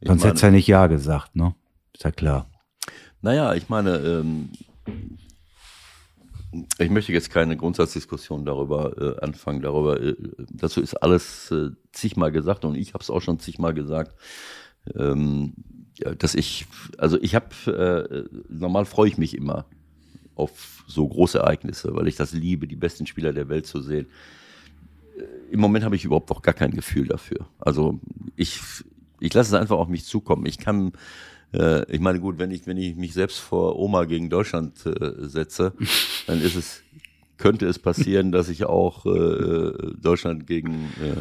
Sonst 0.00 0.24
hättest 0.24 0.42
du 0.42 0.46
ja 0.46 0.52
nicht 0.52 0.68
Ja 0.68 0.86
gesagt, 0.86 1.34
ne? 1.34 1.54
Ist 1.94 2.04
ja 2.04 2.10
klar. 2.10 2.50
Naja, 3.22 3.54
ich 3.54 3.68
meine, 3.68 3.96
ähm, 3.98 4.50
ich 6.78 6.90
möchte 6.90 7.12
jetzt 7.12 7.30
keine 7.30 7.56
Grundsatzdiskussion 7.56 8.44
darüber 8.44 8.96
äh, 8.98 9.20
anfangen. 9.20 9.62
Darüber, 9.62 10.00
äh, 10.00 10.14
dazu 10.50 10.80
ist 10.80 10.94
alles 10.94 11.50
äh, 11.50 11.70
zigmal 11.92 12.32
gesagt 12.32 12.64
und 12.64 12.74
ich 12.74 12.94
habe 12.94 13.02
es 13.02 13.10
auch 13.10 13.20
schon 13.20 13.38
zigmal 13.38 13.74
gesagt, 13.74 14.14
ähm, 14.94 15.54
dass 16.18 16.34
ich, 16.34 16.66
also 16.98 17.18
ich 17.20 17.34
habe, 17.34 17.48
äh, 17.66 18.24
normal 18.48 18.84
freue 18.84 19.08
ich 19.08 19.18
mich 19.18 19.36
immer 19.36 19.66
auf 20.34 20.84
so 20.86 21.06
große 21.06 21.38
Ereignisse, 21.38 21.94
weil 21.94 22.08
ich 22.08 22.16
das 22.16 22.32
liebe, 22.32 22.66
die 22.66 22.76
besten 22.76 23.06
Spieler 23.06 23.32
der 23.32 23.48
Welt 23.48 23.66
zu 23.66 23.80
sehen. 23.80 24.06
Äh, 25.16 25.52
Im 25.52 25.60
Moment 25.60 25.84
habe 25.84 25.96
ich 25.96 26.04
überhaupt 26.04 26.30
noch 26.30 26.42
gar 26.42 26.54
kein 26.54 26.72
Gefühl 26.72 27.06
dafür. 27.06 27.46
Also 27.58 28.00
ich, 28.36 28.60
ich 29.20 29.32
lasse 29.32 29.54
es 29.54 29.60
einfach 29.60 29.78
auf 29.78 29.88
mich 29.88 30.04
zukommen. 30.04 30.46
Ich 30.46 30.58
kann, 30.58 30.92
äh, 31.54 31.84
ich 31.92 32.00
meine, 32.00 32.20
gut, 32.20 32.38
wenn 32.38 32.50
ich, 32.50 32.66
wenn 32.66 32.76
ich 32.76 32.96
mich 32.96 33.12
selbst 33.14 33.38
vor 33.38 33.78
Oma 33.78 34.04
gegen 34.04 34.28
Deutschland 34.30 34.84
äh, 34.86 35.12
setze, 35.26 35.72
dann 36.26 36.40
ist 36.40 36.56
es, 36.56 36.82
könnte 37.38 37.66
es 37.66 37.78
passieren, 37.78 38.32
dass 38.32 38.48
ich 38.48 38.64
auch 38.64 39.06
äh, 39.06 39.72
Deutschland 40.00 40.46
gegen, 40.46 40.74
äh, 41.02 41.16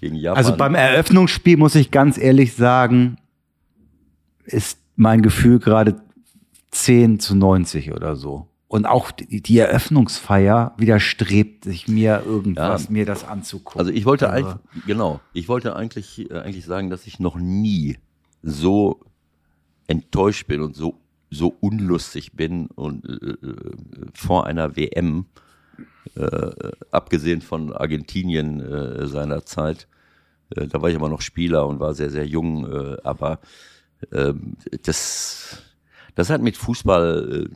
gegen 0.00 0.16
Japan. 0.16 0.36
Also 0.38 0.56
beim 0.56 0.74
Eröffnungsspiel 0.74 1.56
muss 1.56 1.74
ich 1.74 1.90
ganz 1.90 2.18
ehrlich 2.18 2.54
sagen, 2.54 3.16
ist 4.44 4.78
mein 4.96 5.22
Gefühl 5.22 5.58
gerade 5.58 6.00
10 6.70 7.20
zu 7.20 7.34
90 7.34 7.92
oder 7.92 8.16
so. 8.16 8.48
Und 8.68 8.86
auch 8.86 9.10
die, 9.10 9.58
Eröffnungsfeier 9.58 10.74
widerstrebt 10.78 11.64
sich 11.64 11.88
mir 11.88 12.22
irgendwas, 12.24 12.84
Ja. 12.84 12.90
mir 12.90 13.04
das 13.04 13.22
anzugucken. 13.22 13.78
Also 13.78 13.92
ich 13.92 14.06
wollte 14.06 14.28
Aber- 14.30 14.36
eigentlich, 14.36 14.86
genau, 14.86 15.20
ich 15.34 15.46
wollte 15.48 15.76
eigentlich, 15.76 16.30
äh, 16.30 16.38
eigentlich 16.38 16.64
sagen, 16.64 16.88
dass 16.88 17.06
ich 17.06 17.20
noch 17.20 17.36
nie 17.36 17.98
so 18.42 19.00
enttäuscht 19.86 20.46
bin 20.46 20.60
und 20.60 20.76
so, 20.76 20.98
so 21.30 21.54
unlustig 21.60 22.32
bin 22.32 22.66
und 22.68 23.04
äh, 23.06 23.46
äh, 23.46 24.06
vor 24.14 24.46
einer 24.46 24.76
WM, 24.76 25.26
äh, 26.14 26.50
abgesehen 26.90 27.40
von 27.40 27.72
Argentinien 27.72 28.60
äh, 28.60 29.06
seiner 29.06 29.44
Zeit. 29.44 29.88
Äh, 30.50 30.66
da 30.66 30.82
war 30.82 30.90
ich 30.90 30.96
aber 30.96 31.08
noch 31.08 31.20
Spieler 31.20 31.66
und 31.66 31.80
war 31.80 31.94
sehr, 31.94 32.10
sehr 32.10 32.26
jung, 32.26 32.70
äh, 32.70 32.96
aber 33.04 33.40
ähm, 34.12 34.56
das, 34.82 35.62
das 36.14 36.30
hat 36.30 36.42
mit 36.42 36.56
Fußball, 36.56 37.48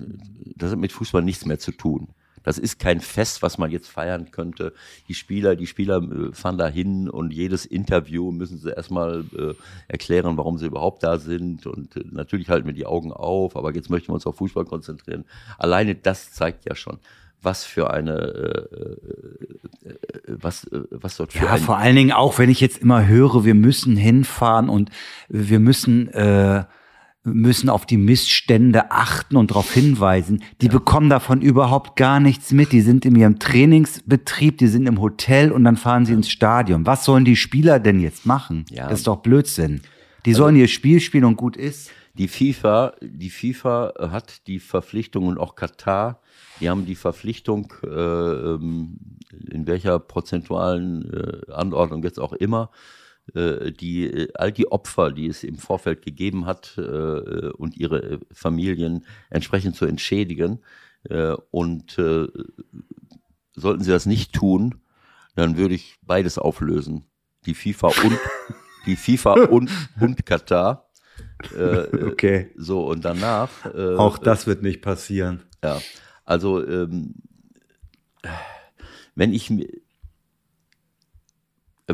das 0.57 0.73
hat 0.73 0.79
mit 0.79 0.93
Fußball 0.93 1.23
nichts 1.23 1.45
mehr 1.45 1.59
zu 1.59 1.73
tun. 1.73 2.09
Das 2.47 2.59
ist 2.59 2.79
kein 2.79 3.01
Fest, 3.01 3.43
was 3.43 3.59
man 3.59 3.73
jetzt 3.73 3.89
feiern 3.89 4.31
könnte. 4.31 4.73
Die 5.09 5.15
Spieler, 5.15 5.57
die 5.57 5.67
Spieler 5.67 6.01
äh, 6.01 6.33
fahren 6.33 6.57
da 6.57 6.69
hin 6.69 7.11
und 7.11 7.33
jedes 7.33 7.67
Interview 7.67 8.31
müssen 8.31 8.59
sie 8.59 8.71
erstmal 8.71 9.25
äh, 9.37 9.55
erklären, 9.89 10.37
warum 10.37 10.57
sie 10.57 10.67
überhaupt 10.67 11.03
da 11.03 11.19
sind. 11.19 11.67
Und 11.67 11.97
äh, 11.97 12.05
natürlich 12.09 12.49
halten 12.49 12.69
wir 12.69 12.73
die 12.73 12.87
Augen 12.87 13.13
auf, 13.13 13.57
aber 13.57 13.75
jetzt 13.75 13.91
möchten 13.91 14.11
wir 14.11 14.15
uns 14.15 14.29
auf 14.29 14.37
Fußball 14.37 14.65
konzentrieren. 14.65 15.25
Alleine 15.59 15.97
das 15.97 16.33
zeigt 16.35 16.69
ja 16.69 16.77
schon, 16.77 16.99
was 17.43 17.65
für 17.65 17.91
eine, 17.91 18.15
äh, 18.15 19.89
äh, 19.89 19.97
was, 20.29 20.69
was 20.71 21.17
dort 21.17 21.33
für 21.33 21.47
Ja, 21.47 21.57
vor 21.57 21.79
allen 21.79 21.97
Dingen 21.97 22.13
auch, 22.13 22.39
wenn 22.39 22.49
ich 22.49 22.61
jetzt 22.61 22.79
immer 22.79 23.09
höre, 23.09 23.45
wir 23.45 23.57
müssen 23.57 23.97
hinfahren 23.97 24.69
und 24.69 24.91
wir 25.29 25.59
müssen, 25.59 26.07
äh, 26.11 26.63
müssen 27.27 27.69
auf 27.69 27.87
die 27.87 27.97
Missstände 27.97 28.91
achten 28.91 29.37
und 29.37 29.51
darauf 29.51 29.73
hinweisen. 29.73 30.43
Die 30.61 30.69
bekommen 30.69 31.11
davon 31.11 31.43
überhaupt 31.43 31.97
gar 31.97 32.21
nichts 32.21 32.53
mit. 32.53 32.73
Die 32.73 32.81
sind 32.81 33.05
in 33.05 33.17
ihrem 33.17 33.39
Trainingsbetrieb, 33.39 34.59
die 34.59 34.69
sind 34.69 34.87
im 34.87 35.01
Hotel 35.01 35.53
und 35.53 35.65
dann 35.65 35.77
fahren 35.77 36.07
sie 36.07 36.13
ins 36.13 36.31
Stadion. 36.31 36.87
Was 36.87 37.05
sollen 37.05 37.25
die 37.25 37.37
Spieler 37.37 37.81
denn 37.81 38.01
jetzt 38.01 38.27
machen? 38.27 38.65
Ja. 38.71 38.89
Das 38.89 39.01
ist 39.01 39.07
doch 39.07 39.19
Blödsinn. 39.19 39.81
Die 40.25 40.35
sollen 40.35 40.57
ihr 40.57 40.69
Spiel 40.69 41.01
spielen 41.01 41.25
und 41.25 41.37
gut 41.37 41.57
ist. 41.57 41.91
Die 42.19 42.29
FIFA, 42.29 42.95
die 43.03 43.31
FIFA 43.31 43.93
hat 44.11 44.47
die 44.47 44.59
Verpflichtung 44.59 45.27
und 45.27 45.39
auch 45.39 45.55
Katar, 45.55 46.21
die 46.61 46.71
haben 46.71 46.87
die 46.87 46.95
Verpflichtung, 46.95 47.73
äh, 47.85 47.89
ähm, 47.89 48.99
in 49.51 49.67
welcher 49.67 49.99
prozentualen 49.99 51.13
äh, 51.13 51.53
Anordnung 51.53 52.03
jetzt 52.03 52.19
auch 52.19 52.33
immer, 52.33 52.71
die 53.35 54.05
äh, 54.07 54.29
all 54.35 54.53
die 54.53 54.71
Opfer, 54.71 55.11
die 55.13 55.27
es 55.27 55.43
im 55.45 55.57
Vorfeld 55.59 56.03
gegeben 56.03 56.47
hat 56.47 56.75
äh, 56.79 56.81
und 57.51 57.77
ihre 57.77 58.03
äh, 58.03 58.19
Familien 58.33 59.05
entsprechend 59.31 59.77
zu 59.77 59.85
entschädigen. 59.85 60.61
Äh, 61.09 61.35
und 61.51 61.99
äh, 61.99 62.29
sollten 63.55 63.83
sie 63.85 63.91
das 63.91 64.07
nicht 64.07 64.33
tun, 64.33 64.77
dann 65.35 65.57
würde 65.57 65.75
ich 65.75 65.97
beides 66.03 66.39
auflösen. 66.39 67.05
Die 67.47 67.55
FIFA 67.55 67.89
und 68.05 68.19
die 68.87 68.97
FIFA 68.97 69.33
und, 69.47 69.71
und 70.01 70.25
Katar. 70.27 70.89
Äh, 71.57 71.87
Okay. 72.13 72.51
so, 72.57 72.87
und 72.87 73.05
danach. 73.05 73.51
Äh, 73.75 73.97
Auch 73.97 74.19
das 74.19 74.47
wird 74.47 74.63
nicht 74.63 74.83
passieren. 74.83 75.43
Ja, 75.63 75.81
also, 76.25 76.67
ähm, 76.67 77.15
wenn 79.15 79.33
ich. 79.33 79.51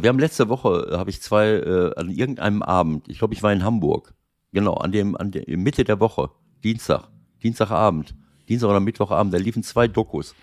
Wir 0.01 0.09
haben 0.09 0.19
letzte 0.19 0.49
Woche, 0.49 0.89
habe 0.93 1.11
ich 1.11 1.21
zwei, 1.21 1.49
äh, 1.51 1.95
an 1.97 2.09
irgendeinem 2.09 2.63
Abend, 2.63 3.09
ich 3.09 3.19
glaube, 3.19 3.35
ich 3.35 3.43
war 3.43 3.53
in 3.53 3.63
Hamburg, 3.65 4.15
Genau, 4.55 4.75
an 4.75 4.93
dem, 4.93 5.17
an 5.17 5.31
der 5.31 5.45
Mitte 5.57 5.83
der 5.83 5.99
Woche, 5.99 6.29
Dienstag, 6.63 7.09
Dienstagabend, 7.43 8.15
Dienstag 8.51 8.69
oder 8.69 8.81
Mittwochabend, 8.81 9.33
da 9.33 9.39
liefen 9.39 9.63
zwei 9.63 9.89
Dokus. 9.89 10.35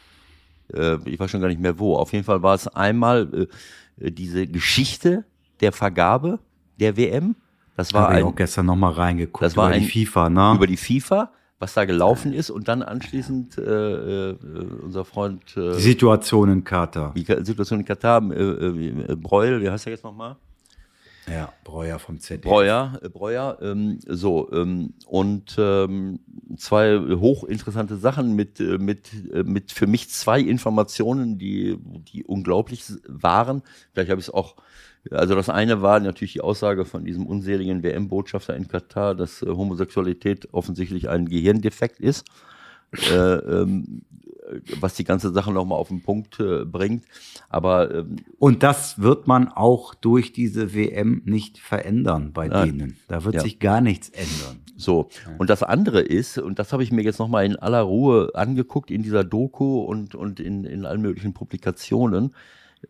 Äh, 0.73 0.97
ich 1.05 1.19
weiß 1.19 1.29
schon 1.29 1.41
gar 1.41 1.47
nicht 1.47 1.61
mehr 1.61 1.77
wo. 1.77 1.95
Auf 1.95 2.11
jeden 2.13 2.25
Fall 2.25 2.41
war 2.41 2.55
es 2.55 2.67
einmal 2.67 3.47
äh, 3.99 4.11
diese 4.11 4.47
Geschichte 4.47 5.25
der 5.61 5.71
Vergabe 5.73 6.39
der 6.79 6.97
WM. 6.97 7.35
Das 7.77 7.93
war 7.93 8.05
Habe 8.05 8.13
ich 8.13 8.19
ein, 8.21 8.25
auch 8.25 8.35
gestern 8.35 8.65
nochmal 8.65 8.93
reingeguckt. 8.93 9.43
Das 9.43 9.55
war 9.55 9.67
über 9.67 9.75
ein- 9.75 9.81
die 9.83 9.87
FIFA, 10.05 10.29
ne? 10.31 10.53
über 10.55 10.65
die 10.67 10.77
FIFA, 10.77 11.31
was 11.59 11.73
da 11.73 11.83
gelaufen 11.85 12.31
ist 12.33 12.49
und 12.49 12.69
dann 12.69 12.81
anschließend 12.81 13.57
äh, 13.57 13.61
äh, 13.61 14.35
unser 14.81 15.03
Freund 15.03 15.41
äh, 15.57 15.73
die 15.75 15.81
Situation 15.81 16.49
in 16.49 16.63
Katar. 16.63 17.13
die 17.13 17.25
Situation 17.45 17.81
in 17.81 17.85
Katar, 17.85 18.23
äh, 18.31 18.41
äh, 18.41 19.15
Breuel, 19.15 19.61
wie 19.61 19.69
heißt 19.69 19.85
er 19.85 19.91
jetzt 19.91 20.05
nochmal? 20.05 20.37
Ja, 21.31 21.53
Breuer 21.63 21.99
vom 21.99 22.19
ZDF. 22.19 22.49
Breuer, 22.49 22.99
äh, 23.01 23.09
Breuer, 23.09 23.57
ähm, 23.61 23.99
so, 24.05 24.51
ähm, 24.51 24.93
und 25.05 25.55
ähm, 25.57 26.19
zwei 26.57 26.97
hochinteressante 26.97 27.97
Sachen 27.97 28.35
mit, 28.35 28.59
äh, 28.59 28.77
mit, 28.77 29.11
äh, 29.31 29.43
mit 29.43 29.71
für 29.71 29.87
mich 29.87 30.09
zwei 30.09 30.39
Informationen, 30.39 31.37
die, 31.37 31.77
die 32.11 32.23
unglaublich 32.23 32.83
waren. 33.07 33.61
Vielleicht 33.93 34.09
habe 34.09 34.19
ich 34.19 34.27
es 34.27 34.33
auch, 34.33 34.55
also 35.11 35.35
das 35.35 35.49
eine 35.49 35.81
war 35.81 35.99
natürlich 35.99 36.33
die 36.33 36.41
Aussage 36.41 36.85
von 36.85 37.05
diesem 37.05 37.27
unseligen 37.27 37.83
WM-Botschafter 37.83 38.55
in 38.55 38.67
Katar, 38.67 39.15
dass 39.15 39.41
Homosexualität 39.41 40.53
offensichtlich 40.53 41.09
ein 41.09 41.27
Gehirndefekt 41.27 41.99
ist. 41.99 42.25
Äh, 42.93 43.15
ähm, 43.15 44.01
was 44.79 44.95
die 44.95 45.03
ganze 45.03 45.31
Sache 45.31 45.51
nochmal 45.51 45.77
auf 45.77 45.89
den 45.89 46.01
Punkt 46.01 46.39
äh, 46.39 46.65
bringt. 46.65 47.05
Aber 47.49 47.93
ähm, 47.93 48.15
Und 48.39 48.63
das 48.63 48.99
wird 48.99 49.27
man 49.27 49.47
auch 49.47 49.93
durch 49.93 50.33
diese 50.33 50.73
WM 50.73 51.21
nicht 51.25 51.59
verändern 51.59 52.33
bei 52.33 52.47
Nein. 52.47 52.77
denen. 52.77 52.97
Da 53.07 53.23
wird 53.23 53.35
Ja. 53.35 53.41
sich 53.41 53.59
gar 53.59 53.81
nichts 53.81 54.09
ändern. 54.09 54.61
So, 54.75 55.09
und 55.37 55.49
das 55.49 55.61
andere 55.61 55.99
ist, 55.99 56.37
und 56.37 56.57
das 56.57 56.71
habe 56.71 56.83
ich 56.83 56.91
mir 56.91 57.03
jetzt 57.03 57.19
nochmal 57.19 57.45
in 57.45 57.57
aller 57.57 57.81
Ruhe 57.81 58.31
angeguckt 58.33 58.91
in 58.91 59.03
dieser 59.03 59.25
Doku 59.25 59.81
und, 59.81 60.15
und 60.15 60.39
in, 60.39 60.63
in 60.63 60.85
allen 60.85 61.01
möglichen 61.01 61.33
Publikationen, 61.33 62.33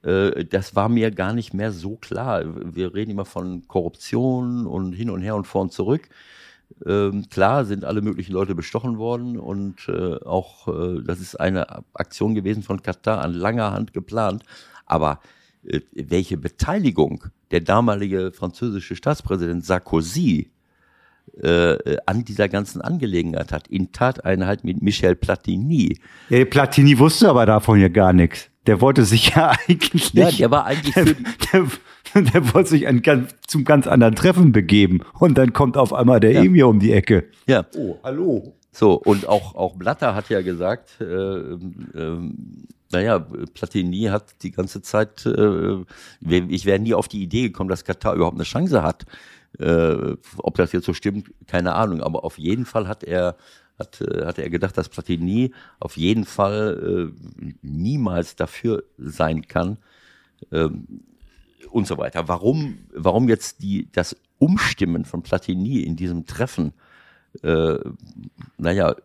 äh, 0.04 0.46
das 0.46 0.76
war 0.76 0.88
mir 0.88 1.10
gar 1.10 1.34
nicht 1.34 1.54
mehr 1.54 1.72
so 1.72 1.96
klar. 1.96 2.44
Wir 2.76 2.94
reden 2.94 3.12
immer 3.12 3.26
von 3.26 3.68
Korruption 3.68 4.68
und 4.68 4.94
hin 4.94 5.10
und 5.10 5.22
her 5.22 5.36
und 5.36 5.48
vor 5.48 5.62
und 5.64 5.74
zurück. 5.74 6.10
Ähm, 6.86 7.26
klar 7.30 7.66
sind 7.66 7.84
alle 7.84 8.02
möglichen 8.02 8.34
Leute 8.34 8.56
bestochen 8.56 8.98
worden 8.98 9.38
und 9.38 9.88
äh, 9.90 10.16
auch 10.26 10.68
äh, 10.68 11.02
das 11.04 11.20
ist 11.20 11.40
eine 11.40 11.84
Aktion 11.94 12.36
gewesen 12.36 12.64
von 12.64 12.82
Katar 12.82 13.22
an 13.22 13.34
langer 13.34 13.72
Hand 13.72 13.94
geplant. 13.94 14.44
Aber 14.86 15.20
äh, 15.64 15.82
welche 15.94 16.38
Beteiligung 16.38 17.26
der 17.52 17.62
damalige 17.62 18.32
französische 18.32 18.96
Staatspräsident 18.96 19.66
Sarkozy 19.66 20.52
äh, 21.42 21.98
an 22.06 22.26
dieser 22.26 22.50
ganzen 22.50 22.82
Angelegenheit 22.82 23.52
hat, 23.52 23.68
in 23.68 23.92
Tateinheit 23.92 24.64
mit 24.64 24.82
Michel 24.82 25.16
Platini. 25.16 26.00
Ja, 26.30 26.46
Platini 26.46 26.98
wusste 26.98 27.30
aber 27.30 27.46
davon 27.46 27.80
ja 27.80 27.88
gar 27.88 28.14
nichts. 28.14 28.49
Der 28.68 28.82
wollte 28.82 29.04
sich 29.06 29.36
ja 29.36 29.52
eigentlich 29.68 30.14
Ja, 30.14 30.26
nicht, 30.26 30.40
der 30.40 30.52
war 30.52 30.66
eigentlich 30.66 30.94
der, 30.94 31.06
der, 32.14 32.22
der 32.22 32.54
wollte 32.54 32.70
sich 32.70 32.88
ein 32.88 33.02
zum 33.48 33.64
ganz 33.64 33.88
anderen 33.88 34.16
Treffen 34.16 34.52
begeben. 34.52 35.02
Und 35.20 35.38
dann 35.38 35.54
kommt 35.54 35.78
auf 35.78 35.94
einmal 35.94 36.20
der 36.20 36.32
Ja. 36.34 36.44
Emir 36.44 36.68
um 36.68 36.80
die 36.80 36.92
Ecke. 36.92 37.26
ja, 37.48 37.66
Oh, 37.78 37.98
hallo. 38.04 38.54
so, 38.72 38.94
und 38.94 39.28
auch, 39.28 39.56
auch 39.56 39.76
Blatter 39.76 40.14
hat 40.16 40.30
ja 40.30 40.42
gesagt, 40.42 41.00
äh, 41.02 41.04
ähm, 41.06 42.68
naja, 42.92 43.20
Platini 43.54 44.06
hat 44.06 44.42
die 44.42 44.52
ganze 44.52 44.82
Zeit, 44.82 45.26
äh, 45.26 45.78
ich 46.50 46.66
wäre 46.66 46.80
nie 46.80 46.94
auf 46.96 47.08
die 47.08 47.22
Idee 47.22 47.44
gekommen, 47.44 47.70
dass 47.70 47.86
Katar 47.86 48.16
überhaupt 48.16 48.36
eine 48.38 48.44
Chance 48.44 48.82
hat. 48.82 49.06
Äh, 49.60 50.16
ob 50.38 50.56
das 50.56 50.72
jetzt 50.72 50.86
so 50.86 50.94
stimmt, 50.94 51.32
keine 51.48 51.74
Ahnung, 51.76 52.02
aber 52.02 52.24
auf 52.24 52.38
jeden 52.38 52.66
Fall 52.66 52.88
hat 52.88 53.04
er, 53.04 53.36
hat, 53.80 54.02
äh, 54.02 54.26
hat 54.26 54.38
er 54.38 54.50
gedacht, 54.50 54.78
dass 54.78 54.90
Platini 54.90 55.54
auf 55.80 55.98
jeden 55.98 56.26
Fall 56.26 57.12
äh, 57.12 57.54
niemals 57.62 58.36
dafür 58.36 58.84
sein 58.98 59.48
kann, 59.48 59.78
ähm, 60.52 61.02
und 61.72 61.88
so 61.88 61.98
weiter. 61.98 62.28
Warum, 62.28 62.80
warum 62.94 63.30
jetzt 63.30 63.62
die, 63.62 63.90
das 63.92 64.16
Umstimmen 64.38 65.06
von 65.06 65.22
Platini 65.22 65.82
in 65.82 65.96
diesem 65.96 66.26
Treffen, 66.26 66.74
äh, 67.44 67.78
naja, 68.58 68.96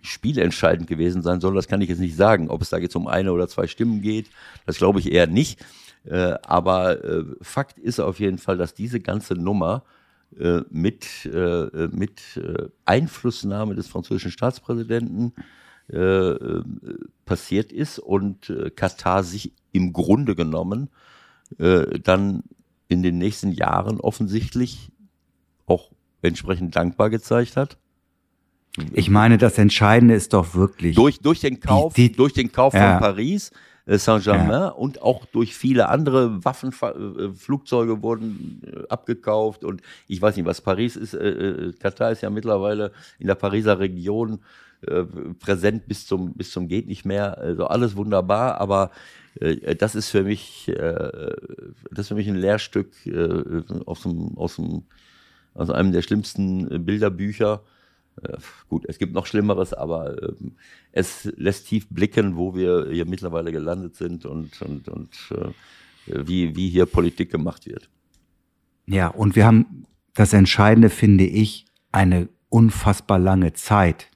spielentscheidend 0.00 0.88
gewesen 0.88 1.22
sein 1.22 1.40
soll, 1.40 1.54
das 1.54 1.68
kann 1.68 1.80
ich 1.80 1.88
jetzt 1.88 1.98
nicht 1.98 2.16
sagen. 2.16 2.48
Ob 2.48 2.62
es 2.62 2.70
da 2.70 2.78
jetzt 2.78 2.96
um 2.96 3.06
eine 3.06 3.32
oder 3.32 3.48
zwei 3.48 3.66
Stimmen 3.66 4.00
geht, 4.00 4.30
das 4.66 4.78
glaube 4.78 5.00
ich 5.00 5.12
eher 5.12 5.26
nicht. 5.26 5.64
Äh, 6.04 6.34
aber 6.42 7.04
äh, 7.04 7.24
Fakt 7.40 7.78
ist 7.78 8.00
auf 8.00 8.18
jeden 8.18 8.38
Fall, 8.38 8.56
dass 8.56 8.74
diese 8.74 9.00
ganze 9.00 9.34
Nummer 9.34 9.84
äh, 10.38 10.62
mit, 10.70 11.26
äh, 11.26 11.88
mit 11.92 12.20
äh, 12.36 12.68
Einflussnahme 12.84 13.74
des 13.74 13.88
französischen 13.88 14.30
Staatspräsidenten 14.30 15.32
äh, 15.88 16.34
passiert 17.24 17.72
ist 17.72 17.98
und 17.98 18.52
Katar 18.76 19.24
sich 19.24 19.52
im 19.72 19.92
Grunde 19.92 20.34
genommen 20.34 20.88
dann 21.58 22.44
in 22.88 23.02
den 23.02 23.18
nächsten 23.18 23.52
Jahren 23.52 24.00
offensichtlich 24.00 24.90
auch 25.66 25.90
entsprechend 26.22 26.76
dankbar 26.76 27.10
gezeigt 27.10 27.56
hat. 27.58 27.76
Ich 28.94 29.10
meine, 29.10 29.36
das 29.36 29.58
Entscheidende 29.58 30.14
ist 30.14 30.32
doch 30.32 30.54
wirklich. 30.54 30.94
Durch, 30.96 31.18
durch 31.18 31.40
den 31.40 31.60
Kauf, 31.60 31.92
die- 31.92 32.10
durch 32.12 32.32
den 32.32 32.52
Kauf 32.52 32.72
Ja. 32.72 32.92
von 32.92 33.00
Paris, 33.00 33.50
äh, 33.86 33.98
Saint-Germain 33.98 34.72
und 34.72 35.02
auch 35.02 35.26
durch 35.26 35.54
viele 35.54 35.88
andere 35.88 36.44
Waffenflugzeuge 36.44 37.34
Flugzeuge 37.34 38.02
wurden 38.02 38.62
äh, 38.64 38.88
abgekauft 38.88 39.64
und 39.64 39.82
ich 40.08 40.20
weiß 40.20 40.36
nicht, 40.36 40.46
was 40.46 40.60
Paris 40.60 40.96
ist. 40.96 41.14
Äh, 41.14 41.28
äh, 41.28 41.72
Katar 41.72 42.12
ist 42.12 42.22
ja 42.22 42.30
mittlerweile 42.30 42.92
in 43.18 43.26
der 43.26 43.34
Pariser 43.34 43.78
Region 43.78 44.40
äh, 44.86 45.04
präsent 45.38 45.86
bis 45.86 46.06
zum 46.06 46.34
bis 46.34 46.50
zum 46.50 46.68
geht 46.68 46.86
nicht 46.86 47.04
mehr. 47.04 47.38
Also 47.38 47.66
alles 47.66 47.96
wunderbar, 47.96 48.60
aber 48.60 48.90
äh, 49.40 49.74
das 49.74 49.94
ist 49.94 50.10
für 50.10 50.22
mich 50.22 50.68
äh, 50.68 51.32
das 51.90 52.00
ist 52.00 52.08
für 52.08 52.14
mich 52.14 52.28
ein 52.28 52.36
Lehrstück 52.36 53.06
äh, 53.06 53.62
aus 53.86 54.02
dem 54.02 54.36
aus 54.36 54.56
dem 54.56 54.84
aus 55.54 55.70
einem 55.70 55.92
der 55.92 56.02
schlimmsten 56.02 56.70
äh, 56.70 56.78
Bilderbücher. 56.78 57.62
Äh, 58.20 58.36
gut, 58.68 58.84
es 58.88 58.98
gibt 58.98 59.14
noch 59.14 59.26
Schlimmeres, 59.26 59.72
aber 59.72 60.22
ähm, 60.22 60.56
es 60.92 61.24
lässt 61.36 61.68
tief 61.68 61.88
blicken, 61.88 62.36
wo 62.36 62.54
wir 62.54 62.88
hier 62.90 63.06
mittlerweile 63.06 63.52
gelandet 63.52 63.96
sind 63.96 64.26
und, 64.26 64.60
und, 64.60 64.88
und 64.88 65.14
äh, 65.30 66.26
wie, 66.26 66.56
wie 66.56 66.68
hier 66.68 66.86
Politik 66.86 67.30
gemacht 67.30 67.66
wird. 67.66 67.88
Ja, 68.86 69.08
und 69.08 69.36
wir 69.36 69.46
haben 69.46 69.86
das 70.14 70.32
Entscheidende, 70.32 70.90
finde 70.90 71.24
ich, 71.24 71.66
eine 71.92 72.28
unfassbar 72.48 73.18
lange 73.18 73.52
Zeit, 73.54 74.08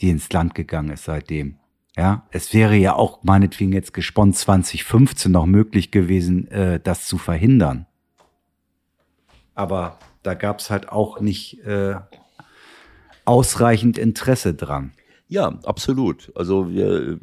die 0.00 0.10
ins 0.10 0.32
Land 0.32 0.54
gegangen 0.54 0.90
ist 0.90 1.04
seitdem. 1.04 1.56
Ja, 1.96 2.26
es 2.30 2.54
wäre 2.54 2.76
ja 2.76 2.94
auch 2.94 3.24
meinetwegen 3.24 3.72
jetzt 3.72 3.92
gesponnen 3.92 4.32
2015 4.32 5.32
noch 5.32 5.46
möglich 5.46 5.90
gewesen, 5.90 6.48
äh, 6.48 6.78
das 6.80 7.06
zu 7.06 7.18
verhindern. 7.18 7.86
Aber 9.54 9.98
da 10.22 10.34
gab 10.34 10.60
es 10.60 10.70
halt 10.70 10.88
auch 10.88 11.20
nicht 11.20 11.60
äh, 11.64 11.96
ausreichend 13.24 13.98
Interesse 13.98 14.54
dran. 14.54 14.92
Ja, 15.28 15.58
absolut. 15.64 16.32
Also 16.34 16.70
wir, 16.72 17.18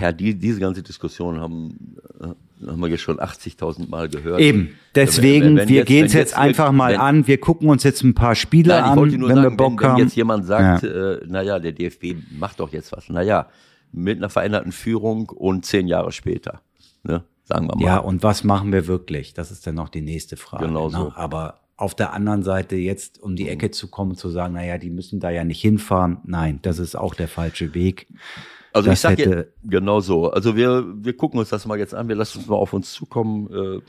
ja, 0.00 0.12
die, 0.12 0.34
diese 0.38 0.60
ganze 0.60 0.82
Diskussion 0.82 1.40
haben, 1.40 1.96
äh, 2.20 2.66
haben 2.68 2.80
wir 2.80 2.88
jetzt 2.88 3.00
schon 3.02 3.18
80.000 3.18 3.88
Mal 3.90 4.08
gehört. 4.08 4.40
Eben, 4.40 4.70
deswegen, 4.94 5.44
Wenn- 5.46 5.56
wenn 5.56 5.68
wir 5.68 5.84
gehen 5.84 6.06
es 6.06 6.12
jetzt 6.12 6.30
jetzt- 6.30 6.38
einfach 6.38 6.70
mal 6.70 6.92
wenn- 6.92 7.00
an. 7.00 7.26
Wir 7.26 7.38
gucken 7.40 7.68
uns 7.68 7.82
jetzt 7.82 8.02
ein 8.04 8.14
paar 8.14 8.36
Spiele 8.36 8.74
Nein, 8.74 8.84
an, 8.84 8.98
wenn 9.12 9.20
sagen, 9.28 9.42
wir 9.42 9.50
Bock 9.50 9.72
wenn, 9.72 9.80
wenn 9.80 9.88
haben. 9.90 9.98
jetzt 9.98 10.14
jemand 10.14 10.46
sagt, 10.46 10.84
Ja. 10.84 10.88
äh, 11.14 11.26
naja, 11.26 11.58
der 11.58 11.72
DFB 11.72 12.14
macht 12.38 12.60
doch 12.60 12.72
jetzt 12.72 12.92
was. 12.92 13.08
Naja, 13.08 13.48
mit 13.92 14.18
einer 14.18 14.30
veränderten 14.30 14.70
Führung 14.72 15.28
und 15.30 15.64
zehn 15.66 15.88
Jahre 15.88 16.12
später. 16.12 16.60
Ne? 17.02 17.24
Sagen 17.42 17.66
wir 17.66 17.74
mal. 17.76 17.84
Ja, 17.84 17.98
und 17.98 18.22
was 18.22 18.44
machen 18.44 18.70
wir 18.72 18.86
wirklich? 18.86 19.34
Das 19.34 19.50
ist 19.50 19.66
dann 19.66 19.74
noch 19.74 19.88
die 19.88 20.02
nächste 20.02 20.36
Frage. 20.36 20.66
Genau 20.66 20.86
ne? 20.90 20.96
so. 20.96 21.12
Aber 21.16 21.59
auf 21.80 21.94
der 21.94 22.12
anderen 22.12 22.42
Seite 22.42 22.76
jetzt 22.76 23.20
um 23.22 23.36
die 23.36 23.48
Ecke 23.48 23.70
zu 23.70 23.88
kommen 23.88 24.14
zu 24.16 24.28
sagen, 24.28 24.54
naja, 24.54 24.78
die 24.78 24.90
müssen 24.90 25.20
da 25.20 25.30
ja 25.30 25.44
nicht 25.44 25.60
hinfahren. 25.60 26.18
Nein, 26.24 26.58
das 26.62 26.78
ist 26.78 26.94
auch 26.94 27.14
der 27.14 27.28
falsche 27.28 27.74
Weg. 27.74 28.06
Also 28.72 28.88
Das 28.88 28.98
ich 28.98 29.00
sage 29.00 29.52
genau 29.64 30.00
so. 30.00 30.30
Also 30.30 30.56
wir, 30.56 30.84
wir 31.04 31.16
gucken 31.16 31.40
uns 31.40 31.48
das 31.48 31.66
mal 31.66 31.78
jetzt 31.78 31.94
an, 31.94 32.08
wir 32.08 32.16
lassen 32.16 32.38
uns 32.38 32.48
mal 32.48 32.56
auf 32.56 32.72
uns 32.72 32.92
zukommen. 32.92 33.50
Äh, 33.52 33.80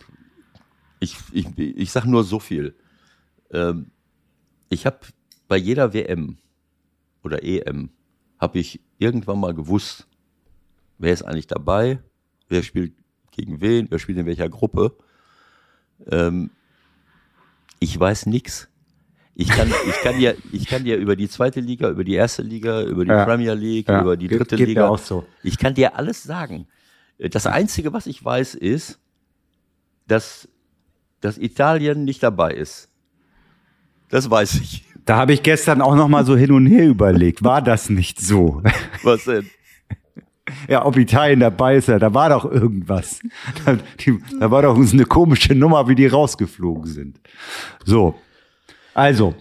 Ich, 1.00 1.18
ich, 1.32 1.48
ich 1.58 1.92
sage 1.92 2.10
nur 2.10 2.24
so 2.24 2.40
viel. 2.40 2.76
Ähm, 3.52 3.92
Ich 4.70 4.86
habe 4.86 5.00
bei 5.48 5.58
jeder 5.58 5.94
WM 5.94 6.38
oder 7.24 7.44
EM 7.44 7.90
habe 8.40 8.60
ich 8.60 8.80
irgendwann 8.98 9.40
mal 9.40 9.54
gewusst, 9.54 10.08
wer 10.98 11.12
ist 11.14 11.24
eigentlich 11.24 11.48
dabei, 11.48 12.00
wer 12.48 12.64
spielt 12.64 12.94
gegen 13.32 13.60
wen, 13.62 13.88
wer 13.90 14.00
spielt 14.00 14.18
in 14.18 14.26
welcher 14.26 14.50
Gruppe. 14.50 14.96
Ähm, 16.10 16.52
Ich 17.84 18.00
weiß 18.00 18.28
nix. 18.28 18.70
Ich 19.34 19.48
kann, 19.50 19.68
ich 19.90 19.96
kann 20.04 20.20
dir, 20.20 20.36
ich 20.52 20.68
kann 20.68 20.84
dir 20.84 20.98
über 20.98 21.16
die 21.16 21.28
zweite 21.28 21.62
Liga, 21.62 21.90
über 21.90 22.04
die 22.04 22.14
erste 22.14 22.44
Liga, 22.44 22.84
über 22.84 23.04
die 23.06 23.10
Ja. 23.12 23.26
Premier 23.26 23.54
League, 23.56 23.88
Ja, 23.90 24.02
über 24.02 24.16
die 24.16 24.28
dritte 24.28 24.56
mir 24.56 24.66
Liga. 24.68 24.88
auch 24.88 25.00
so. 25.00 25.26
Ich 25.42 25.58
kann 25.58 25.74
dir 25.74 25.96
alles 25.96 26.22
sagen. 26.22 26.68
Das 27.18 27.48
Einzige, 27.48 27.92
was 27.92 28.06
ich 28.06 28.24
weiß, 28.24 28.54
ist, 28.56 29.00
dass 30.08 30.48
dass 31.22 31.38
Italien 31.38 32.04
nicht 32.06 32.22
dabei 32.24 32.52
ist. 32.54 32.90
Das 34.10 34.30
weiß 34.30 34.56
ich. 34.62 34.86
Da 35.06 35.18
habe 35.18 35.34
ich 35.34 35.42
gestern 35.44 35.82
auch 35.82 35.96
noch 35.96 36.08
mal 36.08 36.26
so 36.26 36.36
hin 36.36 36.52
und 36.52 36.66
her 36.68 36.86
überlegt. 36.88 37.44
War 37.44 37.62
das 37.64 37.90
nicht 37.90 38.20
so? 38.22 38.62
Was 39.04 39.24
denn? 39.26 39.50
Ja, 40.68 40.86
ob 40.86 40.98
Italien 40.98 41.40
dabei 41.40 41.76
ist, 41.76 41.88
ja, 41.88 42.00
da 42.00 42.14
war 42.14 42.30
doch 42.30 42.46
irgendwas. 42.46 43.22
Da, 43.66 43.78
die, 44.00 44.20
da 44.40 44.50
war 44.52 44.62
doch 44.62 44.76
eine 44.76 45.06
komische 45.06 45.56
Nummer, 45.56 45.88
wie 45.88 45.96
die 45.96 46.08
rausgeflogen 46.08 46.86
sind. 46.86 47.20
So. 47.86 48.16
Also, 48.94 49.34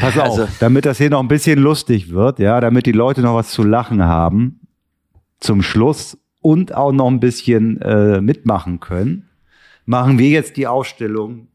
pass 0.00 0.16
auf, 0.18 0.38
Also- 0.38 0.48
damit 0.60 0.84
das 0.86 0.98
hier 0.98 1.10
noch 1.10 1.20
ein 1.20 1.28
bisschen 1.28 1.58
lustig 1.58 2.10
wird, 2.10 2.38
ja, 2.38 2.60
damit 2.60 2.86
die 2.86 2.92
Leute 2.92 3.20
noch 3.22 3.34
was 3.34 3.50
zu 3.50 3.62
lachen 3.62 4.02
haben 4.04 4.60
zum 5.40 5.62
Schluss 5.62 6.16
und 6.40 6.74
auch 6.74 6.92
noch 6.92 7.08
ein 7.08 7.20
bisschen 7.20 7.80
äh, 7.82 8.20
mitmachen 8.20 8.80
können, 8.80 9.28
machen 9.84 10.18
wir 10.18 10.28
jetzt 10.28 10.56
die 10.56 10.66
Aufstellung 10.66 11.48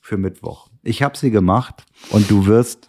für 0.00 0.16
Mittwoch. 0.16 0.68
Ich 0.82 1.02
habe 1.02 1.16
sie 1.18 1.30
gemacht 1.30 1.84
und 2.10 2.30
du 2.30 2.46
wirst, 2.46 2.88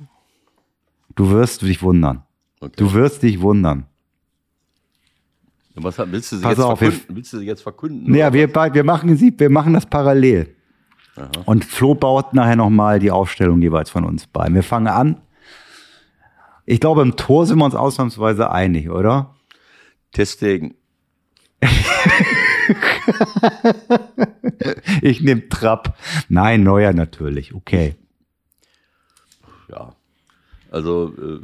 du 1.16 1.32
wirst 1.32 1.62
dich 1.64 1.82
wundern. 1.82 2.24
Okay. 2.62 2.74
Du 2.78 2.94
wirst 2.94 3.24
dich 3.24 3.42
wundern. 3.42 3.86
Was 5.84 5.98
willst 5.98 6.32
du 6.32 6.38
sie 6.38 6.44
Pass 6.44 6.58
jetzt 6.58 6.66
auf, 6.66 6.80
verkünden? 6.80 7.16
Willst 7.16 7.34
du 7.34 7.40
sie 7.40 7.46
jetzt 7.46 7.62
verkünden? 7.62 8.14
Ja, 8.14 8.28
oder 8.28 8.34
wir, 8.34 8.74
wir 8.74 8.84
machen 8.84 9.16
sie, 9.18 9.34
wir 9.38 9.50
machen 9.50 9.74
das 9.74 9.86
parallel. 9.86 10.56
Und 11.46 11.66
Flo 11.66 11.96
baut 11.96 12.34
nachher 12.34 12.56
nochmal 12.56 13.00
die 13.00 13.12
Aufstellung 13.12 13.62
jeweils 13.62 13.90
von 13.90 14.06
uns 14.06 14.28
bei. 14.28 14.48
Wir 14.50 14.64
fangen 14.64 14.88
an. 14.88 15.22
Ich 16.66 16.80
glaube, 16.80 17.02
im 17.02 17.18
Tor 17.18 17.46
sind 17.46 17.58
wir 17.58 17.66
uns 17.66 17.76
ausnahmsweise 17.76 18.52
einig, 18.52 18.90
oder? 18.90 19.36
Testegen. 20.12 20.76
Ich 25.02 25.22
nehme 25.22 25.48
Trapp. 25.50 25.98
Nein, 26.28 26.64
Neuer 26.64 26.94
natürlich. 26.94 27.54
Okay. 27.54 27.96
Ja. 29.70 29.96
Also, 30.72 31.14
äh, 31.18 31.40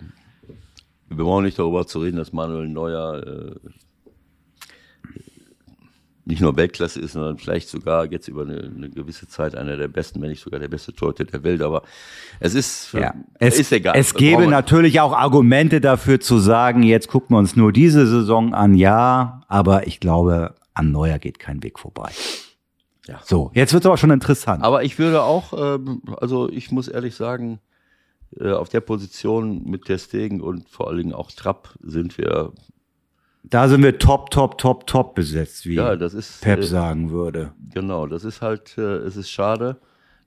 wir 1.10 1.24
brauchen 1.24 1.46
nicht 1.46 1.58
darüber 1.58 1.88
zu 1.88 2.00
reden, 2.00 2.18
dass 2.18 2.34
Manuel 2.34 2.68
Neuer 2.68 3.24
äh, 3.26 3.56
nicht 6.26 6.42
nur 6.42 6.56
Weltklasse 6.58 7.00
ist, 7.00 7.14
sondern 7.14 7.38
vielleicht 7.38 7.70
sogar 7.70 8.12
jetzt 8.12 8.28
über 8.28 8.42
eine, 8.42 8.72
eine 8.76 8.90
gewisse 8.90 9.28
Zeit 9.28 9.56
einer 9.56 9.78
der 9.78 9.88
besten, 9.88 10.22
wenn 10.22 10.30
nicht 10.30 10.42
sogar 10.44 10.60
der 10.60 10.68
beste 10.68 10.92
Torhüter 10.94 11.24
der 11.26 11.44
Welt. 11.44 11.62
Aber 11.62 11.84
es 12.40 12.56
ist, 12.56 12.94
Ja. 12.94 13.12
äh, 13.40 13.48
Es, 13.48 13.60
ist 13.60 13.72
egal. 13.72 13.94
es 13.96 14.14
gäbe 14.16 14.48
natürlich 14.48 15.00
auch 15.02 15.14
Argumente 15.14 15.82
dafür 15.82 16.20
zu 16.20 16.40
sagen, 16.40 16.82
jetzt 16.84 17.08
gucken 17.08 17.36
wir 17.36 17.40
uns 17.40 17.56
nur 17.56 17.72
diese 17.72 18.08
Saison 18.08 18.54
an, 18.54 18.74
ja, 18.74 19.42
aber 19.48 19.86
ich 19.88 20.00
glaube, 20.00 20.56
an 20.74 20.92
Neuer 20.92 21.20
geht 21.20 21.38
kein 21.40 21.62
Weg 21.64 21.78
vorbei. 21.80 22.12
Ja. 23.08 23.20
So, 23.24 23.52
jetzt 23.54 23.72
wird 23.74 23.84
es 23.84 23.86
aber 23.88 23.98
schon 23.98 24.10
interessant. 24.10 24.64
Aber 24.64 24.84
ich 24.84 24.98
würde 24.98 25.22
auch, 25.22 25.54
ähm, 25.78 26.02
also 26.18 26.50
ich 26.50 26.72
muss 26.72 26.88
ehrlich 26.88 27.14
sagen, 27.16 27.60
äh, 28.40 28.52
auf 28.52 28.70
der 28.70 28.82
Position 28.82 29.64
mit 29.70 29.88
der 29.90 30.00
Stegen 30.00 30.42
und 30.42 30.68
vor 30.70 30.88
allen 30.88 30.98
Dingen 30.98 31.14
auch 31.14 31.32
Trapp 31.32 31.76
sind 31.84 32.18
wir, 32.18 32.52
da 33.50 33.68
sind 33.68 33.84
wir 33.84 33.98
top, 34.00 34.32
top, 34.32 34.58
top, 34.58 34.88
top 34.88 35.16
besetzt, 35.16 35.66
wie 35.66 35.76
ja, 35.76 35.94
ist, 35.94 36.42
Pep 36.42 36.60
äh, 36.60 36.64
sagen 36.64 37.12
würde. 37.12 37.54
genau, 37.74 38.08
das 38.08 38.24
ist 38.24 38.42
halt, 38.42 38.78
äh, 38.78 38.98
es 38.98 39.18
ist 39.18 39.30
schade, 39.30 39.78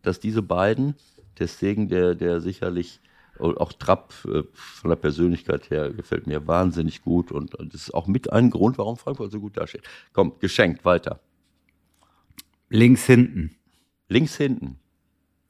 dass 0.03 0.21
diese 0.21 0.43
beiden, 0.43 0.95
der 1.39 1.49
Stegen, 1.49 1.89
der, 1.89 2.15
der 2.15 2.41
sicherlich, 2.41 3.01
und 3.39 3.59
auch 3.59 3.73
Trapp 3.73 4.15
äh, 4.25 4.43
von 4.53 4.91
der 4.91 4.97
Persönlichkeit 4.97 5.71
her 5.71 5.91
gefällt 5.91 6.27
mir 6.27 6.47
wahnsinnig 6.47 7.03
gut 7.03 7.31
und, 7.31 7.55
und 7.55 7.73
das 7.73 7.83
ist 7.83 7.95
auch 7.95 8.07
mit 8.07 8.33
ein 8.33 8.51
Grund, 8.51 8.79
warum 8.79 8.97
Frankfurt 8.97 9.31
so 9.31 9.41
gut 9.41 9.57
dasteht. 9.57 9.83
Komm, 10.13 10.33
geschenkt, 10.41 10.85
weiter. 10.85 11.21
Links 12.69 13.05
hinten. 13.05 13.57
Links 14.09 14.37
hinten. 14.37 14.79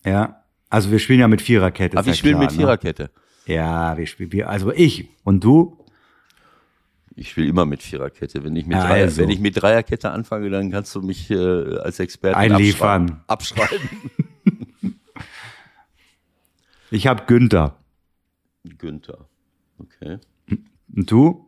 Ja. 0.05 0.45
Also 0.71 0.91
wir 0.91 0.99
spielen 0.99 1.21
ja 1.21 1.29
mit 1.29 1.41
Viererkette. 1.41 1.97
Aber 1.97 2.01
ist 2.01 2.07
wir 2.07 2.13
ja 2.13 2.17
spielen 2.17 2.35
klar, 2.35 2.45
mit 2.45 2.53
Viererkette. 2.53 3.03
Ne? 3.05 3.55
Ja, 3.55 3.97
wir 3.97 4.07
spielen, 4.07 4.43
also 4.43 4.71
ich 4.73 5.09
und 5.25 5.43
du. 5.43 5.78
Ich 7.19 7.37
will 7.37 7.49
immer 7.49 7.67
mit 7.67 7.83
Viererkette. 7.83 8.45
Wenn 8.45 8.55
ich 8.55 8.67
mit, 8.67 8.79
Dreier, 8.79 9.05
also. 9.05 9.23
wenn 9.23 9.31
ich 9.31 9.41
mit 9.41 9.61
Dreierkette 9.61 10.11
anfange, 10.11 10.51
dann 10.51 10.71
kannst 10.71 10.95
du 10.95 11.03
mich 11.03 11.31
äh, 11.31 11.79
als 11.79 11.99
Experten 11.99 12.39
Einliefern. 12.39 13.23
Abschreiben. 13.27 13.81
abschreiben. 13.81 14.81
Ich 16.91 17.07
habe 17.07 17.25
Günther. 17.27 17.77
Günther. 18.79 19.29
Okay. 19.79 20.17
Und 20.97 21.11
du? 21.11 21.45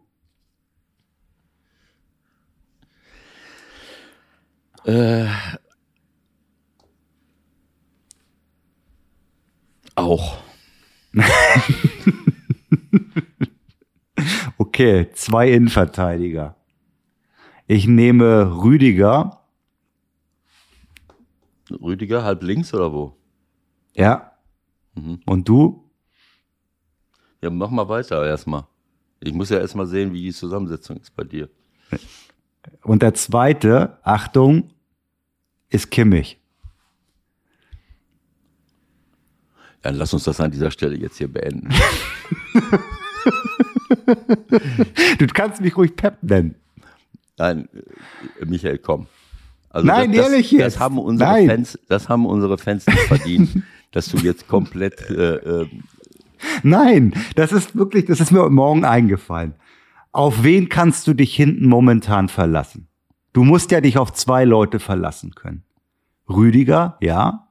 Auch. 9.95 10.43
Okay, 14.61 15.11
zwei 15.15 15.51
Innenverteidiger. 15.53 16.55
Ich 17.67 17.87
nehme 17.87 18.63
Rüdiger. 18.63 19.41
Rüdiger, 21.71 22.25
halb 22.25 22.43
links 22.43 22.75
oder 22.75 22.93
wo? 22.93 23.17
Ja. 23.95 24.33
Mhm. 24.95 25.23
Und 25.25 25.49
du? 25.49 25.91
Ja, 27.41 27.49
mach 27.49 27.71
mal 27.71 27.89
weiter 27.89 28.27
erstmal. 28.27 28.67
Ich 29.21 29.33
muss 29.33 29.49
ja 29.49 29.59
erstmal 29.59 29.87
sehen, 29.87 30.13
wie 30.13 30.21
die 30.21 30.33
Zusammensetzung 30.35 30.99
ist 30.99 31.17
bei 31.17 31.25
dir. 31.25 31.49
Und 32.83 33.01
der 33.01 33.15
zweite, 33.15 33.97
Achtung, 34.03 34.75
ist 35.71 35.91
Kimmich. 35.91 36.39
Dann 39.81 39.95
lass 39.95 40.13
uns 40.13 40.25
das 40.25 40.39
an 40.39 40.51
dieser 40.51 40.71
Stelle 40.71 40.99
jetzt 40.99 41.17
hier 41.17 41.33
beenden. 41.33 41.71
Du 45.19 45.27
kannst 45.27 45.61
mich 45.61 45.77
ruhig 45.77 45.97
Pep 45.97 46.23
nennen. 46.23 46.55
Nein, 47.37 47.69
äh, 48.41 48.45
Michael, 48.45 48.79
komm. 48.79 49.07
Also 49.71 49.87
Nein, 49.87 50.13
das, 50.13 50.27
ehrlich 50.27 50.51
das, 50.51 50.59
jetzt. 50.59 50.75
Das 50.75 50.81
haben 50.81 50.99
unsere 50.99 51.31
Nein. 51.31 51.47
Fans, 51.47 51.79
das 51.89 52.09
haben 52.09 52.27
unsere 52.27 52.59
Fans 52.59 52.87
nicht 52.87 53.01
verdient, 53.01 53.63
dass 53.93 54.09
du 54.09 54.19
jetzt 54.19 54.49
komplett 54.49 55.01
äh, 55.11 55.37
äh, 55.37 55.67
Nein, 56.63 57.15
das 57.37 57.53
ist 57.53 57.77
wirklich, 57.77 58.07
das 58.07 58.21
ist 58.21 58.33
mir 58.33 58.49
Morgen 58.49 58.85
eingefallen. 58.85 59.55
Auf 60.13 60.43
wen 60.43 60.69
kannst 60.69 61.07
du 61.07 61.15
dich 61.15 61.35
hinten 61.35 61.67
momentan 61.69 62.29
verlassen? 62.29 62.89
Du 63.33 63.45
musst 63.45 63.71
ja 63.71 63.81
dich 63.81 63.97
auf 63.99 64.13
zwei 64.13 64.45
Leute 64.45 64.81
verlassen 64.81 65.35
können. 65.35 65.63
Rüdiger, 66.29 66.97
ja. 67.01 67.49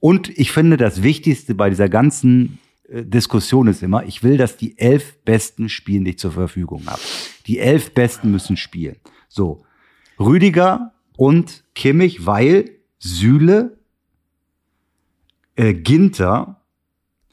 Und 0.00 0.30
ich 0.38 0.52
finde, 0.52 0.76
das 0.76 1.02
Wichtigste 1.02 1.54
bei 1.54 1.68
dieser 1.68 1.88
ganzen 1.88 2.58
Diskussion 2.90 3.68
ist 3.68 3.82
immer, 3.82 4.04
ich 4.04 4.22
will, 4.22 4.38
dass 4.38 4.56
die 4.56 4.78
elf 4.78 5.18
Besten 5.24 5.68
spielen, 5.68 6.04
die 6.04 6.12
ich 6.12 6.18
zur 6.18 6.32
Verfügung 6.32 6.86
habe. 6.86 7.00
Die 7.46 7.58
elf 7.58 7.92
Besten 7.92 8.30
müssen 8.30 8.56
spielen. 8.56 8.96
So. 9.28 9.64
Rüdiger 10.18 10.94
und 11.16 11.64
Kimmich, 11.74 12.24
weil 12.24 12.70
Süle, 12.98 13.78
äh, 15.56 15.74
Ginter, 15.74 16.62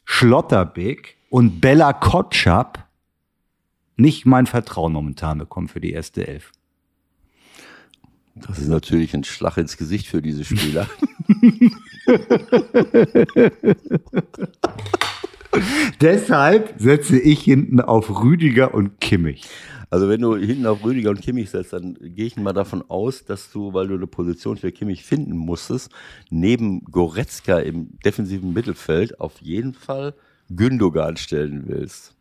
Schlotterbeck 0.03 1.15
und 1.30 1.61
Bella 1.61 1.94
Kotschap 1.94 2.90
nicht 3.95 4.26
mein 4.26 4.48
Vertrauen 4.48 4.91
momentan 4.91 5.38
bekommen 5.38 5.69
für 5.69 5.80
die 5.80 5.94
erste 5.94 6.27
Elf. 6.27 6.52
Das 8.36 8.60
ist 8.60 8.68
natürlich 8.68 9.14
ein 9.14 9.23
Schlag 9.23 9.56
ins 9.56 9.77
Gesicht 9.77 10.07
für 10.07 10.22
diese 10.22 10.44
Spieler. 10.44 10.90
Deshalb 16.02 16.73
setze 16.77 17.19
ich 17.19 17.41
hinten 17.41 17.82
auf 17.82 18.23
Rüdiger 18.23 18.73
und 18.73 18.99
Kimmich. 18.99 19.44
Also 19.90 20.10
wenn 20.10 20.22
du 20.22 20.36
hinten 20.36 20.65
auf 20.65 20.84
Rüdiger 20.84 21.11
und 21.11 21.22
Kimmich 21.22 21.49
setzt, 21.49 21.73
dann 21.73 21.98
gehe 22.02 22.26
ich 22.26 22.38
mal 22.38 22.53
davon 22.53 22.84
aus, 22.90 23.23
dass 23.23 23.52
du, 23.52 23.73
weil 23.73 23.88
du 23.88 23.95
eine 23.95 24.07
Position 24.07 24.57
für 24.57 24.72
Kimmich 24.72 25.03
finden 25.03 25.38
musstest, 25.38 25.91
neben 26.30 26.84
Goretzka 26.86 27.60
im 27.60 27.98
defensiven 28.03 28.53
Mittelfeld 28.53 29.19
auf 29.19 29.40
jeden 29.41 29.73
Fall 29.73 30.14
Gündogan 30.49 31.18
stellen 31.18 31.64
willst. 31.68 32.15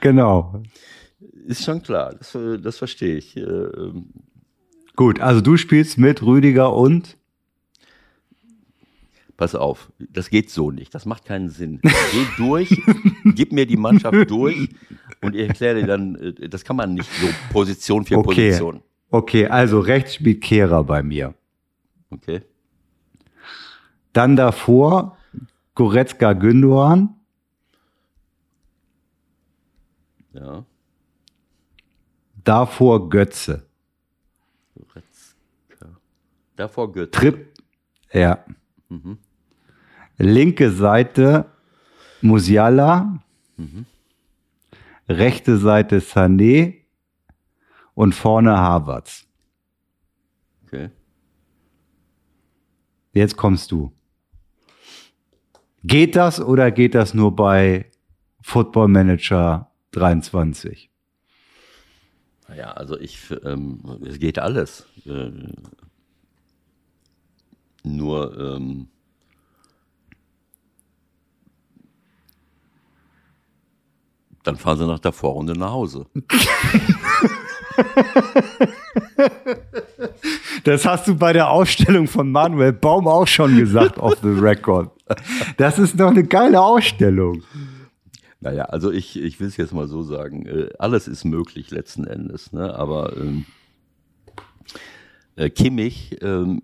Genau. 0.00 0.62
Ist 1.46 1.64
schon 1.64 1.82
klar, 1.82 2.14
das, 2.14 2.34
äh, 2.34 2.58
das 2.58 2.78
verstehe 2.78 3.16
ich. 3.16 3.36
Äh, 3.36 3.40
ähm, 3.40 4.06
Gut, 4.96 5.20
also 5.20 5.40
du 5.40 5.56
spielst 5.56 5.98
mit 5.98 6.22
Rüdiger 6.22 6.74
und 6.74 7.16
Pass 9.40 9.54
auf, 9.54 9.90
das 9.98 10.28
geht 10.28 10.50
so 10.50 10.70
nicht. 10.70 10.94
Das 10.94 11.06
macht 11.06 11.24
keinen 11.24 11.48
Sinn. 11.48 11.80
Geh 11.80 12.26
durch, 12.36 12.68
gib 13.24 13.52
mir 13.52 13.64
die 13.64 13.78
Mannschaft 13.78 14.30
durch 14.30 14.68
und 15.22 15.34
ich 15.34 15.48
erkläre 15.48 15.80
dir 15.80 15.86
dann, 15.86 16.14
äh, 16.16 16.46
das 16.50 16.62
kann 16.62 16.76
man 16.76 16.92
nicht 16.92 17.08
so 17.10 17.26
Position 17.50 18.04
für 18.04 18.18
Okay. 18.18 18.50
Position. 18.50 18.82
Okay, 19.08 19.46
also 19.46 19.80
rechts 19.80 20.16
spielt 20.16 20.42
Kehrer 20.42 20.84
bei 20.84 21.02
mir. 21.02 21.32
Okay? 22.10 22.42
Dann 24.12 24.36
davor 24.36 25.16
Goretzka 25.74 26.34
Gündogan. 26.34 27.14
Ja. 30.34 30.66
Davor 32.44 33.08
Götze. 33.08 33.66
Goretzka. 34.74 35.98
Davor 36.56 36.92
Götze. 36.92 37.10
Trip. 37.12 37.54
Ja. 38.12 38.44
Linke 40.20 40.70
Seite 40.70 41.46
Musiala. 42.20 43.22
Rechte 45.08 45.56
Seite 45.56 46.00
Sané. 46.00 46.74
Und 47.94 48.14
vorne 48.14 48.56
Havertz. 48.56 49.26
Okay. 50.64 50.90
Jetzt 53.12 53.36
kommst 53.36 53.72
du. 53.72 53.92
Geht 55.82 56.16
das 56.16 56.40
oder 56.40 56.70
geht 56.70 56.94
das 56.94 57.14
nur 57.14 57.34
bei 57.34 57.90
Football 58.42 58.88
Manager 58.88 59.70
23? 59.92 60.90
Naja, 62.48 62.72
also 62.72 62.98
ich, 62.98 63.18
ähm, 63.44 63.80
es 64.06 64.18
geht 64.18 64.38
alles. 64.38 64.86
Äh, 65.06 65.30
nur, 67.82 68.38
ähm, 68.38 68.88
dann 74.42 74.56
fahren 74.56 74.78
sie 74.78 74.86
nach 74.86 74.98
der 74.98 75.12
Vorrunde 75.12 75.52
nach 75.52 75.72
Hause. 75.72 76.06
Das 80.64 80.84
hast 80.84 81.08
du 81.08 81.16
bei 81.16 81.32
der 81.32 81.50
Ausstellung 81.50 82.06
von 82.06 82.30
Manuel 82.30 82.72
Baum 82.72 83.08
auch 83.08 83.26
schon 83.26 83.56
gesagt, 83.56 83.98
off 83.98 84.18
the 84.22 84.28
record. 84.28 84.90
Das 85.56 85.78
ist 85.78 85.98
doch 85.98 86.10
eine 86.10 86.24
geile 86.24 86.60
Ausstellung. 86.60 87.42
Naja, 88.40 88.64
also 88.64 88.90
ich, 88.90 89.20
ich 89.20 89.40
will 89.40 89.48
es 89.48 89.56
jetzt 89.56 89.72
mal 89.72 89.88
so 89.88 90.02
sagen, 90.02 90.46
äh, 90.46 90.70
alles 90.78 91.08
ist 91.08 91.24
möglich 91.24 91.70
letzten 91.70 92.04
Endes, 92.04 92.52
ne? 92.52 92.74
aber 92.74 93.16
ähm, 93.16 93.44
äh, 95.36 95.50
Kimmich, 95.50 96.16
ähm, 96.22 96.62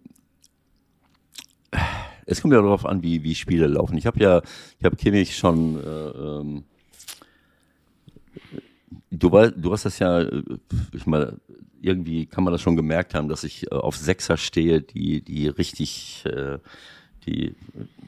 es 2.24 2.40
kommt 2.40 2.54
ja 2.54 2.62
darauf 2.62 2.86
an, 2.86 3.02
wie, 3.02 3.22
wie 3.22 3.34
Spiele 3.34 3.66
laufen. 3.66 3.98
Ich 3.98 4.06
habe 4.06 4.18
ja, 4.20 4.40
ich 4.78 4.84
habe 4.84 4.96
Kimmich 4.96 5.36
schon, 5.36 5.78
äh, 5.82 6.08
ähm, 6.08 6.64
du, 9.10 9.32
wei- 9.32 9.50
du 9.50 9.72
hast 9.72 9.84
das 9.84 9.98
ja, 9.98 10.20
äh, 10.20 10.42
ich 10.92 11.06
meine, 11.06 11.38
irgendwie 11.80 12.26
kann 12.26 12.44
man 12.44 12.52
das 12.52 12.60
schon 12.62 12.76
gemerkt 12.76 13.14
haben, 13.14 13.28
dass 13.28 13.44
ich 13.44 13.70
äh, 13.70 13.74
auf 13.74 13.96
Sechser 13.96 14.36
stehe, 14.36 14.80
die, 14.80 15.20
die 15.22 15.48
richtig, 15.48 16.24
äh, 16.26 16.58
die, 17.26 17.54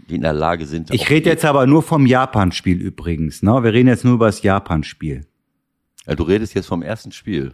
die 0.09 0.15
in 0.15 0.23
der 0.23 0.33
Lage 0.33 0.67
sind. 0.67 0.93
Ich 0.93 1.11
rede 1.11 1.31
jetzt 1.31 1.45
aber 1.45 1.67
nur 1.67 1.83
vom 1.83 2.07
Japan-Spiel 2.07 2.81
übrigens. 2.81 3.43
Ne? 3.43 3.63
Wir 3.63 3.73
reden 3.73 3.89
jetzt 3.89 4.05
nur 4.05 4.15
über 4.15 4.27
das 4.27 4.43
Japan-Spiel. 4.43 5.27
Ja, 6.07 6.15
du 6.15 6.23
redest 6.23 6.55
jetzt 6.55 6.67
vom 6.67 6.83
ersten 6.83 7.13
Spiel. 7.13 7.53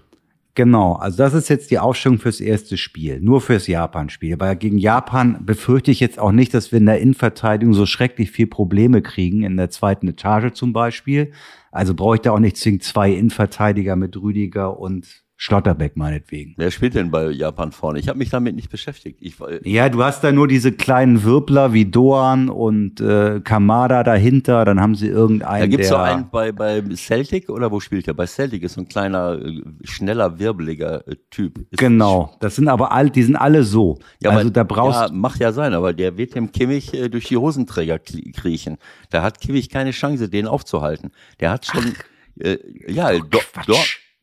Genau, 0.56 0.92
also 0.92 1.18
das 1.18 1.34
ist 1.34 1.48
jetzt 1.48 1.72
die 1.72 1.80
Ausstellung 1.80 2.20
fürs 2.20 2.40
erste 2.40 2.76
Spiel, 2.76 3.20
nur 3.20 3.40
fürs 3.40 3.66
Japan-Spiel. 3.66 4.38
Weil 4.38 4.54
gegen 4.54 4.78
Japan 4.78 5.44
befürchte 5.44 5.90
ich 5.90 5.98
jetzt 5.98 6.20
auch 6.20 6.30
nicht, 6.30 6.54
dass 6.54 6.70
wir 6.70 6.78
in 6.78 6.86
der 6.86 7.00
Innenverteidigung 7.00 7.74
so 7.74 7.86
schrecklich 7.86 8.30
viel 8.30 8.46
Probleme 8.46 9.02
kriegen, 9.02 9.42
in 9.42 9.56
der 9.56 9.70
zweiten 9.70 10.06
Etage 10.06 10.52
zum 10.52 10.72
Beispiel. 10.72 11.32
Also 11.74 11.92
brauche 11.92 12.14
ich 12.14 12.20
da 12.20 12.30
auch 12.30 12.38
nicht 12.38 12.56
zwingend 12.56 12.84
zwei 12.84 13.10
Innenverteidiger 13.10 13.96
mit 13.96 14.16
Rüdiger 14.16 14.78
und 14.78 15.23
Schlotterbeck 15.36 15.96
meinetwegen. 15.96 16.54
Wer 16.56 16.70
spielt 16.70 16.94
denn 16.94 17.10
bei 17.10 17.30
Japan 17.30 17.72
vorne? 17.72 17.98
Ich 17.98 18.08
habe 18.08 18.18
mich 18.18 18.30
damit 18.30 18.54
nicht 18.54 18.70
beschäftigt. 18.70 19.18
Ich, 19.20 19.34
Ja, 19.64 19.88
du 19.88 20.04
hast 20.04 20.22
da 20.22 20.30
nur 20.30 20.46
diese 20.46 20.70
kleinen 20.70 21.24
Wirbler 21.24 21.72
wie 21.72 21.84
Doan 21.86 22.48
und 22.48 23.00
äh, 23.00 23.40
Kamada 23.40 24.04
dahinter, 24.04 24.64
dann 24.64 24.80
haben 24.80 24.94
sie 24.94 25.08
irgendeinen, 25.08 25.62
da 25.62 25.66
gibt's 25.66 25.88
so 25.88 25.96
einen 25.96 26.30
bei, 26.30 26.52
bei 26.52 26.82
Celtic 26.94 27.50
oder 27.50 27.72
wo 27.72 27.80
spielt 27.80 28.06
er? 28.06 28.14
Bei 28.14 28.26
Celtic 28.26 28.62
ist 28.62 28.74
so 28.74 28.82
ein 28.82 28.88
kleiner, 28.88 29.40
äh, 29.44 29.62
schneller, 29.82 30.38
wirbeliger 30.38 31.06
äh, 31.08 31.16
Typ. 31.30 31.58
Ist, 31.58 31.78
Genau, 31.78 32.36
das 32.38 32.54
sind 32.54 32.68
aber 32.68 32.92
alle, 32.92 33.10
die 33.10 33.24
sind 33.24 33.36
alle 33.36 33.64
so. 33.64 33.98
Ja, 34.22 34.30
also 34.30 34.42
aber, 34.42 34.50
da 34.50 34.62
brauchst 34.62 35.00
ja, 35.00 35.12
macht 35.12 35.40
ja 35.40 35.52
sein, 35.52 35.74
aber 35.74 35.92
der 35.92 36.16
wird 36.16 36.36
dem 36.36 36.52
Kimmich 36.52 36.94
äh, 36.94 37.08
durch 37.08 37.24
die 37.24 37.36
Hosenträger 37.36 37.98
kriechen. 37.98 38.78
Da 39.10 39.22
hat 39.22 39.40
Kimmich 39.40 39.68
keine 39.68 39.90
Chance, 39.90 40.28
den 40.28 40.46
aufzuhalten. 40.46 41.10
Der 41.40 41.50
hat 41.50 41.66
schon, 41.66 41.94
äh, 42.38 42.58
ja, 42.86 43.18
Do, 43.18 43.40
Quatsch. 43.52 43.66
Do, 43.66 43.74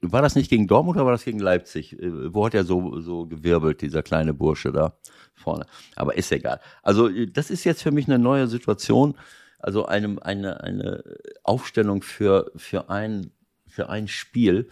war 0.01 0.21
das 0.21 0.35
nicht 0.35 0.49
gegen 0.49 0.67
Dortmund 0.67 0.97
oder 0.97 1.05
war 1.05 1.11
das 1.11 1.23
gegen 1.23 1.39
Leipzig? 1.39 1.99
Äh, 1.99 2.33
wo 2.33 2.45
hat 2.45 2.53
er 2.53 2.63
so, 2.63 2.99
so 2.99 3.25
gewirbelt, 3.25 3.81
dieser 3.81 4.03
kleine 4.03 4.33
Bursche 4.33 4.71
da 4.71 4.93
vorne? 5.35 5.65
Aber 5.95 6.17
ist 6.17 6.31
egal. 6.31 6.59
Also, 6.83 7.07
äh, 7.07 7.27
das 7.27 7.49
ist 7.51 7.63
jetzt 7.63 7.83
für 7.83 7.91
mich 7.91 8.07
eine 8.07 8.19
neue 8.19 8.47
Situation. 8.47 9.15
Also 9.59 9.85
einem, 9.85 10.17
eine, 10.17 10.61
eine 10.63 11.03
Aufstellung 11.43 12.01
für, 12.01 12.51
für 12.55 12.89
ein, 12.89 13.31
für 13.67 13.89
ein 13.89 14.07
Spiel. 14.07 14.67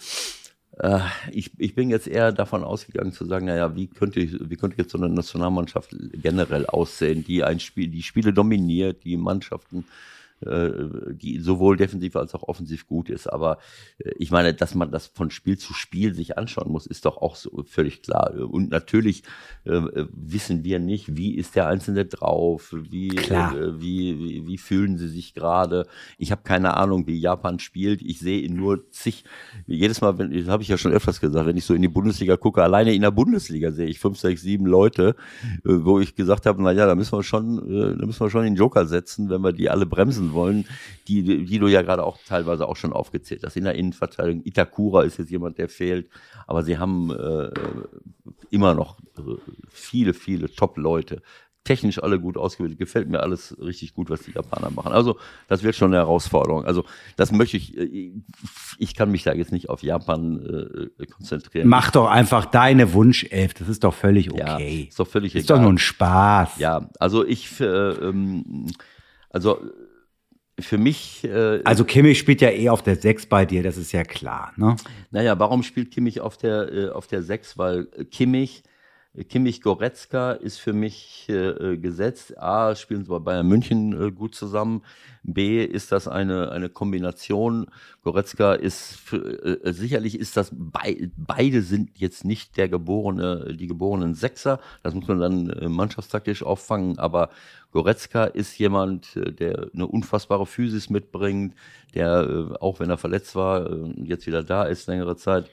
Äh, 0.79 0.99
ich, 1.31 1.51
ich 1.59 1.75
bin 1.75 1.91
jetzt 1.91 2.07
eher 2.07 2.31
davon 2.31 2.63
ausgegangen 2.63 3.13
zu 3.13 3.25
sagen, 3.25 3.45
naja, 3.45 3.75
wie 3.75 3.87
könnte, 3.87 4.19
ich, 4.19 4.35
wie 4.39 4.55
könnte 4.55 4.77
jetzt 4.77 4.91
so 4.91 4.97
eine 4.97 5.09
Nationalmannschaft 5.09 5.95
generell 6.13 6.65
aussehen, 6.65 7.23
die 7.23 7.43
ein 7.43 7.59
Spiel, 7.59 7.89
die 7.89 8.01
Spiele 8.01 8.33
dominiert, 8.33 9.03
die 9.03 9.15
Mannschaften, 9.15 9.85
die 10.41 11.39
sowohl 11.39 11.77
defensiv 11.77 12.15
als 12.15 12.33
auch 12.35 12.43
offensiv 12.43 12.87
gut 12.87 13.09
ist. 13.09 13.27
Aber 13.27 13.59
äh, 13.99 14.11
ich 14.17 14.31
meine, 14.31 14.53
dass 14.53 14.75
man 14.75 14.91
das 14.91 15.07
von 15.07 15.31
Spiel 15.31 15.57
zu 15.57 15.73
Spiel 15.73 16.13
sich 16.13 16.37
anschauen 16.37 16.71
muss, 16.71 16.85
ist 16.85 17.05
doch 17.05 17.17
auch 17.17 17.35
so 17.35 17.63
völlig 17.67 18.01
klar. 18.01 18.33
Und 18.49 18.69
natürlich 18.71 19.23
äh, 19.65 19.71
äh, 19.71 20.07
wissen 20.11 20.63
wir 20.63 20.79
nicht, 20.79 21.15
wie 21.17 21.35
ist 21.35 21.55
der 21.55 21.67
Einzelne 21.67 22.05
drauf, 22.05 22.73
wie, 22.73 23.09
äh, 23.09 23.79
wie, 23.79 24.19
wie, 24.19 24.47
wie 24.47 24.57
fühlen 24.57 24.97
sie 24.97 25.07
sich 25.07 25.33
gerade. 25.33 25.87
Ich 26.17 26.31
habe 26.31 26.41
keine 26.43 26.75
Ahnung, 26.77 27.07
wie 27.07 27.19
Japan 27.19 27.59
spielt. 27.59 28.01
Ich 28.01 28.19
sehe 28.19 28.51
nur 28.53 28.89
zig, 28.91 29.23
jedes 29.67 30.01
Mal, 30.01 30.17
wenn, 30.17 30.31
das 30.31 30.47
habe 30.47 30.63
ich 30.63 30.69
ja 30.69 30.77
schon 30.77 30.91
öfters 30.91 31.19
gesagt, 31.19 31.45
wenn 31.45 31.57
ich 31.57 31.65
so 31.65 31.73
in 31.73 31.81
die 31.81 31.87
Bundesliga 31.87 32.37
gucke, 32.37 32.63
alleine 32.63 32.93
in 32.93 33.01
der 33.01 33.11
Bundesliga 33.11 33.71
sehe 33.71 33.87
ich 33.87 33.99
fünf, 33.99 34.17
sechs, 34.17 34.41
sieben 34.41 34.65
Leute, 34.65 35.15
äh, 35.65 35.83
wo 35.83 35.99
ich 35.99 36.15
gesagt 36.15 36.45
habe, 36.45 36.61
na 36.61 36.71
ja, 36.71 36.85
da 36.85 36.95
müssen 36.95 37.17
wir 37.17 37.23
schon, 37.23 37.59
äh, 37.69 37.97
da 37.97 38.05
müssen 38.05 38.21
wir 38.21 38.29
schon 38.29 38.43
den 38.43 38.55
Joker 38.55 38.85
setzen, 38.85 39.29
wenn 39.29 39.41
wir 39.41 39.53
die 39.53 39.69
alle 39.69 39.85
bremsen 39.85 40.28
wollen, 40.33 40.65
die, 41.07 41.45
die 41.45 41.59
du 41.59 41.67
ja 41.67 41.81
gerade 41.81 42.03
auch 42.03 42.17
teilweise 42.25 42.67
auch 42.67 42.75
schon 42.75 42.93
aufgezählt 42.93 43.43
hast. 43.43 43.57
In 43.57 43.63
der 43.63 43.75
Innenverteidigung, 43.75 44.45
Itakura 44.45 45.03
ist 45.03 45.17
jetzt 45.17 45.31
jemand, 45.31 45.57
der 45.57 45.69
fehlt, 45.69 46.09
aber 46.47 46.63
sie 46.63 46.77
haben 46.77 47.11
äh, 47.11 47.49
immer 48.49 48.73
noch 48.73 48.99
äh, 49.17 49.21
viele, 49.69 50.13
viele 50.13 50.53
Top-Leute. 50.53 51.21
Technisch 51.65 52.01
alle 52.01 52.19
gut 52.19 52.37
ausgebildet, 52.37 52.79
gefällt 52.79 53.09
mir 53.09 53.19
alles 53.19 53.55
richtig 53.59 53.93
gut, 53.93 54.09
was 54.09 54.21
die 54.21 54.31
Japaner 54.31 54.71
machen. 54.71 54.93
Also, 54.93 55.19
das 55.49 55.61
wird 55.61 55.75
schon 55.75 55.89
eine 55.89 55.97
Herausforderung. 55.97 56.65
Also, 56.65 56.85
das 57.17 57.31
möchte 57.31 57.57
ich, 57.57 57.77
äh, 57.77 58.13
ich 58.77 58.95
kann 58.95 59.11
mich 59.11 59.23
da 59.23 59.33
jetzt 59.33 59.51
nicht 59.51 59.69
auf 59.69 59.83
Japan 59.83 60.89
äh, 60.97 61.05
konzentrieren. 61.05 61.67
Mach 61.67 61.91
doch 61.91 62.07
einfach 62.07 62.45
deine 62.45 62.93
Wunschelf, 62.93 63.53
das 63.55 63.67
ist 63.67 63.83
doch 63.83 63.93
völlig 63.93 64.31
ja, 64.33 64.55
okay. 64.55 64.87
ist 64.89 64.99
doch 64.99 65.07
völlig 65.07 65.35
ist 65.35 65.45
egal. 65.45 65.57
doch 65.57 65.63
nur 65.63 65.73
ein 65.73 65.77
Spaß. 65.77 66.57
Ja, 66.59 66.89
also 66.97 67.25
ich, 67.25 67.59
äh, 67.59 67.65
ähm, 67.65 68.71
also 69.29 69.59
für 70.61 70.77
mich, 70.77 71.23
äh, 71.23 71.61
Also 71.63 71.83
Kimmich 71.83 72.19
spielt 72.19 72.41
ja 72.41 72.49
eh 72.49 72.69
auf 72.69 72.81
der 72.81 72.95
6 72.95 73.25
bei 73.27 73.45
dir, 73.45 73.63
das 73.63 73.77
ist 73.77 73.91
ja 73.91 74.03
klar, 74.03 74.53
ne? 74.55 74.75
naja, 75.11 75.37
warum 75.39 75.63
spielt 75.63 75.91
Kimmich 75.91 76.21
auf 76.21 76.37
der, 76.37 76.71
äh, 76.71 76.89
auf 76.89 77.07
der 77.07 77.23
6? 77.23 77.57
Weil 77.57 77.85
Kimmich, 78.11 78.63
Kimmich 79.23 79.61
Goretzka 79.61 80.31
ist 80.31 80.59
für 80.59 80.73
mich 80.73 81.25
äh, 81.29 81.33
äh, 81.33 81.77
gesetzt. 81.77 82.37
A, 82.37 82.75
spielen 82.75 83.03
sie 83.03 83.09
bei 83.09 83.19
Bayern 83.19 83.47
München 83.47 83.93
äh, 83.93 84.11
gut 84.11 84.35
zusammen. 84.35 84.83
B, 85.23 85.63
ist 85.63 85.91
das 85.91 86.07
eine, 86.07 86.51
eine 86.51 86.69
Kombination. 86.69 87.67
Goretzka 88.03 88.53
ist, 88.53 88.95
für, 88.95 89.17
äh, 89.65 89.73
sicherlich 89.73 90.17
ist 90.17 90.37
das, 90.37 90.51
bei, 90.53 91.09
beide 91.17 91.61
sind 91.61 91.99
jetzt 91.99 92.23
nicht 92.23 92.57
der 92.57 92.69
geborene, 92.69 93.55
die 93.55 93.67
geborenen 93.67 94.15
Sechser. 94.15 94.59
Das 94.83 94.93
muss 94.93 95.07
man 95.07 95.19
dann 95.19 95.49
äh, 95.49 95.69
mannschaftstaktisch 95.69 96.43
auffangen. 96.43 96.97
Aber 96.99 97.29
Goretzka 97.71 98.25
ist 98.25 98.57
jemand, 98.57 99.15
äh, 99.15 99.31
der 99.31 99.69
eine 99.73 99.87
unfassbare 99.87 100.45
Physis 100.45 100.89
mitbringt, 100.89 101.55
der, 101.93 102.21
äh, 102.21 102.55
auch 102.59 102.79
wenn 102.79 102.89
er 102.89 102.97
verletzt 102.97 103.35
war, 103.35 103.69
äh, 103.69 103.93
jetzt 104.03 104.27
wieder 104.27 104.43
da 104.43 104.63
ist, 104.63 104.87
längere 104.87 105.15
Zeit, 105.17 105.49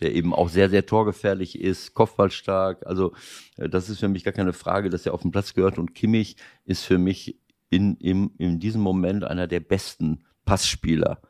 der 0.00 0.14
eben 0.14 0.34
auch 0.34 0.48
sehr, 0.48 0.70
sehr 0.70 0.86
torgefährlich 0.86 1.60
ist, 1.60 1.94
kopfballstark. 1.94 2.86
Also 2.86 3.12
äh, 3.56 3.68
das 3.68 3.88
ist 3.88 4.00
für 4.00 4.08
mich 4.08 4.24
gar 4.24 4.32
keine 4.32 4.52
Frage, 4.52 4.90
dass 4.90 5.06
er 5.06 5.14
auf 5.14 5.22
den 5.22 5.30
Platz 5.30 5.54
gehört. 5.54 5.78
Und 5.78 5.94
Kimmich 5.94 6.36
ist 6.64 6.84
für 6.84 6.98
mich 6.98 7.38
in, 7.70 7.96
in, 7.96 8.30
in 8.38 8.60
diesem 8.60 8.80
Moment 8.80 9.24
einer 9.24 9.46
der 9.46 9.60
besten 9.60 10.24
Passspieler, 10.44 11.20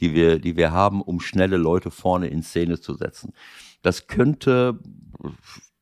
die 0.00 0.14
wir, 0.14 0.38
die 0.38 0.56
wir 0.56 0.72
haben, 0.72 1.02
um 1.02 1.20
schnelle 1.20 1.56
Leute 1.56 1.90
vorne 1.90 2.28
in 2.28 2.42
Szene 2.42 2.80
zu 2.80 2.94
setzen. 2.94 3.32
Das 3.82 4.06
könnte, 4.06 4.78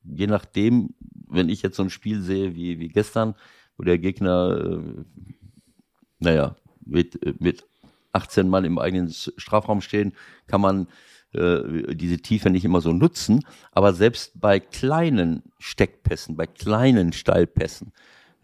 je 0.05 0.27
nachdem, 0.27 0.95
wenn 1.29 1.49
ich 1.49 1.63
jetzt 1.63 1.77
so 1.77 1.83
ein 1.83 1.91
Spiel 1.91 2.23
sehe 2.23 2.55
wie, 2.55 2.79
wie 2.79 2.89
gestern, 2.89 3.35
wo 3.77 3.85
der 3.85 3.99
Gegner, 3.99 4.81
äh, 4.81 5.05
naja, 6.19 6.57
mit, 6.85 7.41
mit 7.41 7.65
18 8.13 8.49
Mann 8.49 8.65
im 8.65 8.79
eigenen 8.79 9.11
Strafraum 9.11 9.81
stehen, 9.81 10.15
kann 10.47 10.61
man 10.61 10.89
äh, 11.33 11.95
diese 11.95 12.19
Tiefe 12.19 12.51
nicht 12.51 12.65
immer 12.65 12.81
so 12.81 12.93
nutzen. 12.93 13.45
Aber 13.73 13.93
selbst 13.93 14.41
bei 14.41 14.61
kleinen 14.61 15.43
Steckpässen, 15.59 16.37
bei 16.37 16.47
kleinen 16.47 17.13
Steilpässen, 17.13 17.93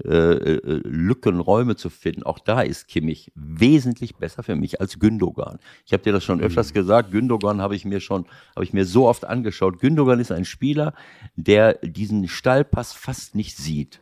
äh, 0.04 0.08
äh, 0.08 0.80
Lücken, 0.84 1.38
Räume 1.38 1.76
zu 1.76 1.88
finden, 1.88 2.24
auch 2.24 2.40
da 2.40 2.62
ist 2.62 2.88
Kimmich 2.88 3.30
wesentlich 3.36 4.16
besser 4.16 4.42
für 4.42 4.56
mich 4.56 4.80
als 4.80 4.98
Gündogan. 4.98 5.60
Ich 5.86 5.92
habe 5.92 6.02
dir 6.02 6.12
das 6.12 6.24
schon 6.24 6.40
öfters 6.40 6.72
gesagt, 6.72 7.12
Gündogan 7.12 7.60
habe 7.60 7.76
ich 7.76 7.84
mir 7.84 8.00
schon, 8.00 8.26
habe 8.56 8.64
ich 8.64 8.72
mir 8.72 8.86
so 8.86 9.06
oft 9.06 9.24
angeschaut. 9.24 9.78
Gündogan 9.78 10.18
ist 10.18 10.32
ein 10.32 10.44
Spieler, 10.44 10.94
der 11.36 11.74
diesen 11.74 12.26
Steilpass 12.26 12.92
fast 12.92 13.36
nicht 13.36 13.56
sieht 13.56 14.00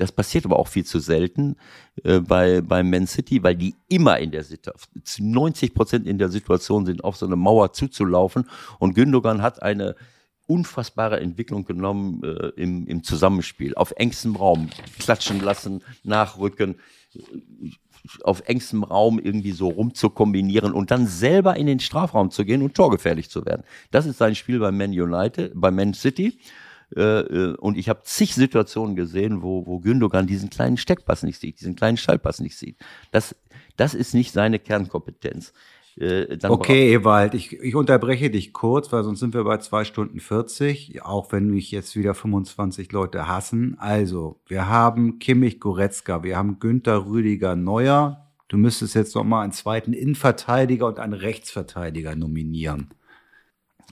das 0.00 0.12
passiert 0.12 0.46
aber 0.46 0.58
auch 0.58 0.68
viel 0.68 0.84
zu 0.84 0.98
selten 0.98 1.56
äh, 2.04 2.20
bei, 2.20 2.62
bei 2.62 2.82
Man 2.82 3.06
City, 3.06 3.42
weil 3.42 3.54
die 3.54 3.74
immer 3.88 4.18
in 4.18 4.30
der 4.30 4.44
Situation, 4.44 5.30
90 5.30 5.74
Prozent 5.74 6.06
in 6.06 6.18
der 6.18 6.30
Situation 6.30 6.86
sind, 6.86 7.04
auf 7.04 7.16
so 7.16 7.26
eine 7.26 7.36
Mauer 7.36 7.72
zuzulaufen. 7.72 8.48
Und 8.78 8.94
Gündogan 8.94 9.42
hat 9.42 9.62
eine 9.62 9.94
unfassbare 10.46 11.20
Entwicklung 11.20 11.64
genommen 11.64 12.22
äh, 12.24 12.48
im, 12.56 12.86
im 12.86 13.04
Zusammenspiel. 13.04 13.74
Auf 13.74 13.92
engstem 13.96 14.36
Raum 14.36 14.70
klatschen 14.98 15.40
lassen, 15.40 15.82
nachrücken, 16.02 16.76
auf 18.24 18.42
engstem 18.48 18.82
Raum 18.82 19.18
irgendwie 19.18 19.52
so 19.52 19.68
rumzukombinieren 19.68 20.72
und 20.72 20.90
dann 20.90 21.06
selber 21.06 21.56
in 21.56 21.66
den 21.66 21.80
Strafraum 21.80 22.30
zu 22.30 22.44
gehen 22.44 22.62
und 22.62 22.74
torgefährlich 22.74 23.28
zu 23.28 23.44
werden. 23.44 23.62
Das 23.90 24.06
ist 24.06 24.18
sein 24.18 24.34
Spiel 24.34 24.58
bei 24.58 24.72
Man 24.72 24.90
United, 24.90 25.52
bei 25.54 25.70
Man 25.70 25.92
City. 25.94 26.38
Äh, 26.96 27.20
äh, 27.20 27.56
und 27.56 27.76
ich 27.76 27.88
habe 27.88 28.02
zig 28.04 28.34
Situationen 28.34 28.96
gesehen, 28.96 29.42
wo, 29.42 29.66
wo 29.66 29.78
Gündogan 29.78 30.26
diesen 30.26 30.50
kleinen 30.50 30.76
Steckpass 30.76 31.22
nicht 31.22 31.40
sieht, 31.40 31.60
diesen 31.60 31.76
kleinen 31.76 31.96
Schallpass 31.96 32.40
nicht 32.40 32.56
sieht. 32.56 32.76
Das, 33.12 33.36
das 33.76 33.94
ist 33.94 34.14
nicht 34.14 34.32
seine 34.32 34.58
Kernkompetenz. 34.58 35.52
Äh, 35.96 36.38
okay, 36.48 36.94
Ewald, 36.94 37.34
ich, 37.34 37.52
ich 37.52 37.74
unterbreche 37.74 38.30
dich 38.30 38.52
kurz, 38.52 38.92
weil 38.92 39.04
sonst 39.04 39.20
sind 39.20 39.34
wir 39.34 39.44
bei 39.44 39.58
zwei 39.58 39.84
Stunden 39.84 40.20
40, 40.20 41.02
auch 41.02 41.30
wenn 41.32 41.48
mich 41.48 41.70
jetzt 41.70 41.94
wieder 41.96 42.14
25 42.14 42.92
Leute 42.92 43.28
hassen. 43.28 43.76
Also, 43.78 44.40
wir 44.46 44.68
haben 44.68 45.18
Kimmich 45.18 45.60
Goretzka, 45.60 46.22
wir 46.22 46.36
haben 46.36 46.58
Günther 46.58 47.06
Rüdiger 47.06 47.56
Neuer. 47.56 48.26
Du 48.48 48.56
müsstest 48.56 48.94
jetzt 48.94 49.14
noch 49.14 49.24
mal 49.24 49.42
einen 49.42 49.52
zweiten 49.52 49.92
Innenverteidiger 49.92 50.86
und 50.86 50.98
einen 50.98 51.12
Rechtsverteidiger 51.12 52.16
nominieren. 52.16 52.90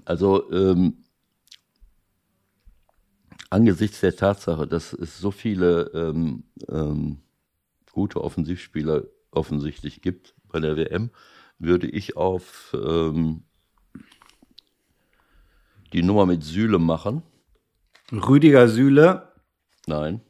Also, 0.04 0.50
ähm, 0.50 1.04
angesichts 3.50 4.00
der 4.00 4.16
Tatsache, 4.16 4.66
dass 4.66 4.92
es 4.92 5.18
so 5.18 5.30
viele 5.30 5.90
ähm, 5.94 6.44
ähm, 6.68 7.18
gute 7.92 8.22
Offensivspieler 8.22 9.04
offensichtlich 9.30 10.02
gibt 10.02 10.34
bei 10.48 10.60
der 10.60 10.76
WM, 10.76 11.10
würde 11.58 11.88
ich 11.88 12.16
auf 12.16 12.74
ähm, 12.74 13.42
die 15.92 16.02
Nummer 16.02 16.26
mit 16.26 16.44
Sühle 16.44 16.78
machen. 16.78 17.22
Rüdiger 18.12 18.68
Sühle? 18.68 19.32
Nein. 19.86 20.20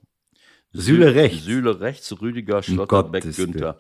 Sühle 0.72 1.14
rechts. 1.14 1.44
Sühle 1.44 1.80
rechts, 1.80 2.20
Rüdiger, 2.20 2.62
Schlotterbeck, 2.62 3.24
um 3.24 3.32
Günther. 3.32 3.78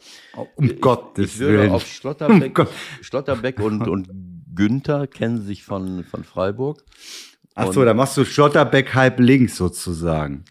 Um 0.56 0.64
ich, 0.64 0.80
Gottes 0.80 1.34
ich 1.34 1.38
würde 1.38 1.58
Willen. 1.58 1.72
auf 1.72 1.86
Schlotterbeck, 1.86 2.58
um 2.58 2.66
Schlotterbeck 3.02 3.60
und, 3.60 3.86
und 3.86 4.08
Günther 4.54 5.06
kennen 5.06 5.42
sich 5.42 5.64
von, 5.64 6.04
von 6.04 6.24
Freiburg. 6.24 6.84
Ach 7.58 7.72
so, 7.72 7.84
da 7.84 7.92
machst 7.92 8.16
du 8.16 8.24
Schlotterbeck 8.24 8.94
halb 8.94 9.18
links 9.18 9.56
sozusagen. 9.56 10.44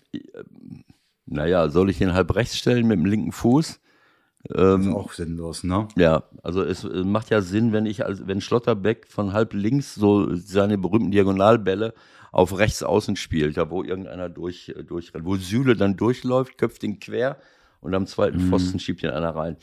Naja, 1.26 1.70
soll 1.70 1.90
ich 1.90 1.98
den 1.98 2.14
halb 2.14 2.36
rechts 2.36 2.58
stellen 2.58 2.88
mit 2.88 3.00
dem 3.00 3.06
linken 3.06 3.32
Fuß? 3.32 3.80
Das 4.44 4.80
ist 4.80 4.86
ähm, 4.86 4.96
auch 4.96 5.12
sinnlos, 5.14 5.64
ne? 5.64 5.88
Ja, 5.98 6.24
also 6.44 6.64
es 6.64 6.84
macht 6.84 7.30
ja 7.30 7.42
Sinn, 7.42 7.74
wenn 7.74 7.86
ich, 7.86 8.06
als 8.06 8.28
wenn 8.28 8.42
Schlotterbeck 8.42 9.08
von 9.08 9.34
halb 9.34 9.54
links 9.54 9.96
so 9.96 10.36
seine 10.36 10.78
berühmten 10.78 11.12
Diagonalbälle 11.12 11.94
auf 12.32 12.58
rechts 12.58 12.84
außen 12.84 13.16
spielt, 13.16 13.58
da 13.58 13.70
wo 13.70 13.84
irgendeiner 13.84 14.30
durch, 14.30 14.74
durchrennt, 14.86 15.26
wo 15.26 15.38
Süle 15.38 15.76
dann 15.76 15.98
durchläuft, 15.98 16.58
köpft 16.58 16.84
ihn 16.84 17.00
quer 17.00 17.38
und 17.82 17.96
am 17.96 18.06
zweiten 18.06 18.46
mhm. 18.46 18.50
Pfosten 18.50 18.80
schiebt 18.80 19.04
ihn 19.04 19.10
einer 19.10 19.36
rein. 19.36 19.58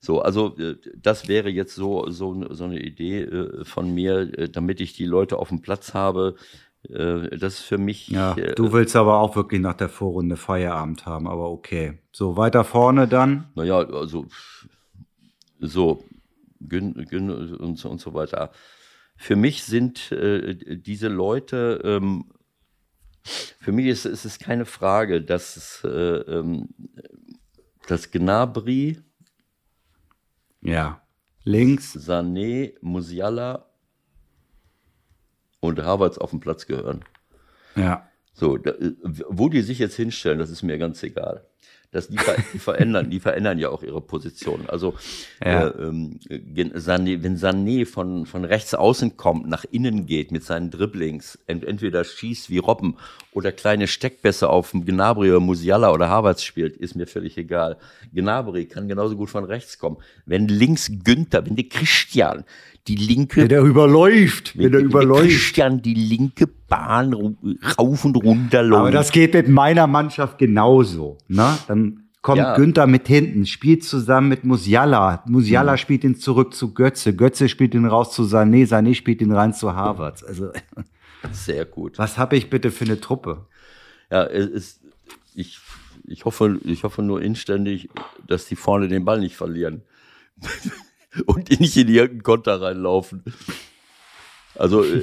So, 0.00 0.20
also 0.20 0.56
äh, 0.58 0.76
das 0.96 1.28
wäre 1.28 1.48
jetzt 1.48 1.74
so, 1.74 2.08
so, 2.10 2.52
so 2.52 2.64
eine 2.64 2.80
Idee 2.80 3.22
äh, 3.22 3.64
von 3.64 3.92
mir, 3.92 4.38
äh, 4.38 4.48
damit 4.48 4.80
ich 4.80 4.92
die 4.92 5.06
Leute 5.06 5.38
auf 5.38 5.48
dem 5.48 5.60
Platz 5.60 5.92
habe, 5.92 6.34
äh, 6.36 6.67
das 6.88 7.54
ist 7.54 7.62
für 7.62 7.78
mich. 7.78 8.08
Ja, 8.08 8.36
äh, 8.36 8.54
du 8.54 8.72
willst 8.72 8.96
aber 8.96 9.18
auch 9.18 9.36
wirklich 9.36 9.60
nach 9.60 9.74
der 9.74 9.88
Vorrunde 9.88 10.36
Feierabend 10.36 11.06
haben, 11.06 11.28
aber 11.28 11.50
okay. 11.50 11.98
So, 12.12 12.36
weiter 12.36 12.64
vorne 12.64 13.06
dann? 13.06 13.48
Naja, 13.54 13.78
also 13.78 14.26
so, 15.60 16.04
Gün, 16.60 16.94
Gün 17.08 17.30
und, 17.30 17.76
so, 17.76 17.90
und 17.90 18.00
so 18.00 18.14
weiter. 18.14 18.50
Für 19.16 19.36
mich 19.36 19.64
sind 19.64 20.12
äh, 20.12 20.54
diese 20.78 21.08
Leute, 21.08 21.80
ähm, 21.84 22.32
für 23.22 23.72
mich 23.72 23.86
ist, 23.86 24.06
ist, 24.06 24.24
es 24.24 24.38
keine 24.38 24.64
Frage, 24.64 25.22
dass, 25.22 25.82
äh, 25.84 25.88
ähm, 25.88 26.68
dass 27.86 28.10
Gnabry, 28.10 28.98
ja, 30.62 31.02
links, 31.44 31.94
Sané, 31.96 32.74
Musiala 32.80 33.67
und 35.68 35.82
Harvards 35.82 36.18
auf 36.18 36.30
den 36.30 36.40
Platz 36.40 36.66
gehören. 36.66 37.04
Ja. 37.76 38.08
So, 38.34 38.56
da, 38.56 38.72
wo 39.28 39.48
die 39.48 39.62
sich 39.62 39.78
jetzt 39.78 39.96
hinstellen, 39.96 40.38
das 40.38 40.50
ist 40.50 40.62
mir 40.62 40.78
ganz 40.78 41.02
egal. 41.02 41.44
Das, 41.90 42.08
die, 42.08 42.18
die 42.52 42.58
verändern, 42.58 43.08
die 43.08 43.18
verändern 43.18 43.58
ja 43.58 43.70
auch 43.70 43.82
ihre 43.82 44.02
Position. 44.02 44.66
Also 44.68 44.94
ja. 45.42 45.68
äh, 45.68 45.82
ähm, 45.82 46.20
Sané, 46.74 47.22
wenn 47.22 47.38
Sané 47.38 47.86
von, 47.86 48.26
von 48.26 48.44
rechts 48.44 48.74
außen 48.74 49.16
kommt, 49.16 49.48
nach 49.48 49.64
innen 49.70 50.04
geht 50.04 50.30
mit 50.30 50.44
seinen 50.44 50.70
Dribblings, 50.70 51.38
ent 51.46 51.64
entweder 51.64 52.04
schießt 52.04 52.50
wie 52.50 52.58
Robben 52.58 52.98
oder 53.32 53.52
kleine 53.52 53.86
Steckbässe 53.86 54.50
auf 54.50 54.72
Gnabry 54.72 55.30
oder 55.30 55.40
Musiala 55.40 55.90
oder 55.90 56.10
Havertz 56.10 56.42
spielt, 56.42 56.76
ist 56.76 56.94
mir 56.94 57.06
völlig 57.06 57.38
egal. 57.38 57.78
Gnabry 58.12 58.66
kann 58.66 58.86
genauso 58.86 59.16
gut 59.16 59.30
von 59.30 59.44
rechts 59.44 59.78
kommen. 59.78 59.96
Wenn 60.26 60.46
links 60.46 60.92
Günther, 61.04 61.46
wenn 61.46 61.56
der 61.56 61.70
Christian 61.70 62.44
die 62.88 62.96
linke. 62.96 63.42
Wenn 63.42 63.48
der 63.48 63.62
überläuft, 63.62 64.56
wenn 64.56 64.72
der 64.72 64.80
überläuft. 64.80 65.28
Christian 65.28 65.82
die 65.82 65.94
linke 65.94 66.46
Bahn 66.46 67.36
rauf 67.78 68.04
und 68.04 68.16
runter 68.16 68.62
läuft. 68.62 68.80
Aber 68.80 68.90
das 68.90 69.12
geht 69.12 69.34
mit 69.34 69.48
meiner 69.48 69.86
Mannschaft 69.86 70.38
genauso. 70.38 71.18
Ne? 71.28 71.58
Dann 71.68 72.08
kommt 72.22 72.38
ja. 72.38 72.56
Günther 72.56 72.86
mit 72.86 73.06
hinten, 73.06 73.46
spielt 73.46 73.84
zusammen 73.84 74.28
mit 74.28 74.44
Musiala. 74.44 75.22
Musiala 75.26 75.72
mhm. 75.72 75.76
spielt 75.76 76.04
ihn 76.04 76.16
zurück 76.16 76.54
zu 76.54 76.74
Götze. 76.74 77.14
Götze 77.14 77.48
spielt 77.48 77.74
ihn 77.74 77.86
raus 77.86 78.12
zu 78.12 78.22
Sané. 78.22 78.66
Sané 78.66 78.94
spielt 78.94 79.20
ihn 79.20 79.32
rein 79.32 79.52
zu 79.52 79.74
Harvards. 79.74 80.24
Also 80.24 80.50
sehr 81.32 81.64
gut. 81.64 81.98
Was 81.98 82.18
habe 82.18 82.36
ich 82.36 82.50
bitte 82.50 82.70
für 82.70 82.84
eine 82.84 83.00
Truppe? 83.00 83.46
Ja, 84.10 84.24
es 84.24 84.46
ist, 84.46 84.80
ich, 85.34 85.58
ich 86.06 86.24
hoffe, 86.24 86.58
ich 86.64 86.84
hoffe 86.84 87.02
nur 87.02 87.20
inständig, 87.20 87.90
dass 88.26 88.46
die 88.46 88.56
vorne 88.56 88.88
den 88.88 89.04
Ball 89.04 89.20
nicht 89.20 89.36
verlieren 89.36 89.82
und 91.26 91.60
nicht 91.60 91.76
in 91.76 91.88
irgendeinen 91.88 92.22
Konter 92.22 92.60
reinlaufen. 92.60 93.22
Also 94.54 94.84
äh, 94.84 95.02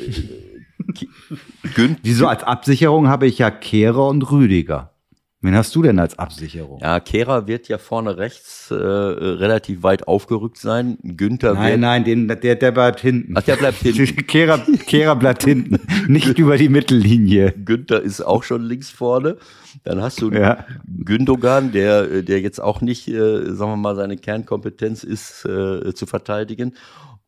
Wieso 2.03 2.27
als 2.27 2.43
Absicherung 2.43 3.07
habe 3.07 3.27
ich 3.27 3.39
ja 3.39 3.49
Kehrer 3.49 4.07
und 4.07 4.29
Rüdiger. 4.31 4.94
Wen 5.41 5.53
hast 5.55 5.75
du 5.75 5.83
denn 5.83 5.99
als 5.99 6.17
Absicherung? 6.17 6.79
Ja, 6.81 6.99
Kehrer 6.99 7.45
wird 7.45 7.67
ja 7.67 7.77
vorne 7.77 8.17
rechts 8.17 8.71
äh, 8.71 8.75
relativ 8.75 9.83
weit 9.83 10.07
aufgerückt 10.07 10.57
sein. 10.57 10.97
Günther 11.03 11.53
Nein, 11.53 11.71
wird 11.71 11.79
nein, 11.81 12.03
den, 12.03 12.27
der, 12.27 12.55
der 12.55 12.71
bleibt 12.71 12.99
hinten. 12.99 13.33
Ach, 13.37 13.43
der 13.43 13.57
bleibt 13.57 13.77
hinten. 13.77 14.15
Kehrer, 14.27 14.59
Kehrer 14.87 15.15
bleibt 15.15 15.43
hinten, 15.43 15.79
nicht 16.11 16.39
über 16.39 16.57
die 16.57 16.69
Mittellinie. 16.69 17.51
Günther 17.51 18.01
ist 18.01 18.21
auch 18.21 18.43
schon 18.43 18.63
links 18.63 18.89
vorne. 18.89 19.37
Dann 19.83 20.01
hast 20.01 20.21
du 20.21 20.31
ja. 20.31 20.65
Gündogan, 20.87 21.71
der, 21.71 22.23
der 22.23 22.41
jetzt 22.41 22.59
auch 22.59 22.81
nicht, 22.81 23.07
äh, 23.07 23.53
sagen 23.53 23.71
wir 23.71 23.77
mal, 23.77 23.95
seine 23.95 24.17
Kernkompetenz 24.17 25.03
ist, 25.03 25.45
äh, 25.45 25.93
zu 25.93 26.07
verteidigen. 26.07 26.73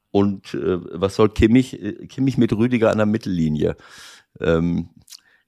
Und 0.09 0.55
äh, 0.55 0.79
was 0.91 1.15
soll 1.15 1.29
Kimmich? 1.29 1.79
Äh, 1.81 2.07
Kimmich 2.07 2.37
mit 2.37 2.53
Rüdiger 2.53 2.89
an 2.89 2.97
der 2.97 3.05
Mittellinie. 3.05 3.75
Ähm, 4.39 4.89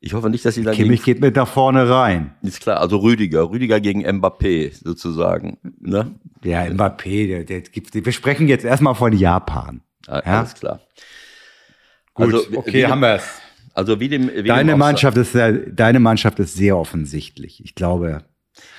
ich 0.02 0.14
hoffe 0.14 0.30
nicht, 0.30 0.46
dass 0.46 0.56
sie 0.56 0.64
dann. 0.64 0.76
Kimmich 0.76 1.04
geht 1.04 1.20
mit 1.20 1.36
nach 1.36 1.48
vorne 1.48 1.90
rein. 1.90 2.34
Ist 2.42 2.62
klar, 2.62 2.80
also 2.80 2.98
Rüdiger. 2.98 3.50
Rüdiger 3.50 3.82
gegen 3.82 4.06
Mbappé 4.06 4.74
sozusagen. 4.74 5.58
Ne? 5.82 6.16
Ja, 6.44 6.64
Mbappé, 6.64 7.28
der, 7.28 7.44
der 7.44 7.62
gibt, 7.62 7.94
wir 7.94 8.12
sprechen 8.12 8.48
jetzt 8.48 8.64
erstmal 8.64 8.96
von 8.96 9.12
Japan. 9.12 9.82
Ah, 10.08 10.22
ja? 10.26 10.40
Alles 10.40 10.54
klar. 10.56 10.80
Gut, 12.14 12.34
also, 12.34 12.58
okay, 12.58 12.74
wie, 12.74 12.86
haben 12.86 13.02
wir 13.02 13.16
es. 13.16 13.42
Also 13.74 14.00
wie 14.00 14.10
dem, 14.10 14.30
wie 14.34 14.44
deine 14.44 14.74
dem 14.74 14.80
Mannschaft 14.80 15.18
ist 15.18 15.34
sehr, 15.34 15.52
deine 15.52 16.00
Mannschaft 16.00 16.40
ist 16.40 16.56
sehr 16.56 16.78
offensichtlich. 16.78 17.64
Ich 17.64 17.76
glaube, 17.76 18.24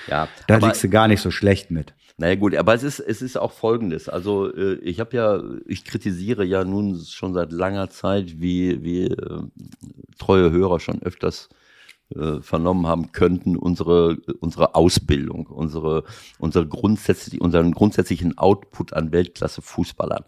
ja, 0.07 0.27
da 0.47 0.57
liegst 0.57 0.83
du 0.83 0.89
gar 0.89 1.07
nicht 1.07 1.21
so 1.21 1.31
schlecht 1.31 1.71
mit. 1.71 1.93
Naja 2.21 2.35
gut, 2.35 2.55
aber 2.55 2.75
es 2.75 2.83
ist, 2.83 2.99
es 2.99 3.23
ist 3.23 3.35
auch 3.35 3.51
Folgendes. 3.51 4.07
Also 4.07 4.53
äh, 4.53 4.75
ich 4.75 4.99
habe 4.99 5.17
ja, 5.17 5.41
ich 5.65 5.83
kritisiere 5.83 6.45
ja 6.45 6.63
nun 6.63 7.03
schon 7.03 7.33
seit 7.33 7.51
langer 7.51 7.89
Zeit, 7.89 8.39
wie, 8.39 8.83
wie 8.83 9.05
äh, 9.05 9.41
treue 10.19 10.51
Hörer 10.51 10.79
schon 10.79 11.01
öfters 11.01 11.49
äh, 12.13 12.39
vernommen 12.41 12.85
haben 12.85 13.11
könnten, 13.11 13.57
unsere, 13.57 14.17
unsere 14.39 14.75
Ausbildung, 14.75 15.47
unsere, 15.47 16.03
unsere 16.37 16.67
grundsätzlich, 16.67 17.41
unseren 17.41 17.71
grundsätzlichen 17.71 18.37
Output 18.37 18.93
an 18.93 19.11
Weltklasse-Fußballern. 19.11 20.23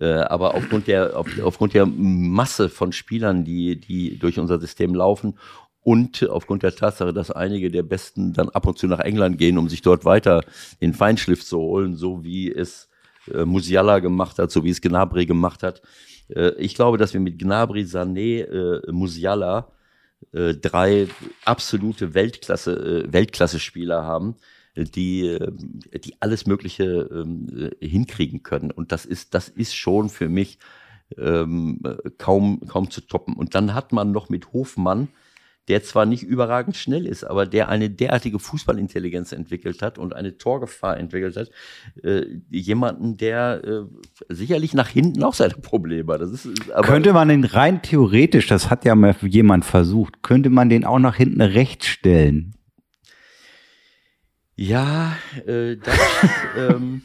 Äh, 0.00 0.06
aber 0.06 0.54
aufgrund 0.54 0.86
der, 0.86 1.18
auf, 1.18 1.28
aufgrund 1.42 1.74
der 1.74 1.84
Masse 1.84 2.70
von 2.70 2.92
Spielern, 2.92 3.44
die, 3.44 3.78
die 3.78 4.18
durch 4.18 4.38
unser 4.38 4.58
System 4.58 4.94
laufen 4.94 5.38
und 5.86 6.28
aufgrund 6.28 6.64
der 6.64 6.74
Tatsache, 6.74 7.12
dass 7.12 7.30
einige 7.30 7.70
der 7.70 7.84
Besten 7.84 8.32
dann 8.32 8.48
ab 8.48 8.66
und 8.66 8.76
zu 8.76 8.88
nach 8.88 8.98
England 8.98 9.38
gehen, 9.38 9.56
um 9.56 9.68
sich 9.68 9.82
dort 9.82 10.04
weiter 10.04 10.42
den 10.80 10.94
Feinschliff 10.94 11.44
zu 11.44 11.58
holen, 11.58 11.94
so 11.94 12.24
wie 12.24 12.50
es 12.52 12.88
äh, 13.32 13.44
Musiala 13.44 14.00
gemacht 14.00 14.40
hat, 14.40 14.50
so 14.50 14.64
wie 14.64 14.70
es 14.70 14.80
Gnabry 14.80 15.26
gemacht 15.26 15.62
hat. 15.62 15.82
Äh, 16.28 16.54
ich 16.58 16.74
glaube, 16.74 16.98
dass 16.98 17.14
wir 17.14 17.20
mit 17.20 17.38
Gnabry, 17.38 17.82
Sané, 17.82 18.42
äh, 18.42 18.90
Musiala 18.90 19.70
äh, 20.32 20.54
drei 20.54 21.06
absolute 21.44 22.14
Weltklasse, 22.14 23.04
äh, 23.04 23.12
Weltklasse-Spieler 23.12 24.02
haben, 24.02 24.34
die, 24.74 25.28
äh, 25.28 25.52
die 26.00 26.16
alles 26.18 26.46
Mögliche 26.46 27.08
ähm, 27.12 27.70
äh, 27.80 27.86
hinkriegen 27.86 28.42
können. 28.42 28.72
Und 28.72 28.90
das 28.90 29.06
ist, 29.06 29.34
das 29.34 29.48
ist 29.48 29.76
schon 29.76 30.08
für 30.08 30.28
mich 30.28 30.58
ähm, 31.16 31.80
kaum, 32.18 32.66
kaum 32.66 32.90
zu 32.90 33.02
toppen. 33.02 33.34
Und 33.34 33.54
dann 33.54 33.72
hat 33.72 33.92
man 33.92 34.10
noch 34.10 34.28
mit 34.28 34.52
Hofmann, 34.52 35.10
der 35.68 35.82
zwar 35.82 36.06
nicht 36.06 36.22
überragend 36.22 36.76
schnell 36.76 37.06
ist, 37.06 37.24
aber 37.24 37.46
der 37.46 37.68
eine 37.68 37.90
derartige 37.90 38.38
Fußballintelligenz 38.38 39.32
entwickelt 39.32 39.82
hat 39.82 39.98
und 39.98 40.14
eine 40.14 40.38
Torgefahr 40.38 40.96
entwickelt 40.96 41.36
hat, 41.36 41.50
äh, 42.04 42.24
jemanden, 42.50 43.16
der 43.16 43.64
äh, 43.64 43.82
sicherlich 44.28 44.74
nach 44.74 44.88
hinten 44.88 45.22
auch 45.24 45.34
seine 45.34 45.54
Probleme 45.54 46.12
hat. 46.12 46.20
Das 46.20 46.30
ist, 46.30 46.70
aber 46.70 46.86
könnte 46.86 47.12
man 47.12 47.28
den 47.28 47.44
rein 47.44 47.82
theoretisch, 47.82 48.46
das 48.46 48.70
hat 48.70 48.84
ja 48.84 48.94
mal 48.94 49.16
jemand 49.22 49.64
versucht, 49.64 50.22
könnte 50.22 50.50
man 50.50 50.68
den 50.68 50.84
auch 50.84 50.98
nach 50.98 51.16
hinten 51.16 51.40
rechts 51.40 51.86
stellen? 51.86 52.54
Ja, 54.54 55.16
äh, 55.46 55.76
das 55.76 55.98
ähm, 56.70 57.02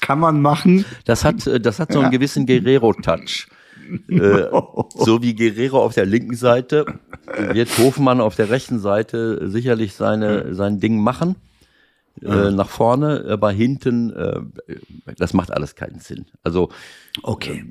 kann 0.00 0.18
man 0.18 0.40
machen. 0.40 0.84
Das 1.04 1.24
hat, 1.24 1.46
äh, 1.46 1.60
das 1.60 1.78
hat 1.78 1.92
so 1.92 2.00
einen 2.00 2.10
gewissen 2.10 2.46
Guerrero-Touch. 2.46 3.46
Äh, 4.08 4.48
so 4.94 5.22
wie 5.22 5.34
Guerrero 5.34 5.82
auf 5.82 5.94
der 5.94 6.06
linken 6.06 6.36
Seite 6.36 6.84
wird 7.52 7.76
Hofmann 7.78 8.20
auf 8.20 8.36
der 8.36 8.50
rechten 8.50 8.78
Seite 8.78 9.48
sicherlich 9.48 9.94
seine, 9.94 10.54
sein 10.54 10.80
Ding 10.80 11.00
machen. 11.00 11.36
Äh, 12.22 12.50
nach 12.50 12.68
vorne, 12.68 13.24
aber 13.28 13.50
hinten, 13.50 14.10
äh, 14.10 14.40
das 15.16 15.32
macht 15.32 15.52
alles 15.52 15.74
keinen 15.74 16.00
Sinn. 16.00 16.26
Also, 16.42 16.68
okay. 17.22 17.64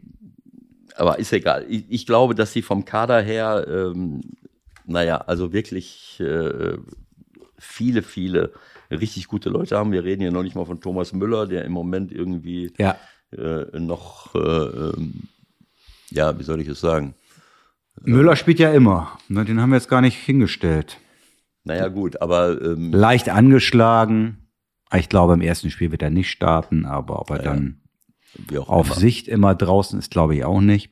Aber 0.95 1.19
ist 1.19 1.31
egal. 1.33 1.65
Ich, 1.69 1.85
ich, 1.87 2.05
glaube, 2.05 2.33
dass 2.35 2.51
sie 2.51 2.61
vom 2.61 2.83
Kader 2.83 3.21
her, 3.21 3.65
ähm, 3.69 4.21
naja, 4.85 5.17
also 5.17 5.53
wirklich 5.53 6.21
viele, 7.59 8.01
viele 8.01 8.51
richtig 8.91 9.27
gute 9.27 9.49
Leute 9.49 9.77
haben. 9.77 9.91
Wir 9.91 10.03
reden 10.03 10.21
hier 10.21 10.31
noch 10.31 10.43
nicht 10.43 10.55
mal 10.55 10.65
von 10.65 10.81
Thomas 10.81 11.13
Müller, 11.13 11.45
der 11.45 11.65
im 11.65 11.71
Moment 11.71 12.11
irgendwie 12.11 12.71
ja. 12.77 12.97
äh, 13.31 13.79
noch, 13.79 14.33
äh, 14.35 14.39
ähm, 14.39 15.27
ja, 16.11 16.37
wie 16.39 16.43
soll 16.43 16.61
ich 16.61 16.67
es 16.67 16.79
sagen? 16.79 17.15
Müller 18.01 18.35
spielt 18.35 18.59
ja 18.59 18.71
immer. 18.71 19.17
Ne, 19.27 19.45
den 19.45 19.61
haben 19.61 19.69
wir 19.69 19.77
jetzt 19.77 19.89
gar 19.89 20.01
nicht 20.01 20.17
hingestellt. 20.17 20.97
Naja, 21.63 21.87
gut, 21.89 22.21
aber. 22.21 22.61
Ähm, 22.61 22.91
Leicht 22.93 23.29
angeschlagen. 23.29 24.49
Ich 24.93 25.09
glaube, 25.09 25.33
im 25.33 25.41
ersten 25.41 25.69
Spiel 25.69 25.91
wird 25.91 26.01
er 26.01 26.09
nicht 26.09 26.31
starten, 26.31 26.85
aber 26.85 27.19
ob 27.19 27.29
er 27.29 27.37
ja, 27.37 27.43
dann 27.43 27.81
auf 28.55 28.87
immer. 28.87 28.95
Sicht 28.95 29.27
immer 29.27 29.53
draußen 29.53 29.99
ist, 29.99 30.09
glaube 30.11 30.35
ich 30.35 30.45
auch 30.45 30.61
nicht. 30.61 30.89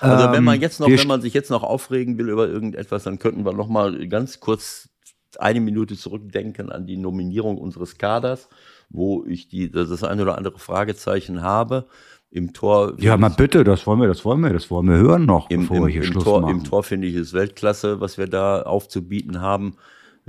Also 0.00 0.32
wenn 0.32 0.44
man 0.44 0.56
ähm, 0.56 0.60
jetzt 0.62 0.80
noch, 0.80 0.88
wenn 0.88 1.06
man 1.06 1.20
sich 1.20 1.34
jetzt 1.34 1.50
noch 1.50 1.62
aufregen 1.62 2.18
will 2.18 2.28
über 2.28 2.48
irgendetwas, 2.48 3.04
dann 3.04 3.18
könnten 3.18 3.44
wir 3.44 3.52
noch 3.52 3.68
mal 3.68 4.08
ganz 4.08 4.40
kurz 4.40 4.88
eine 5.38 5.60
Minute 5.60 5.96
zurückdenken 5.96 6.70
an 6.70 6.86
die 6.86 6.96
Nominierung 6.96 7.58
unseres 7.58 7.98
Kaders, 7.98 8.48
wo 8.88 9.24
ich 9.26 9.48
die, 9.48 9.70
das 9.70 10.02
eine 10.02 10.22
oder 10.22 10.38
andere 10.38 10.58
Fragezeichen 10.58 11.42
habe. 11.42 11.86
Im 12.32 12.52
Tor. 12.52 12.94
Ja, 12.98 13.16
mal 13.16 13.28
bitte, 13.28 13.64
das 13.64 13.86
wollen 13.86 14.00
wir, 14.00 14.06
das 14.06 14.24
wollen 14.24 14.40
wir, 14.40 14.52
das 14.52 14.70
wollen 14.70 14.88
wir 14.88 14.96
hören 14.96 15.26
noch, 15.26 15.50
im, 15.50 15.62
bevor 15.62 15.76
im, 15.78 15.82
wir 15.84 15.90
hier 15.90 16.02
im 16.02 16.12
Schluss 16.12 16.24
Tor, 16.24 16.40
machen. 16.42 16.58
Im 16.58 16.64
Tor 16.64 16.84
finde 16.84 17.08
ich 17.08 17.16
es 17.16 17.32
Weltklasse, 17.32 18.00
was 18.00 18.18
wir 18.18 18.28
da 18.28 18.62
aufzubieten 18.62 19.40
haben. 19.40 19.76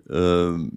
Ähm, 0.09 0.71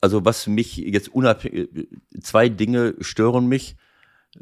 also 0.00 0.24
was 0.24 0.46
mich 0.46 0.76
jetzt 0.78 1.08
unabhängig, 1.14 1.88
zwei 2.20 2.48
Dinge 2.48 2.94
stören 3.00 3.46
mich. 3.46 3.76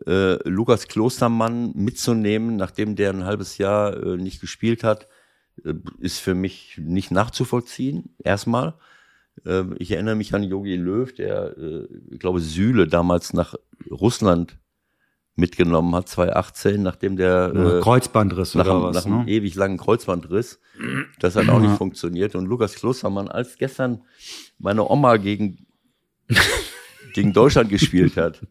Äh, 0.06 0.48
Lukas 0.48 0.86
Klostermann 0.86 1.72
mitzunehmen, 1.74 2.56
nachdem 2.56 2.94
der 2.94 3.10
ein 3.10 3.24
halbes 3.24 3.58
Jahr 3.58 4.00
äh, 4.00 4.16
nicht 4.16 4.40
gespielt 4.40 4.84
hat, 4.84 5.08
äh, 5.64 5.74
ist 5.98 6.20
für 6.20 6.34
mich 6.34 6.78
nicht 6.80 7.10
nachzuvollziehen, 7.10 8.14
erstmal. 8.22 8.74
Ähm, 9.44 9.74
ich 9.80 9.90
erinnere 9.90 10.14
mich 10.14 10.32
an 10.32 10.44
Yogi 10.44 10.76
Löw, 10.76 11.12
der, 11.12 11.56
äh, 11.58 11.88
ich 12.10 12.20
glaube, 12.20 12.38
Sühle 12.38 12.86
damals 12.86 13.32
nach 13.32 13.56
Russland 13.90 14.59
mitgenommen 15.40 15.94
hat, 15.94 16.08
2018, 16.08 16.82
nachdem 16.82 17.16
der 17.16 17.52
äh, 17.54 17.80
Kreuzbandriss 17.80 18.54
nach, 18.54 18.66
oder 18.66 18.82
was, 18.82 18.94
nach 18.94 19.06
einem 19.06 19.24
ne? 19.24 19.30
ewig 19.30 19.54
langen 19.56 19.78
Kreuzbandriss. 19.78 20.60
Das 21.18 21.34
hat 21.34 21.48
auch 21.48 21.58
nicht 21.58 21.76
funktioniert. 21.76 22.34
Und 22.36 22.46
Lukas 22.46 22.74
Klostermann, 22.76 23.28
als 23.28 23.56
gestern 23.56 24.02
meine 24.58 24.88
Oma 24.88 25.16
gegen 25.16 25.66
gegen 27.14 27.32
Deutschland 27.32 27.70
gespielt 27.70 28.16
hat 28.16 28.46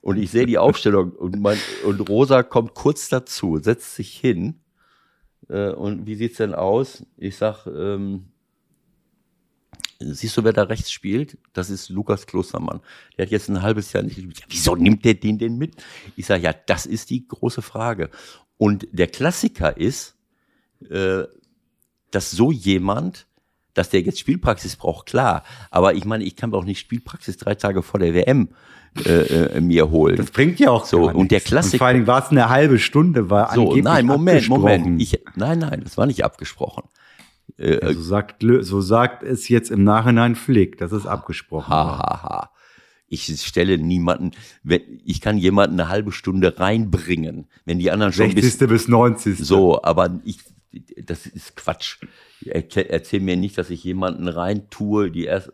und 0.00 0.16
ich 0.16 0.32
sehe 0.32 0.44
die 0.44 0.58
Aufstellung 0.58 1.12
und, 1.12 1.40
mein, 1.40 1.56
und 1.86 2.08
Rosa 2.08 2.42
kommt 2.42 2.74
kurz 2.74 3.08
dazu, 3.08 3.58
setzt 3.58 3.94
sich 3.94 4.12
hin 4.18 4.60
äh, 5.48 5.70
und 5.70 6.06
wie 6.06 6.16
sieht's 6.16 6.38
denn 6.38 6.54
aus? 6.54 7.06
Ich 7.16 7.36
sag, 7.36 7.66
ähm, 7.66 8.31
siehst 10.12 10.36
du, 10.36 10.44
wer 10.44 10.52
da 10.52 10.64
rechts 10.64 10.90
spielt? 10.90 11.38
Das 11.52 11.70
ist 11.70 11.88
Lukas 11.88 12.26
Klostermann. 12.26 12.80
Der 13.16 13.26
hat 13.26 13.32
jetzt 13.32 13.48
ein 13.48 13.62
halbes 13.62 13.92
Jahr 13.92 14.02
nicht 14.02 14.16
gespielt. 14.16 14.40
Ja, 14.40 14.46
wieso 14.48 14.76
nimmt 14.76 15.04
der 15.04 15.14
den 15.14 15.38
denn 15.38 15.56
mit? 15.56 15.76
Ich 16.16 16.26
sage, 16.26 16.42
ja, 16.42 16.52
das 16.52 16.86
ist 16.86 17.10
die 17.10 17.26
große 17.26 17.62
Frage. 17.62 18.10
Und 18.58 18.86
der 18.92 19.08
Klassiker 19.08 19.76
ist, 19.76 20.16
äh, 20.90 21.24
dass 22.10 22.30
so 22.30 22.52
jemand, 22.52 23.26
dass 23.74 23.90
der 23.90 24.02
jetzt 24.02 24.18
Spielpraxis 24.18 24.76
braucht, 24.76 25.06
klar. 25.06 25.44
Aber 25.70 25.94
ich 25.94 26.04
meine, 26.04 26.24
ich 26.24 26.36
kann 26.36 26.52
auch 26.54 26.64
nicht 26.64 26.78
Spielpraxis 26.78 27.38
drei 27.38 27.54
Tage 27.54 27.82
vor 27.82 28.00
der 28.00 28.14
WM 28.14 28.50
äh, 29.06 29.56
äh, 29.56 29.60
mir 29.60 29.90
holen. 29.90 30.16
Das 30.16 30.30
bringt 30.30 30.60
ja 30.60 30.70
auch 30.70 30.84
so. 30.84 31.10
Und 31.10 31.30
der 31.30 31.40
Klassiker. 31.40 31.74
Und 31.74 31.78
vor 31.78 31.86
allem 31.86 32.06
war 32.06 32.22
es 32.22 32.30
eine 32.30 32.50
halbe 32.50 32.78
Stunde, 32.78 33.30
war 33.30 33.54
so. 33.54 33.74
Nein, 33.74 34.04
Moment, 34.06 34.48
Moment. 34.48 35.00
Ich, 35.00 35.18
nein, 35.34 35.60
nein, 35.60 35.80
das 35.82 35.96
war 35.96 36.06
nicht 36.06 36.24
abgesprochen. 36.24 36.84
Äh, 37.58 37.84
ja, 37.84 37.92
so 37.92 38.02
sagt 38.02 38.44
so 38.60 38.80
sagt 38.80 39.22
es 39.22 39.48
jetzt 39.48 39.70
im 39.70 39.84
Nachhinein 39.84 40.34
Flick, 40.34 40.78
das 40.78 40.92
ist 40.92 41.06
abgesprochen. 41.06 41.70
Ha, 41.72 41.98
ha, 41.98 42.22
ha. 42.22 42.50
Ich 43.06 43.26
stelle 43.42 43.76
niemanden, 43.76 44.30
wenn, 44.62 44.80
ich 45.04 45.20
kann 45.20 45.36
jemanden 45.36 45.78
eine 45.78 45.90
halbe 45.90 46.12
Stunde 46.12 46.58
reinbringen, 46.58 47.46
wenn 47.66 47.78
die 47.78 47.90
anderen 47.90 48.12
schon 48.12 48.30
60. 48.30 48.58
bis, 48.58 48.68
bis 48.68 48.88
90. 48.88 49.38
So, 49.38 49.82
aber 49.82 50.18
ich, 50.24 50.38
das 51.04 51.26
ist 51.26 51.54
Quatsch. 51.56 51.98
Erzähl 52.46 53.20
mir 53.20 53.36
nicht, 53.36 53.58
dass 53.58 53.68
ich 53.68 53.84
jemanden 53.84 54.28
reintue, 54.28 55.10
die 55.10 55.24
erst, 55.24 55.52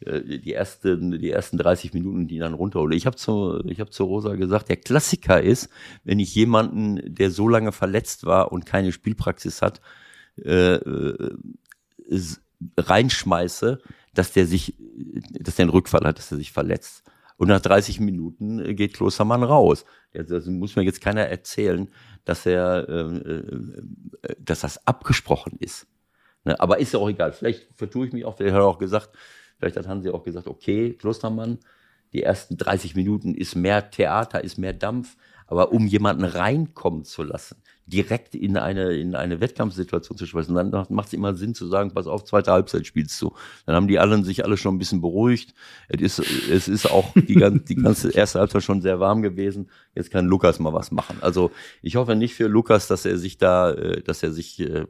äh, 0.00 0.38
die 0.38 0.52
ersten, 0.52 1.18
die 1.18 1.30
ersten 1.30 1.58
30 1.58 1.92
Minuten, 1.92 2.26
die 2.26 2.38
dann 2.38 2.54
runterhole. 2.54 2.96
Ich 2.96 3.06
habe 3.06 3.16
zu, 3.16 3.62
ich 3.66 3.80
habe 3.80 3.90
zu 3.90 4.04
Rosa 4.04 4.34
gesagt, 4.34 4.68
der 4.68 4.76
Klassiker 4.76 5.40
ist, 5.40 5.68
wenn 6.04 6.18
ich 6.18 6.34
jemanden, 6.34 7.14
der 7.14 7.30
so 7.30 7.48
lange 7.48 7.72
verletzt 7.72 8.24
war 8.24 8.50
und 8.50 8.66
keine 8.66 8.92
Spielpraxis 8.92 9.62
hat, 9.62 9.80
äh, 10.36 10.74
äh 10.74 11.36
reinschmeiße, 12.76 13.80
dass 14.12 14.32
der 14.32 14.46
sich, 14.46 14.74
dass 15.30 15.56
der 15.56 15.64
einen 15.64 15.70
Rückfall 15.70 16.04
hat, 16.04 16.18
dass 16.18 16.32
er 16.32 16.38
sich 16.38 16.52
verletzt. 16.52 17.04
Und 17.36 17.48
nach 17.48 17.60
30 17.60 18.00
Minuten 18.00 18.76
geht 18.76 18.94
Klostermann 18.94 19.42
raus. 19.42 19.84
Das 20.12 20.44
muss 20.46 20.76
mir 20.76 20.82
jetzt 20.82 21.00
keiner 21.00 21.22
erzählen, 21.22 21.88
dass 22.24 22.44
er, 22.44 22.86
äh, 22.88 23.32
äh, 23.32 24.36
dass 24.38 24.60
das 24.60 24.86
abgesprochen 24.86 25.56
ist. 25.58 25.86
Ne? 26.44 26.58
Aber 26.60 26.80
ist 26.80 26.92
ja 26.92 26.98
auch 26.98 27.08
egal. 27.08 27.32
Vielleicht 27.32 27.68
vertue 27.74 28.08
ich 28.08 28.12
mich 28.12 28.24
auch. 28.24 28.34
Der 28.34 28.52
hat 28.52 28.60
auch 28.60 28.78
gesagt, 28.78 29.16
Vielleicht 29.60 29.76
hat 29.76 29.86
Hansi 29.86 30.08
auch 30.08 30.22
gesagt, 30.22 30.46
okay, 30.46 30.94
Klostermann, 30.94 31.58
die 32.14 32.22
ersten 32.22 32.56
30 32.56 32.96
Minuten 32.96 33.34
ist 33.34 33.54
mehr 33.54 33.90
Theater, 33.90 34.42
ist 34.42 34.56
mehr 34.56 34.72
Dampf. 34.72 35.16
Aber 35.46 35.72
um 35.72 35.86
jemanden 35.86 36.24
reinkommen 36.24 37.04
zu 37.04 37.22
lassen, 37.22 37.62
direkt 37.90 38.34
in 38.34 38.56
eine, 38.56 38.94
in 38.96 39.14
eine 39.14 39.40
Wettkampfsituation 39.40 40.16
zu 40.16 40.26
schmeißen, 40.26 40.54
dann 40.54 40.86
macht 40.90 41.08
es 41.08 41.12
immer 41.12 41.34
Sinn 41.34 41.54
zu 41.54 41.66
sagen, 41.66 41.92
pass 41.92 42.06
auf, 42.06 42.24
zweite 42.24 42.52
Halbzeit 42.52 42.86
spielst 42.86 43.20
du. 43.20 43.32
Dann 43.66 43.74
haben 43.76 43.88
die 43.88 43.98
allen 43.98 44.24
sich 44.24 44.44
alle 44.44 44.56
schon 44.56 44.74
ein 44.76 44.78
bisschen 44.78 45.00
beruhigt. 45.00 45.54
Es 45.88 46.18
ist, 46.18 46.48
es 46.50 46.68
ist 46.68 46.90
auch 46.90 47.12
die 47.14 47.34
ganze, 47.34 47.64
die 47.64 47.74
ganze 47.76 48.10
erste 48.14 48.38
Halbzeit 48.38 48.62
schon 48.62 48.80
sehr 48.80 49.00
warm 49.00 49.22
gewesen. 49.22 49.70
Jetzt 49.94 50.10
kann 50.10 50.26
Lukas 50.26 50.58
mal 50.58 50.72
was 50.72 50.90
machen. 50.90 51.18
Also 51.20 51.50
ich 51.82 51.96
hoffe 51.96 52.14
nicht 52.14 52.34
für 52.34 52.46
Lukas, 52.46 52.86
dass 52.86 53.04
er 53.04 53.18
sich 53.18 53.38
da, 53.38 53.72
äh, 53.72 54.02
dass 54.02 54.22
er 54.22 54.32
sich 54.32 54.60
äh, 54.60 54.86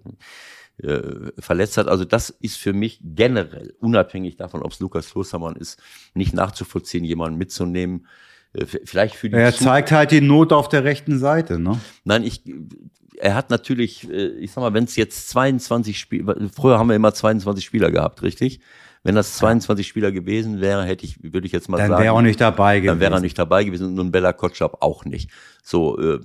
äh, 0.83 1.33
verletzt 1.39 1.77
hat. 1.77 1.89
Also 1.89 2.05
das 2.05 2.31
ist 2.31 2.57
für 2.57 2.73
mich 2.73 3.01
generell, 3.03 3.75
unabhängig 3.81 4.37
davon, 4.37 4.63
ob 4.63 4.73
es 4.73 4.81
Lukas 4.81 5.11
Klostermann 5.11 5.57
ist, 5.57 5.81
nicht 6.15 6.35
nachzuvollziehen, 6.35 7.05
jemanden 7.05 7.39
mitzunehmen. 7.39 8.07
Äh, 8.53 8.67
vielleicht 8.67 9.15
für 9.15 9.29
die 9.29 9.37
Er 9.37 9.55
zeigt 9.55 9.93
halt 9.93 10.11
die 10.11 10.21
Not 10.21 10.53
auf 10.53 10.69
der 10.69 10.85
rechten 10.85 11.19
Seite, 11.19 11.59
ne? 11.59 11.79
Nein, 12.05 12.25
ich, 12.25 12.43
er 13.17 13.35
hat 13.35 13.51
natürlich, 13.51 14.11
äh, 14.11 14.29
ich 14.39 14.53
sag 14.53 14.63
mal, 14.63 14.75
wenn 14.75 14.85
es 14.85 14.97
jetzt 14.97 15.29
22 15.31 15.99
Spieler, 15.99 16.37
früher 16.55 16.79
haben 16.79 16.89
wir 16.89 16.97
immer 16.97 17.15
22 17.15 17.65
Spieler 17.65 17.91
gehabt, 17.91 18.23
richtig? 18.23 18.61
Wenn 19.03 19.15
das 19.15 19.37
22 19.37 19.87
Spieler 19.87 20.13
gewesen 20.13 20.61
wäre, 20.61 20.85
hätte 20.85 21.07
ich, 21.07 21.23
würde 21.23 21.47
ich 21.47 21.53
jetzt 21.53 21.71
mal 21.71 21.79
dann 21.79 21.89
sagen. 21.89 21.93
Dann 21.93 21.99
wäre 22.01 22.15
er 22.15 22.19
auch 22.19 22.23
nicht 22.23 22.41
dabei 22.41 22.81
gewesen. 22.81 22.89
Dann 22.89 23.01
wäre 23.01 23.15
er 23.15 23.21
nicht 23.21 23.39
dabei 23.39 23.65
gewesen 23.65 23.87
und 23.87 23.95
nun 23.95 24.13
Bella 24.13 24.35
Kotschap 24.35 24.83
auch 24.83 25.07
nicht. 25.07 25.31
So, 25.63 25.99
äh, 25.99 26.21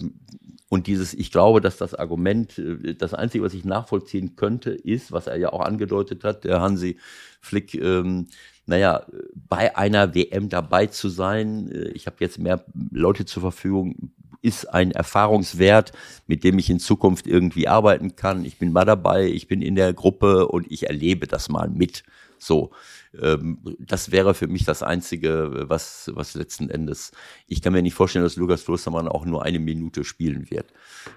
und 0.68 0.88
dieses, 0.88 1.14
ich 1.14 1.32
glaube, 1.32 1.62
dass 1.62 1.78
das 1.78 1.94
Argument, 1.94 2.58
äh, 2.58 2.96
das 2.96 3.14
Einzige, 3.14 3.46
was 3.46 3.54
ich 3.54 3.64
nachvollziehen 3.64 4.36
könnte, 4.36 4.72
ist, 4.72 5.14
was 5.14 5.28
er 5.28 5.38
ja 5.38 5.54
auch 5.54 5.62
angedeutet 5.62 6.26
hat, 6.26 6.44
der 6.44 6.60
Hansi 6.60 6.98
Flick, 7.40 7.76
ähm, 7.76 8.28
naja, 8.66 9.06
bei 9.34 9.76
einer 9.78 10.16
WM 10.16 10.50
dabei 10.50 10.88
zu 10.88 11.10
sein. 11.10 11.72
Äh, 11.72 11.90
ich 11.90 12.08
habe 12.08 12.18
jetzt 12.20 12.40
mehr 12.40 12.64
Leute 12.92 13.26
zur 13.26 13.42
Verfügung, 13.42 14.12
ist 14.42 14.66
ein 14.66 14.92
Erfahrungswert, 14.92 15.92
mit 16.28 16.44
dem 16.44 16.60
ich 16.60 16.70
in 16.70 16.80
Zukunft 16.80 17.26
irgendwie 17.26 17.68
arbeiten 17.68 18.16
kann. 18.16 18.46
Ich 18.46 18.60
bin 18.60 18.72
mal 18.72 18.86
dabei, 18.86 19.26
ich 19.26 19.48
bin 19.48 19.62
in 19.62 19.76
der 19.76 19.92
Gruppe 19.94 20.48
und 20.48 20.72
ich 20.72 20.88
erlebe 20.88 21.26
das 21.26 21.50
mal 21.50 21.68
mit. 21.68 22.04
So, 22.38 22.72
ähm, 23.20 23.58
das 23.80 24.12
wäre 24.12 24.34
für 24.36 24.48
mich 24.48 24.66
das 24.66 24.84
Einzige, 24.84 25.66
was, 25.68 26.12
was 26.14 26.36
letzten 26.36 26.70
Endes, 26.70 27.12
ich 27.48 27.62
kann 27.62 27.74
mir 27.74 27.82
nicht 27.82 27.96
vorstellen, 27.96 28.24
dass 28.24 28.36
Lukas 28.36 28.66
Klostermann 28.66 29.08
auch 29.08 29.26
nur 29.26 29.44
eine 29.44 29.60
Minute 29.60 30.04
spielen 30.04 30.50
wird. 30.52 30.72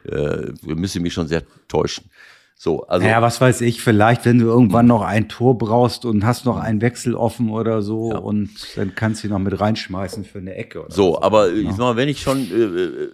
Äh, 0.04 0.52
müssen 0.62 1.02
mich 1.02 1.12
schon 1.12 1.28
sehr 1.28 1.42
täuschen. 1.68 2.10
So, 2.60 2.82
also. 2.88 3.06
Ja, 3.06 3.22
was 3.22 3.40
weiß 3.40 3.60
ich, 3.60 3.80
vielleicht, 3.80 4.24
wenn 4.24 4.38
du 4.40 4.46
irgendwann 4.46 4.86
noch 4.88 5.02
ein 5.02 5.28
Tor 5.28 5.56
brauchst 5.56 6.04
und 6.04 6.26
hast 6.26 6.44
noch 6.44 6.56
einen 6.58 6.80
Wechsel 6.80 7.14
offen 7.14 7.50
oder 7.50 7.82
so 7.82 8.10
Ja. 8.10 8.18
und 8.18 8.50
dann 8.76 8.96
kannst 8.96 9.22
du 9.22 9.28
ihn 9.28 9.32
noch 9.32 9.38
mit 9.38 9.58
reinschmeißen 9.60 10.24
für 10.24 10.38
eine 10.38 10.56
Ecke. 10.56 10.80
Oder 10.84 10.90
So, 10.92 11.22
aber 11.22 11.52
ich 11.52 11.64
Ja. 11.66 11.70
sag 11.70 11.78
mal, 11.78 11.96
wenn 11.96 12.08
ich 12.08 12.20
schon, 12.20 12.38
äh, 12.50 12.54
äh, 12.64 13.10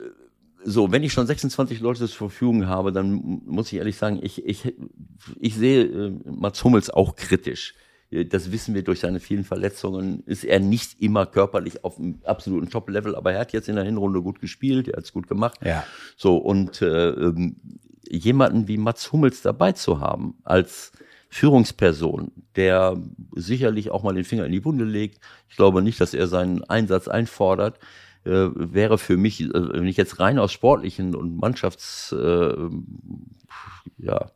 so, 0.65 0.91
wenn 0.93 1.03
ich 1.03 1.13
schon 1.13 1.27
26 1.27 1.81
Leute 1.81 1.99
zur 2.09 2.31
Verfügung 2.31 2.67
habe, 2.69 2.91
dann 2.91 3.43
muss 3.45 3.71
ich 3.71 3.79
ehrlich 3.79 3.97
sagen, 3.99 4.19
ich, 4.23 4.43
ich, 4.47 4.73
ich 5.39 5.55
sehe 5.57 5.85
äh, 5.85 6.13
Mats 6.25 6.65
Hummels 6.65 6.89
auch 6.89 7.15
kritisch. 7.15 7.75
Äh, 8.11 8.25
Das 8.25 8.51
wissen 8.51 8.75
wir 8.75 8.83
durch 8.83 9.01
seine 9.01 9.21
vielen 9.21 9.45
Verletzungen. 9.45 10.23
Ist 10.25 10.45
er 10.45 10.59
nicht 10.59 11.03
immer 11.03 11.27
körperlich 11.27 11.85
auf 11.85 11.99
einem 11.99 12.21
absoluten 12.25 12.71
Top-Level, 12.71 13.15
aber 13.15 13.33
er 13.35 13.41
hat 13.41 13.53
jetzt 13.53 13.69
in 13.69 13.77
der 13.77 13.85
Hinrunde 13.85 14.23
gut 14.23 14.41
gespielt, 14.41 14.89
er 14.89 14.97
hat 14.97 15.05
es 15.05 15.13
gut 15.13 15.29
gemacht. 15.29 15.59
Ja. 15.63 15.85
So, 16.17 16.39
und 16.39 16.81
äh, 16.81 17.11
ähm, 17.11 17.57
jemanden 18.17 18.69
wie 18.69 18.77
Mats 18.77 19.13
Hummels 19.13 19.43
dabei 19.43 19.73
zu 19.73 20.01
haben, 20.01 20.35
als 20.45 20.93
Führungsperson, 21.29 22.31
der 22.55 22.97
sicherlich 23.35 23.91
auch 23.91 24.03
mal 24.03 24.15
den 24.15 24.25
Finger 24.25 24.47
in 24.47 24.53
die 24.53 24.65
Wunde 24.65 24.85
legt. 24.85 25.19
Ich 25.49 25.57
glaube 25.57 25.83
nicht, 25.83 26.01
dass 26.01 26.15
er 26.15 26.29
seinen 26.29 26.63
Einsatz 26.65 27.09
einfordert. 27.09 27.79
Äh, 28.25 28.49
wäre 28.55 28.99
für 28.99 29.17
mich, 29.17 29.41
äh, 29.41 29.51
wenn 29.53 29.87
ich 29.87 29.97
jetzt 29.97 30.21
rein 30.21 30.39
aus 30.39 30.53
sportlichen 30.53 31.15
und 31.15 31.37
Mannschafts, 31.37 32.13
äh, 32.13 32.55
ja, 33.99 34.31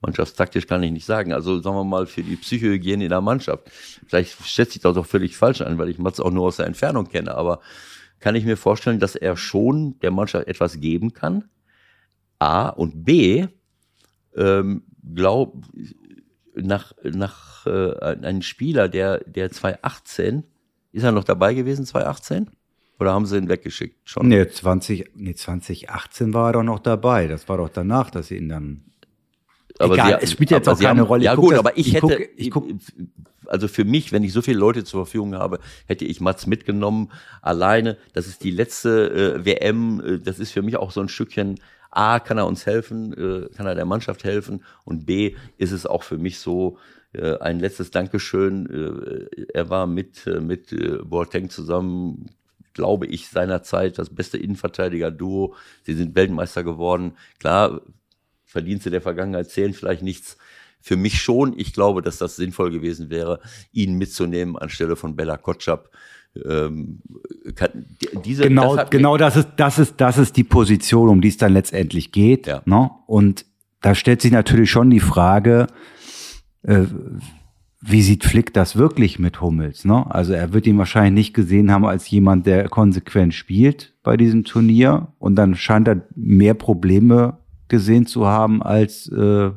mannschaftstaktisch 0.00 0.66
kann 0.66 0.82
ich 0.82 0.92
nicht 0.92 1.04
sagen. 1.04 1.32
Also 1.32 1.60
sagen 1.60 1.76
wir 1.76 1.84
mal 1.84 2.06
für 2.06 2.22
die 2.22 2.36
Psychohygiene 2.36 3.04
in 3.04 3.10
der 3.10 3.20
Mannschaft. 3.20 3.64
Vielleicht 4.06 4.46
schätze 4.46 4.76
ich 4.76 4.82
das 4.82 4.96
auch 4.96 5.06
völlig 5.06 5.36
falsch 5.36 5.62
ein, 5.62 5.78
weil 5.78 5.88
ich 5.88 5.98
Mats 5.98 6.20
auch 6.20 6.30
nur 6.30 6.46
aus 6.46 6.58
der 6.58 6.66
Entfernung 6.66 7.08
kenne. 7.08 7.34
Aber 7.34 7.60
kann 8.20 8.36
ich 8.36 8.44
mir 8.44 8.56
vorstellen, 8.56 9.00
dass 9.00 9.16
er 9.16 9.36
schon 9.36 9.98
der 10.00 10.12
Mannschaft 10.12 10.46
etwas 10.46 10.80
geben 10.80 11.12
kann. 11.12 11.44
A 12.38 12.68
und 12.68 13.04
B, 13.04 13.46
ähm, 14.36 14.82
glaub, 15.14 15.54
nach, 16.54 16.92
nach 17.02 17.66
äh, 17.66 18.16
ein 18.22 18.42
Spieler, 18.42 18.88
der, 18.88 19.20
der 19.24 19.50
2018, 19.50 20.44
ist 20.92 21.02
er 21.04 21.12
noch 21.12 21.24
dabei 21.24 21.54
gewesen, 21.54 21.84
2018? 21.86 22.48
Oder 22.98 23.12
haben 23.12 23.26
sie 23.26 23.36
ihn 23.36 23.48
weggeschickt 23.50 24.08
schon? 24.08 24.28
Nee, 24.28 24.46
20, 24.48 25.10
nee, 25.14 25.34
2018 25.34 26.32
war 26.32 26.48
er 26.48 26.52
doch 26.54 26.62
noch 26.62 26.78
dabei. 26.78 27.26
Das 27.26 27.46
war 27.48 27.58
doch 27.58 27.68
danach, 27.68 28.10
dass 28.10 28.28
sie 28.28 28.36
ihn 28.38 28.48
dann. 28.48 28.84
Egal, 29.78 30.18
es 30.22 30.32
spielt 30.32 30.50
jetzt 30.50 30.66
aber 30.66 30.76
auch 30.78 30.80
keine 30.80 31.00
haben, 31.00 31.06
Rolle. 31.06 31.20
Ich 31.20 31.26
Ja 31.26 31.34
gut, 31.34 31.52
das- 31.52 31.58
aber 31.58 31.76
ich, 31.76 31.88
ich 31.88 31.94
hätte, 31.94 32.06
guck- 32.06 32.28
ich 32.36 32.50
guck- 32.50 32.66
also 33.44 33.68
für 33.68 33.84
mich, 33.84 34.12
wenn 34.12 34.24
ich 34.24 34.32
so 34.32 34.40
viele 34.40 34.58
Leute 34.58 34.84
zur 34.84 35.04
Verfügung 35.04 35.34
habe, 35.34 35.60
hätte 35.86 36.06
ich 36.06 36.22
Mats 36.22 36.46
mitgenommen. 36.46 37.12
Alleine, 37.42 37.98
das 38.14 38.26
ist 38.26 38.42
die 38.42 38.50
letzte 38.50 39.34
äh, 39.36 39.44
WM, 39.44 40.00
äh, 40.00 40.18
das 40.18 40.38
ist 40.38 40.52
für 40.52 40.62
mich 40.62 40.78
auch 40.78 40.90
so 40.90 41.02
ein 41.02 41.10
Stückchen, 41.10 41.60
A, 41.90 42.20
kann 42.20 42.38
er 42.38 42.46
uns 42.46 42.66
helfen, 42.66 43.12
äh, 43.12 43.48
kann 43.54 43.66
er 43.66 43.74
der 43.74 43.84
Mannschaft 43.84 44.24
helfen 44.24 44.64
und 44.84 45.06
B, 45.06 45.34
ist 45.56 45.72
es 45.72 45.86
auch 45.86 46.02
für 46.02 46.18
mich 46.18 46.38
so, 46.38 46.78
äh, 47.12 47.38
ein 47.38 47.60
letztes 47.60 47.90
Dankeschön. 47.90 49.28
Äh, 49.30 49.46
er 49.54 49.70
war 49.70 49.86
mit, 49.86 50.26
mit 50.26 50.74
Boateng 51.08 51.50
zusammen, 51.50 52.30
glaube 52.74 53.06
ich, 53.06 53.28
seinerzeit 53.28 53.98
das 53.98 54.14
beste 54.14 54.38
Innenverteidiger-Duo. 54.38 55.54
Sie 55.84 55.94
sind 55.94 56.14
Weltmeister 56.14 56.62
geworden. 56.62 57.16
Klar, 57.38 57.80
Verdienste 58.44 58.90
der 58.90 59.00
Vergangenheit 59.00 59.50
zählen 59.50 59.74
vielleicht 59.74 60.02
nichts. 60.02 60.36
Für 60.80 60.96
mich 60.96 61.20
schon. 61.20 61.58
Ich 61.58 61.72
glaube, 61.72 62.00
dass 62.00 62.18
das 62.18 62.36
sinnvoll 62.36 62.70
gewesen 62.70 63.10
wäre, 63.10 63.40
ihn 63.72 63.94
mitzunehmen 63.98 64.56
anstelle 64.56 64.94
von 64.94 65.16
Bella 65.16 65.36
Kotschap. 65.36 65.90
Ähm, 66.44 67.00
kann, 67.54 67.70
die- 68.00 68.18
diese, 68.24 68.42
Genau, 68.44 68.76
das 68.76 68.90
genau 68.90 69.16
das 69.16 69.36
ist, 69.36 69.48
das 69.56 69.78
ist, 69.78 69.94
das 70.00 70.18
ist 70.18 70.36
die 70.36 70.44
Position, 70.44 71.08
um 71.08 71.20
die 71.20 71.28
es 71.28 71.36
dann 71.36 71.52
letztendlich 71.52 72.12
geht. 72.12 72.46
Ja. 72.46 72.62
Ne? 72.64 72.90
Und 73.06 73.46
da 73.80 73.94
stellt 73.94 74.20
sich 74.22 74.32
natürlich 74.32 74.70
schon 74.70 74.90
die 74.90 75.00
Frage, 75.00 75.66
äh, 76.62 76.84
wie 77.82 78.02
sieht 78.02 78.24
Flick 78.24 78.52
das 78.52 78.74
wirklich 78.76 79.18
mit 79.18 79.40
Hummels? 79.40 79.84
Ne? 79.84 80.04
Also 80.12 80.32
er 80.32 80.52
wird 80.52 80.66
ihn 80.66 80.78
wahrscheinlich 80.78 81.12
nicht 81.26 81.34
gesehen 81.34 81.70
haben 81.70 81.86
als 81.86 82.10
jemand, 82.10 82.46
der 82.46 82.68
konsequent 82.68 83.32
spielt 83.34 83.94
bei 84.02 84.16
diesem 84.16 84.44
Turnier. 84.44 85.12
Und 85.18 85.36
dann 85.36 85.54
scheint 85.54 85.86
er 85.86 86.02
mehr 86.16 86.54
Probleme 86.54 87.38
gesehen 87.68 88.06
zu 88.06 88.26
haben 88.26 88.62
als 88.62 89.06
äh, 89.08 89.50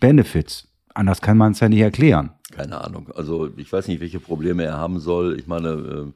Benefits. 0.00 0.68
Anders 0.94 1.20
kann 1.20 1.36
man 1.36 1.52
es 1.52 1.60
ja 1.60 1.68
nicht 1.68 1.80
erklären. 1.80 2.30
Keine 2.54 2.80
Ahnung. 2.82 3.10
Also 3.14 3.50
ich 3.56 3.72
weiß 3.72 3.88
nicht, 3.88 4.00
welche 4.00 4.20
Probleme 4.20 4.64
er 4.64 4.76
haben 4.76 5.00
soll. 5.00 5.38
Ich 5.38 5.46
meine, 5.46 5.70
äh, 5.70 6.12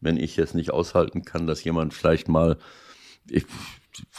wenn 0.00 0.16
ich 0.16 0.38
es 0.38 0.54
nicht 0.54 0.70
aushalten 0.70 1.22
kann, 1.24 1.46
dass 1.46 1.62
jemand 1.64 1.92
vielleicht 1.92 2.28
mal, 2.28 2.56
ich, 3.28 3.44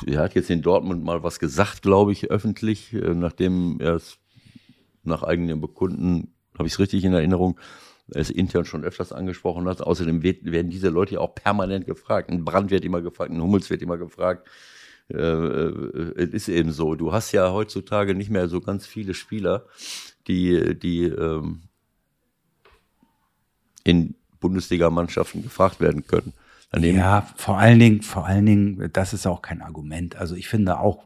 er 0.05 0.21
hat 0.21 0.35
jetzt 0.35 0.51
in 0.51 0.61
Dortmund 0.61 1.03
mal 1.03 1.23
was 1.23 1.39
gesagt, 1.39 1.81
glaube 1.81 2.11
ich, 2.11 2.29
öffentlich, 2.29 2.93
äh, 2.93 3.15
nachdem 3.15 3.79
er 3.79 3.95
es 3.95 4.19
nach 5.03 5.23
eigenem 5.23 5.61
Bekunden, 5.61 6.33
habe 6.57 6.67
ich 6.67 6.73
es 6.73 6.79
richtig 6.79 7.03
in 7.03 7.13
Erinnerung, 7.13 7.59
er 8.11 8.21
es 8.21 8.29
intern 8.29 8.65
schon 8.65 8.83
öfters 8.83 9.11
angesprochen 9.11 9.67
hat. 9.67 9.81
Außerdem 9.81 10.21
werden 10.21 10.69
diese 10.69 10.89
Leute 10.89 11.15
ja 11.15 11.21
auch 11.21 11.33
permanent 11.33 11.87
gefragt. 11.87 12.29
Ein 12.29 12.45
Brand 12.45 12.69
wird 12.69 12.85
immer 12.85 13.01
gefragt, 13.01 13.31
ein 13.31 13.41
Hummels 13.41 13.69
wird 13.71 13.81
immer 13.81 13.97
gefragt. 13.97 14.47
Äh, 15.09 15.17
äh, 15.17 16.13
es 16.17 16.33
ist 16.33 16.49
eben 16.49 16.71
so. 16.71 16.95
Du 16.95 17.11
hast 17.11 17.31
ja 17.31 17.51
heutzutage 17.51 18.13
nicht 18.13 18.29
mehr 18.29 18.47
so 18.47 18.61
ganz 18.61 18.85
viele 18.85 19.13
Spieler, 19.13 19.65
die, 20.27 20.77
die 20.77 21.03
ähm, 21.03 21.63
in 23.83 24.15
Bundesliga-Mannschaften 24.39 25.43
gefragt 25.43 25.79
werden 25.79 26.05
können. 26.05 26.33
Daneben, 26.71 26.97
Ja, 26.97 27.27
vor 27.35 27.57
allen 27.57 27.79
Dingen, 27.79 28.01
vor 28.01 28.25
allen 28.25 28.45
Dingen, 28.45 28.89
das 28.93 29.13
ist 29.13 29.27
auch 29.27 29.41
kein 29.41 29.61
Argument. 29.61 30.15
Also 30.15 30.35
ich 30.35 30.47
finde 30.47 30.79
auch, 30.79 31.03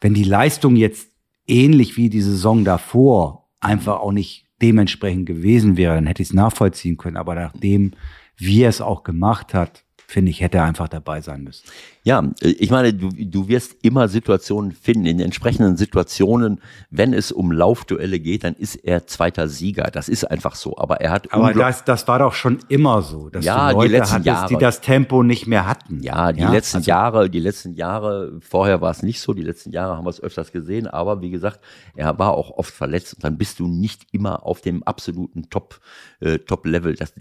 wenn 0.00 0.14
die 0.14 0.24
Leistung 0.24 0.76
jetzt 0.76 1.08
ähnlich 1.46 1.96
wie 1.96 2.08
die 2.08 2.22
Saison 2.22 2.64
davor 2.64 3.48
einfach 3.60 4.00
auch 4.00 4.12
nicht 4.12 4.46
dementsprechend 4.60 5.26
gewesen 5.26 5.76
wäre, 5.76 5.94
dann 5.94 6.06
hätte 6.06 6.22
ich 6.22 6.28
es 6.28 6.34
nachvollziehen 6.34 6.96
können. 6.96 7.16
Aber 7.16 7.34
nachdem, 7.34 7.92
wie 8.36 8.62
er 8.62 8.68
es 8.68 8.80
auch 8.80 9.02
gemacht 9.02 9.54
hat, 9.54 9.84
finde 10.06 10.30
ich, 10.30 10.40
hätte 10.40 10.58
er 10.58 10.64
einfach 10.64 10.88
dabei 10.88 11.20
sein 11.20 11.42
müssen. 11.42 11.66
Ja, 12.04 12.28
ich 12.40 12.70
meine, 12.70 12.92
du, 12.92 13.10
du 13.10 13.46
wirst 13.46 13.76
immer 13.82 14.08
Situationen 14.08 14.72
finden. 14.72 15.06
In 15.06 15.20
entsprechenden 15.20 15.76
Situationen, 15.76 16.60
wenn 16.90 17.14
es 17.14 17.30
um 17.30 17.52
Laufduelle 17.52 18.18
geht, 18.18 18.42
dann 18.42 18.54
ist 18.54 18.74
er 18.74 19.06
zweiter 19.06 19.46
Sieger. 19.48 19.84
Das 19.92 20.08
ist 20.08 20.24
einfach 20.24 20.56
so. 20.56 20.76
Aber 20.78 21.00
er 21.00 21.12
hat 21.12 21.32
Aber 21.32 21.52
das, 21.54 21.84
das 21.84 22.08
war 22.08 22.18
doch 22.18 22.32
schon 22.34 22.58
immer 22.68 23.02
so, 23.02 23.28
dass 23.28 23.44
Ja, 23.44 23.68
du 23.72 23.74
die 23.74 23.82
Leute 23.86 23.92
letzten 23.98 24.12
hattest, 24.14 24.26
Jahre. 24.26 24.48
die 24.48 24.56
das 24.56 24.80
Tempo 24.80 25.22
nicht 25.22 25.46
mehr 25.46 25.64
hatten. 25.68 26.00
Ja, 26.02 26.32
die 26.32 26.42
letzten 26.42 26.78
also- 26.78 26.88
Jahre, 26.88 27.30
die 27.30 27.38
letzten 27.38 27.74
Jahre, 27.74 28.32
vorher 28.40 28.80
war 28.80 28.90
es 28.90 29.04
nicht 29.04 29.20
so, 29.20 29.32
die 29.32 29.42
letzten 29.42 29.70
Jahre 29.70 29.96
haben 29.96 30.04
wir 30.04 30.10
es 30.10 30.20
öfters 30.20 30.50
gesehen, 30.50 30.88
aber 30.88 31.20
wie 31.20 31.30
gesagt, 31.30 31.60
er 31.94 32.18
war 32.18 32.32
auch 32.32 32.50
oft 32.50 32.74
verletzt 32.74 33.14
und 33.14 33.22
dann 33.22 33.38
bist 33.38 33.60
du 33.60 33.68
nicht 33.68 34.06
immer 34.10 34.44
auf 34.44 34.60
dem 34.60 34.82
absoluten 34.82 35.50
Top, 35.50 35.78
äh, 36.18 36.40
Top-Level. 36.40 36.96
Das, 36.96 37.12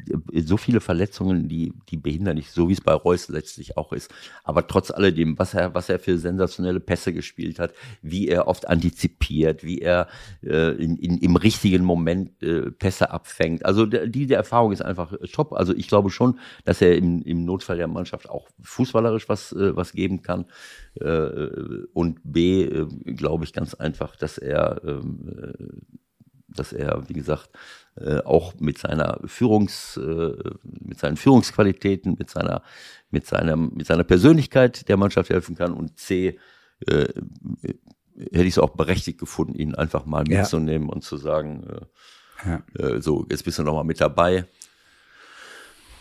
so 0.44 0.58
viele 0.58 0.80
Verletzungen, 0.82 1.48
die, 1.48 1.72
die 1.90 1.98
behindern 1.98 2.38
dich, 2.38 2.50
so 2.50 2.68
wie 2.68 2.74
es 2.74 2.82
bei 2.82 2.94
Reus 2.94 3.30
letztlich 3.30 3.78
auch 3.78 3.94
ist. 3.94 4.10
Aber 4.44 4.66
trotz 4.72 4.90
alledem, 4.90 5.38
was 5.38 5.54
er, 5.54 5.74
was 5.76 5.90
er 5.90 6.00
für 6.00 6.18
sensationelle 6.18 6.80
Pässe 6.80 7.12
gespielt 7.12 7.60
hat, 7.60 7.74
wie 8.02 8.30
er 8.30 8.48
oft 8.48 8.70
antizipiert, 8.70 9.64
wie 9.66 9.80
er 9.80 10.08
äh, 10.44 10.72
in, 10.82 10.96
in, 10.98 11.18
im 11.18 11.36
richtigen 11.36 11.84
Moment 11.84 12.42
äh, 12.42 12.72
Pässe 12.72 13.12
abfängt. 13.12 13.66
Also 13.66 13.86
der, 13.86 14.08
diese 14.08 14.36
Erfahrung 14.36 14.72
ist 14.72 14.82
einfach 14.82 15.12
äh, 15.12 15.28
top. 15.28 15.52
Also 15.54 15.76
ich 15.76 15.90
glaube 15.90 16.10
schon, 16.10 16.40
dass 16.64 16.82
er 16.82 16.96
im, 16.96 17.22
im 17.24 17.44
Notfall 17.44 17.78
der 17.78 17.90
Mannschaft 17.90 18.30
auch 18.30 18.48
fußballerisch 18.62 19.28
was, 19.28 19.52
äh, 19.52 19.76
was 19.76 19.92
geben 19.92 20.22
kann. 20.22 20.46
Äh, 20.96 21.48
und 21.94 22.20
B, 22.24 22.64
äh, 22.64 22.88
glaube 23.14 23.44
ich 23.44 23.52
ganz 23.52 23.74
einfach, 23.74 24.16
dass 24.16 24.38
er, 24.38 24.82
ähm, 24.86 25.20
äh, 25.28 25.64
dass 26.56 26.74
er, 26.74 27.04
wie 27.08 27.14
gesagt, 27.14 27.50
äh, 27.96 28.20
auch 28.20 28.54
mit 28.60 28.78
seiner 28.78 29.20
Führungs, 29.26 29.98
äh, 29.98 30.34
mit 30.64 31.00
seinen 31.00 31.18
Führungsqualitäten, 31.18 32.16
mit 32.18 32.30
seiner, 32.30 32.62
mit 33.10 33.26
seiner, 33.28 33.56
mit 33.58 33.86
seiner 33.86 34.04
Persönlichkeit 34.04 34.88
der 34.88 34.98
Mannschaft 34.98 35.30
helfen 35.30 35.56
kann. 35.56 35.74
Und 35.74 36.00
C, 36.00 36.40
äh, 36.88 37.08
hätte 38.18 38.44
ich 38.44 38.54
es 38.56 38.60
auch 38.60 38.72
berechtigt 38.72 39.20
gefunden, 39.20 39.56
ihn 39.56 39.76
einfach 39.76 40.06
mal 40.06 40.24
Ja. 40.28 40.40
mitzunehmen 40.42 40.90
und 40.90 41.04
zu 41.04 41.18
sagen, 41.18 41.66
äh, 42.46 42.50
Ja. 42.50 43.02
so, 43.02 43.26
jetzt 43.30 43.44
bist 43.44 43.60
du 43.60 43.64
noch 43.64 43.74
mal 43.74 43.84
mit 43.84 44.00
dabei. 44.02 44.46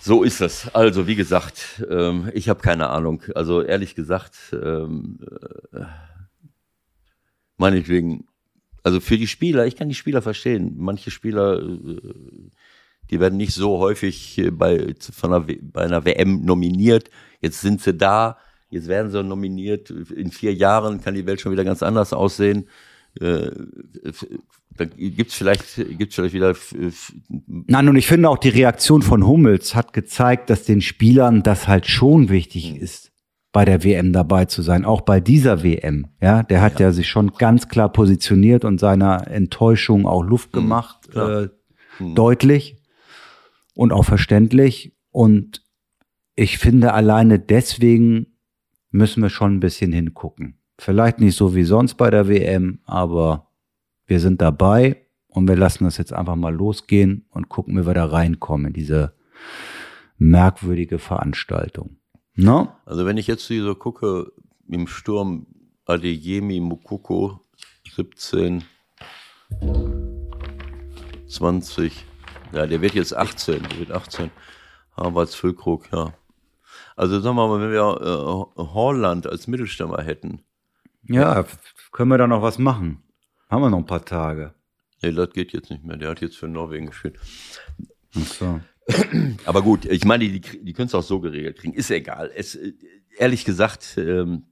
So 0.03 0.23
ist 0.23 0.41
es. 0.41 0.75
Also, 0.75 1.07
wie 1.07 1.15
gesagt, 1.17 1.85
ähm, 1.91 2.31
ich 2.33 2.49
habe 2.49 2.61
keine 2.63 2.89
Ahnung. 2.89 3.23
Also, 3.35 3.61
ehrlich 3.63 3.95
gesagt, 3.95 4.35
ähm, 4.53 5.19
äh, 5.75 5.85
meinetwegen, 7.59 8.27
also 8.83 9.01
für 9.01 9.19
die 9.19 9.27
Spieler, 9.27 9.67
ich 9.67 9.77
kann 9.77 9.89
die 9.89 9.95
Spieler 9.95 10.23
verstehen. 10.23 10.75
Manche 10.79 11.11
Spieler, 11.11 11.61
äh, 11.61 12.01
die 13.11 13.21
werden 13.21 13.37
nicht 13.37 13.53
so 13.55 13.79
häufig 13.79 14.43
bei, 14.53 14.95
von 15.13 15.33
einer, 15.33 15.47
bei 15.61 15.83
einer 15.83 16.05
WM 16.05 16.45
nominiert. 16.45 17.11
Jetzt 17.41 17.61
sind 17.61 17.83
sie 17.83 17.95
da. 17.95 18.39
Jetzt 18.71 18.87
werden 18.87 19.11
sie 19.11 19.23
nominiert. 19.23 19.91
In 19.91 20.31
vier 20.31 20.55
Jahren 20.55 21.01
kann 21.01 21.15
die 21.15 21.27
Welt 21.27 21.41
schon 21.41 21.53
wieder 21.53 21.65
ganz 21.65 21.83
anders 21.83 22.13
aussehen. 22.13 22.69
Äh, 23.21 23.51
da 24.77 24.85
gibt's 24.85 25.35
vielleicht, 25.35 25.65
gibt's 25.99 26.15
vielleicht 26.15 26.35
wieder. 26.35 26.55
Nein, 27.47 27.89
und 27.89 27.97
ich 27.97 28.07
finde 28.07 28.29
auch 28.29 28.39
die 28.39 28.49
Reaktion 28.49 29.03
von 29.03 29.27
Hummels 29.27 29.75
hat 29.75 29.93
gezeigt, 29.93 30.49
dass 30.49 30.65
den 30.65 30.81
Spielern 30.81 31.43
das 31.43 31.69
halt 31.69 31.87
schon 31.87 32.29
wichtig 32.29 32.71
Hm. 32.71 32.77
ist, 32.77 33.10
bei 33.53 33.65
der 33.65 33.83
WM 33.83 34.13
dabei 34.13 34.45
zu 34.45 34.63
sein, 34.63 34.85
auch 34.85 35.01
bei 35.01 35.21
dieser 35.21 35.63
WM. 35.63 36.07
Ja, 36.21 36.43
der 36.43 36.61
hat 36.63 36.79
ja, 36.79 36.93
sich 36.93 37.09
schon 37.09 37.33
ganz 37.33 37.69
klar 37.69 37.91
positioniert 37.91 38.65
und 38.65 38.79
seiner 38.79 39.27
Enttäuschung 39.29 40.07
auch 40.07 40.23
Luft 40.23 40.53
gemacht, 40.53 40.99
Hm, 41.07 41.13
klar. 41.13 41.43
äh, 41.43 41.49
deutlich 42.15 42.77
und 43.75 43.93
auch 43.93 44.05
verständlich. 44.05 44.95
Und 45.11 45.63
ich 46.37 46.59
finde, 46.59 46.93
alleine 46.95 47.39
deswegen 47.41 48.27
müssen 48.91 49.23
wir 49.23 49.31
schon 49.31 49.57
ein 49.57 49.61
bisschen 49.61 49.93
hingucken. 49.93 50.59
Vielleicht 50.79 51.19
nicht 51.21 51.37
so 51.37 51.55
wie 51.55 51.65
sonst 51.65 51.95
bei 51.95 52.11
der 52.11 52.29
WM, 52.29 52.79
aber 52.85 53.49
wir 54.07 54.21
sind 54.21 54.41
dabei 54.41 55.07
und 55.29 55.49
wir 55.49 55.57
lassen 55.57 55.85
das 55.85 55.99
jetzt 55.99 56.13
einfach 56.13 56.37
mal 56.37 56.55
losgehen 56.55 57.27
und 57.31 57.49
gucken, 57.49 57.77
wie 57.77 57.87
wir 57.87 57.95
da 57.95 58.07
reinkommen 58.07 58.69
in 58.69 58.73
diese 58.73 59.13
merkwürdige 60.19 60.99
Veranstaltung. 60.99 61.97
Ne? 62.35 62.69
Also 62.85 63.07
wenn 63.07 63.17
ich 63.17 63.27
jetzt 63.27 63.47
hier 63.47 63.63
so 63.63 63.75
gucke, 63.75 64.33
im 64.69 64.87
Sturm 64.87 65.47
Adeyemi 65.85 66.61
Mukoko 66.61 67.41
17, 67.95 68.65
20, 71.29 72.07
ja, 72.53 72.67
der 72.67 72.81
wird 72.81 72.95
jetzt 72.95 73.17
18, 73.17 73.63
der 73.63 73.79
wird 73.79 73.93
18. 73.93 74.31
Harvards 74.97 75.35
Füllkrug, 75.35 75.91
ja. 75.93 76.13
Also 76.97 77.21
sagen 77.21 77.37
wir 77.37 77.49
mal, 77.49 77.61
wenn 77.61 77.73
wir 77.73 77.81
äh, 77.81 78.63
Holland 78.63 79.27
als 79.27 79.47
Mittelstürmer 79.47 80.03
hätten, 80.03 80.43
Ja, 81.03 81.45
können 81.93 82.11
wir 82.11 82.19
da 82.19 82.27
noch 82.27 82.43
was 82.43 82.59
machen? 82.59 83.03
Haben 83.49 83.63
wir 83.63 83.71
noch 83.71 83.79
ein 83.79 83.87
paar 83.87 84.05
Tage. 84.05 84.55
nee, 85.03 85.13
das 85.13 85.31
geht 85.33 85.53
jetzt 85.53 85.71
nicht 85.71 85.85
mehr, 85.85 85.97
der 85.97 86.11
hat 86.11 86.21
jetzt 86.21 86.37
für 86.37 86.49
Norwegen 86.49 86.87
gespielt. 86.87 87.19
Ach 88.17 88.27
so. 88.27 88.61
Aber 89.45 89.63
gut, 89.63 89.85
ich 89.85 90.05
meine, 90.05 90.29
die, 90.29 90.41
die 90.41 90.73
können 90.73 90.89
es 90.89 90.95
auch 90.95 91.03
so 91.03 91.21
geregelt 91.21 91.59
kriegen. 91.59 91.75
Ist 91.75 91.91
egal. 91.91 92.31
Es, 92.35 92.55
äh, 92.55 92.73
ehrlich 93.19 93.45
gesagt, 93.45 93.97
ähm, 93.99 94.45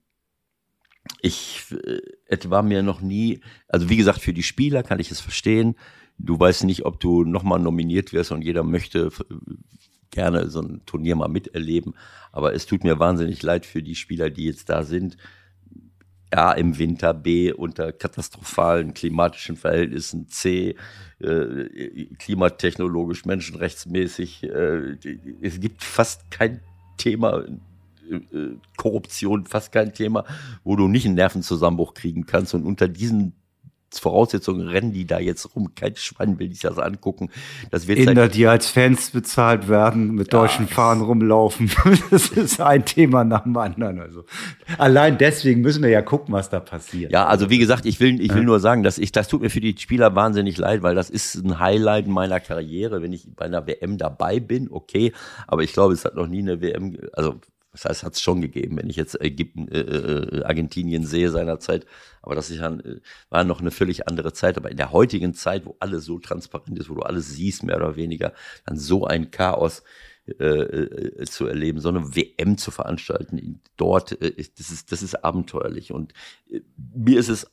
ich, 1.23 1.65
äh, 1.73 2.01
es 2.27 2.51
war 2.51 2.63
mir 2.63 2.83
noch 2.83 3.01
nie, 3.01 3.41
also 3.69 3.89
wie 3.89 3.97
gesagt, 3.97 4.21
für 4.21 4.33
die 4.33 4.43
Spieler 4.43 4.83
kann 4.83 5.01
ich 5.01 5.11
es 5.11 5.21
verstehen. 5.21 5.77
Du 6.19 6.39
weißt 6.39 6.65
nicht, 6.65 6.85
ob 6.85 7.01
du 7.01 7.25
nochmal 7.25 7.61
nominiert 7.61 8.13
wirst 8.13 8.33
und 8.33 8.43
jeder 8.43 8.63
möchte 8.63 9.11
äh, 9.31 9.35
gerne 10.11 10.49
so 10.49 10.61
ein 10.61 10.83
Turnier 10.87 11.17
mal 11.17 11.29
miterleben. 11.29 11.95
Aber 12.33 12.55
es 12.55 12.67
tut 12.67 12.85
mir 12.85 12.99
wahnsinnig 12.99 13.43
leid 13.43 13.67
für 13.67 13.83
die 13.83 13.95
Spieler, 13.95 14.31
die 14.31 14.45
jetzt 14.45 14.69
da 14.69 14.83
sind. 14.83 15.17
A 16.31 16.53
im 16.53 16.79
Winter, 16.79 17.15
B 17.15 17.53
unter 17.53 17.93
katastrophalen 17.93 18.95
klimatischen 18.95 19.57
Verhältnissen, 19.57 20.29
C 20.29 20.77
äh, 21.21 22.07
klimatechnologisch, 22.19 23.25
menschenrechtsmäßig. 23.25 24.45
Äh, 24.45 24.97
es 25.41 25.61
gibt 25.61 25.83
fast 25.83 26.31
kein 26.31 26.61
Thema, 26.97 27.45
äh, 28.11 28.15
äh, 28.15 28.57
Korruption, 28.77 29.47
fast 29.47 29.73
kein 29.73 29.95
Thema, 29.95 30.25
wo 30.65 30.77
du 30.77 30.89
nicht 30.89 31.07
einen 31.07 31.15
Nervenzusammenbruch 31.15 31.95
kriegen 31.95 32.27
kannst. 32.27 32.55
Und 32.55 32.65
unter 32.65 32.89
diesen 32.89 33.33
Voraussetzungen 33.93 34.69
rennen 34.69 34.93
die 34.93 35.07
da 35.07 35.19
jetzt 35.19 35.55
rum. 35.55 35.75
Kein 35.75 35.97
Schwein 35.97 36.39
will 36.39 36.51
sich 36.51 36.61
das 36.61 36.79
angucken. 36.79 37.31
Das 37.71 37.87
wird 37.87 37.99
Inder, 37.99 38.29
die 38.29 38.47
als 38.47 38.69
Fans 38.69 39.11
bezahlt 39.11 39.69
werden, 39.69 40.15
mit 40.15 40.33
Ja, 40.33 40.41
deutschen 40.41 40.69
Fahnen 40.69 41.03
rumlaufen. 41.03 41.71
Das 42.11 42.29
ist 42.29 42.61
ein 42.61 42.85
Thema 42.85 43.25
nach 43.25 43.43
dem 43.43 43.57
anderen. 43.57 44.01
Also 44.01 44.25
allein 44.77 45.19
deswegen 45.19 45.61
müssen 45.61 45.83
wir 45.83 45.91
ja 45.91 46.03
gucken, 46.03 46.33
was 46.35 46.51
da 46.51 46.61
passiert. 46.61 47.13
Ja, 47.13 47.27
also 47.27 47.51
wie 47.51 47.59
gesagt, 47.59 47.87
ich 47.87 48.01
will, 48.01 48.21
ich 48.21 48.35
will 48.35 48.45
nur 48.45 48.61
sagen, 48.61 48.83
dass 48.83 48.99
ich, 48.99 49.13
das 49.13 49.29
tut 49.29 49.43
mir 49.43 49.51
für 49.51 49.61
die 49.61 49.77
Spieler 49.79 50.15
wahnsinnig 50.15 50.59
leid, 50.59 50.83
weil 50.83 50.95
das 50.95 51.11
ist 51.11 51.35
ein 51.37 51.59
Highlight 51.59 52.07
meiner 52.07 52.41
Karriere, 52.41 53.03
wenn 53.03 53.13
ich 53.13 53.27
bei 53.37 53.45
einer 53.47 53.67
WM 53.67 53.99
dabei 53.99 54.41
bin, 54.41 54.69
okay, 54.71 55.13
aber 55.47 55.63
ich 55.63 55.73
glaube, 55.73 55.95
es 55.95 56.05
hat 56.05 56.15
noch 56.15 56.27
nie 56.27 56.41
eine 56.41 56.61
WM, 56.61 56.99
also 57.13 57.41
das 57.79 57.91
heißt, 57.91 58.03
hat 58.03 58.15
es 58.15 58.21
schon 58.21 58.41
gegeben, 58.41 58.77
wenn 58.77 58.91
ich 58.91 58.97
jetzt 58.97 59.21
Ägypten, 59.21 59.69
äh, 59.69 59.81
äh, 59.81 60.43
Argentinien 60.43 61.07
sehe 61.07 61.31
seinerzeit, 61.31 61.87
aber 62.23 62.35
das 62.35 62.51
ist 62.51 62.59
ja, 62.59 62.73
äh, 62.73 63.01
war 63.31 63.45
noch 63.45 63.61
eine 63.61 63.71
völlig 63.71 64.09
andere 64.09 64.33
Zeit, 64.33 64.57
aber 64.57 64.71
in 64.71 64.77
der 64.77 64.93
heutigen 64.93 65.33
Zeit, 65.33 65.65
wo 65.65 65.77
alles 65.79 66.05
so 66.05 66.19
transparent 66.19 66.79
ist, 66.79 66.91
wo 66.91 66.95
du 66.95 67.03
alles 67.03 67.31
siehst, 67.31 67.63
mehr 67.63 67.77
oder 67.77 67.95
weniger, 67.95 68.33
dann 68.67 68.77
so 68.77 69.07
ein 69.07 69.31
Chaos 69.31 69.85
äh, 70.27 70.45
äh, 70.45 71.25
zu 71.27 71.47
erleben, 71.47 71.81
so 71.81 71.89
eine 71.89 72.17
WM 72.17 72.59
zu 72.59 72.73
veranstalten, 72.73 73.61
dort, 73.77 74.19
das 74.21 74.71
ist, 74.71 74.91
das 74.91 75.03
ist 75.03 75.25
abenteuerlich 75.25 75.93
und 75.93 76.13
mir 76.77 77.19
ist 77.19 77.29
es 77.29 77.47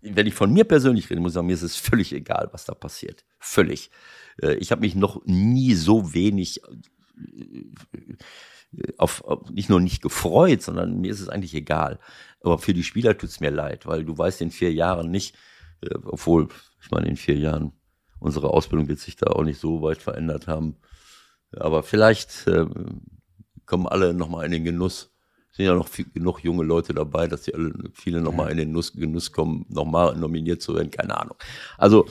wenn 0.00 0.28
ich 0.28 0.34
von 0.34 0.52
mir 0.52 0.62
persönlich 0.62 1.10
rede, 1.10 1.20
muss 1.20 1.32
ich 1.32 1.34
sagen, 1.34 1.48
mir 1.48 1.54
ist 1.54 1.62
es 1.62 1.74
völlig 1.74 2.12
egal, 2.12 2.50
was 2.52 2.64
da 2.64 2.72
passiert. 2.72 3.24
Völlig. 3.40 3.90
Ich 4.60 4.70
habe 4.70 4.82
mich 4.82 4.94
noch 4.94 5.24
nie 5.24 5.74
so 5.74 6.14
wenig 6.14 6.60
auf, 8.98 9.24
auf 9.24 9.50
nicht 9.50 9.68
nur 9.70 9.80
nicht 9.80 10.02
gefreut, 10.02 10.62
sondern 10.62 11.00
mir 11.00 11.10
ist 11.10 11.20
es 11.20 11.28
eigentlich 11.28 11.54
egal. 11.54 11.98
Aber 12.40 12.58
für 12.58 12.74
die 12.74 12.84
Spieler 12.84 13.16
tut 13.16 13.30
es 13.30 13.40
mir 13.40 13.50
leid, 13.50 13.86
weil 13.86 14.04
du 14.04 14.16
weißt 14.16 14.40
in 14.42 14.50
vier 14.50 14.72
Jahren 14.72 15.10
nicht, 15.10 15.34
äh, 15.80 15.94
obwohl, 16.04 16.48
ich 16.82 16.90
meine, 16.90 17.08
in 17.08 17.16
vier 17.16 17.36
Jahren 17.36 17.72
unsere 18.20 18.50
Ausbildung 18.50 18.88
wird 18.88 18.98
sich 18.98 19.16
da 19.16 19.28
auch 19.28 19.44
nicht 19.44 19.60
so 19.60 19.82
weit 19.82 20.02
verändert 20.02 20.46
haben. 20.48 20.76
Aber 21.56 21.82
vielleicht 21.82 22.46
äh, 22.46 22.66
kommen 23.64 23.86
alle 23.86 24.12
nochmal 24.14 24.44
in 24.46 24.52
den 24.52 24.64
Genuss. 24.64 25.14
Es 25.50 25.56
sind 25.56 25.66
ja 25.66 25.74
noch 25.74 25.88
viel, 25.88 26.04
genug 26.12 26.40
junge 26.44 26.64
Leute 26.64 26.92
dabei, 26.92 27.26
dass 27.26 27.42
die 27.42 27.54
alle, 27.54 27.72
viele 27.94 28.20
nochmal 28.20 28.50
in 28.50 28.58
den 28.58 28.70
Nuss, 28.72 28.92
Genuss 28.92 29.32
kommen, 29.32 29.64
nochmal 29.68 30.14
nominiert 30.16 30.60
zu 30.60 30.74
werden, 30.74 30.90
keine 30.90 31.18
Ahnung. 31.18 31.36
Also, 31.78 32.06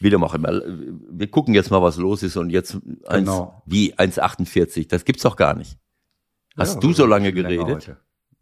wie 0.00 0.10
dem 0.10 0.24
auch 0.24 0.34
immer. 0.34 0.62
Wir 1.10 1.30
gucken 1.30 1.54
jetzt 1.54 1.70
mal, 1.70 1.82
was 1.82 1.96
los 1.96 2.22
ist 2.22 2.36
und 2.36 2.50
jetzt 2.50 2.74
eins, 3.06 3.26
Genau. 3.28 3.62
wie 3.66 3.94
1,48. 3.94 4.88
Das 4.88 5.04
gibt's 5.04 5.22
doch 5.22 5.36
gar 5.36 5.54
nicht. 5.54 5.76
Hast 6.58 6.74
Ja, 6.74 6.80
du 6.80 6.92
so 6.92 7.06
lange 7.06 7.32
geredet? 7.32 7.96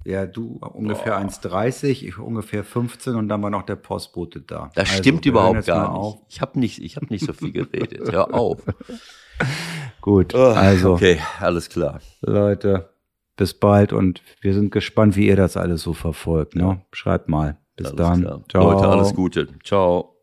Ja, 0.05 0.25
du 0.25 0.59
ungefähr 0.73 1.19
1,30, 1.19 2.05
ich 2.07 2.19
ungefähr 2.19 2.63
15 2.65 3.17
und 3.17 3.29
dann 3.29 3.43
war 3.43 3.51
noch 3.51 3.65
der 3.65 3.75
Postbote 3.77 4.41
da. 4.41 4.71
Das 4.75 4.89
Also, 4.91 5.03
stimmt 5.03 5.27
überhaupt 5.27 5.67
gar 5.67 5.93
auf. 5.93 6.15
nicht. 6.15 6.25
Ich 6.29 6.41
habe 6.41 6.59
nicht, 6.61 6.79
ich 6.83 6.97
habe 6.97 7.07
nicht 7.11 7.27
so 7.27 7.33
viel 7.33 7.51
geredet. 7.53 8.13
Hör 8.13 8.33
auf. 8.35 8.63
Gut, 10.01 10.35
also 10.35 10.95
Okay, 10.95 11.21
alles 11.41 11.69
klar. 11.69 12.01
Leute, 12.23 12.91
bis 13.37 13.55
bald 13.55 13.93
und 13.93 14.23
wir 14.41 14.55
sind 14.55 14.71
gespannt, 14.71 15.17
wie 15.17 15.27
ihr 15.27 15.37
das 15.37 15.57
alles 15.57 15.83
so 15.83 15.93
verfolgt. 15.93 16.55
Ne? 16.55 16.83
Schreibt 16.93 17.29
mal. 17.29 17.59
Bis 17.75 17.89
Alles 17.89 17.97
dann. 17.97 18.21
klar. 18.23 18.43
Leute, 18.55 18.89
alles 18.89 19.13
Gute. 19.15 19.49
Ciao. 19.63 20.16